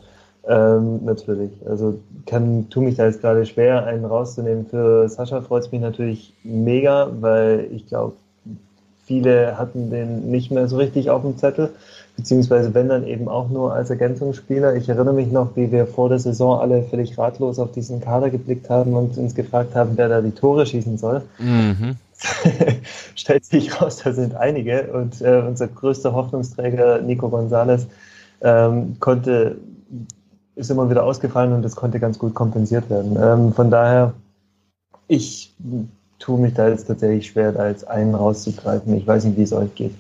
Ähm, 0.47 1.05
natürlich. 1.05 1.51
Also 1.67 1.99
kann, 2.27 2.69
tu 2.69 2.81
mich 2.81 2.97
da 2.97 3.07
jetzt 3.07 3.21
gerade 3.21 3.47
schwer, 3.47 3.85
einen 3.85 4.05
rauszunehmen. 4.05 4.67
Für 4.67 5.09
Sascha 5.09 5.41
freut 5.41 5.65
es 5.65 5.73
mich 5.73 5.81
natürlich 5.81 6.35
mega, 6.45 7.11
weil 7.21 7.69
ich 7.73 7.87
glaube, 7.87 8.17
viele 9.07 9.57
hatten 9.57 9.91
den 9.91 10.31
nicht 10.31 10.51
mehr 10.51 10.69
so 10.69 10.77
richtig 10.77 11.11
auf 11.11 11.23
dem 11.23 11.39
Zettel 11.39 11.71
beziehungsweise 12.17 12.75
wenn 12.75 12.89
dann 12.89 13.07
eben 13.07 13.29
auch 13.29 13.49
nur 13.51 13.75
als 13.75 13.91
Ergänzungsspieler. 13.91 14.75
Ich 14.77 14.89
erinnere 14.89 15.15
mich 15.15 15.31
noch, 15.31 15.55
wie 15.55 15.71
wir 15.71 15.87
vor 15.87 16.09
der 16.09 16.19
Saison 16.19 16.59
alle 16.59 16.83
völlig 16.83 17.17
ratlos 17.19 17.59
auf 17.59 17.73
diesen 17.73 18.01
Kader 18.01 18.31
geblickt 18.31 18.71
haben 18.71 18.95
und 18.95 19.17
uns 19.19 19.35
gefragt 19.35 19.75
haben, 19.75 19.93
wer 19.97 20.09
da 20.09 20.21
die 20.21 20.31
Tore 20.31 20.67
schießen 20.67 20.99
soll. 20.99 21.23
Mhm. 21.39 21.97
Stellt 23.15 23.45
sich 23.45 23.81
raus, 23.81 24.01
da 24.03 24.13
sind 24.13 24.35
einige 24.35 24.91
und 24.93 25.21
äh, 25.21 25.43
unser 25.47 25.69
größter 25.69 26.15
Hoffnungsträger 26.15 27.03
Nico 27.03 27.29
Gonzalez 27.29 27.87
ähm, 28.41 28.97
konnte 28.99 29.57
ist 30.55 30.71
immer 30.71 30.89
wieder 30.89 31.05
ausgefallen 31.05 31.53
und 31.53 31.63
das 31.63 31.77
konnte 31.77 32.01
ganz 32.01 32.19
gut 32.19 32.35
kompensiert 32.35 32.89
werden. 32.89 33.19
Ähm, 33.21 33.53
von 33.53 33.71
daher, 33.71 34.15
ich 35.07 35.55
tue 36.19 36.39
mich 36.39 36.55
da 36.55 36.69
jetzt 36.69 36.87
tatsächlich 36.87 37.29
schwer, 37.29 37.53
da 37.53 37.69
jetzt 37.69 37.87
einen 37.89 38.15
rauszugreifen. 38.15 38.97
Ich 38.97 39.07
weiß 39.07 39.25
nicht, 39.25 39.37
wie 39.37 39.43
es 39.43 39.53
euch 39.53 39.75
geht. 39.75 39.95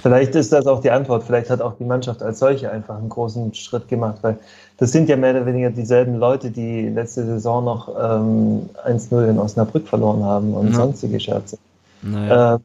Vielleicht 0.00 0.34
ist 0.36 0.52
das 0.52 0.66
auch 0.66 0.80
die 0.80 0.90
Antwort. 0.90 1.24
Vielleicht 1.24 1.50
hat 1.50 1.60
auch 1.60 1.76
die 1.76 1.84
Mannschaft 1.84 2.22
als 2.22 2.38
solche 2.38 2.70
einfach 2.70 2.98
einen 2.98 3.08
großen 3.08 3.52
Schritt 3.54 3.88
gemacht, 3.88 4.18
weil 4.22 4.38
das 4.76 4.92
sind 4.92 5.08
ja 5.08 5.16
mehr 5.16 5.32
oder 5.32 5.46
weniger 5.46 5.70
dieselben 5.70 6.16
Leute, 6.16 6.52
die 6.52 6.88
letzte 6.88 7.26
Saison 7.26 7.64
noch 7.64 7.88
ähm, 7.88 8.70
1-0 8.86 9.28
in 9.28 9.38
Osnabrück 9.38 9.88
verloren 9.88 10.22
haben 10.22 10.54
und 10.54 10.68
ja. 10.68 10.74
sonstige 10.74 11.18
Scherze. 11.18 11.58
Naja. 12.02 12.54
Äh, 12.54 12.58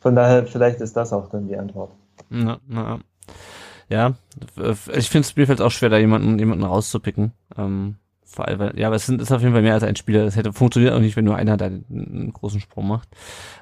von 0.00 0.14
daher, 0.14 0.46
vielleicht 0.46 0.80
ist 0.80 0.96
das 0.96 1.12
auch 1.12 1.30
dann 1.30 1.48
die 1.48 1.56
Antwort. 1.56 1.90
Na, 2.28 2.58
na. 2.68 2.98
Ja, 3.88 4.14
ich 4.94 5.08
finde 5.08 5.26
es 5.26 5.36
mir 5.36 5.46
fällt 5.46 5.60
auch 5.60 5.70
schwer, 5.70 5.88
da 5.88 5.96
jemanden, 5.96 6.38
jemanden 6.38 6.64
rauszupicken. 6.64 7.32
Ähm, 7.56 7.96
vor 8.28 8.48
allem, 8.48 8.76
ja, 8.76 8.88
aber 8.88 8.96
es 8.96 9.06
sind, 9.06 9.22
ist 9.22 9.32
auf 9.32 9.40
jeden 9.40 9.52
Fall 9.52 9.62
mehr 9.62 9.74
als 9.74 9.82
ein 9.82 9.96
Spieler. 9.96 10.24
Das 10.24 10.36
hätte 10.36 10.52
funktioniert 10.52 10.92
auch 10.92 10.98
nicht, 10.98 11.16
wenn 11.16 11.24
nur 11.24 11.36
einer 11.36 11.56
da 11.56 11.66
einen 11.66 12.32
großen 12.32 12.60
Sprung 12.60 12.88
macht. 12.88 13.08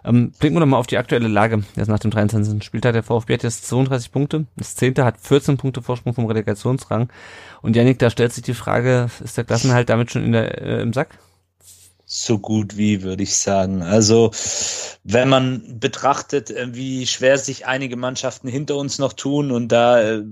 Ähm, 0.04 0.32
blicken 0.38 0.56
wir 0.56 0.60
doch 0.60 0.66
mal 0.66 0.78
auf 0.78 0.86
die 0.86 0.98
aktuelle 0.98 1.28
Lage. 1.28 1.62
Jetzt 1.76 1.88
nach 1.88 1.98
dem 1.98 2.10
23. 2.10 2.64
Spieltag. 2.64 2.94
Der 2.94 3.02
VfB 3.02 3.34
hat 3.34 3.42
jetzt 3.42 3.66
32 3.68 4.10
Punkte. 4.10 4.46
Das 4.56 4.74
Zehnte 4.74 5.04
hat 5.04 5.20
14 5.20 5.58
Punkte 5.58 5.82
Vorsprung 5.82 6.14
vom 6.14 6.26
Relegationsrang. 6.26 7.10
Und 7.62 7.76
Janik, 7.76 7.98
da 7.98 8.10
stellt 8.10 8.32
sich 8.32 8.42
die 8.42 8.54
Frage, 8.54 9.10
ist 9.22 9.36
der 9.36 9.44
Klassenhalt 9.44 9.88
damit 9.90 10.10
schon 10.10 10.24
in 10.24 10.32
der, 10.32 10.60
äh, 10.60 10.82
im 10.82 10.92
Sack? 10.92 11.18
So 12.06 12.38
gut 12.38 12.76
wie, 12.76 13.02
würde 13.02 13.22
ich 13.22 13.36
sagen. 13.36 13.82
Also, 13.82 14.30
wenn 15.04 15.28
man 15.28 15.78
betrachtet, 15.78 16.50
äh, 16.50 16.74
wie 16.74 17.06
schwer 17.06 17.38
sich 17.38 17.66
einige 17.66 17.96
Mannschaften 17.96 18.48
hinter 18.48 18.76
uns 18.76 18.98
noch 18.98 19.12
tun, 19.12 19.50
und 19.50 19.68
da 19.68 20.00
äh, 20.00 20.22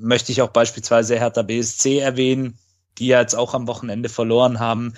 möchte 0.00 0.32
ich 0.32 0.42
auch 0.42 0.50
beispielsweise 0.50 1.18
Hertha 1.18 1.42
BSC 1.42 1.98
erwähnen, 1.98 2.58
die 3.00 3.08
ja 3.08 3.20
jetzt 3.20 3.34
auch 3.34 3.54
am 3.54 3.66
Wochenende 3.66 4.08
verloren 4.08 4.60
haben, 4.60 4.94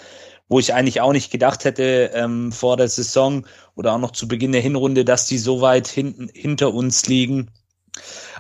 wo 0.49 0.59
ich 0.59 0.75
eigentlich 0.75 1.01
auch 1.01 1.13
nicht 1.13 1.31
gedacht 1.31 1.65
hätte 1.65 2.11
ähm, 2.13 2.53
vor 2.53 2.77
der 2.77 2.89
Saison 2.89 3.47
oder 3.75 3.95
auch 3.95 3.99
noch 3.99 4.11
zu 4.11 4.29
Beginn 4.29 4.53
der 4.53 4.61
Hinrunde, 4.61 5.05
dass 5.05 5.27
die 5.27 5.39
so 5.39 5.63
weit 5.63 5.89
hinten 5.89 6.29
hinter 6.29 6.75
uns 6.75 7.07
liegen. 7.07 7.51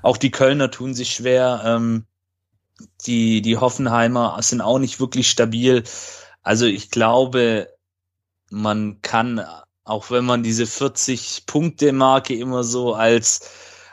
Auch 0.02 0.18
die 0.18 0.30
Kölner 0.30 0.70
tun 0.70 0.94
sich 0.94 1.14
schwer. 1.14 1.62
Ähm, 1.64 2.04
die, 3.06 3.40
die 3.40 3.56
Hoffenheimer 3.56 4.36
sind 4.42 4.60
auch 4.60 4.78
nicht 4.78 5.00
wirklich 5.00 5.30
stabil. 5.30 5.84
Also 6.42 6.66
ich 6.66 6.90
glaube, 6.90 7.68
man 8.50 9.00
kann, 9.02 9.44
auch 9.84 10.10
wenn 10.10 10.24
man 10.24 10.42
diese 10.42 10.64
40-Punkte-Marke 10.64 12.34
immer 12.34 12.64
so 12.64 12.94
als 12.94 13.48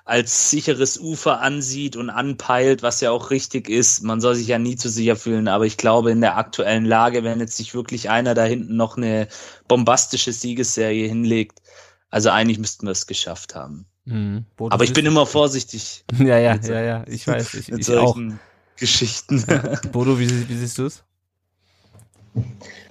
als 0.09 0.49
sicheres 0.49 0.97
Ufer 0.97 1.39
ansieht 1.39 1.95
und 1.95 2.09
anpeilt, 2.09 2.81
was 2.81 2.99
ja 2.99 3.11
auch 3.11 3.29
richtig 3.29 3.69
ist. 3.69 4.01
Man 4.01 4.21
soll 4.21 4.33
sich 4.33 4.47
ja 4.47 4.57
nie 4.57 4.75
zu 4.75 4.89
sicher 4.89 5.15
fühlen, 5.15 5.47
aber 5.47 5.67
ich 5.67 5.77
glaube, 5.77 6.09
in 6.09 6.21
der 6.21 6.35
aktuellen 6.35 6.85
Lage, 6.85 7.23
wenn 7.23 7.39
jetzt 7.39 7.57
sich 7.57 7.75
wirklich 7.75 8.09
einer 8.09 8.33
da 8.33 8.43
hinten 8.43 8.75
noch 8.75 8.97
eine 8.97 9.27
bombastische 9.67 10.33
Siegesserie 10.33 11.07
hinlegt, 11.07 11.61
also 12.09 12.31
eigentlich 12.31 12.57
müssten 12.57 12.87
wir 12.87 12.91
es 12.91 13.05
geschafft 13.05 13.53
haben. 13.53 13.85
Mhm. 14.05 14.45
aber 14.57 14.83
ich 14.83 14.93
bin 14.93 15.05
immer 15.05 15.27
vorsichtig. 15.27 16.03
Ja, 16.17 16.39
ja, 16.39 16.55
ja, 16.55 16.81
ja, 16.81 17.05
ich 17.07 17.27
weiß, 17.27 17.53
ich, 17.53 17.67
mit 17.69 17.81
ich 17.81 17.85
solchen 17.85 18.33
auch. 18.33 18.79
Geschichten. 18.79 19.45
Bodo, 19.91 20.19
wie, 20.19 20.49
wie 20.49 20.57
siehst 20.57 20.79
du 20.79 20.87
es? 20.87 21.03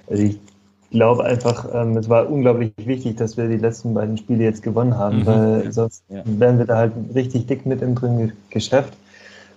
Also 0.07 0.23
ich 0.23 0.39
glaube 0.91 1.25
einfach, 1.25 1.67
ähm, 1.73 1.97
es 1.97 2.09
war 2.09 2.31
unglaublich 2.31 2.73
wichtig, 2.77 3.17
dass 3.17 3.37
wir 3.37 3.49
die 3.49 3.57
letzten 3.57 3.95
beiden 3.95 4.17
Spiele 4.17 4.45
jetzt 4.45 4.63
gewonnen 4.63 4.97
haben, 4.97 5.21
mhm. 5.21 5.27
weil 5.27 5.73
sonst 5.73 6.03
ja. 6.09 6.23
wären 6.25 6.59
wir 6.59 6.67
da 6.67 6.77
halt 6.77 6.93
richtig 7.15 7.47
dick 7.47 7.67
mit 7.67 7.83
im 7.83 7.95
drin 7.95 8.33
Geschäft, 8.51 8.95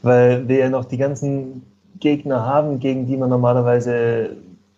weil 0.01 0.47
wir 0.47 0.57
ja 0.57 0.69
noch 0.69 0.85
die 0.85 0.97
ganzen 0.97 1.63
Gegner 1.99 2.45
haben, 2.45 2.79
gegen 2.79 3.07
die 3.07 3.17
man 3.17 3.29
normalerweise 3.29 4.31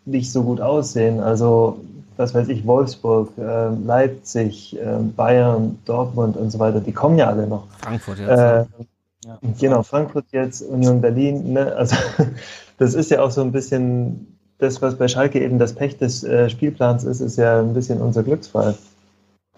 nicht 0.06 0.32
so 0.32 0.44
gut 0.44 0.62
aussehen. 0.62 1.20
Also, 1.20 1.80
was 2.18 2.34
weiß 2.36 2.50
ich, 2.50 2.68
Wolfsburg, 2.68 3.30
äh, 3.38 3.70
Leipzig, 3.86 4.78
äh, 4.78 5.00
Bayern, 5.16 5.80
Dortmund 5.86 6.38
und 6.38 6.52
so 6.52 6.60
weiter, 6.60 6.82
die 6.82 6.92
kommen 6.92 7.18
ja 7.18 7.30
alle 7.30 7.48
noch. 7.48 7.68
Frankfurt 7.80 8.20
jetzt. 8.20 8.30
Äh, 8.30 8.66
ja. 9.26 9.40
Genau, 9.60 9.84
Frankfurt 9.84 10.26
jetzt, 10.32 10.62
Union 10.62 11.02
Berlin. 11.02 11.54
Ne? 11.54 11.74
Also, 11.74 11.96
das 12.78 12.94
ist 12.94 13.10
ja 13.10 13.24
auch 13.24 13.32
so 13.32 13.42
ein 13.42 13.52
bisschen 13.52 14.28
das, 14.64 14.82
was 14.82 14.96
bei 14.96 15.08
Schalke 15.08 15.42
eben 15.42 15.60
das 15.60 15.74
Pech 15.74 15.98
des 15.98 16.24
äh, 16.24 16.50
Spielplans 16.50 17.04
ist, 17.04 17.20
ist 17.20 17.38
ja 17.38 17.60
ein 17.60 17.74
bisschen 17.74 18.02
unser 18.02 18.24
Glücksfall. 18.24 18.76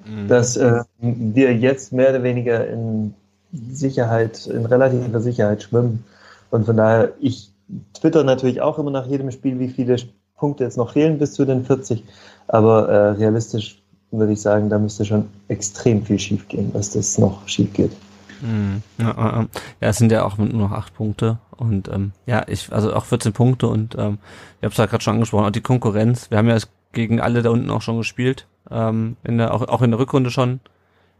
Mhm. 0.05 0.27
Dass 0.27 0.57
äh, 0.57 0.83
wir 0.99 1.55
jetzt 1.55 1.93
mehr 1.93 2.09
oder 2.09 2.23
weniger 2.23 2.67
in 2.67 3.13
Sicherheit, 3.53 4.47
in 4.47 4.65
relativer 4.65 5.21
Sicherheit 5.21 5.63
schwimmen. 5.63 6.03
Und 6.51 6.65
von 6.65 6.77
daher, 6.77 7.13
ich 7.19 7.51
twitter 7.93 8.23
natürlich 8.23 8.61
auch 8.61 8.77
immer 8.79 8.91
nach 8.91 9.07
jedem 9.07 9.31
Spiel, 9.31 9.59
wie 9.59 9.69
viele 9.69 9.97
Punkte 10.37 10.63
jetzt 10.63 10.77
noch 10.77 10.93
fehlen 10.93 11.17
bis 11.17 11.33
zu 11.33 11.45
den 11.45 11.63
40. 11.63 12.03
Aber 12.47 12.89
äh, 12.89 13.09
realistisch 13.11 13.81
würde 14.11 14.33
ich 14.33 14.41
sagen, 14.41 14.69
da 14.69 14.77
müsste 14.77 15.05
schon 15.05 15.27
extrem 15.47 16.03
viel 16.03 16.19
schief 16.19 16.47
gehen, 16.47 16.71
dass 16.73 16.91
das 16.91 17.17
noch 17.17 17.47
schief 17.47 17.73
geht. 17.73 17.91
Mhm. 18.41 18.83
Ja, 18.97 19.47
es 19.79 19.97
sind 19.97 20.11
ja 20.11 20.23
auch 20.23 20.37
nur 20.37 20.47
noch 20.47 20.71
acht 20.71 20.93
Punkte 20.95 21.39
und 21.51 21.87
ähm, 21.87 22.11
ja, 22.25 22.43
ich, 22.47 22.71
also 22.71 22.93
auch 22.93 23.05
14 23.05 23.33
Punkte 23.33 23.67
und 23.67 23.95
ähm, 23.97 24.19
ich 24.59 24.65
habe 24.65 24.71
es 24.71 24.77
ja 24.77 24.85
gerade 24.85 25.03
schon 25.03 25.15
angesprochen, 25.15 25.45
auch 25.45 25.51
die 25.51 25.61
Konkurrenz. 25.61 26.29
Wir 26.29 26.37
haben 26.37 26.47
ja 26.47 26.57
gegen 26.91 27.21
alle 27.21 27.41
da 27.41 27.49
unten 27.49 27.69
auch 27.69 27.81
schon 27.81 27.97
gespielt, 27.97 28.47
ähm, 28.69 29.17
in 29.23 29.37
der, 29.37 29.53
auch, 29.53 29.67
auch 29.67 29.81
in 29.81 29.91
der 29.91 29.99
Rückrunde 29.99 30.31
schon. 30.31 30.59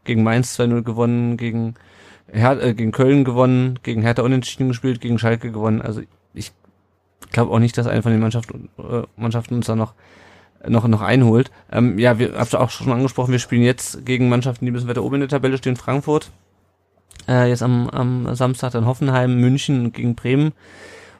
Gegen 0.04 0.22
Mainz 0.22 0.58
2-0 0.58 0.82
gewonnen, 0.82 1.36
gegen, 1.36 1.74
Her 2.32 2.62
äh, 2.62 2.74
gegen 2.74 2.92
Köln 2.92 3.24
gewonnen, 3.24 3.78
gegen 3.82 4.02
Hertha 4.02 4.22
unentschieden 4.22 4.68
gespielt, 4.68 5.00
gegen 5.00 5.18
Schalke 5.18 5.50
gewonnen. 5.50 5.82
Also 5.82 6.02
ich 6.32 6.52
glaube 7.32 7.52
auch 7.52 7.58
nicht, 7.58 7.76
dass 7.76 7.86
eine 7.86 8.02
von 8.02 8.12
den 8.12 8.20
Mannschaften, 8.20 8.68
äh, 8.78 9.02
Mannschaften 9.16 9.54
uns 9.54 9.66
da 9.66 9.76
noch 9.76 9.94
noch 10.68 10.86
noch 10.88 11.02
einholt. 11.02 11.50
Ähm, 11.70 11.98
ja, 11.98 12.18
wir 12.18 12.34
habt 12.36 12.54
auch 12.54 12.70
schon 12.70 12.92
angesprochen, 12.92 13.32
wir 13.32 13.38
spielen 13.38 13.62
jetzt 13.62 14.04
gegen 14.04 14.28
Mannschaften, 14.28 14.64
die 14.64 14.70
müssen 14.70 14.88
weiter 14.88 15.04
oben 15.04 15.16
in 15.16 15.20
der 15.20 15.28
Tabelle 15.28 15.58
stehen, 15.58 15.76
Frankfurt, 15.76 16.30
äh, 17.28 17.48
jetzt 17.48 17.62
am, 17.62 17.88
am 17.90 18.34
Samstag 18.34 18.72
dann 18.72 18.86
Hoffenheim, 18.86 19.40
München 19.40 19.92
gegen 19.92 20.14
Bremen. 20.14 20.52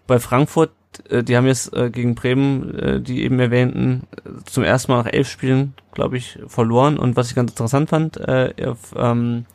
Bei 0.06 0.18
Frankfurt, 0.18 0.70
äh, 1.08 1.22
die 1.22 1.36
haben 1.36 1.46
jetzt 1.46 1.74
äh, 1.74 1.90
gegen 1.90 2.14
Bremen, 2.14 2.78
äh, 2.78 3.00
die 3.00 3.22
eben 3.22 3.38
erwähnten, 3.38 4.04
zum 4.44 4.62
ersten 4.62 4.92
Mal 4.92 5.02
nach 5.02 5.12
elf 5.12 5.28
Spielen, 5.28 5.74
glaube 5.92 6.16
ich, 6.16 6.38
verloren. 6.46 6.98
Und 6.98 7.16
was 7.16 7.28
ich 7.28 7.34
ganz 7.34 7.50
interessant 7.50 7.90
fand, 7.90 8.16
äh, 8.18 8.52
auf, 8.66 8.94
ähm, 8.96 9.46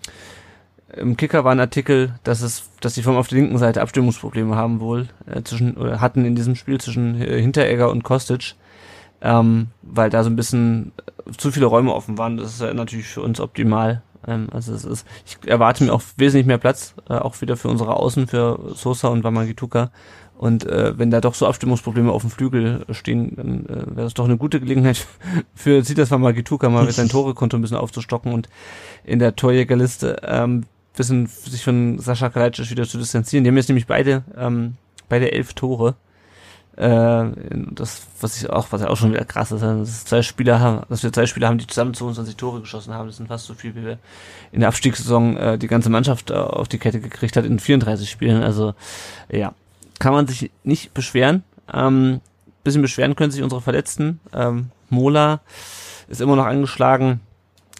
im 0.95 1.15
Kicker 1.15 1.43
war 1.43 1.51
ein 1.53 1.59
Artikel, 1.59 2.15
dass 2.23 2.41
es, 2.41 2.69
dass 2.81 2.95
die 2.95 3.03
vom 3.03 3.15
auf 3.15 3.27
der 3.27 3.39
linken 3.39 3.57
Seite 3.57 3.81
Abstimmungsprobleme 3.81 4.55
haben 4.55 4.79
wohl 4.79 5.07
äh, 5.25 5.41
zwischen 5.43 5.77
oder 5.77 6.01
hatten 6.01 6.25
in 6.25 6.35
diesem 6.35 6.55
Spiel 6.55 6.79
zwischen 6.81 7.21
äh, 7.21 7.41
Hinteregger 7.41 7.89
und 7.89 8.03
Kostic, 8.03 8.55
ähm, 9.21 9.67
weil 9.81 10.09
da 10.09 10.23
so 10.23 10.29
ein 10.29 10.35
bisschen 10.35 10.91
zu 11.37 11.51
viele 11.51 11.67
Räume 11.67 11.93
offen 11.93 12.17
waren. 12.17 12.37
Das 12.37 12.53
ist 12.53 12.61
ja 12.61 12.73
natürlich 12.73 13.07
für 13.07 13.21
uns 13.21 13.39
optimal, 13.39 14.01
ähm, 14.27 14.47
also 14.51 14.73
es 14.73 14.85
ist, 14.85 15.07
ich 15.25 15.37
erwarte 15.49 15.83
mir 15.83 15.93
auch 15.93 16.01
wesentlich 16.17 16.45
mehr 16.45 16.57
Platz, 16.57 16.95
äh, 17.09 17.13
auch 17.13 17.41
wieder 17.41 17.57
für 17.57 17.69
unsere 17.69 17.95
Außen, 17.95 18.27
für 18.27 18.73
Sosa 18.75 19.09
und 19.09 19.23
Wamagituka. 19.23 19.91
Und 20.37 20.65
äh, 20.65 20.97
wenn 20.97 21.11
da 21.11 21.21
doch 21.21 21.35
so 21.35 21.45
Abstimmungsprobleme 21.45 22.11
auf 22.11 22.23
dem 22.23 22.31
Flügel 22.31 22.85
stehen, 22.89 23.35
dann 23.35 23.65
äh, 23.67 23.95
wäre 23.95 24.05
das 24.05 24.15
doch 24.15 24.25
eine 24.25 24.37
gute 24.37 24.59
Gelegenheit 24.59 25.05
für 25.53 25.83
Sitas 25.83 26.09
Wamagituka 26.09 26.69
mal 26.69 26.85
mit 26.85 26.93
seinem 26.93 27.09
Torekonto 27.09 27.57
ein 27.57 27.61
bisschen 27.61 27.77
aufzustocken 27.77 28.33
und 28.33 28.49
in 29.03 29.19
der 29.19 29.35
Torjägerliste 29.35 30.21
ähm, 30.23 30.63
bisschen 30.95 31.27
sich 31.27 31.63
von 31.63 31.99
Sascha 31.99 32.29
Kalajdzic 32.29 32.71
wieder 32.71 32.87
zu 32.87 32.97
distanzieren. 32.97 33.43
Die 33.43 33.49
haben 33.49 33.57
jetzt 33.57 33.69
nämlich 33.69 33.87
beide 33.87 34.23
ähm, 34.35 34.75
beide 35.11 35.31
elf 35.31 35.53
Tore. 35.53 35.95
Äh, 36.77 37.25
das, 37.71 38.07
was 38.21 38.37
ich 38.37 38.49
auch, 38.49 38.67
was 38.71 38.81
ja 38.81 38.87
auch 38.87 38.95
schon 38.95 39.11
wieder 39.11 39.25
krass 39.25 39.51
ist, 39.51 39.61
dass 39.61 40.05
zwei 40.05 40.21
Spieler 40.21 40.59
haben, 40.59 40.83
dass 40.89 41.03
wir 41.03 41.11
zwei 41.11 41.25
Spieler 41.25 41.47
haben, 41.47 41.57
die 41.57 41.67
zusammen 41.67 41.93
22 41.93 42.37
Tore 42.37 42.61
geschossen 42.61 42.93
haben. 42.93 43.07
Das 43.07 43.17
sind 43.17 43.27
fast 43.27 43.45
so 43.45 43.53
viel, 43.53 43.75
wie 43.75 43.83
wir 43.83 43.97
in 44.51 44.61
der 44.61 44.69
Abstiegssaison 44.69 45.37
äh, 45.37 45.57
die 45.57 45.67
ganze 45.67 45.89
Mannschaft 45.89 46.31
äh, 46.31 46.35
auf 46.35 46.67
die 46.67 46.77
Kette 46.77 47.01
gekriegt 47.01 47.35
hat 47.35 47.45
in 47.45 47.59
34 47.59 48.09
Spielen. 48.09 48.41
Also 48.41 48.73
ja, 49.29 49.53
kann 49.99 50.13
man 50.13 50.27
sich 50.27 50.51
nicht 50.63 50.93
beschweren. 50.93 51.43
Ähm, 51.73 52.21
bisschen 52.63 52.81
beschweren 52.81 53.15
können 53.15 53.31
sich 53.31 53.43
unsere 53.43 53.61
Verletzten. 53.61 54.19
Ähm, 54.33 54.69
Mola 54.89 55.41
ist 56.07 56.21
immer 56.21 56.35
noch 56.35 56.45
angeschlagen. 56.45 57.21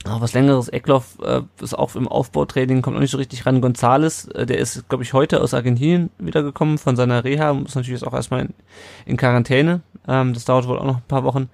Auch 0.06 0.20
was 0.20 0.34
längeres. 0.34 0.68
Eckloff 0.68 1.20
äh, 1.24 1.42
ist 1.62 1.78
auch 1.78 1.96
im 1.96 2.08
Aufbautraining, 2.08 2.82
kommt 2.82 2.96
noch 2.96 3.02
nicht 3.02 3.12
so 3.12 3.18
richtig 3.18 3.46
ran. 3.46 3.62
Gonzales, 3.62 4.28
äh, 4.30 4.48
der 4.48 4.58
ist, 4.58 4.90
glaube 4.90 5.04
ich, 5.04 5.14
heute 5.14 5.42
aus 5.42 5.54
Argentinien 5.54 6.10
wiedergekommen 6.18 6.80
von 6.80 6.96
seiner 6.96 7.24
Reha, 7.24 7.54
muss 7.54 7.76
natürlich 7.76 8.02
jetzt 8.02 8.08
auch 8.08 8.14
erstmal 8.14 8.42
in, 8.42 8.54
in 9.06 9.18
Quarantäne. 9.18 9.82
Ähm, 10.08 10.34
das 10.34 10.46
dauert 10.46 10.68
wohl 10.68 10.80
auch 10.80 10.86
noch 10.86 10.98
ein 10.98 11.08
paar 11.08 11.24
Wochen, 11.24 11.50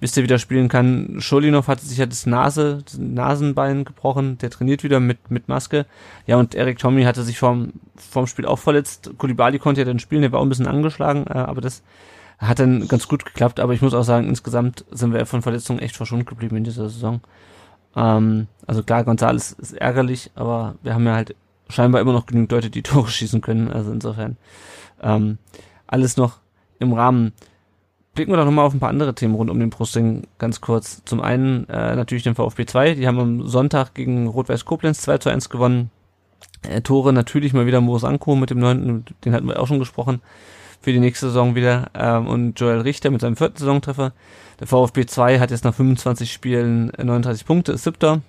bis 0.00 0.10
der 0.10 0.24
wieder 0.24 0.40
spielen 0.40 0.68
kann. 0.68 1.18
Scholinov 1.20 1.68
hat 1.68 1.80
sich 1.80 1.98
ja 1.98 2.06
das 2.06 2.26
Nase, 2.26 2.82
das 2.84 2.98
Nasenbein 2.98 3.84
gebrochen, 3.84 4.38
der 4.38 4.50
trainiert 4.50 4.82
wieder 4.82 4.98
mit, 4.98 5.30
mit 5.30 5.46
Maske. 5.46 5.86
Ja, 6.26 6.36
und 6.36 6.56
Erik 6.56 6.78
Tommy 6.78 7.04
hatte 7.04 7.22
sich 7.22 7.38
vorm, 7.38 7.74
vorm 7.94 8.26
Spiel 8.26 8.46
auch 8.46 8.58
verletzt. 8.58 9.12
Kulibali 9.18 9.60
konnte 9.60 9.82
ja 9.82 9.84
dann 9.84 10.00
spielen, 10.00 10.22
der 10.22 10.32
war 10.32 10.40
auch 10.40 10.44
ein 10.44 10.48
bisschen 10.48 10.66
angeschlagen, 10.66 11.26
äh, 11.28 11.34
aber 11.38 11.60
das 11.60 11.84
hat 12.38 12.58
dann 12.58 12.88
ganz 12.88 13.06
gut 13.06 13.24
geklappt. 13.24 13.60
Aber 13.60 13.72
ich 13.72 13.82
muss 13.82 13.94
auch 13.94 14.02
sagen, 14.02 14.26
insgesamt 14.26 14.84
sind 14.90 15.12
wir 15.12 15.24
von 15.26 15.42
Verletzungen 15.42 15.78
echt 15.78 15.94
verschont 15.94 16.26
geblieben 16.26 16.56
in 16.56 16.64
dieser 16.64 16.88
Saison. 16.88 17.20
Ähm, 17.96 18.46
also 18.66 18.82
klar, 18.82 19.04
Gonzales 19.04 19.52
ist 19.52 19.74
ärgerlich, 19.74 20.30
aber 20.34 20.74
wir 20.82 20.94
haben 20.94 21.06
ja 21.06 21.14
halt 21.14 21.34
scheinbar 21.68 22.00
immer 22.00 22.12
noch 22.12 22.26
genügend 22.26 22.52
Leute, 22.52 22.70
die 22.70 22.82
Tore 22.84 23.08
schießen 23.08 23.40
können. 23.40 23.70
Also 23.70 23.92
insofern 23.92 24.36
ähm, 25.02 25.38
alles 25.86 26.16
noch 26.16 26.38
im 26.78 26.92
Rahmen. 26.92 27.32
Blicken 28.14 28.32
wir 28.32 28.36
doch 28.36 28.44
nochmal 28.44 28.66
auf 28.66 28.72
ein 28.72 28.80
paar 28.80 28.90
andere 28.90 29.14
Themen 29.14 29.34
rund 29.34 29.50
um 29.50 29.58
den 29.58 29.70
Brustring 29.70 30.28
ganz 30.38 30.60
kurz. 30.60 31.02
Zum 31.04 31.20
einen 31.20 31.68
äh, 31.68 31.96
natürlich 31.96 32.22
den 32.22 32.36
VfB 32.36 32.64
2, 32.64 32.94
die 32.94 33.08
haben 33.08 33.18
am 33.18 33.48
Sonntag 33.48 33.92
gegen 33.94 34.28
Rot-Weiß 34.28 34.64
Koblenz 34.64 35.02
2 35.02 35.18
zu 35.18 35.30
1 35.30 35.50
gewonnen. 35.50 35.90
Äh, 36.62 36.80
Tore 36.82 37.12
natürlich 37.12 37.52
mal 37.54 37.66
wieder 37.66 37.80
Mosanko 37.80 38.36
mit 38.36 38.50
dem 38.50 38.60
neunten, 38.60 39.04
den 39.24 39.32
hatten 39.34 39.48
wir 39.48 39.58
auch 39.58 39.66
schon 39.66 39.80
gesprochen, 39.80 40.20
für 40.84 40.92
die 40.92 41.00
nächste 41.00 41.26
Saison 41.26 41.54
wieder. 41.54 41.86
Ähm, 41.94 42.26
und 42.26 42.60
Joel 42.60 42.80
Richter 42.80 43.10
mit 43.10 43.22
seinem 43.22 43.36
vierten 43.36 43.56
Saisontreffer. 43.56 44.12
Der 44.60 44.66
VfB 44.66 45.06
2 45.06 45.40
hat 45.40 45.50
jetzt 45.50 45.64
nach 45.64 45.74
25 45.74 46.32
Spielen 46.32 46.92
39 46.96 47.46
Punkte, 47.46 47.72
ist 47.72 47.84
siebter 47.84 48.20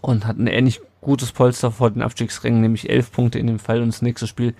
und 0.00 0.26
hat 0.26 0.38
ein 0.38 0.46
ähnlich 0.46 0.80
gutes 1.00 1.32
Polster 1.32 1.70
vor 1.70 1.90
den 1.90 2.02
Abstiegsrängen, 2.02 2.60
nämlich 2.60 2.88
11 2.88 3.12
Punkte 3.12 3.38
in 3.38 3.48
dem 3.48 3.58
Fall. 3.58 3.82
Und 3.82 3.88
das 3.88 4.00
nächste 4.00 4.26
Spiel 4.26 4.54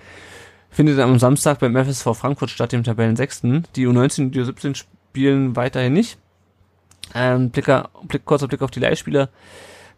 findet 0.69 0.99
am 0.99 1.17
Samstag 1.17 1.59
beim 1.59 1.75
FSV 1.75 2.13
Frankfurt 2.13 2.49
statt, 2.49 2.73
dem 2.73 2.83
Tabellensechsten. 2.83 3.65
Die 3.75 3.87
U19 3.87 4.25
und 4.25 4.35
die 4.35 4.41
U17 4.41 4.75
spielen 4.75 5.55
weiterhin 5.55 5.93
nicht. 5.93 6.17
Ähm, 7.15 7.49
Blicker, 7.51 7.89
Blick, 8.03 8.25
kurzer 8.25 8.47
Blick 8.47 8.61
auf 8.61 8.71
die 8.71 8.81
Leihspieler. 8.81 9.29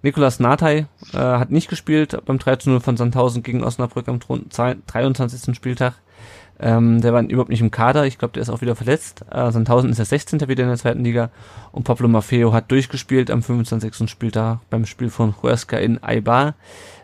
Nikolas 0.01 0.39
Nathai 0.39 0.85
äh, 1.13 1.17
hat 1.17 1.49
nicht 1.49 1.69
gespielt 1.69 2.17
beim 2.25 2.37
13-0 2.37 2.79
von 2.79 2.95
Sandhausen 2.95 3.43
gegen 3.43 3.63
Osnabrück 3.63 4.07
am 4.07 4.19
23. 4.19 5.55
Spieltag. 5.55 5.95
Ähm, 6.61 7.01
der 7.01 7.13
war 7.13 7.21
überhaupt 7.23 7.49
nicht 7.49 7.61
im 7.61 7.71
Kader. 7.71 8.05
Ich 8.05 8.17
glaube, 8.17 8.33
der 8.33 8.41
ist 8.41 8.49
auch 8.49 8.61
wieder 8.61 8.75
verletzt. 8.75 9.23
Äh, 9.31 9.51
Sandhausen 9.51 9.89
ist 9.89 9.97
der 9.97 10.05
16. 10.05 10.41
wieder 10.41 10.63
in 10.63 10.69
der 10.69 10.77
zweiten 10.77 11.03
Liga. 11.03 11.29
Und 11.71 11.83
Pablo 11.83 12.07
Maffeo 12.07 12.51
hat 12.51 12.69
durchgespielt 12.71 13.31
am 13.31 13.41
25. 13.41 14.09
Spieltag 14.09 14.59
beim 14.69 14.85
Spiel 14.85 15.09
von 15.09 15.35
Huesca 15.41 15.77
in 15.77 16.03
Aibar. 16.03 16.55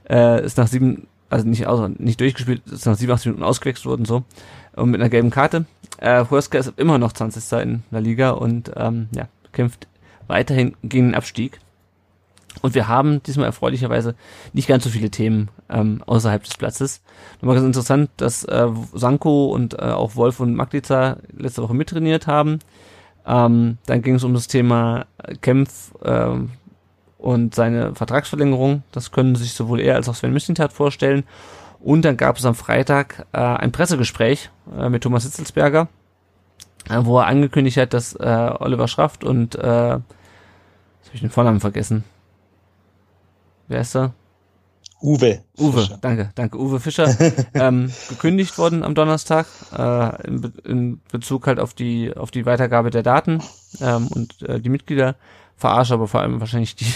Äh, 0.09 0.43
ist 0.45 0.57
nach 0.57 0.67
sieben, 0.67 1.07
also 1.29 1.47
nicht, 1.47 1.67
also 1.67 1.87
nicht 1.87 2.19
durchgespielt, 2.19 2.63
ist 2.67 2.85
nach 2.85 2.95
87 2.95 3.27
Minuten 3.27 3.43
ausgewechselt 3.43 3.85
worden, 3.85 4.05
so. 4.05 4.23
Und 4.75 4.91
mit 4.91 4.99
einer 4.99 5.09
gelben 5.09 5.29
Karte. 5.29 5.65
Äh, 5.99 6.25
Huesca 6.29 6.57
ist 6.57 6.73
immer 6.75 6.97
noch 6.97 7.13
20. 7.13 7.59
in 7.61 7.83
der 7.91 8.01
Liga 8.01 8.31
und 8.31 8.71
ähm, 8.75 9.07
ja, 9.15 9.29
kämpft 9.53 9.87
weiterhin 10.27 10.75
gegen 10.83 11.09
den 11.09 11.15
Abstieg. 11.15 11.59
Und 12.61 12.75
wir 12.75 12.87
haben 12.87 13.21
diesmal 13.23 13.47
erfreulicherweise 13.47 14.15
nicht 14.53 14.67
ganz 14.67 14.83
so 14.83 14.89
viele 14.89 15.09
Themen 15.09 15.49
ähm, 15.69 16.03
außerhalb 16.05 16.43
des 16.43 16.57
Platzes. 16.57 17.01
Nochmal 17.41 17.55
ganz 17.55 17.67
interessant, 17.67 18.09
dass 18.17 18.43
äh, 18.45 18.67
Sanko 18.93 19.47
und 19.47 19.73
äh, 19.75 19.83
auch 19.83 20.15
Wolf 20.15 20.39
und 20.39 20.55
Maglica 20.55 21.17
letzte 21.35 21.63
Woche 21.63 21.73
mittrainiert 21.73 22.27
haben. 22.27 22.59
Ähm, 23.25 23.77
dann 23.85 24.01
ging 24.01 24.15
es 24.15 24.23
um 24.23 24.33
das 24.33 24.47
Thema 24.47 25.05
Kempf 25.41 25.93
äh, 26.03 26.29
und 27.17 27.55
seine 27.55 27.95
Vertragsverlängerung. 27.95 28.83
Das 28.91 29.11
können 29.11 29.35
sich 29.35 29.53
sowohl 29.53 29.81
er 29.81 29.95
als 29.95 30.07
auch 30.07 30.15
Sven 30.15 30.33
Mislintat 30.33 30.73
vorstellen. 30.73 31.23
Und 31.79 32.03
dann 32.03 32.17
gab 32.17 32.37
es 32.37 32.45
am 32.45 32.55
Freitag 32.55 33.25
äh, 33.31 33.37
ein 33.37 33.71
Pressegespräch 33.71 34.49
äh, 34.77 34.89
mit 34.89 35.03
Thomas 35.03 35.23
Hitzelsberger, 35.23 35.87
äh, 36.89 36.99
wo 37.01 37.19
er 37.19 37.27
angekündigt 37.27 37.77
hat, 37.77 37.93
dass 37.93 38.15
äh, 38.15 38.51
Oliver 38.59 38.87
Schraft 38.87 39.23
und 39.23 39.55
äh, 39.55 39.59
jetzt 39.59 39.63
habe 39.63 41.13
ich 41.13 41.21
den 41.21 41.29
Vornamen 41.29 41.59
vergessen 41.59 42.03
wer 43.67 43.81
ist 43.81 43.95
er? 43.95 44.13
Uwe. 45.01 45.43
Uwe, 45.59 45.81
Fischer. 45.81 45.97
danke, 46.01 46.31
danke, 46.35 46.57
Uwe 46.57 46.79
Fischer, 46.79 47.15
ähm, 47.53 47.91
gekündigt 48.09 48.57
worden 48.57 48.83
am 48.83 48.95
Donnerstag, 48.95 49.45
äh, 49.77 50.27
in, 50.27 50.41
Be 50.41 50.53
in 50.63 51.01
Bezug 51.11 51.47
halt 51.47 51.59
auf 51.59 51.73
die, 51.73 52.15
auf 52.15 52.31
die 52.31 52.45
Weitergabe 52.45 52.89
der 52.89 53.03
Daten 53.03 53.41
ähm, 53.81 54.07
und 54.07 54.41
äh, 54.43 54.59
die 54.59 54.69
Mitglieder 54.69 55.15
verarsche, 55.57 55.93
aber 55.93 56.07
vor 56.07 56.21
allem 56.21 56.39
wahrscheinlich 56.39 56.75
die, 56.75 56.91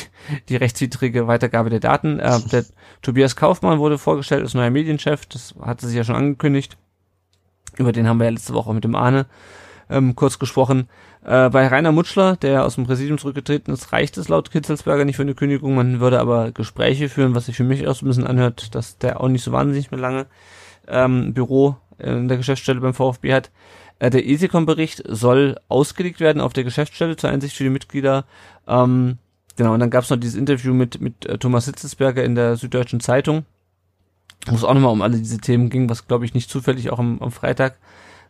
die 0.50 0.56
rechtswidrige 0.56 1.28
Weitergabe 1.28 1.70
der 1.70 1.80
Daten. 1.80 2.20
Äh, 2.20 2.40
der 2.52 2.66
Tobias 3.02 3.36
Kaufmann 3.36 3.80
wurde 3.80 3.98
vorgestellt 3.98 4.44
als 4.44 4.54
neuer 4.54 4.70
Medienchef, 4.70 5.26
das 5.26 5.54
hatte 5.62 5.88
sich 5.88 5.96
ja 5.96 6.04
schon 6.04 6.16
angekündigt. 6.16 6.78
Über 7.78 7.92
den 7.92 8.08
haben 8.08 8.18
wir 8.18 8.26
ja 8.26 8.32
letzte 8.32 8.54
Woche 8.54 8.70
auch 8.70 8.74
mit 8.74 8.84
dem 8.84 8.96
Arne 8.96 9.26
ähm, 9.90 10.16
kurz 10.16 10.40
gesprochen. 10.40 10.88
Äh, 11.24 11.50
bei 11.50 11.68
Rainer 11.68 11.92
Mutschler, 11.92 12.36
der 12.38 12.66
aus 12.66 12.76
dem 12.76 12.86
Präsidium 12.86 13.18
zurückgetreten 13.18 13.74
ist, 13.74 13.92
reicht 13.92 14.18
es 14.18 14.30
laut 14.30 14.52
Kitzelsberger 14.52 15.06
nicht 15.06 15.16
für 15.16 15.24
eine 15.24 15.36
Kündigung. 15.36 15.76
Man 15.76 16.00
würde 16.00 16.20
aber 16.20 16.52
Gespräche 16.52 17.10
führen, 17.10 17.36
was 17.36 17.48
sich 17.48 17.58
für 17.58 17.64
mich 17.64 17.88
auch 17.88 17.96
so 17.96 18.06
ein 18.06 18.10
bisschen 18.10 18.28
anhört, 18.28 18.76
dass 18.76 18.98
der 18.98 19.22
auch 19.22 19.28
nicht 19.28 19.44
so 19.44 19.52
wahnsinnig 19.52 19.92
mehr 19.92 20.00
lange 20.00 20.28
ähm, 20.88 21.34
Büro 21.34 21.76
in 21.98 22.28
der 22.28 22.38
Geschäftsstelle 22.38 22.80
beim 22.80 22.94
VfB 22.94 23.34
hat. 23.34 23.52
Äh, 24.00 24.10
der 24.10 24.26
ESICOM-Bericht 24.26 25.04
soll 25.08 25.58
ausgelegt 25.68 26.20
werden 26.20 26.42
auf 26.42 26.54
der 26.54 26.64
Geschäftsstelle 26.64 27.18
zur 27.18 27.30
Einsicht 27.30 27.56
für 27.56 27.64
die 27.64 27.70
Mitglieder. 27.70 28.26
Ähm, 28.68 29.18
genau, 29.58 29.74
und 29.74 29.82
dann 29.82 29.90
gab 29.90 30.06
es 30.06 30.10
noch 30.10 30.18
dieses 30.18 30.38
Interview 30.38 30.74
mit, 30.74 31.02
mit 31.02 31.26
äh, 31.26 31.38
Thomas 31.38 31.66
Hitzelsberger 31.66 32.24
in 32.24 32.36
der 32.36 32.56
Süddeutschen 32.56 33.02
Zeitung, 33.02 33.46
wo 34.48 34.56
es 34.56 34.64
auch 34.64 34.74
nochmal 34.74 34.94
um 34.94 35.02
alle 35.02 35.18
diese 35.18 35.40
Themen 35.40 35.70
ging, 35.70 35.90
was 35.90 36.08
glaube 36.08 36.26
ich 36.26 36.34
nicht 36.34 36.50
zufällig 36.50 36.90
auch 36.92 37.00
am, 37.00 37.22
am 37.22 37.32
Freitag 37.32 37.78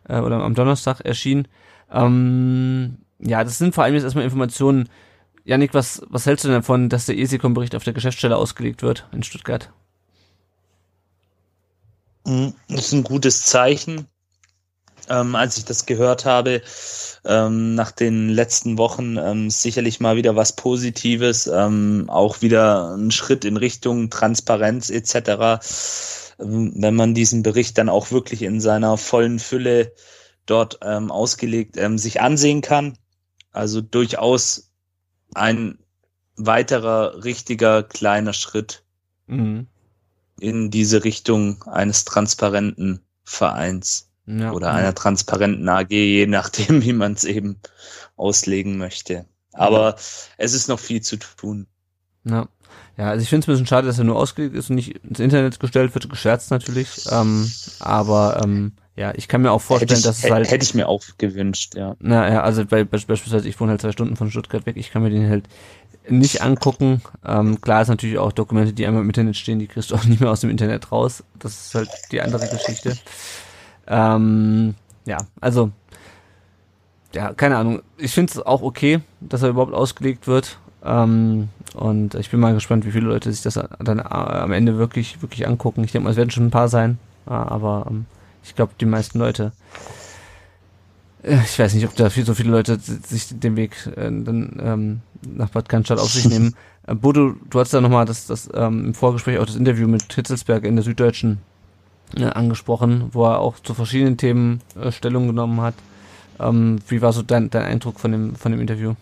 äh, 0.08 0.20
oder 0.20 0.42
am 0.42 0.54
Donnerstag 0.54 1.00
erschien. 1.00 1.48
Ähm, 1.90 2.98
ja, 3.18 3.44
das 3.44 3.58
sind 3.58 3.74
vor 3.74 3.84
allem 3.84 3.94
jetzt 3.94 4.04
erstmal 4.04 4.24
Informationen. 4.24 4.88
Janik, 5.44 5.74
was, 5.74 6.02
was 6.08 6.26
hältst 6.26 6.44
du 6.44 6.48
denn 6.48 6.58
davon, 6.58 6.88
dass 6.88 7.06
der 7.06 7.18
ESICOM-Bericht 7.18 7.74
auf 7.74 7.84
der 7.84 7.92
Geschäftsstelle 7.92 8.36
ausgelegt 8.36 8.82
wird 8.82 9.08
in 9.12 9.22
Stuttgart? 9.22 9.70
Hm, 12.26 12.54
das 12.68 12.86
ist 12.86 12.92
ein 12.92 13.04
gutes 13.04 13.44
Zeichen. 13.44 14.06
Ähm, 15.08 15.34
als 15.34 15.58
ich 15.58 15.64
das 15.64 15.86
gehört 15.86 16.24
habe, 16.24 16.62
ähm, 17.24 17.74
nach 17.74 17.90
den 17.90 18.28
letzten 18.28 18.78
Wochen 18.78 19.16
ähm, 19.16 19.50
sicherlich 19.50 19.98
mal 19.98 20.16
wieder 20.16 20.36
was 20.36 20.54
Positives, 20.54 21.48
ähm, 21.48 22.04
auch 22.08 22.42
wieder 22.42 22.94
ein 22.94 23.10
Schritt 23.10 23.44
in 23.44 23.56
Richtung 23.56 24.10
Transparenz 24.10 24.88
etc. 24.88 26.29
Ähm, 26.40 26.72
wenn 26.76 26.94
man 26.94 27.14
diesen 27.14 27.42
Bericht 27.42 27.78
dann 27.78 27.88
auch 27.88 28.10
wirklich 28.10 28.42
in 28.42 28.60
seiner 28.60 28.96
vollen 28.96 29.38
Fülle 29.38 29.92
dort 30.46 30.80
ähm, 30.82 31.10
ausgelegt 31.10 31.76
ähm, 31.76 31.98
sich 31.98 32.20
ansehen 32.20 32.60
kann. 32.60 32.96
Also 33.52 33.80
durchaus 33.80 34.70
ein 35.34 35.78
weiterer 36.36 37.24
richtiger 37.24 37.82
kleiner 37.82 38.32
Schritt 38.32 38.82
mhm. 39.26 39.66
in 40.38 40.70
diese 40.70 41.04
Richtung 41.04 41.62
eines 41.64 42.04
transparenten 42.04 43.00
Vereins 43.24 44.10
ja, 44.26 44.52
oder 44.52 44.72
einer 44.72 44.94
transparenten 44.94 45.68
AG, 45.68 45.90
je 45.90 46.26
nachdem, 46.26 46.82
wie 46.82 46.92
man 46.92 47.12
es 47.12 47.24
eben 47.24 47.60
auslegen 48.16 48.78
möchte. 48.78 49.26
Aber 49.52 49.90
ja. 49.90 49.96
es 50.38 50.54
ist 50.54 50.68
noch 50.68 50.78
viel 50.78 51.00
zu 51.02 51.16
tun. 51.16 51.66
Ja. 52.24 52.48
Ja, 52.96 53.10
also 53.10 53.22
ich 53.22 53.28
finde 53.28 53.44
es 53.44 53.48
ein 53.48 53.52
bisschen 53.52 53.66
schade, 53.66 53.86
dass 53.86 53.98
er 53.98 54.04
nur 54.04 54.16
ausgelegt 54.16 54.54
ist 54.54 54.70
und 54.70 54.76
nicht 54.76 54.96
ins 55.04 55.20
Internet 55.20 55.58
gestellt 55.58 55.94
wird, 55.94 56.08
gescherzt 56.10 56.50
natürlich. 56.50 57.06
Ähm, 57.10 57.50
aber 57.78 58.40
ähm, 58.44 58.72
ja, 58.96 59.12
ich 59.14 59.28
kann 59.28 59.40
mir 59.42 59.52
auch 59.52 59.62
vorstellen, 59.62 59.98
ich, 59.98 60.04
dass 60.04 60.24
es 60.24 60.30
halt. 60.30 60.50
Hätte 60.50 60.64
ich 60.64 60.74
mir 60.74 60.88
auch 60.88 61.02
gewünscht, 61.16 61.74
ja. 61.74 61.96
Naja, 62.00 62.42
also 62.42 62.66
bei, 62.66 62.84
beispielsweise, 62.84 63.48
ich 63.48 63.58
wohne 63.58 63.70
halt 63.70 63.80
zwei 63.80 63.92
Stunden 63.92 64.16
von 64.16 64.30
Stuttgart 64.30 64.66
weg, 64.66 64.76
ich 64.76 64.90
kann 64.90 65.02
mir 65.02 65.10
den 65.10 65.30
halt 65.30 65.48
nicht 66.08 66.42
angucken. 66.42 67.00
Ähm, 67.24 67.60
klar 67.60 67.82
ist 67.82 67.88
natürlich 67.88 68.18
auch 68.18 68.32
Dokumente, 68.32 68.72
die 68.72 68.86
einmal 68.86 69.02
im 69.02 69.08
Internet 69.08 69.36
stehen, 69.36 69.58
die 69.58 69.68
kriegst 69.68 69.90
du 69.90 69.94
auch 69.94 70.04
nicht 70.06 70.20
mehr 70.20 70.30
aus 70.30 70.40
dem 70.40 70.50
Internet 70.50 70.92
raus. 70.92 71.24
Das 71.38 71.66
ist 71.66 71.74
halt 71.74 71.88
die 72.12 72.20
andere 72.20 72.48
Geschichte. 72.48 72.96
Ähm, 73.86 74.74
ja, 75.06 75.18
also, 75.40 75.70
ja, 77.14 77.32
keine 77.32 77.56
Ahnung. 77.56 77.82
Ich 77.96 78.12
finde 78.12 78.32
es 78.32 78.40
auch 78.40 78.62
okay, 78.62 79.00
dass 79.20 79.42
er 79.42 79.48
überhaupt 79.50 79.74
ausgelegt 79.74 80.26
wird. 80.26 80.58
Ähm, 80.84 81.48
und 81.74 82.14
ich 82.14 82.30
bin 82.30 82.40
mal 82.40 82.54
gespannt, 82.54 82.86
wie 82.86 82.92
viele 82.92 83.06
Leute 83.06 83.30
sich 83.30 83.42
das 83.42 83.54
dann 83.78 83.98
äh, 83.98 84.02
am 84.02 84.52
Ende 84.52 84.78
wirklich, 84.78 85.22
wirklich 85.22 85.46
angucken. 85.46 85.84
Ich 85.84 85.92
denke 85.92 86.04
mal, 86.04 86.10
es 86.10 86.16
werden 86.16 86.30
schon 86.30 86.46
ein 86.46 86.50
paar 86.50 86.68
sein, 86.68 86.98
äh, 87.26 87.32
aber 87.32 87.86
ähm, 87.88 88.06
ich 88.42 88.54
glaube, 88.54 88.72
die 88.80 88.86
meisten 88.86 89.18
Leute 89.18 89.52
äh, 91.22 91.38
ich 91.44 91.58
weiß 91.58 91.74
nicht, 91.74 91.86
ob 91.86 91.94
da 91.96 92.10
viel, 92.10 92.24
so 92.24 92.34
viele 92.34 92.50
Leute 92.50 92.78
sich 92.78 93.28
den 93.30 93.56
Weg 93.56 93.72
äh, 93.96 94.10
dann 94.10 94.60
ähm, 94.62 95.00
nach 95.26 95.50
Bad 95.50 95.68
Cannstatt 95.68 95.98
auf 95.98 96.10
sich 96.10 96.28
nehmen. 96.28 96.54
Äh, 96.86 96.94
Bodo, 96.94 97.34
du 97.48 97.60
hast 97.60 97.74
da 97.74 97.80
nochmal 97.80 98.06
das, 98.06 98.26
das 98.26 98.48
ähm, 98.54 98.86
im 98.86 98.94
Vorgespräch 98.94 99.38
auch 99.38 99.46
das 99.46 99.56
Interview 99.56 99.88
mit 99.88 100.12
Hitzelsberg 100.12 100.64
in 100.64 100.76
der 100.76 100.84
Süddeutschen 100.84 101.38
äh, 102.16 102.24
angesprochen, 102.24 103.10
wo 103.12 103.24
er 103.26 103.38
auch 103.38 103.58
zu 103.60 103.74
verschiedenen 103.74 104.16
Themen 104.16 104.60
äh, 104.80 104.90
Stellung 104.92 105.26
genommen 105.26 105.60
hat. 105.60 105.74
Ähm, 106.38 106.78
wie 106.88 107.02
war 107.02 107.12
so 107.12 107.22
dein, 107.22 107.50
dein 107.50 107.64
Eindruck 107.64 108.00
von 108.00 108.12
dem, 108.12 108.36
von 108.36 108.52
dem 108.52 108.60
Interview? 108.60 108.94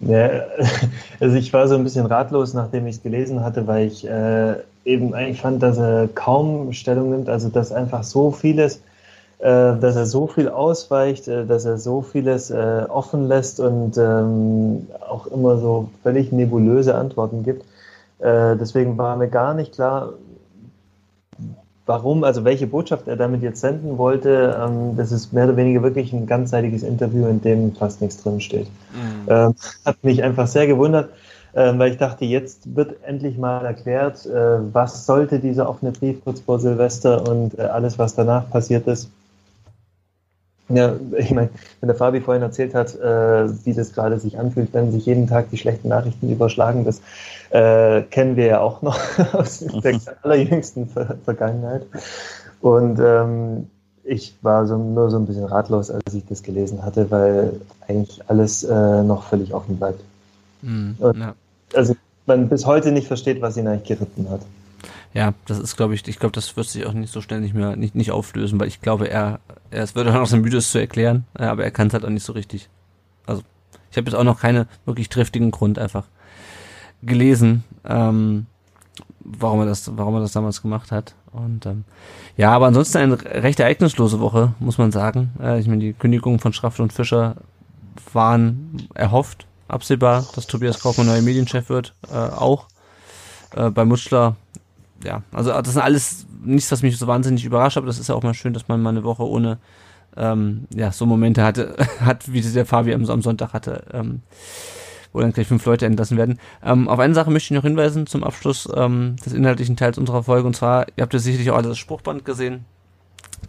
Ja, 0.00 0.28
also 1.20 1.36
ich 1.36 1.52
war 1.52 1.68
so 1.68 1.74
ein 1.74 1.84
bisschen 1.84 2.06
ratlos, 2.06 2.54
nachdem 2.54 2.86
ich 2.86 2.96
es 2.96 3.02
gelesen 3.02 3.42
hatte, 3.42 3.66
weil 3.66 3.86
ich 3.86 4.06
äh, 4.06 4.54
eben 4.84 5.14
eigentlich 5.14 5.40
fand, 5.40 5.62
dass 5.62 5.78
er 5.78 6.08
kaum 6.14 6.72
Stellung 6.72 7.10
nimmt, 7.10 7.28
also 7.28 7.48
dass 7.48 7.72
einfach 7.72 8.02
so 8.02 8.30
vieles, 8.30 8.76
äh, 9.38 9.76
dass 9.76 9.96
er 9.96 10.06
so 10.06 10.26
viel 10.26 10.48
ausweicht, 10.48 11.28
äh, 11.28 11.46
dass 11.46 11.64
er 11.64 11.78
so 11.78 12.02
vieles 12.02 12.50
äh, 12.50 12.84
offen 12.88 13.28
lässt 13.28 13.60
und 13.60 13.96
ähm, 13.96 14.88
auch 15.08 15.26
immer 15.28 15.58
so 15.58 15.88
völlig 16.02 16.32
nebulöse 16.32 16.94
Antworten 16.94 17.42
gibt. 17.42 17.64
Äh, 18.18 18.56
deswegen 18.56 18.98
war 18.98 19.16
mir 19.16 19.28
gar 19.28 19.54
nicht 19.54 19.74
klar, 19.74 20.14
warum, 21.86 22.24
also 22.24 22.44
welche 22.44 22.66
Botschaft 22.66 23.08
er 23.08 23.16
damit 23.16 23.42
jetzt 23.42 23.60
senden 23.60 23.98
wollte. 23.98 24.58
Ähm, 24.60 24.96
das 24.96 25.12
ist 25.12 25.32
mehr 25.32 25.44
oder 25.44 25.56
weniger 25.56 25.82
wirklich 25.82 26.12
ein 26.12 26.26
ganzseitiges 26.26 26.82
Interview, 26.82 27.26
in 27.26 27.40
dem 27.42 27.72
fast 27.74 28.00
nichts 28.00 28.22
drin 28.22 28.40
steht. 28.40 28.66
Mhm. 28.92 29.13
Ähm, 29.28 29.54
hat 29.84 30.02
mich 30.02 30.22
einfach 30.22 30.46
sehr 30.46 30.66
gewundert, 30.66 31.10
äh, 31.52 31.72
weil 31.78 31.92
ich 31.92 31.98
dachte, 31.98 32.24
jetzt 32.24 32.74
wird 32.74 32.96
endlich 33.04 33.38
mal 33.38 33.64
erklärt, 33.64 34.26
äh, 34.26 34.58
was 34.72 35.06
sollte 35.06 35.38
dieser 35.38 35.68
offene 35.68 35.92
Brief 35.92 36.22
kurz 36.24 36.40
vor 36.40 36.58
Silvester 36.58 37.28
und 37.28 37.58
äh, 37.58 37.62
alles, 37.62 37.98
was 37.98 38.14
danach 38.14 38.48
passiert 38.50 38.86
ist. 38.86 39.10
Ja, 40.70 40.94
ich 41.18 41.30
meine, 41.30 41.50
wenn 41.80 41.88
der 41.88 41.96
Fabi 41.96 42.20
vorhin 42.22 42.42
erzählt 42.42 42.74
hat, 42.74 42.94
äh, 42.94 43.64
wie 43.66 43.74
das 43.74 43.92
gerade 43.92 44.18
sich 44.18 44.38
anfühlt, 44.38 44.72
wenn 44.72 44.92
sich 44.92 45.04
jeden 45.04 45.26
Tag 45.26 45.50
die 45.50 45.58
schlechten 45.58 45.88
Nachrichten 45.88 46.30
überschlagen, 46.30 46.86
das 46.86 47.02
äh, 47.50 48.02
kennen 48.02 48.36
wir 48.36 48.46
ja 48.46 48.60
auch 48.60 48.80
noch 48.80 48.98
aus 49.34 49.58
der 49.58 50.00
allerjüngsten 50.22 50.88
Ver 50.88 51.16
Vergangenheit. 51.24 51.82
Und 52.62 52.98
ähm, 52.98 53.68
ich 54.04 54.34
war 54.42 54.66
so, 54.66 54.76
nur 54.76 55.10
so 55.10 55.16
ein 55.16 55.26
bisschen 55.26 55.44
ratlos, 55.44 55.90
als 55.90 56.14
ich 56.14 56.24
das 56.26 56.42
gelesen 56.42 56.84
hatte, 56.84 57.10
weil 57.10 57.60
eigentlich 57.88 58.20
alles 58.28 58.64
äh, 58.64 59.02
noch 59.02 59.24
völlig 59.24 59.54
offen 59.54 59.76
bleibt. 59.78 60.02
Mhm, 60.62 60.96
ja. 61.00 61.34
Also 61.74 61.96
man 62.26 62.48
bis 62.48 62.66
heute 62.66 62.92
nicht 62.92 63.06
versteht, 63.06 63.40
was 63.40 63.56
ihn 63.56 63.66
eigentlich 63.66 63.98
geritten 63.98 64.28
hat. 64.30 64.40
Ja, 65.12 65.32
das 65.46 65.58
ist, 65.58 65.76
glaube 65.76 65.94
ich, 65.94 66.06
ich 66.08 66.18
glaube, 66.18 66.32
das 66.32 66.56
wird 66.56 66.66
sich 66.66 66.86
auch 66.86 66.92
nicht 66.92 67.12
so 67.12 67.20
schnell 67.20 67.40
nicht 67.40 67.54
mehr 67.54 67.76
nicht, 67.76 67.94
nicht 67.94 68.10
auflösen, 68.10 68.58
weil 68.58 68.68
ich 68.68 68.80
glaube, 68.80 69.08
er, 69.08 69.38
er 69.70 69.84
es 69.84 69.94
wird 69.94 70.08
auch 70.08 70.14
noch 70.14 70.26
so 70.26 70.36
müde, 70.36 70.58
es 70.58 70.70
zu 70.70 70.78
erklären, 70.78 71.24
aber 71.34 71.64
er 71.64 71.70
kann 71.70 71.86
es 71.86 71.94
halt 71.94 72.04
auch 72.04 72.10
nicht 72.10 72.24
so 72.24 72.32
richtig. 72.32 72.68
Also, 73.26 73.42
ich 73.90 73.96
habe 73.96 74.10
jetzt 74.10 74.18
auch 74.18 74.24
noch 74.24 74.40
keine 74.40 74.66
wirklich 74.86 75.08
triftigen 75.08 75.50
Grund 75.50 75.78
einfach 75.78 76.06
gelesen, 77.02 77.62
ähm, 77.84 78.46
warum 79.20 79.60
er 79.60 79.66
das, 79.66 79.96
warum 79.96 80.14
er 80.14 80.20
das 80.20 80.32
damals 80.32 80.62
gemacht 80.62 80.90
hat. 80.90 81.14
Und 81.34 81.66
ähm, 81.66 81.84
ja, 82.36 82.52
aber 82.52 82.66
ansonsten 82.66 82.98
eine 82.98 83.20
recht 83.22 83.60
ereignislose 83.60 84.20
Woche, 84.20 84.54
muss 84.60 84.78
man 84.78 84.92
sagen. 84.92 85.32
Äh, 85.42 85.60
ich 85.60 85.66
meine, 85.66 85.80
die 85.80 85.92
Kündigungen 85.92 86.38
von 86.38 86.52
Schraft 86.52 86.78
und 86.78 86.92
Fischer 86.92 87.36
waren 88.12 88.88
erhofft, 88.94 89.46
absehbar, 89.68 90.24
dass 90.34 90.46
Tobias 90.46 90.80
Kaufmann 90.80 91.06
neuer 91.06 91.22
Medienchef 91.22 91.68
wird, 91.68 91.94
äh, 92.10 92.16
auch. 92.16 92.68
Äh, 93.54 93.70
bei 93.70 93.84
Mutschler 93.84 94.36
ja, 95.04 95.22
also 95.32 95.50
das 95.50 95.68
ist 95.68 95.76
alles 95.76 96.26
nichts, 96.42 96.72
was 96.72 96.82
mich 96.82 96.96
so 96.96 97.06
wahnsinnig 97.06 97.44
überrascht, 97.44 97.76
aber 97.76 97.86
das 97.86 97.98
ist 97.98 98.08
ja 98.08 98.14
auch 98.14 98.22
mal 98.22 98.34
schön, 98.34 98.54
dass 98.54 98.68
man 98.68 98.82
mal 98.82 98.90
eine 98.90 99.04
Woche 99.04 99.28
ohne 99.28 99.58
ähm, 100.16 100.66
ja, 100.74 100.92
so 100.92 101.06
Momente 101.06 101.42
hatte, 101.42 101.76
hat, 102.00 102.32
wie 102.32 102.40
der 102.40 102.66
Fabi 102.66 102.94
am, 102.94 103.08
am 103.08 103.22
Sonntag 103.22 103.52
hatte, 103.52 103.84
ähm, 103.92 104.22
wo 105.14 105.20
dann 105.20 105.32
gleich 105.32 105.46
fünf 105.46 105.64
Leute 105.64 105.86
entlassen 105.86 106.18
werden. 106.18 106.38
Ähm, 106.62 106.88
auf 106.88 106.98
eine 106.98 107.14
Sache 107.14 107.30
möchte 107.30 107.46
ich 107.46 107.56
noch 107.56 107.64
hinweisen 107.64 108.06
zum 108.06 108.22
Abschluss 108.22 108.68
ähm, 108.76 109.16
des 109.24 109.32
inhaltlichen 109.32 109.76
Teils 109.76 109.96
unserer 109.96 110.24
Folge, 110.24 110.46
und 110.46 110.54
zwar, 110.54 110.86
ihr 110.96 111.02
habt 111.02 111.14
ja 111.14 111.18
sicherlich 111.18 111.50
auch 111.50 111.56
alle 111.56 111.68
das 111.68 111.78
Spruchband 111.78 112.26
gesehen, 112.26 112.66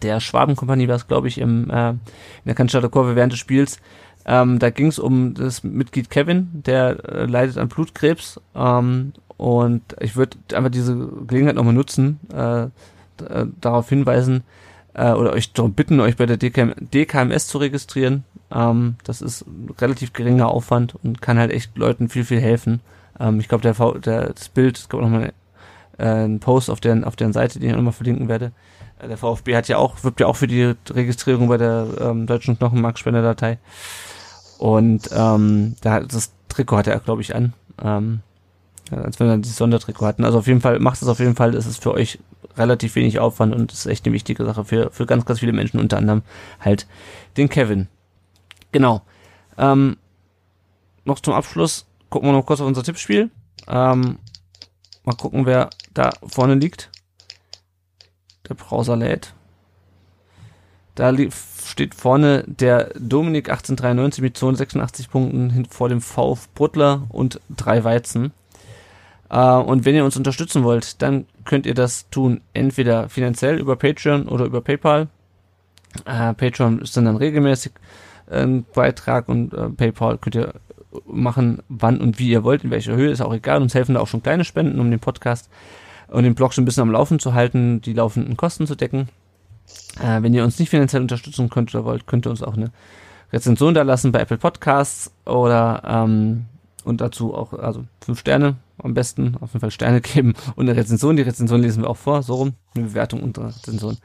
der 0.02 0.20
Schwabenkompanie 0.20 0.88
war 0.88 0.96
es, 0.96 1.08
glaube 1.08 1.28
ich, 1.28 1.38
im, 1.38 1.70
äh, 1.70 1.90
in 1.90 1.98
der 2.46 2.54
Cannstatter 2.54 2.88
Kurve 2.88 3.16
während 3.16 3.32
des 3.32 3.40
Spiels. 3.40 3.78
Ähm, 4.24 4.58
da 4.58 4.70
ging 4.70 4.88
es 4.88 4.98
um 4.98 5.34
das 5.34 5.62
Mitglied 5.62 6.10
Kevin, 6.10 6.48
der 6.52 7.04
äh, 7.08 7.26
leidet 7.26 7.58
an 7.58 7.68
Blutkrebs 7.68 8.40
ähm, 8.54 9.12
und 9.36 9.82
ich 10.00 10.16
würde 10.16 10.36
einfach 10.52 10.70
diese 10.70 10.96
Gelegenheit 11.26 11.54
nochmal 11.54 11.74
nutzen, 11.74 12.18
äh, 12.34 12.64
äh, 12.64 13.46
darauf 13.60 13.88
hinweisen 13.88 14.42
äh, 14.96 15.12
oder 15.12 15.32
euch 15.32 15.52
darum 15.52 15.74
bitten, 15.74 16.00
euch 16.00 16.16
bei 16.16 16.26
der 16.26 16.38
DKM, 16.38 16.72
DKMS 16.92 17.46
zu 17.46 17.58
registrieren. 17.58 18.24
Ähm, 18.50 18.96
das 19.04 19.20
ist 19.20 19.44
relativ 19.78 20.12
geringer 20.12 20.48
Aufwand 20.48 20.94
und 21.02 21.20
kann 21.20 21.38
halt 21.38 21.52
echt 21.52 21.76
Leuten 21.76 22.08
viel, 22.08 22.24
viel 22.24 22.40
helfen. 22.40 22.80
Ähm, 23.20 23.38
ich 23.38 23.48
glaube, 23.48 23.62
der, 23.62 23.74
v 23.74 23.98
der 23.98 24.32
das 24.32 24.48
Bild, 24.48 24.78
es 24.78 24.88
gab 24.88 25.00
nochmal 25.00 25.32
äh, 25.98 26.04
einen 26.04 26.40
Post 26.40 26.70
auf 26.70 26.80
deren, 26.80 27.04
auf 27.04 27.16
deren 27.16 27.32
Seite, 27.32 27.60
den 27.60 27.70
ich 27.70 27.76
nochmal 27.76 27.92
verlinken 27.92 28.28
werde. 28.28 28.52
Äh, 28.98 29.08
der 29.08 29.18
VfB 29.18 29.54
hat 29.54 29.68
ja 29.68 29.76
auch, 29.76 30.02
wirbt 30.02 30.20
ja 30.20 30.26
auch 30.26 30.36
für 30.36 30.46
die 30.46 30.74
Registrierung 30.90 31.48
bei 31.48 31.58
der 31.58 31.86
ähm, 32.00 32.26
deutschen 32.26 32.58
Knochenmarkspenderdatei. 32.58 33.58
Und 34.58 35.10
ähm, 35.12 35.76
da, 35.82 36.00
das 36.00 36.32
Trikot 36.48 36.78
hat 36.78 36.86
er, 36.86 36.98
glaube 37.00 37.20
ich, 37.20 37.34
an. 37.34 37.52
Ähm, 37.82 38.20
als 38.90 39.18
wenn 39.18 39.26
wir 39.26 39.36
dieses 39.36 39.56
Sondertrikot 39.56 40.06
hatten. 40.06 40.24
Also 40.24 40.38
auf 40.38 40.46
jeden 40.46 40.60
Fall, 40.60 40.78
macht 40.78 41.02
es 41.02 41.08
auf 41.08 41.18
jeden 41.18 41.34
Fall, 41.34 41.54
ist 41.54 41.66
es 41.66 41.76
für 41.76 41.92
euch 41.92 42.20
relativ 42.56 42.94
wenig 42.94 43.18
Aufwand 43.18 43.54
und 43.54 43.72
ist 43.72 43.86
echt 43.86 44.06
eine 44.06 44.14
wichtige 44.14 44.44
Sache 44.44 44.64
für, 44.64 44.90
für 44.90 45.06
ganz, 45.06 45.24
ganz 45.24 45.40
viele 45.40 45.52
Menschen, 45.52 45.80
unter 45.80 45.98
anderem 45.98 46.22
halt 46.60 46.86
den 47.36 47.48
Kevin. 47.48 47.88
Genau. 48.72 49.02
Ähm, 49.58 49.96
noch 51.04 51.20
zum 51.20 51.34
Abschluss 51.34 51.86
gucken 52.10 52.28
wir 52.28 52.32
noch 52.32 52.46
kurz 52.46 52.60
auf 52.60 52.66
unser 52.66 52.82
Tippspiel. 52.82 53.30
Ähm, 53.68 54.18
mal 55.04 55.16
gucken, 55.16 55.46
wer 55.46 55.70
da 55.94 56.10
vorne 56.26 56.54
liegt. 56.54 56.90
Der 58.48 58.54
Browser 58.54 58.96
lädt. 58.96 59.34
Da 60.94 61.12
steht 61.66 61.94
vorne 61.94 62.44
der 62.46 62.90
Dominik 62.98 63.50
1893 63.50 64.22
mit 64.22 64.36
286 64.36 65.10
Punkten 65.10 65.66
vor 65.66 65.88
dem 65.88 66.00
VF 66.00 66.48
Bruttler 66.54 67.02
und 67.10 67.40
drei 67.54 67.84
Weizen. 67.84 68.32
Uh, 69.28 69.60
und 69.60 69.84
wenn 69.84 69.96
ihr 69.96 70.04
uns 70.04 70.16
unterstützen 70.16 70.62
wollt, 70.62 71.02
dann 71.02 71.26
könnt 71.46 71.64
ihr 71.64 71.74
das 71.74 72.10
tun, 72.10 72.42
entweder 72.52 73.08
finanziell 73.08 73.58
über 73.58 73.76
Patreon 73.76 74.28
oder 74.28 74.44
über 74.44 74.60
PayPal. 74.60 75.08
Uh, 76.06 76.34
Patreon 76.34 76.80
ist 76.80 76.96
dann, 76.96 77.06
dann 77.06 77.16
regelmäßig 77.16 77.72
ein 78.30 78.66
Beitrag 78.74 79.28
und 79.28 79.54
uh, 79.54 79.70
PayPal 79.70 80.18
könnt 80.18 80.34
ihr 80.34 80.54
machen, 81.06 81.62
wann 81.68 82.00
und 82.00 82.18
wie 82.18 82.28
ihr 82.28 82.44
wollt, 82.44 82.64
in 82.64 82.70
welcher 82.70 82.94
Höhe, 82.94 83.10
ist 83.10 83.22
auch 83.22 83.32
egal. 83.32 83.62
Uns 83.62 83.74
helfen 83.74 83.94
da 83.94 84.00
auch 84.00 84.08
schon 84.08 84.22
kleine 84.22 84.44
Spenden, 84.44 84.80
um 84.80 84.90
den 84.90 85.00
Podcast 85.00 85.48
und 86.08 86.24
den 86.24 86.34
Blog 86.34 86.52
schon 86.52 86.62
ein 86.62 86.64
bisschen 86.66 86.82
am 86.82 86.90
Laufen 86.90 87.18
zu 87.18 87.34
halten, 87.34 87.80
die 87.80 87.92
laufenden 87.92 88.36
Kosten 88.36 88.66
zu 88.66 88.74
decken. 88.74 89.08
wenn 89.98 90.32
ihr 90.32 90.44
uns 90.44 90.58
nicht 90.58 90.70
finanziell 90.70 91.02
unterstützen 91.02 91.50
könnt 91.50 91.74
oder 91.74 91.84
wollt, 91.84 92.06
könnt 92.06 92.26
ihr 92.26 92.30
uns 92.30 92.42
auch 92.42 92.56
eine 92.56 92.70
Rezension 93.32 93.74
da 93.74 93.82
lassen 93.82 94.12
bei 94.12 94.20
Apple 94.20 94.38
Podcasts 94.38 95.12
oder 95.24 95.82
ähm, 95.86 96.46
und 96.84 97.00
dazu 97.00 97.34
auch, 97.34 97.52
also 97.52 97.84
fünf 98.00 98.20
Sterne 98.20 98.56
am 98.82 98.94
besten, 98.94 99.36
auf 99.40 99.50
jeden 99.52 99.60
Fall 99.60 99.70
Sterne 99.70 100.00
geben 100.00 100.34
und 100.54 100.68
eine 100.68 100.78
Rezension. 100.78 101.16
Die 101.16 101.22
Rezension 101.22 101.62
lesen 101.62 101.82
wir 101.82 101.90
auch 101.90 101.96
vor, 101.96 102.22
so 102.22 102.34
rum, 102.34 102.54
eine 102.74 102.86
Bewertung 102.86 103.22
und 103.22 103.38
eine 103.38 103.48
Rezension. 103.48 103.98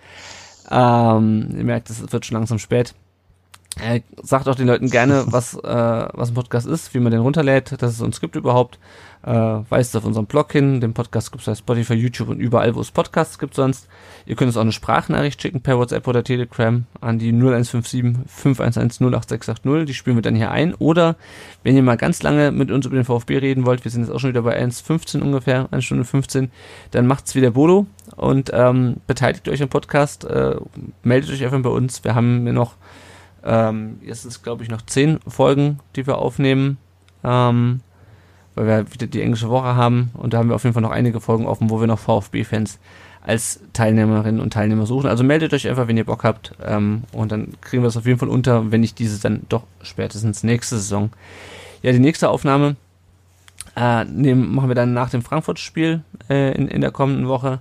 Ähm, 0.69 1.49
ihr 1.55 1.63
merkt, 1.63 1.89
es 1.89 2.11
wird 2.11 2.25
schon 2.25 2.35
langsam 2.35 2.59
spät. 2.59 2.93
Äh, 3.79 4.01
sagt 4.21 4.47
auch 4.47 4.55
den 4.55 4.67
Leuten 4.67 4.89
gerne, 4.89 5.23
was, 5.31 5.55
äh, 5.55 5.59
was 5.61 6.29
ein 6.29 6.33
Podcast 6.33 6.67
ist, 6.67 6.93
wie 6.93 6.99
man 6.99 7.11
den 7.11 7.21
runterlädt, 7.21 7.81
dass 7.81 7.93
es 7.93 8.01
uns 8.01 8.19
gibt 8.19 8.35
überhaupt. 8.35 8.79
Äh, 9.23 9.31
weist 9.31 9.95
auf 9.95 10.03
unserem 10.03 10.25
Blog 10.25 10.51
hin. 10.51 10.81
Den 10.81 10.93
Podcast 10.93 11.31
gibt 11.31 11.41
es 11.41 11.45
bei 11.45 11.55
Spotify, 11.55 11.93
YouTube 11.93 12.29
und 12.29 12.39
überall, 12.39 12.73
wo 12.73 12.81
es 12.81 12.89
Podcasts 12.89 13.37
gibt 13.37 13.53
sonst. 13.53 13.87
Ihr 14.25 14.35
könnt 14.35 14.47
uns 14.47 14.57
auch 14.57 14.61
eine 14.61 14.71
Sprachnachricht 14.71 15.39
schicken 15.39 15.61
per 15.61 15.77
WhatsApp 15.77 16.07
oder 16.07 16.23
Telegram 16.23 16.85
an 17.01 17.19
die 17.19 17.31
0157 17.31 18.25
511 18.25 18.99
08680. 18.99 19.85
Die 19.85 19.93
spielen 19.93 20.17
wir 20.17 20.23
dann 20.23 20.35
hier 20.35 20.49
ein. 20.49 20.73
Oder 20.73 21.15
wenn 21.63 21.75
ihr 21.75 21.83
mal 21.83 21.97
ganz 21.97 22.23
lange 22.23 22.51
mit 22.51 22.71
uns 22.71 22.87
über 22.87 22.95
den 22.95 23.05
VfB 23.05 23.37
reden 23.37 23.65
wollt, 23.65 23.83
wir 23.83 23.91
sind 23.91 24.01
jetzt 24.01 24.11
auch 24.11 24.19
schon 24.19 24.31
wieder 24.31 24.41
bei 24.41 24.59
1.15 24.59 25.21
ungefähr, 25.21 25.67
1 25.69 25.85
Stunde 25.85 26.03
15, 26.03 26.51
dann 26.89 27.05
macht's 27.05 27.35
wieder 27.35 27.51
Bodo 27.51 27.85
und 28.15 28.49
ähm, 28.53 28.97
beteiligt 29.05 29.47
euch 29.49 29.61
am 29.61 29.69
Podcast, 29.69 30.25
äh, 30.25 30.55
meldet 31.03 31.29
euch 31.29 31.43
einfach 31.43 31.61
bei 31.61 31.69
uns. 31.69 32.03
Wir 32.03 32.15
haben 32.15 32.43
mir 32.43 32.53
noch 32.53 32.75
ähm, 33.43 33.99
jetzt 34.03 34.25
ist 34.25 34.43
glaube 34.43 34.63
ich 34.63 34.69
noch 34.69 34.81
zehn 34.83 35.19
Folgen, 35.27 35.79
die 35.95 36.05
wir 36.07 36.17
aufnehmen, 36.17 36.77
ähm, 37.23 37.81
weil 38.55 38.67
wir 38.67 38.93
wieder 38.93 39.07
die 39.07 39.21
englische 39.21 39.49
Woche 39.49 39.75
haben 39.75 40.11
und 40.13 40.33
da 40.33 40.39
haben 40.39 40.49
wir 40.49 40.55
auf 40.55 40.63
jeden 40.63 40.73
Fall 40.73 40.83
noch 40.83 40.91
einige 40.91 41.21
Folgen 41.21 41.45
offen, 41.45 41.69
wo 41.69 41.79
wir 41.79 41.87
noch 41.87 41.99
VfB-Fans 41.99 42.79
als 43.23 43.59
Teilnehmerinnen 43.73 44.41
und 44.41 44.51
Teilnehmer 44.51 44.85
suchen. 44.85 45.07
Also 45.07 45.23
meldet 45.23 45.53
euch 45.53 45.67
einfach, 45.67 45.87
wenn 45.87 45.97
ihr 45.97 46.05
Bock 46.05 46.23
habt 46.23 46.53
ähm, 46.65 47.03
und 47.11 47.31
dann 47.31 47.53
kriegen 47.61 47.83
wir 47.83 47.87
es 47.87 47.97
auf 47.97 48.05
jeden 48.05 48.19
Fall 48.19 48.29
unter, 48.29 48.71
wenn 48.71 48.81
nicht 48.81 48.99
diese 48.99 49.21
dann 49.21 49.43
doch 49.47 49.63
spätestens 49.83 50.43
nächste 50.43 50.77
Saison. 50.77 51.11
Ja, 51.83 51.91
die 51.91 51.99
nächste 51.99 52.29
Aufnahme 52.29 52.75
äh, 53.75 54.05
nehmen, 54.05 54.53
machen 54.53 54.69
wir 54.69 54.75
dann 54.75 54.93
nach 54.93 55.09
dem 55.09 55.21
Frankfurt-Spiel 55.21 56.01
äh, 56.29 56.55
in, 56.55 56.67
in 56.67 56.81
der 56.81 56.91
kommenden 56.91 57.27
Woche. 57.27 57.59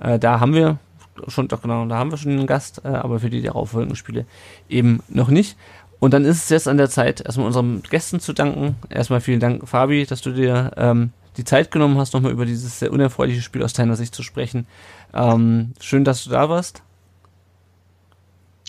Äh, 0.00 0.18
da 0.18 0.40
haben 0.40 0.54
wir 0.54 0.78
schon, 1.28 1.48
doch 1.48 1.62
genau, 1.62 1.84
da 1.86 1.96
haben 1.96 2.10
wir 2.10 2.18
schon 2.18 2.32
einen 2.32 2.46
Gast, 2.46 2.82
äh, 2.84 2.88
aber 2.88 3.20
für 3.20 3.30
die 3.30 3.42
darauffolgenden 3.42 3.96
Spiele 3.96 4.26
eben 4.68 5.02
noch 5.08 5.28
nicht. 5.28 5.56
Und 6.00 6.14
dann 6.14 6.24
ist 6.24 6.44
es 6.44 6.48
jetzt 6.48 6.68
an 6.68 6.76
der 6.76 6.88
Zeit, 6.88 7.20
erstmal 7.20 7.46
unseren 7.46 7.82
Gästen 7.82 8.20
zu 8.20 8.32
danken. 8.32 8.76
Erstmal 8.88 9.20
vielen 9.20 9.40
Dank, 9.40 9.68
Fabi, 9.68 10.06
dass 10.06 10.20
du 10.20 10.30
dir 10.30 10.72
ähm, 10.76 11.12
die 11.36 11.44
Zeit 11.44 11.70
genommen 11.70 11.98
hast, 11.98 12.14
nochmal 12.14 12.32
über 12.32 12.46
dieses 12.46 12.78
sehr 12.78 12.92
unerfreuliche 12.92 13.42
Spiel 13.42 13.62
aus 13.62 13.72
deiner 13.72 13.96
Sicht 13.96 14.14
zu 14.14 14.22
sprechen. 14.22 14.66
Ähm, 15.12 15.72
schön, 15.80 16.04
dass 16.04 16.24
du 16.24 16.30
da 16.30 16.48
warst. 16.48 16.82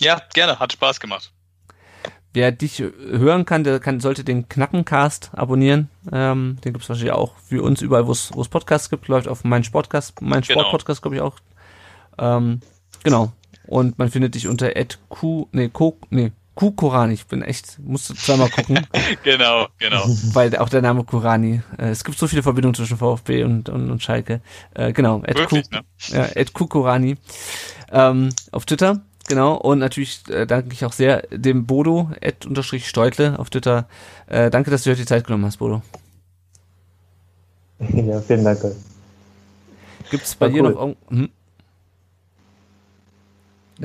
Ja, 0.00 0.20
gerne, 0.34 0.58
hat 0.58 0.72
Spaß 0.72 0.98
gemacht. 0.98 1.32
Wer 2.32 2.52
dich 2.52 2.78
hören 2.78 3.44
kann, 3.44 3.64
der 3.64 3.80
kann, 3.80 3.98
sollte 3.98 4.22
den 4.22 4.48
Knackencast 4.48 5.30
abonnieren. 5.34 5.88
Ähm, 6.12 6.58
den 6.64 6.72
gibt 6.72 6.84
es 6.84 6.88
wahrscheinlich 6.88 7.12
auch 7.12 7.34
für 7.38 7.62
uns 7.62 7.82
überall, 7.82 8.06
wo 8.06 8.12
es 8.12 8.48
Podcasts 8.48 8.88
gibt. 8.88 9.08
Läuft 9.08 9.26
auf 9.26 9.42
mein 9.42 9.64
Sportcast, 9.64 10.22
mein 10.22 10.42
genau. 10.42 10.60
Sportpodcast, 10.60 11.02
glaube 11.02 11.16
ich 11.16 11.22
auch. 11.22 11.36
Ähm, 12.20 12.60
genau. 13.02 13.32
Und 13.66 13.98
man 13.98 14.10
findet 14.10 14.34
dich 14.34 14.46
unter 14.46 14.72
@q, 15.08 15.48
nee, 15.52 15.68
co, 15.68 15.96
nee, 16.10 16.32
Q 16.54 16.72
Korani. 16.72 17.14
Ich 17.14 17.26
bin 17.26 17.42
echt, 17.42 17.78
musste 17.78 18.14
zweimal 18.14 18.50
gucken. 18.50 18.86
genau, 19.24 19.68
genau. 19.78 20.04
Weil 20.32 20.56
auch 20.56 20.68
der 20.68 20.82
Name 20.82 21.04
Korani. 21.04 21.62
Äh, 21.78 21.88
es 21.88 22.04
gibt 22.04 22.18
so 22.18 22.26
viele 22.26 22.42
Verbindungen 22.42 22.74
zwischen 22.74 22.98
VfB 22.98 23.44
und, 23.44 23.68
und, 23.68 23.90
und 23.90 24.02
Schalke. 24.02 24.40
Äh, 24.74 24.92
genau. 24.92 25.22
Wirklich, 25.22 25.70
Q, 25.70 25.76
ne? 25.76 25.84
Ja, 26.34 26.44
Q 26.52 26.66
Korani. 26.66 27.16
Ähm, 27.90 28.28
auf 28.52 28.66
Twitter. 28.66 29.00
Genau, 29.28 29.54
und 29.54 29.78
natürlich 29.78 30.22
äh, 30.28 30.44
danke 30.44 30.72
ich 30.72 30.84
auch 30.84 30.92
sehr 30.92 31.22
dem 31.30 31.64
Bodo, 31.64 32.10
Ed 32.20 32.46
unterstrich 32.46 32.88
Steutle 32.88 33.38
auf 33.38 33.48
Twitter. 33.48 33.86
Äh, 34.26 34.50
danke, 34.50 34.72
dass 34.72 34.82
du 34.82 34.90
dir 34.90 34.96
die 34.96 35.06
Zeit 35.06 35.24
genommen 35.24 35.44
hast, 35.44 35.58
Bodo. 35.58 35.82
Ja, 37.78 38.20
vielen 38.20 38.44
Dank. 38.44 38.60
Gibt 40.10 40.24
es 40.24 40.34
bei 40.34 40.46
War 40.46 40.52
dir 40.52 40.64
cool. 40.64 40.72
noch 40.72 41.10
hm? 41.10 41.30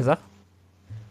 Sag? 0.03 0.19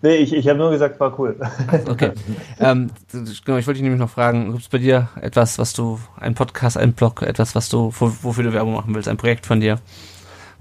Nee, 0.05 0.17
ich, 0.17 0.35
ich 0.35 0.47
habe 0.49 0.59
nur 0.59 0.71
gesagt, 0.71 1.01
war 1.01 1.19
cool. 1.19 1.35
Okay. 1.89 2.13
ähm, 2.61 2.91
genau, 3.11 3.57
ich 3.57 3.67
wollte 3.67 3.79
dich 3.79 3.83
nämlich 3.83 4.01
noch 4.01 4.11
fragen, 4.11 4.51
gibt 4.51 4.63
es 4.63 4.69
bei 4.69 4.77
dir 4.77 5.09
etwas, 5.21 5.59
was 5.59 5.73
du, 5.73 5.99
ein 6.21 6.35
Podcast, 6.35 6.77
ein 6.77 6.93
Blog, 6.93 7.23
etwas, 7.23 7.55
was 7.55 7.71
du, 7.71 7.91
wofür 7.99 8.45
du 8.45 8.53
Werbung 8.53 8.75
machen 8.75 8.95
willst, 8.95 9.09
ein 9.09 9.17
Projekt 9.17 9.47
von 9.47 9.61
dir, 9.61 9.79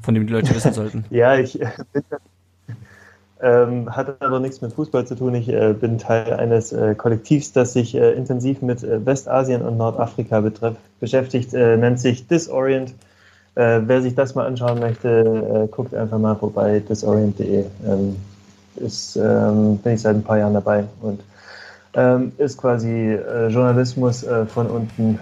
von 0.01 0.13
dem 0.13 0.25
die 0.25 0.31
Leute 0.31 0.55
wissen 0.55 0.71
sollten? 0.71 1.03
ja, 1.09 1.35
ich 1.35 1.59
bin 1.91 2.03
ähm, 3.41 3.93
hat 3.93 4.21
aber 4.21 4.39
nichts 4.39 4.61
mit 4.61 4.71
Fußball 4.71 5.05
zu 5.05 5.15
tun. 5.15 5.35
Ich 5.35 5.49
äh, 5.49 5.73
bin 5.73 5.97
Teil 5.97 6.31
eines 6.33 6.71
äh, 6.71 6.95
Kollektivs, 6.95 7.51
das 7.51 7.73
sich 7.73 7.95
äh, 7.95 8.13
intensiv 8.13 8.61
mit 8.61 8.81
äh, 8.81 9.05
Westasien 9.05 9.61
und 9.61 9.75
Nordafrika 9.75 10.39
betreff, 10.39 10.77
beschäftigt, 11.01 11.53
äh, 11.53 11.75
nennt 11.75 11.99
sich 11.99 12.27
Disorient. 12.27 12.93
Äh, 13.55 13.81
wer 13.85 14.01
sich 14.01 14.15
das 14.15 14.35
mal 14.35 14.47
anschauen 14.47 14.79
möchte, 14.79 15.67
guckt 15.71 15.93
einfach 15.93 16.17
mal 16.17 16.35
vorbei, 16.35 16.79
disorient.de. 16.79 17.65
Ähm, 17.87 18.15
ist, 18.77 19.15
ähm, 19.15 19.77
bin 19.77 19.93
ich 19.93 20.01
seit 20.01 20.15
ein 20.15 20.23
paar 20.23 20.39
Jahren 20.39 20.55
dabei 20.55 20.83
und 21.01 21.21
ähm, 21.93 22.31
ist 22.39 22.57
quasi 22.57 23.15
Journalismus 23.49 24.25
von 24.47 24.65
unten 24.65 25.19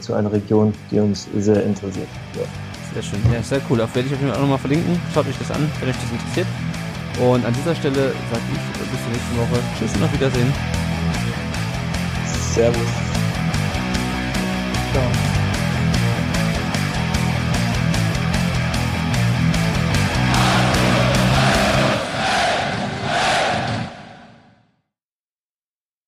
zu 0.00 0.14
einer 0.14 0.32
Region, 0.32 0.74
die 0.90 0.98
uns 0.98 1.28
sehr 1.36 1.62
interessiert. 1.62 2.08
Ja. 2.34 2.42
Sehr 2.94 3.02
schön, 3.02 3.20
ja, 3.32 3.42
sehr 3.42 3.60
cool. 3.70 3.80
Auf 3.82 3.94
werde 3.94 4.08
ich 4.08 4.14
auf 4.14 4.20
jeden 4.20 4.32
Fall 4.32 4.38
auch 4.38 4.42
nochmal 4.42 4.58
verlinken. 4.58 5.00
Schaut 5.14 5.28
euch 5.28 5.38
das 5.38 5.50
an, 5.50 5.70
wenn 5.78 5.90
euch 5.90 5.96
das 5.96 6.10
interessiert. 6.10 6.46
Und 7.20 7.44
an 7.44 7.52
dieser 7.52 7.74
Stelle 7.74 7.94
sage 8.30 8.42
ich 8.52 8.90
bis 8.90 9.02
zur 9.02 9.12
nächsten 9.12 9.36
Woche. 9.36 9.60
Tschüss 9.78 9.94
und 9.94 10.04
auf 10.04 10.12
Wiedersehen. 10.12 10.52
Servus. 12.54 12.88
Ciao. 14.92 15.47